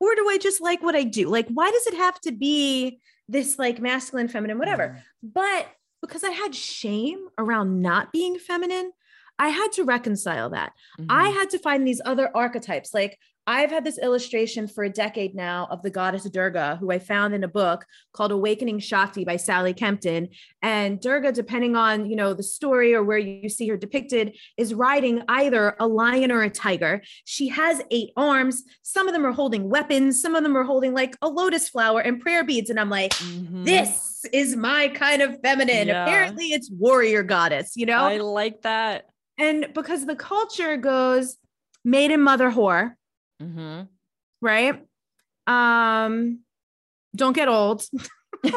Or 0.00 0.12
do 0.16 0.28
I 0.28 0.38
just 0.38 0.60
like 0.60 0.82
what 0.82 0.96
I 0.96 1.04
do? 1.04 1.28
Like, 1.28 1.46
why 1.50 1.70
does 1.70 1.86
it 1.86 1.94
have 1.94 2.20
to 2.22 2.32
be 2.32 3.00
this 3.28 3.60
like 3.60 3.80
masculine, 3.80 4.26
feminine, 4.26 4.58
whatever? 4.58 5.00
Mm. 5.24 5.32
But 5.34 5.68
because 6.00 6.24
I 6.24 6.30
had 6.30 6.52
shame 6.52 7.28
around 7.38 7.80
not 7.80 8.12
being 8.12 8.40
feminine, 8.40 8.90
I 9.42 9.48
had 9.48 9.72
to 9.72 9.82
reconcile 9.82 10.50
that. 10.50 10.72
Mm-hmm. 11.00 11.10
I 11.10 11.30
had 11.30 11.50
to 11.50 11.58
find 11.58 11.84
these 11.84 12.00
other 12.04 12.30
archetypes. 12.32 12.94
Like 12.94 13.18
I've 13.44 13.70
had 13.70 13.82
this 13.82 13.98
illustration 13.98 14.68
for 14.68 14.84
a 14.84 14.88
decade 14.88 15.34
now 15.34 15.66
of 15.68 15.82
the 15.82 15.90
goddess 15.90 16.22
Durga, 16.30 16.76
who 16.76 16.92
I 16.92 17.00
found 17.00 17.34
in 17.34 17.42
a 17.42 17.48
book 17.48 17.84
called 18.12 18.30
Awakening 18.30 18.78
Shakti 18.78 19.24
by 19.24 19.34
Sally 19.34 19.74
Kempton. 19.74 20.28
And 20.62 21.00
Durga, 21.00 21.32
depending 21.32 21.74
on 21.74 22.08
you 22.08 22.14
know 22.14 22.34
the 22.34 22.44
story 22.44 22.94
or 22.94 23.02
where 23.02 23.18
you 23.18 23.48
see 23.48 23.66
her 23.66 23.76
depicted, 23.76 24.38
is 24.56 24.74
riding 24.74 25.22
either 25.26 25.74
a 25.80 25.88
lion 25.88 26.30
or 26.30 26.42
a 26.42 26.50
tiger. 26.50 27.02
She 27.24 27.48
has 27.48 27.82
eight 27.90 28.10
arms. 28.16 28.62
Some 28.82 29.08
of 29.08 29.12
them 29.12 29.26
are 29.26 29.32
holding 29.32 29.68
weapons. 29.68 30.22
Some 30.22 30.36
of 30.36 30.44
them 30.44 30.56
are 30.56 30.62
holding 30.62 30.94
like 30.94 31.16
a 31.20 31.28
lotus 31.28 31.68
flower 31.68 32.00
and 32.00 32.20
prayer 32.20 32.44
beads. 32.44 32.70
And 32.70 32.78
I'm 32.78 32.90
like, 32.90 33.10
mm-hmm. 33.14 33.64
this 33.64 34.24
is 34.32 34.54
my 34.54 34.86
kind 34.86 35.20
of 35.20 35.40
feminine. 35.40 35.88
Yeah. 35.88 36.04
Apparently, 36.04 36.52
it's 36.52 36.70
warrior 36.70 37.24
goddess. 37.24 37.72
You 37.74 37.86
know, 37.86 38.04
I 38.04 38.18
like 38.18 38.62
that. 38.62 39.08
And 39.38 39.68
because 39.74 40.06
the 40.06 40.16
culture 40.16 40.76
goes 40.76 41.36
maiden 41.84 42.20
mother 42.22 42.50
whore, 42.50 42.94
mm-hmm. 43.42 43.82
right? 44.40 44.84
Um, 45.46 46.40
don't 47.14 47.34
get 47.34 47.48
old. 47.48 47.84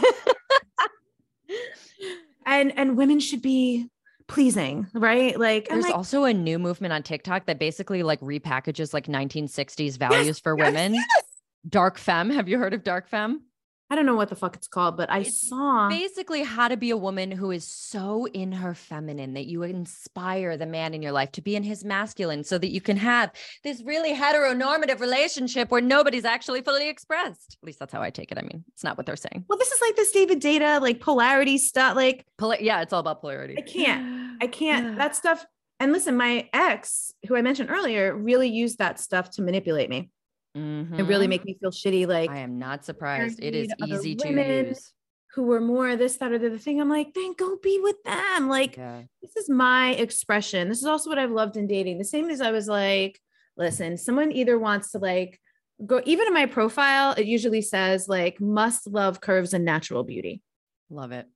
and 2.46 2.78
and 2.78 2.98
women 2.98 3.20
should 3.20 3.42
be 3.42 3.90
pleasing, 4.28 4.88
right? 4.94 5.40
Like 5.40 5.70
there's 5.70 5.86
like, 5.86 5.96
also 5.96 6.24
a 6.24 6.34
new 6.34 6.60
movement 6.60 6.94
on 6.94 7.04
TikTok 7.04 7.46
that 7.46 7.60
basically 7.60 8.04
like 8.04 8.20
repackages 8.22 8.94
like 8.94 9.08
1960s 9.08 9.98
values 9.98 10.28
yes, 10.28 10.40
for 10.40 10.56
women. 10.56 10.96
Yes, 10.96 11.06
yes. 11.16 11.26
Dark 11.68 11.98
femme. 11.98 12.30
Have 12.30 12.48
you 12.48 12.58
heard 12.60 12.74
of 12.74 12.84
dark 12.84 13.08
femme? 13.08 13.42
I 13.90 13.96
don't 13.96 14.08
know 14.08 14.16
what 14.16 14.30
the 14.30 14.36
fuck 14.36 14.56
it's 14.56 14.68
called, 14.68 14.98
but 14.98 15.12
I 15.12 15.20
it's 15.20 15.48
saw 15.48 15.90
basically 15.90 16.42
how 16.42 16.68
to 16.68 16.76
be 16.76 16.90
a 16.90 16.98
woman 16.98 17.30
who 17.32 17.52
is 17.52 17.68
so 17.68 18.26
in 18.26 18.52
her 18.52 18.74
feminine 18.74 19.36
that 19.36 19.46
you 19.46 19.62
inspire 19.62 20.58
the 20.58 20.66
man 20.66 20.96
in 20.96 21.04
your 21.04 21.12
life 21.12 21.32
to 21.34 21.42
be 21.42 21.56
in 21.56 21.62
his 21.62 21.86
masculine 21.86 22.44
so 22.44 22.58
that 22.58 22.72
you 22.72 22.82
can 22.82 22.98
have 22.98 23.32
this 23.64 23.84
really 23.84 24.14
heteronormative 24.14 25.00
relationship 25.00 25.70
where 25.70 25.82
nobody's 25.82 26.26
actually 26.26 26.62
fully 26.62 26.90
expressed. 26.90 27.58
At 27.62 27.66
least 27.66 27.78
that's 27.78 27.94
how 27.94 28.02
I 28.02 28.10
take 28.10 28.32
it. 28.32 28.40
I 28.40 28.42
mean, 28.42 28.64
it's 28.74 28.84
not 28.84 28.98
what 28.98 29.06
they're 29.06 29.16
saying. 29.16 29.46
Well, 29.48 29.60
this 29.60 29.72
is 29.72 29.82
like 29.82 29.96
this 29.96 30.12
David 30.12 30.42
Deida, 30.42 30.82
like 30.82 31.00
polarity 31.00 31.60
stuff. 31.60 31.96
Like, 31.96 32.26
Pol- 32.38 32.56
yeah, 32.60 32.82
it's 32.82 32.92
all 32.92 33.02
about 33.02 33.22
polarity. 33.22 33.56
I 33.58 33.62
can't, 33.62 34.38
I 34.42 34.48
can't, 34.48 34.98
that 34.98 35.16
stuff. 35.16 35.46
And 35.80 35.92
listen, 35.92 36.18
my 36.18 36.50
ex, 36.54 37.14
who 37.28 37.36
I 37.36 37.44
mentioned 37.44 37.70
earlier, 37.70 38.16
really 38.16 38.50
used 38.50 38.80
that 38.80 39.00
stuff 39.00 39.30
to 39.32 39.42
manipulate 39.44 39.90
me 39.90 40.10
mm-hmm. 40.56 40.96
and 40.96 41.08
really 41.08 41.28
make 41.28 41.44
me 41.46 41.58
feel 41.60 41.72
shitty. 41.72 42.08
Like 42.08 42.30
I 42.30 42.40
am 42.40 42.58
not 42.58 42.86
surprised. 42.86 43.40
It 43.42 43.56
is 43.56 43.72
easy 43.86 44.16
to 44.16 44.30
use. 44.30 44.92
Who 45.34 45.44
were 45.44 45.60
more 45.60 45.98
this, 45.98 46.16
that, 46.18 46.32
or 46.32 46.40
the 46.40 46.48
other 46.48 46.58
thing. 46.58 46.80
I'm 46.80 46.88
like, 46.88 47.14
then 47.14 47.34
go 47.38 47.58
be 47.62 47.78
with 47.84 48.02
them. 48.06 48.48
Like, 48.48 48.78
yeah. 48.78 49.02
this 49.22 49.36
is 49.36 49.50
my 49.50 49.90
expression. 49.90 50.70
This 50.70 50.80
is 50.80 50.86
also 50.86 51.10
what 51.10 51.20
I've 51.20 51.30
loved 51.30 51.58
in 51.58 51.68
dating. 51.68 51.98
The 51.98 52.06
same 52.06 52.30
as 52.30 52.40
I 52.40 52.52
was 52.52 52.70
like, 52.70 53.20
listen, 53.58 53.98
someone 53.98 54.32
either 54.32 54.58
wants 54.58 54.92
to 54.92 54.98
like 54.98 55.42
go, 55.86 56.02
even 56.06 56.28
in 56.28 56.34
my 56.34 56.46
profile, 56.46 57.12
it 57.18 57.26
usually 57.26 57.62
says 57.62 58.08
like 58.08 58.40
must 58.40 58.88
love 58.88 59.20
curves 59.20 59.54
and 59.54 59.66
natural 59.66 60.06
beauty. 60.06 60.42
Love 60.90 61.12
it. 61.12 61.28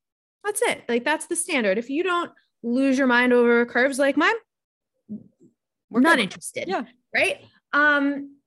That's 0.45 0.61
it. 0.61 0.83
Like, 0.87 1.03
that's 1.03 1.25
the 1.25 1.35
standard. 1.35 1.77
If 1.77 1.89
you 1.89 2.03
don't 2.03 2.31
lose 2.63 2.97
your 2.97 3.07
mind 3.07 3.33
over 3.33 3.65
curves 3.65 3.99
like 3.99 4.15
mine, 4.15 4.35
we're 5.89 5.99
not 5.99 6.19
interested. 6.19 6.69
Yeah. 6.69 6.83
Right. 7.13 7.43
Um, 7.73 8.37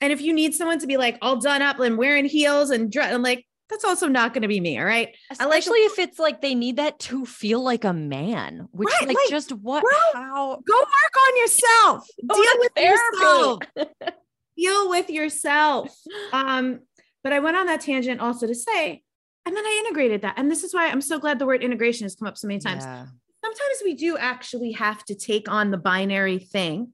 and 0.00 0.12
if 0.12 0.20
you 0.20 0.32
need 0.32 0.54
someone 0.54 0.78
to 0.80 0.86
be 0.86 0.96
like 0.96 1.18
all 1.22 1.36
done 1.36 1.62
up 1.62 1.78
and 1.80 1.96
wearing 1.96 2.24
heels 2.24 2.70
and 2.70 2.90
dress, 2.90 3.12
I'm 3.12 3.22
like, 3.22 3.46
that's 3.70 3.84
also 3.84 4.08
not 4.08 4.34
going 4.34 4.42
to 4.42 4.48
be 4.48 4.60
me. 4.60 4.78
All 4.78 4.84
right. 4.84 5.16
Especially 5.30 5.82
like, 5.82 5.92
if 5.92 5.98
it's 5.98 6.18
like 6.18 6.40
they 6.42 6.54
need 6.54 6.76
that 6.76 6.98
to 7.00 7.24
feel 7.24 7.62
like 7.62 7.84
a 7.84 7.92
man, 7.92 8.68
which 8.72 8.88
right, 8.88 9.08
like, 9.08 9.16
like, 9.16 9.30
just 9.30 9.52
what, 9.52 9.82
bro, 9.82 10.22
how 10.22 10.62
go 10.66 10.78
work 10.78 11.16
on 11.28 11.36
yourself, 11.38 12.08
oh, 12.30 12.42
deal 12.42 12.60
with 12.60 13.60
yourself, 13.76 14.14
deal 14.56 14.90
with 14.90 15.10
yourself. 15.10 15.96
Um, 16.32 16.80
but 17.22 17.32
I 17.32 17.40
went 17.40 17.56
on 17.56 17.66
that 17.66 17.80
tangent 17.80 18.20
also 18.20 18.46
to 18.46 18.54
say, 18.54 19.02
and 19.46 19.56
then 19.56 19.64
I 19.64 19.84
integrated 19.84 20.22
that. 20.22 20.34
And 20.36 20.50
this 20.50 20.64
is 20.64 20.74
why 20.74 20.88
I'm 20.88 21.00
so 21.00 21.18
glad 21.18 21.38
the 21.38 21.46
word 21.46 21.62
integration 21.62 22.04
has 22.04 22.14
come 22.14 22.28
up 22.28 22.36
so 22.36 22.48
many 22.48 22.60
times. 22.60 22.84
Yeah. 22.84 23.06
Sometimes 23.42 23.82
we 23.84 23.94
do 23.94 24.16
actually 24.16 24.72
have 24.72 25.04
to 25.04 25.14
take 25.14 25.50
on 25.50 25.70
the 25.70 25.76
binary 25.76 26.38
thing 26.38 26.92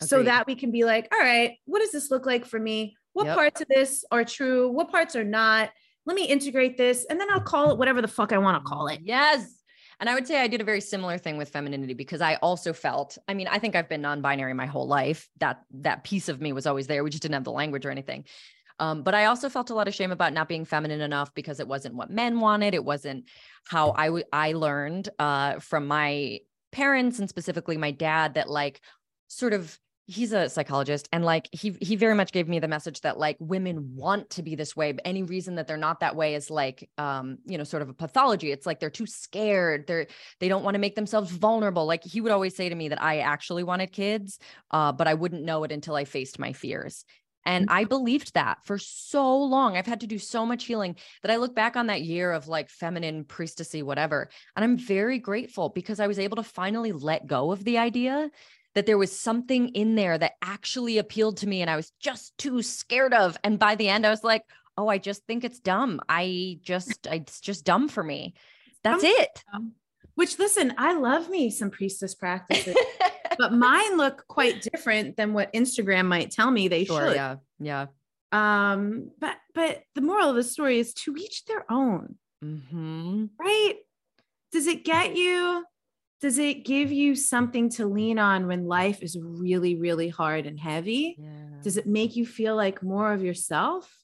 so 0.00 0.22
that 0.22 0.46
we 0.46 0.54
can 0.54 0.70
be 0.70 0.84
like, 0.84 1.08
all 1.12 1.20
right, 1.20 1.58
what 1.64 1.80
does 1.80 1.92
this 1.92 2.10
look 2.10 2.26
like 2.26 2.44
for 2.44 2.58
me? 2.58 2.96
What 3.12 3.26
yep. 3.26 3.36
parts 3.36 3.60
of 3.60 3.68
this 3.68 4.04
are 4.10 4.24
true? 4.24 4.70
What 4.70 4.90
parts 4.90 5.16
are 5.16 5.24
not? 5.24 5.70
Let 6.06 6.16
me 6.16 6.26
integrate 6.26 6.76
this 6.76 7.06
and 7.08 7.20
then 7.20 7.30
I'll 7.30 7.40
call 7.40 7.70
it 7.70 7.78
whatever 7.78 8.02
the 8.02 8.08
fuck 8.08 8.32
I 8.32 8.38
want 8.38 8.62
to 8.62 8.68
call 8.68 8.88
it. 8.88 9.00
Yes. 9.02 9.46
And 10.00 10.10
I 10.10 10.14
would 10.14 10.26
say 10.26 10.40
I 10.40 10.48
did 10.48 10.60
a 10.60 10.64
very 10.64 10.80
similar 10.80 11.18
thing 11.18 11.36
with 11.36 11.50
femininity 11.50 11.94
because 11.94 12.20
I 12.20 12.34
also 12.36 12.72
felt, 12.72 13.16
I 13.28 13.34
mean, 13.34 13.46
I 13.46 13.58
think 13.58 13.76
I've 13.76 13.88
been 13.88 14.02
non-binary 14.02 14.52
my 14.52 14.66
whole 14.66 14.88
life. 14.88 15.28
That 15.38 15.62
that 15.74 16.02
piece 16.04 16.28
of 16.28 16.40
me 16.40 16.52
was 16.52 16.66
always 16.66 16.88
there. 16.88 17.04
We 17.04 17.10
just 17.10 17.22
didn't 17.22 17.34
have 17.34 17.44
the 17.44 17.52
language 17.52 17.86
or 17.86 17.90
anything. 17.90 18.24
Um, 18.80 19.04
but 19.04 19.14
I 19.14 19.26
also 19.26 19.48
felt 19.48 19.70
a 19.70 19.74
lot 19.74 19.86
of 19.86 19.94
shame 19.94 20.10
about 20.10 20.32
not 20.32 20.48
being 20.48 20.64
feminine 20.64 21.00
enough 21.00 21.32
because 21.34 21.60
it 21.60 21.68
wasn't 21.68 21.94
what 21.94 22.10
men 22.10 22.40
wanted. 22.40 22.74
It 22.74 22.84
wasn't 22.84 23.28
how 23.68 23.92
I, 23.96 24.06
w- 24.06 24.24
I 24.32 24.52
learned 24.52 25.08
uh, 25.18 25.60
from 25.60 25.86
my 25.86 26.40
parents 26.72 27.20
and 27.20 27.28
specifically 27.28 27.76
my 27.76 27.92
dad 27.92 28.34
that 28.34 28.50
like 28.50 28.80
sort 29.28 29.52
of 29.52 29.78
he's 30.06 30.32
a 30.32 30.48
psychologist 30.50 31.08
and 31.12 31.24
like 31.24 31.48
he 31.50 31.76
he 31.80 31.96
very 31.96 32.14
much 32.14 32.30
gave 32.30 32.46
me 32.46 32.58
the 32.58 32.68
message 32.68 33.00
that 33.00 33.18
like 33.18 33.36
women 33.40 33.96
want 33.96 34.28
to 34.28 34.42
be 34.42 34.54
this 34.54 34.76
way 34.76 34.92
but 34.92 35.00
any 35.04 35.22
reason 35.22 35.54
that 35.54 35.66
they're 35.66 35.76
not 35.76 36.00
that 36.00 36.14
way 36.14 36.34
is 36.34 36.50
like 36.50 36.88
um 36.98 37.38
you 37.46 37.56
know 37.56 37.64
sort 37.64 37.82
of 37.82 37.88
a 37.88 37.94
pathology 37.94 38.52
it's 38.52 38.66
like 38.66 38.80
they're 38.80 38.90
too 38.90 39.06
scared 39.06 39.86
they're 39.86 40.06
they 40.40 40.48
don't 40.48 40.62
want 40.62 40.74
to 40.74 40.78
make 40.78 40.94
themselves 40.94 41.30
vulnerable 41.30 41.86
like 41.86 42.04
he 42.04 42.20
would 42.20 42.32
always 42.32 42.54
say 42.54 42.68
to 42.68 42.74
me 42.74 42.88
that 42.88 43.02
i 43.02 43.20
actually 43.20 43.62
wanted 43.62 43.92
kids 43.92 44.38
uh 44.72 44.92
but 44.92 45.06
i 45.06 45.14
wouldn't 45.14 45.42
know 45.42 45.64
it 45.64 45.72
until 45.72 45.94
i 45.94 46.04
faced 46.04 46.38
my 46.38 46.52
fears 46.52 47.04
and 47.46 47.68
I 47.68 47.84
believed 47.84 48.34
that 48.34 48.64
for 48.64 48.78
so 48.78 49.36
long. 49.36 49.76
I've 49.76 49.86
had 49.86 50.00
to 50.00 50.06
do 50.06 50.18
so 50.18 50.46
much 50.46 50.64
healing 50.64 50.96
that 51.22 51.30
I 51.30 51.36
look 51.36 51.54
back 51.54 51.76
on 51.76 51.88
that 51.88 52.02
year 52.02 52.32
of 52.32 52.48
like 52.48 52.70
feminine 52.70 53.24
priestessy, 53.24 53.82
whatever. 53.82 54.30
And 54.56 54.64
I'm 54.64 54.78
very 54.78 55.18
grateful 55.18 55.68
because 55.68 56.00
I 56.00 56.06
was 56.06 56.18
able 56.18 56.36
to 56.36 56.42
finally 56.42 56.92
let 56.92 57.26
go 57.26 57.52
of 57.52 57.62
the 57.64 57.78
idea 57.78 58.30
that 58.74 58.86
there 58.86 58.98
was 58.98 59.18
something 59.18 59.68
in 59.68 59.94
there 59.94 60.18
that 60.18 60.34
actually 60.42 60.98
appealed 60.98 61.38
to 61.38 61.48
me 61.48 61.62
and 61.62 61.70
I 61.70 61.76
was 61.76 61.92
just 62.00 62.36
too 62.38 62.62
scared 62.62 63.14
of. 63.14 63.36
And 63.44 63.58
by 63.58 63.74
the 63.76 63.88
end, 63.88 64.06
I 64.06 64.10
was 64.10 64.24
like, 64.24 64.42
oh, 64.76 64.88
I 64.88 64.98
just 64.98 65.24
think 65.26 65.44
it's 65.44 65.60
dumb. 65.60 66.00
I 66.08 66.58
just, 66.62 67.06
it's 67.06 67.40
just 67.40 67.64
dumb 67.64 67.88
for 67.88 68.02
me. 68.02 68.34
That's 68.82 69.04
it. 69.04 69.44
Which, 70.16 70.38
listen, 70.38 70.74
I 70.76 70.94
love 70.94 71.28
me 71.30 71.50
some 71.50 71.70
priestess 71.70 72.14
practices, 72.14 72.76
but 73.38 73.52
mine 73.52 73.96
look 73.96 74.26
quite 74.28 74.62
different 74.62 75.16
than 75.16 75.32
what 75.32 75.52
Instagram 75.52 76.06
might 76.06 76.30
tell 76.30 76.50
me 76.50 76.68
they 76.68 76.84
sure, 76.84 77.08
should. 77.08 77.16
Yeah. 77.16 77.36
Yeah. 77.60 77.86
Um, 78.32 79.10
but, 79.20 79.36
but 79.54 79.82
the 79.94 80.00
moral 80.00 80.30
of 80.30 80.36
the 80.36 80.42
story 80.42 80.78
is 80.80 80.92
to 80.94 81.16
each 81.16 81.44
their 81.46 81.64
own. 81.70 82.16
Mm-hmm. 82.44 83.26
Right. 83.38 83.74
Does 84.52 84.66
it 84.66 84.84
get 84.84 85.16
you? 85.16 85.64
Does 86.24 86.38
it 86.38 86.64
give 86.64 86.90
you 86.90 87.14
something 87.14 87.68
to 87.68 87.84
lean 87.84 88.18
on 88.18 88.46
when 88.46 88.64
life 88.64 89.02
is 89.02 89.14
really 89.20 89.76
really 89.76 90.08
hard 90.08 90.46
and 90.46 90.58
heavy 90.58 91.16
yeah. 91.18 91.60
does 91.62 91.76
it 91.76 91.86
make 91.86 92.16
you 92.16 92.24
feel 92.24 92.56
like 92.56 92.82
more 92.82 93.12
of 93.12 93.22
yourself 93.22 93.94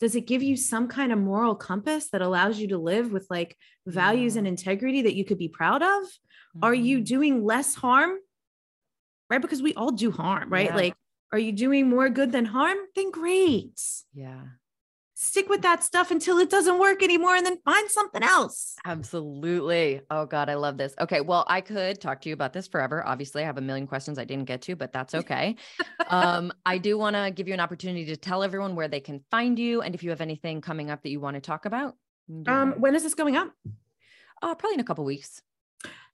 does 0.00 0.16
it 0.16 0.26
give 0.26 0.42
you 0.42 0.56
some 0.56 0.88
kind 0.88 1.12
of 1.12 1.20
moral 1.20 1.54
compass 1.54 2.10
that 2.10 2.20
allows 2.20 2.58
you 2.58 2.66
to 2.66 2.78
live 2.78 3.12
with 3.12 3.28
like 3.30 3.56
values 3.86 4.34
yeah. 4.34 4.40
and 4.40 4.48
integrity 4.48 5.02
that 5.02 5.14
you 5.14 5.24
could 5.24 5.38
be 5.38 5.46
proud 5.46 5.80
of 5.80 6.02
mm-hmm. 6.02 6.64
are 6.64 6.74
you 6.74 6.96
mm-hmm. 6.96 7.04
doing 7.04 7.44
less 7.44 7.76
harm 7.76 8.18
right 9.30 9.40
because 9.40 9.62
we 9.62 9.72
all 9.74 9.92
do 9.92 10.10
harm 10.10 10.50
right 10.52 10.70
yeah. 10.70 10.76
like 10.76 10.94
are 11.32 11.38
you 11.38 11.52
doing 11.52 11.88
more 11.88 12.08
good 12.08 12.32
than 12.32 12.44
harm 12.44 12.78
then 12.96 13.12
great 13.12 13.80
yeah 14.12 14.40
stick 15.20 15.48
with 15.48 15.62
that 15.62 15.82
stuff 15.82 16.12
until 16.12 16.38
it 16.38 16.48
doesn't 16.48 16.78
work 16.78 17.02
anymore 17.02 17.34
and 17.34 17.44
then 17.44 17.58
find 17.64 17.90
something 17.90 18.22
else. 18.22 18.76
Absolutely. 18.84 20.00
Oh 20.12 20.26
God, 20.26 20.48
I 20.48 20.54
love 20.54 20.76
this. 20.76 20.94
Okay. 21.00 21.20
Well, 21.20 21.44
I 21.48 21.60
could 21.60 22.00
talk 22.00 22.20
to 22.20 22.28
you 22.28 22.34
about 22.34 22.52
this 22.52 22.68
forever. 22.68 23.04
Obviously, 23.04 23.42
I 23.42 23.46
have 23.46 23.58
a 23.58 23.60
million 23.60 23.88
questions 23.88 24.16
I 24.16 24.24
didn't 24.24 24.44
get 24.44 24.62
to, 24.62 24.76
but 24.76 24.92
that's 24.92 25.14
okay. 25.22 25.56
um, 26.08 26.52
I 26.64 26.78
do 26.78 26.96
want 26.96 27.16
to 27.16 27.32
give 27.32 27.48
you 27.48 27.54
an 27.54 27.58
opportunity 27.58 28.06
to 28.06 28.16
tell 28.16 28.44
everyone 28.44 28.76
where 28.76 28.86
they 28.86 29.00
can 29.00 29.20
find 29.28 29.58
you 29.58 29.82
and 29.82 29.92
if 29.92 30.04
you 30.04 30.10
have 30.10 30.20
anything 30.20 30.60
coming 30.60 30.88
up 30.88 31.02
that 31.02 31.10
you 31.10 31.18
want 31.18 31.34
to 31.34 31.40
talk 31.40 31.64
about. 31.64 31.94
Um, 32.46 32.74
when 32.78 32.94
is 32.94 33.02
this 33.02 33.14
going 33.14 33.36
up? 33.36 33.50
Uh, 34.40 34.54
probably 34.54 34.74
in 34.74 34.80
a 34.80 34.84
couple 34.84 35.04
weeks. 35.04 35.42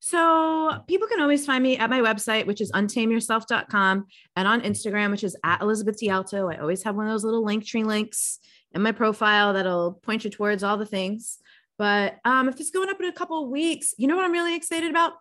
So 0.00 0.82
people 0.86 1.08
can 1.08 1.20
always 1.20 1.44
find 1.44 1.62
me 1.62 1.76
at 1.76 1.90
my 1.90 2.00
website, 2.00 2.46
which 2.46 2.60
is 2.60 2.72
untameyourself.com 2.72 4.06
and 4.36 4.48
on 4.48 4.60
Instagram, 4.62 5.10
which 5.10 5.24
is 5.24 5.36
at 5.44 5.60
Elizabeth 5.60 5.98
DiAlto. 6.00 6.54
I 6.54 6.58
always 6.58 6.82
have 6.84 6.94
one 6.94 7.06
of 7.06 7.12
those 7.12 7.24
little 7.24 7.44
link 7.44 7.66
tree 7.66 7.84
links 7.84 8.38
in 8.74 8.82
my 8.82 8.92
profile 8.92 9.52
that'll 9.52 9.92
point 9.92 10.24
you 10.24 10.30
towards 10.30 10.62
all 10.62 10.76
the 10.76 10.86
things. 10.86 11.38
But 11.78 12.18
um, 12.24 12.48
if 12.48 12.60
it's 12.60 12.70
going 12.70 12.88
up 12.88 13.00
in 13.00 13.06
a 13.06 13.12
couple 13.12 13.42
of 13.42 13.48
weeks, 13.50 13.94
you 13.98 14.06
know 14.06 14.16
what 14.16 14.24
I'm 14.24 14.32
really 14.32 14.54
excited 14.54 14.90
about? 14.90 15.14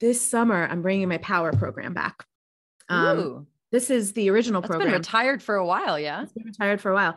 This 0.00 0.26
summer, 0.26 0.66
I'm 0.66 0.82
bringing 0.82 1.08
my 1.08 1.18
power 1.18 1.52
program 1.52 1.94
back. 1.94 2.24
Um, 2.88 3.18
Ooh. 3.18 3.46
This 3.70 3.90
is 3.90 4.12
the 4.14 4.30
original 4.30 4.60
That's 4.60 4.70
program. 4.70 4.90
Been 4.90 5.00
retired 5.00 5.42
for 5.42 5.54
a 5.54 5.66
while, 5.66 5.98
yeah. 5.98 6.22
It's 6.22 6.32
been 6.32 6.46
retired 6.46 6.80
for 6.80 6.90
a 6.90 6.94
while, 6.94 7.16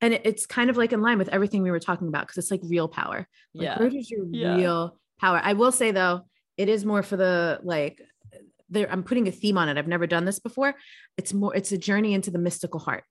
and 0.00 0.12
it, 0.12 0.22
it's 0.24 0.44
kind 0.44 0.68
of 0.68 0.76
like 0.76 0.92
in 0.92 1.00
line 1.00 1.16
with 1.16 1.28
everything 1.28 1.62
we 1.62 1.70
were 1.70 1.80
talking 1.80 2.08
about 2.08 2.26
because 2.26 2.36
it's 2.36 2.50
like 2.50 2.60
real 2.64 2.88
power. 2.88 3.26
Like, 3.54 3.64
yeah. 3.64 3.78
Where 3.78 3.88
does 3.88 4.10
your 4.10 4.26
yeah. 4.30 4.56
real 4.56 4.98
power? 5.18 5.40
I 5.42 5.54
will 5.54 5.72
say 5.72 5.92
though, 5.92 6.22
it 6.56 6.68
is 6.68 6.84
more 6.84 7.02
for 7.02 7.16
the 7.16 7.60
like. 7.62 8.02
There, 8.68 8.90
I'm 8.90 9.04
putting 9.04 9.28
a 9.28 9.30
theme 9.30 9.56
on 9.58 9.68
it. 9.68 9.78
I've 9.78 9.86
never 9.86 10.08
done 10.08 10.24
this 10.24 10.40
before. 10.40 10.74
It's 11.16 11.32
more. 11.32 11.54
It's 11.54 11.72
a 11.72 11.78
journey 11.78 12.14
into 12.14 12.30
the 12.30 12.38
mystical 12.38 12.80
heart. 12.80 13.04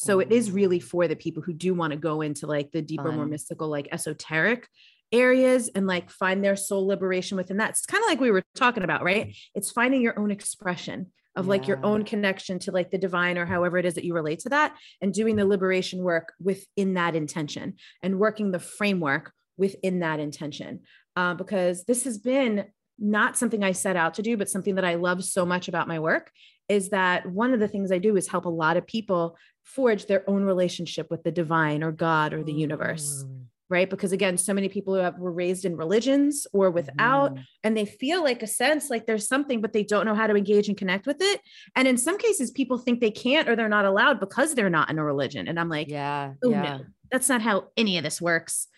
So 0.00 0.20
it 0.20 0.30
is 0.30 0.52
really 0.52 0.78
for 0.78 1.08
the 1.08 1.16
people 1.16 1.42
who 1.42 1.52
do 1.52 1.74
want 1.74 1.92
to 1.92 1.98
go 1.98 2.20
into 2.20 2.46
like 2.46 2.70
the 2.70 2.80
deeper, 2.80 3.08
Fun. 3.08 3.16
more 3.16 3.26
mystical, 3.26 3.66
like 3.66 3.88
esoteric 3.90 4.68
areas 5.10 5.66
and 5.74 5.88
like 5.88 6.08
find 6.08 6.44
their 6.44 6.54
soul 6.54 6.86
liberation 6.86 7.36
within 7.36 7.56
that. 7.56 7.70
It's 7.70 7.84
kind 7.84 8.04
of 8.04 8.08
like 8.08 8.20
we 8.20 8.30
were 8.30 8.44
talking 8.54 8.84
about, 8.84 9.02
right? 9.02 9.36
It's 9.56 9.72
finding 9.72 10.00
your 10.00 10.16
own 10.16 10.30
expression 10.30 11.06
of 11.34 11.46
yeah. 11.46 11.50
like 11.50 11.66
your 11.66 11.84
own 11.84 12.04
connection 12.04 12.60
to 12.60 12.70
like 12.70 12.92
the 12.92 12.98
divine 12.98 13.38
or 13.38 13.44
however 13.44 13.76
it 13.76 13.86
is 13.86 13.94
that 13.94 14.04
you 14.04 14.14
relate 14.14 14.38
to 14.40 14.50
that 14.50 14.76
and 15.02 15.12
doing 15.12 15.34
the 15.34 15.44
liberation 15.44 16.04
work 16.04 16.32
within 16.40 16.94
that 16.94 17.16
intention 17.16 17.74
and 18.00 18.20
working 18.20 18.52
the 18.52 18.60
framework 18.60 19.32
within 19.56 19.98
that 19.98 20.20
intention. 20.20 20.78
Uh, 21.16 21.34
because 21.34 21.82
this 21.86 22.04
has 22.04 22.18
been 22.18 22.66
not 23.00 23.36
something 23.36 23.64
I 23.64 23.72
set 23.72 23.96
out 23.96 24.14
to 24.14 24.22
do, 24.22 24.36
but 24.36 24.48
something 24.48 24.76
that 24.76 24.84
I 24.84 24.94
love 24.94 25.24
so 25.24 25.44
much 25.44 25.66
about 25.66 25.88
my 25.88 25.98
work 25.98 26.30
is 26.68 26.90
that 26.90 27.26
one 27.26 27.54
of 27.54 27.60
the 27.60 27.68
things 27.68 27.90
I 27.90 27.98
do 27.98 28.16
is 28.16 28.28
help 28.28 28.44
a 28.44 28.50
lot 28.50 28.76
of 28.76 28.86
people 28.86 29.36
forge 29.68 30.06
their 30.06 30.28
own 30.28 30.44
relationship 30.44 31.10
with 31.10 31.22
the 31.22 31.30
divine 31.30 31.82
or 31.82 31.92
God 31.92 32.32
or 32.32 32.42
the 32.42 32.52
universe. 32.52 33.24
Mm. 33.24 33.44
Right. 33.70 33.90
Because 33.90 34.12
again, 34.12 34.38
so 34.38 34.54
many 34.54 34.70
people 34.70 34.94
who 34.94 35.00
have, 35.00 35.18
were 35.18 35.30
raised 35.30 35.66
in 35.66 35.76
religions 35.76 36.46
or 36.54 36.70
without, 36.70 37.34
mm. 37.34 37.44
and 37.62 37.76
they 37.76 37.84
feel 37.84 38.24
like 38.24 38.42
a 38.42 38.46
sense 38.46 38.88
like 38.88 39.04
there's 39.04 39.28
something, 39.28 39.60
but 39.60 39.74
they 39.74 39.84
don't 39.84 40.06
know 40.06 40.14
how 40.14 40.26
to 40.26 40.34
engage 40.34 40.68
and 40.68 40.76
connect 40.78 41.06
with 41.06 41.18
it. 41.20 41.42
And 41.76 41.86
in 41.86 41.98
some 41.98 42.16
cases, 42.16 42.50
people 42.50 42.78
think 42.78 43.00
they 43.00 43.10
can't 43.10 43.46
or 43.46 43.56
they're 43.56 43.68
not 43.68 43.84
allowed 43.84 44.20
because 44.20 44.54
they're 44.54 44.70
not 44.70 44.88
in 44.88 44.98
a 44.98 45.04
religion. 45.04 45.48
And 45.48 45.60
I'm 45.60 45.68
like, 45.68 45.90
yeah, 45.90 46.32
oh, 46.42 46.50
yeah. 46.50 46.62
no, 46.62 46.84
that's 47.12 47.28
not 47.28 47.42
how 47.42 47.66
any 47.76 47.98
of 47.98 48.04
this 48.04 48.22
works. 48.22 48.68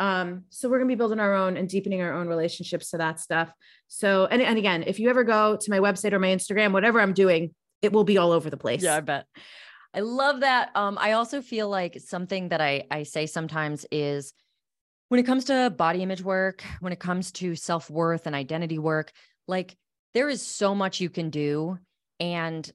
Um, 0.00 0.46
so 0.48 0.68
we're 0.68 0.78
gonna 0.78 0.88
be 0.88 0.96
building 0.96 1.20
our 1.20 1.34
own 1.34 1.56
and 1.56 1.68
deepening 1.68 2.02
our 2.02 2.12
own 2.12 2.26
relationships 2.26 2.90
to 2.90 2.98
that 2.98 3.20
stuff. 3.20 3.52
So, 3.86 4.26
and, 4.26 4.42
and 4.42 4.58
again, 4.58 4.82
if 4.88 4.98
you 4.98 5.08
ever 5.08 5.22
go 5.22 5.56
to 5.56 5.70
my 5.70 5.78
website 5.78 6.12
or 6.12 6.18
my 6.18 6.34
Instagram, 6.34 6.72
whatever 6.72 7.00
I'm 7.00 7.12
doing, 7.12 7.54
it 7.80 7.92
will 7.92 8.02
be 8.02 8.18
all 8.18 8.32
over 8.32 8.50
the 8.50 8.56
place. 8.56 8.82
Yeah, 8.82 8.96
I 8.96 9.00
bet. 9.00 9.26
I 9.94 10.00
love 10.00 10.40
that. 10.40 10.70
Um, 10.74 10.96
I 10.98 11.12
also 11.12 11.42
feel 11.42 11.68
like 11.68 12.00
something 12.00 12.48
that 12.48 12.60
I 12.60 12.84
I 12.90 13.02
say 13.02 13.26
sometimes 13.26 13.84
is 13.90 14.32
when 15.08 15.20
it 15.20 15.26
comes 15.26 15.44
to 15.46 15.70
body 15.70 16.02
image 16.02 16.22
work, 16.22 16.64
when 16.80 16.92
it 16.92 17.00
comes 17.00 17.32
to 17.32 17.54
self 17.54 17.90
worth 17.90 18.26
and 18.26 18.34
identity 18.34 18.78
work, 18.78 19.12
like 19.46 19.76
there 20.14 20.28
is 20.28 20.40
so 20.42 20.74
much 20.74 21.00
you 21.00 21.10
can 21.10 21.30
do, 21.30 21.78
and 22.18 22.70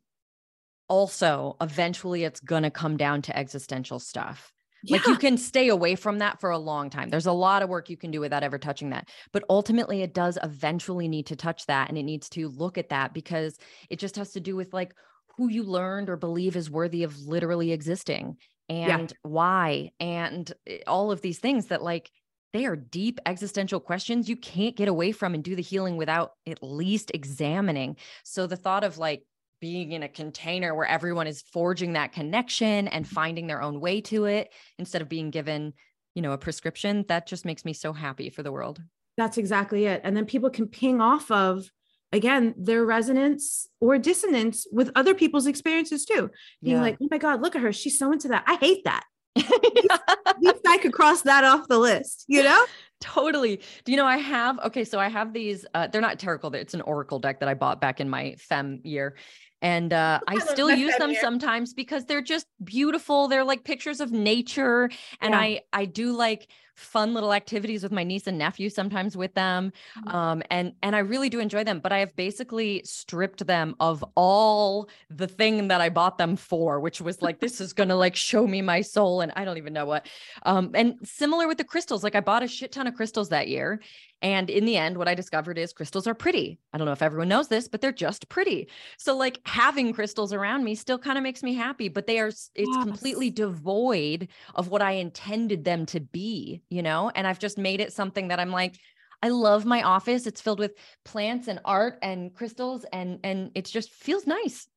also 0.88 1.58
eventually 1.60 2.24
it's 2.24 2.40
gonna 2.40 2.72
come 2.72 2.98
down 2.98 3.24
to 3.24 3.38
existential 3.38 4.00
stuff. 4.00 4.54
Yeah. 4.84 4.98
Like 4.98 5.08
you 5.08 5.16
can 5.18 5.38
stay 5.38 5.70
away 5.70 5.96
from 5.96 6.20
that 6.20 6.40
for 6.40 6.52
a 6.52 6.58
long 6.58 6.92
time. 6.92 7.10
There's 7.10 7.26
a 7.26 7.32
lot 7.32 7.64
of 7.64 7.70
work 7.70 7.90
you 7.90 7.98
can 7.98 8.12
do 8.12 8.20
without 8.20 8.44
ever 8.44 8.60
touching 8.60 8.92
that. 8.92 9.10
But 9.34 9.44
ultimately, 9.50 10.04
it 10.04 10.14
does 10.14 10.38
eventually 10.44 11.08
need 11.08 11.26
to 11.28 11.36
touch 11.36 11.66
that 11.66 11.90
and 11.90 11.98
it 11.98 12.04
needs 12.04 12.30
to 12.30 12.48
look 12.48 12.78
at 12.78 12.90
that 12.90 13.14
because 13.14 13.58
it 13.90 13.98
just 13.98 14.16
has 14.18 14.34
to 14.34 14.40
do 14.40 14.56
with 14.56 14.74
like 14.74 14.94
who 15.38 15.50
you 15.50 15.64
learned 15.64 16.10
or 16.10 16.18
believe 16.18 16.56
is 16.56 16.70
worthy 16.70 17.04
of 17.04 17.18
literally 17.28 17.72
existing 17.72 18.38
and 18.70 19.12
yeah. 19.12 19.18
why 19.22 19.92
and 20.00 20.52
eh, 20.66 20.80
all 20.88 21.12
of 21.12 21.22
these 21.22 21.40
things 21.40 21.68
that 21.68 21.84
like 21.84 22.12
they 22.54 22.66
are 22.66 22.76
deep 22.76 23.20
existential 23.26 23.80
questions 23.80 24.30
you 24.30 24.36
can't 24.36 24.76
get 24.76 24.88
away 24.88 25.12
from 25.12 25.34
and 25.34 25.44
do 25.44 25.56
the 25.56 25.62
healing 25.62 25.98
without 25.98 26.32
at 26.48 26.64
least 26.64 27.12
examining. 27.14 27.98
So 28.24 28.48
the 28.48 28.56
thought 28.56 28.84
of 28.84 28.98
like 28.98 29.24
being 29.60 29.92
in 29.92 30.04
a 30.04 30.10
container 30.10 30.74
where 30.74 30.88
everyone 30.88 31.28
is 31.28 31.44
forging 31.52 31.94
that 31.94 32.14
connection 32.14 32.88
and 32.88 33.08
finding 33.08 33.48
their 33.48 33.62
own 33.62 33.80
way 33.80 34.02
to 34.02 34.26
it 34.26 34.54
instead 34.78 35.02
of 35.02 35.10
being 35.10 35.30
given 35.30 35.74
you 36.16 36.22
know 36.22 36.32
a 36.32 36.38
prescription 36.38 37.06
that 37.10 37.28
just 37.28 37.46
makes 37.46 37.64
me 37.64 37.74
so 37.74 37.94
happy 37.94 38.30
for 38.30 38.42
the 38.42 38.52
world. 38.52 38.82
That's 39.18 39.38
exactly 39.38 39.86
it. 39.86 40.02
And 40.04 40.16
then 40.16 40.26
people 40.26 40.50
can 40.50 40.68
ping 40.68 41.02
off 41.02 41.30
of 41.30 41.70
again 42.12 42.54
their 42.58 42.86
resonance 42.86 43.68
or 43.80 43.98
dissonance 43.98 44.66
with 44.72 44.92
other 44.96 45.14
people's 45.14 45.48
experiences 45.48 46.06
too 46.06 46.30
being 46.64 46.78
yeah. 46.78 46.82
like 46.82 46.98
oh 47.02 47.08
my 47.12 47.18
god 47.18 47.42
look 47.42 47.56
at 47.56 47.62
her 47.62 47.74
she's 47.74 48.00
so 48.00 48.12
into 48.12 48.30
that 48.30 48.44
i 48.48 48.56
hate 48.56 48.84
that 48.86 49.04
at 49.38 50.40
least 50.42 50.62
i 50.68 50.78
could 50.78 50.94
cross 50.94 51.22
that 51.24 51.44
off 51.44 51.68
the 51.68 51.78
list 51.78 52.26
you 52.28 52.42
know 52.42 52.66
totally 53.02 53.62
do 53.86 53.92
you 53.92 53.98
know 53.98 54.06
i 54.06 54.18
have 54.18 54.58
okay 54.60 54.84
so 54.84 55.00
i 55.00 55.08
have 55.08 55.34
these 55.34 55.66
uh, 55.74 55.88
they're 55.88 56.02
not 56.02 56.18
tarot 56.18 56.40
it's 56.54 56.74
an 56.74 56.82
oracle 56.82 57.20
deck 57.20 57.40
that 57.40 57.50
i 57.50 57.54
bought 57.54 57.80
back 57.80 58.00
in 58.00 58.10
my 58.10 58.36
fem 58.40 58.80
year 58.84 59.16
and 59.62 59.92
uh, 59.92 60.20
I, 60.28 60.38
still 60.38 60.70
use 60.70 60.96
them 60.98 61.12
here. 61.12 61.20
sometimes 61.20 61.74
because 61.74 62.06
they're 62.06 62.22
just 62.22 62.46
beautiful. 62.64 63.28
They're 63.28 63.44
like 63.44 63.64
pictures 63.64 64.02
of 64.02 64.12
nature, 64.12 64.90
and 65.20 65.34
yeah. 65.34 65.40
I 65.40 65.62
I 65.74 65.86
do 65.86 66.12
like 66.12 66.48
fun 66.78 67.14
little 67.14 67.34
activities 67.34 67.84
with 67.84 67.92
my 67.92 68.04
niece 68.04 68.28
and 68.28 68.38
nephew 68.38 68.70
sometimes 68.70 69.18
with 69.18 69.34
them. 69.34 69.74
Mm-hmm. 69.98 70.16
Um, 70.16 70.44
and 70.50 70.74
and 70.84 70.96
I 70.96 71.00
really 71.00 71.30
do 71.30 71.40
enjoy 71.40 71.64
them, 71.64 71.80
but 71.80 71.92
I 71.92 72.00
have 72.00 72.16
basically 72.16 72.82
stripped 72.86 73.46
them 73.46 73.76
of 73.80 74.06
all 74.16 74.88
the 75.10 75.28
thing 75.28 75.68
that 75.68 75.82
I 75.82 75.90
bought 75.90 76.18
them 76.18 76.36
for, 76.36 76.80
which 76.80 77.02
was 77.02 77.22
like 77.22 77.40
this 77.40 77.60
is 77.60 77.74
gonna 77.74 77.96
like 77.96 78.16
show 78.16 78.48
me 78.48 78.62
my 78.62 78.82
soul, 78.82 79.22
and 79.22 79.34
I 79.36 79.44
don't 79.44 79.58
even 79.58 79.74
know 79.74 79.86
what. 79.86 80.08
Um, 80.44 80.72
and 80.74 80.96
similar 81.04 81.48
with 81.48 81.58
the 81.58 81.64
crystals, 81.64 82.04
like 82.04 82.16
I 82.16 82.22
bought 82.22 82.44
a 82.44 82.48
shit 82.48 82.72
ton 82.72 82.88
of 82.88 82.96
crystals 82.96 83.30
that 83.30 83.48
year. 83.48 83.82
And 84.22 84.50
in 84.50 84.66
the 84.66 84.78
end, 84.78 84.98
what 84.98 85.08
I 85.08 85.14
discovered 85.14 85.58
is 85.60 85.74
crystals 85.74 86.08
are 86.08 86.16
pretty. 86.16 86.58
I 86.74 86.78
don't 86.78 86.86
know 86.86 86.92
if 86.92 87.04
everyone 87.04 87.28
knows 87.28 87.50
this, 87.50 87.68
but 87.68 87.82
they're 87.82 87.92
just 87.92 88.30
pretty. 88.30 88.68
So, 88.98 89.16
like 89.16 89.40
having 89.46 89.94
crystals 89.94 90.34
around 90.34 90.64
me 90.64 90.74
still 90.74 90.98
kind 90.98 91.18
of 91.18 91.24
makes 91.24 91.44
me 91.44 91.54
happy, 91.54 91.88
but 91.88 92.08
they 92.08 92.20
are, 92.20 92.28
it's 92.28 92.52
yes. 92.56 92.84
completely 92.84 93.30
devoid 93.30 94.30
of 94.56 94.70
what 94.70 94.82
I 94.82 94.94
intended 94.94 95.64
them 95.64 95.86
to 95.88 96.00
be, 96.00 96.62
you 96.70 96.82
know? 96.82 97.12
And 97.14 97.28
I've 97.28 97.40
just 97.40 97.58
made 97.58 97.82
it 97.82 97.94
something 97.94 98.30
that 98.30 98.40
I'm 98.40 98.52
like, 98.52 98.80
I 99.22 99.30
love 99.30 99.66
my 99.66 99.84
office. 99.84 100.28
It's 100.28 100.42
filled 100.42 100.60
with 100.60 100.74
plants 101.04 101.48
and 101.48 101.60
art 101.66 101.98
and 102.02 102.34
crystals 102.34 102.86
and 102.92 103.20
and 103.24 103.52
it 103.56 103.66
just 103.66 103.92
feels 103.92 104.28
nice. 104.28 104.68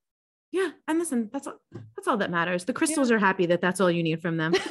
Yeah, 0.52 0.70
and 0.88 0.98
listen, 0.98 1.30
that's 1.32 1.46
all, 1.46 1.60
that's 1.96 2.08
all 2.08 2.16
that 2.16 2.30
matters. 2.30 2.64
The 2.64 2.72
crystals 2.72 3.10
yeah. 3.10 3.16
are 3.16 3.20
happy 3.20 3.46
that 3.46 3.60
that's 3.60 3.80
all 3.80 3.90
you 3.90 4.02
need 4.02 4.20
from 4.20 4.36
them. 4.36 4.54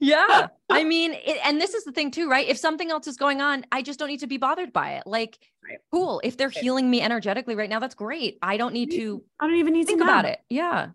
yeah. 0.00 0.48
I 0.70 0.84
mean, 0.84 1.14
it, 1.14 1.38
and 1.44 1.60
this 1.60 1.74
is 1.74 1.84
the 1.84 1.90
thing 1.90 2.12
too, 2.12 2.30
right? 2.30 2.46
If 2.46 2.58
something 2.58 2.90
else 2.90 3.06
is 3.06 3.16
going 3.16 3.40
on, 3.40 3.64
I 3.72 3.82
just 3.82 3.98
don't 3.98 4.08
need 4.08 4.20
to 4.20 4.26
be 4.26 4.36
bothered 4.36 4.72
by 4.72 4.94
it. 4.94 5.06
Like, 5.06 5.38
right. 5.68 5.78
cool. 5.90 6.20
If 6.22 6.36
they're 6.36 6.50
healing 6.50 6.88
me 6.88 7.00
energetically 7.00 7.56
right 7.56 7.70
now, 7.70 7.80
that's 7.80 7.94
great. 7.94 8.38
I 8.40 8.56
don't 8.56 8.72
need 8.72 8.92
to. 8.92 9.24
I 9.40 9.46
don't 9.46 9.56
even 9.56 9.72
need 9.72 9.86
think 9.86 10.00
to 10.00 10.04
know. 10.04 10.12
about 10.12 10.26
it. 10.26 10.38
Yeah. 10.48 10.88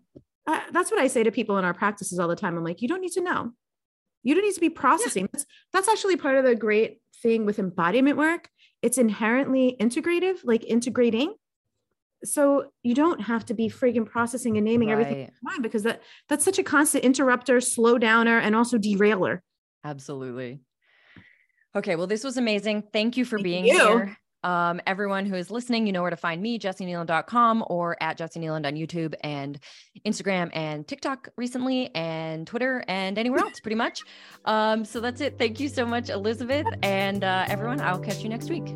Uh, 0.46 0.60
that's 0.72 0.90
what 0.90 1.00
I 1.00 1.08
say 1.08 1.22
to 1.22 1.30
people 1.30 1.58
in 1.58 1.64
our 1.64 1.74
practices 1.74 2.18
all 2.18 2.28
the 2.28 2.36
time. 2.36 2.56
I'm 2.56 2.64
like, 2.64 2.80
you 2.80 2.88
don't 2.88 3.00
need 3.00 3.12
to 3.12 3.22
know. 3.22 3.52
You 4.22 4.34
don't 4.34 4.44
need 4.44 4.54
to 4.54 4.60
be 4.60 4.70
processing. 4.70 5.24
Yeah. 5.24 5.28
That's, 5.32 5.46
that's 5.72 5.88
actually 5.88 6.16
part 6.16 6.36
of 6.36 6.44
the 6.44 6.54
great 6.54 7.00
thing 7.22 7.44
with 7.46 7.58
embodiment 7.58 8.16
work. 8.16 8.48
It's 8.82 8.98
inherently 8.98 9.76
integrative, 9.80 10.38
like 10.44 10.64
integrating 10.64 11.34
so 12.24 12.70
you 12.82 12.94
don't 12.94 13.20
have 13.20 13.44
to 13.46 13.54
be 13.54 13.68
friggin' 13.68 14.06
processing 14.06 14.56
and 14.56 14.64
naming 14.64 14.88
right. 14.88 15.00
everything 15.00 15.30
in 15.56 15.62
because 15.62 15.82
that 15.82 16.02
that's 16.28 16.44
such 16.44 16.58
a 16.58 16.62
constant 16.62 17.04
interrupter, 17.04 17.60
slow 17.60 17.98
downer, 17.98 18.38
and 18.38 18.54
also 18.54 18.78
derailer. 18.78 19.42
Absolutely. 19.84 20.60
Okay, 21.74 21.96
well, 21.96 22.06
this 22.06 22.22
was 22.22 22.36
amazing. 22.36 22.84
Thank 22.92 23.16
you 23.16 23.24
for 23.24 23.38
Thank 23.38 23.44
being 23.44 23.64
you. 23.66 23.78
here. 23.78 24.18
Um, 24.42 24.80
everyone 24.86 25.26
who 25.26 25.34
is 25.34 25.50
listening, 25.50 25.86
you 25.86 25.92
know 25.92 26.02
where 26.02 26.10
to 26.10 26.16
find 26.16 26.42
me, 26.42 26.58
jessikneeland.com 26.58 27.64
or 27.68 27.96
at 28.00 28.18
Jessi 28.18 28.38
Kneeland 28.38 28.66
on 28.66 28.74
YouTube 28.74 29.14
and 29.22 29.58
Instagram 30.06 30.50
and 30.54 30.86
TikTok 30.86 31.28
recently 31.36 31.94
and 31.94 32.46
Twitter 32.46 32.84
and 32.88 33.18
anywhere 33.18 33.40
else 33.40 33.60
pretty 33.60 33.76
much. 33.76 34.00
Um, 34.44 34.84
so 34.84 35.00
that's 35.00 35.20
it. 35.20 35.38
Thank 35.38 35.60
you 35.60 35.68
so 35.68 35.86
much, 35.86 36.10
Elizabeth. 36.10 36.66
And 36.82 37.24
uh, 37.24 37.46
everyone, 37.48 37.80
I'll 37.80 38.00
catch 38.00 38.22
you 38.22 38.28
next 38.28 38.50
week. 38.50 38.74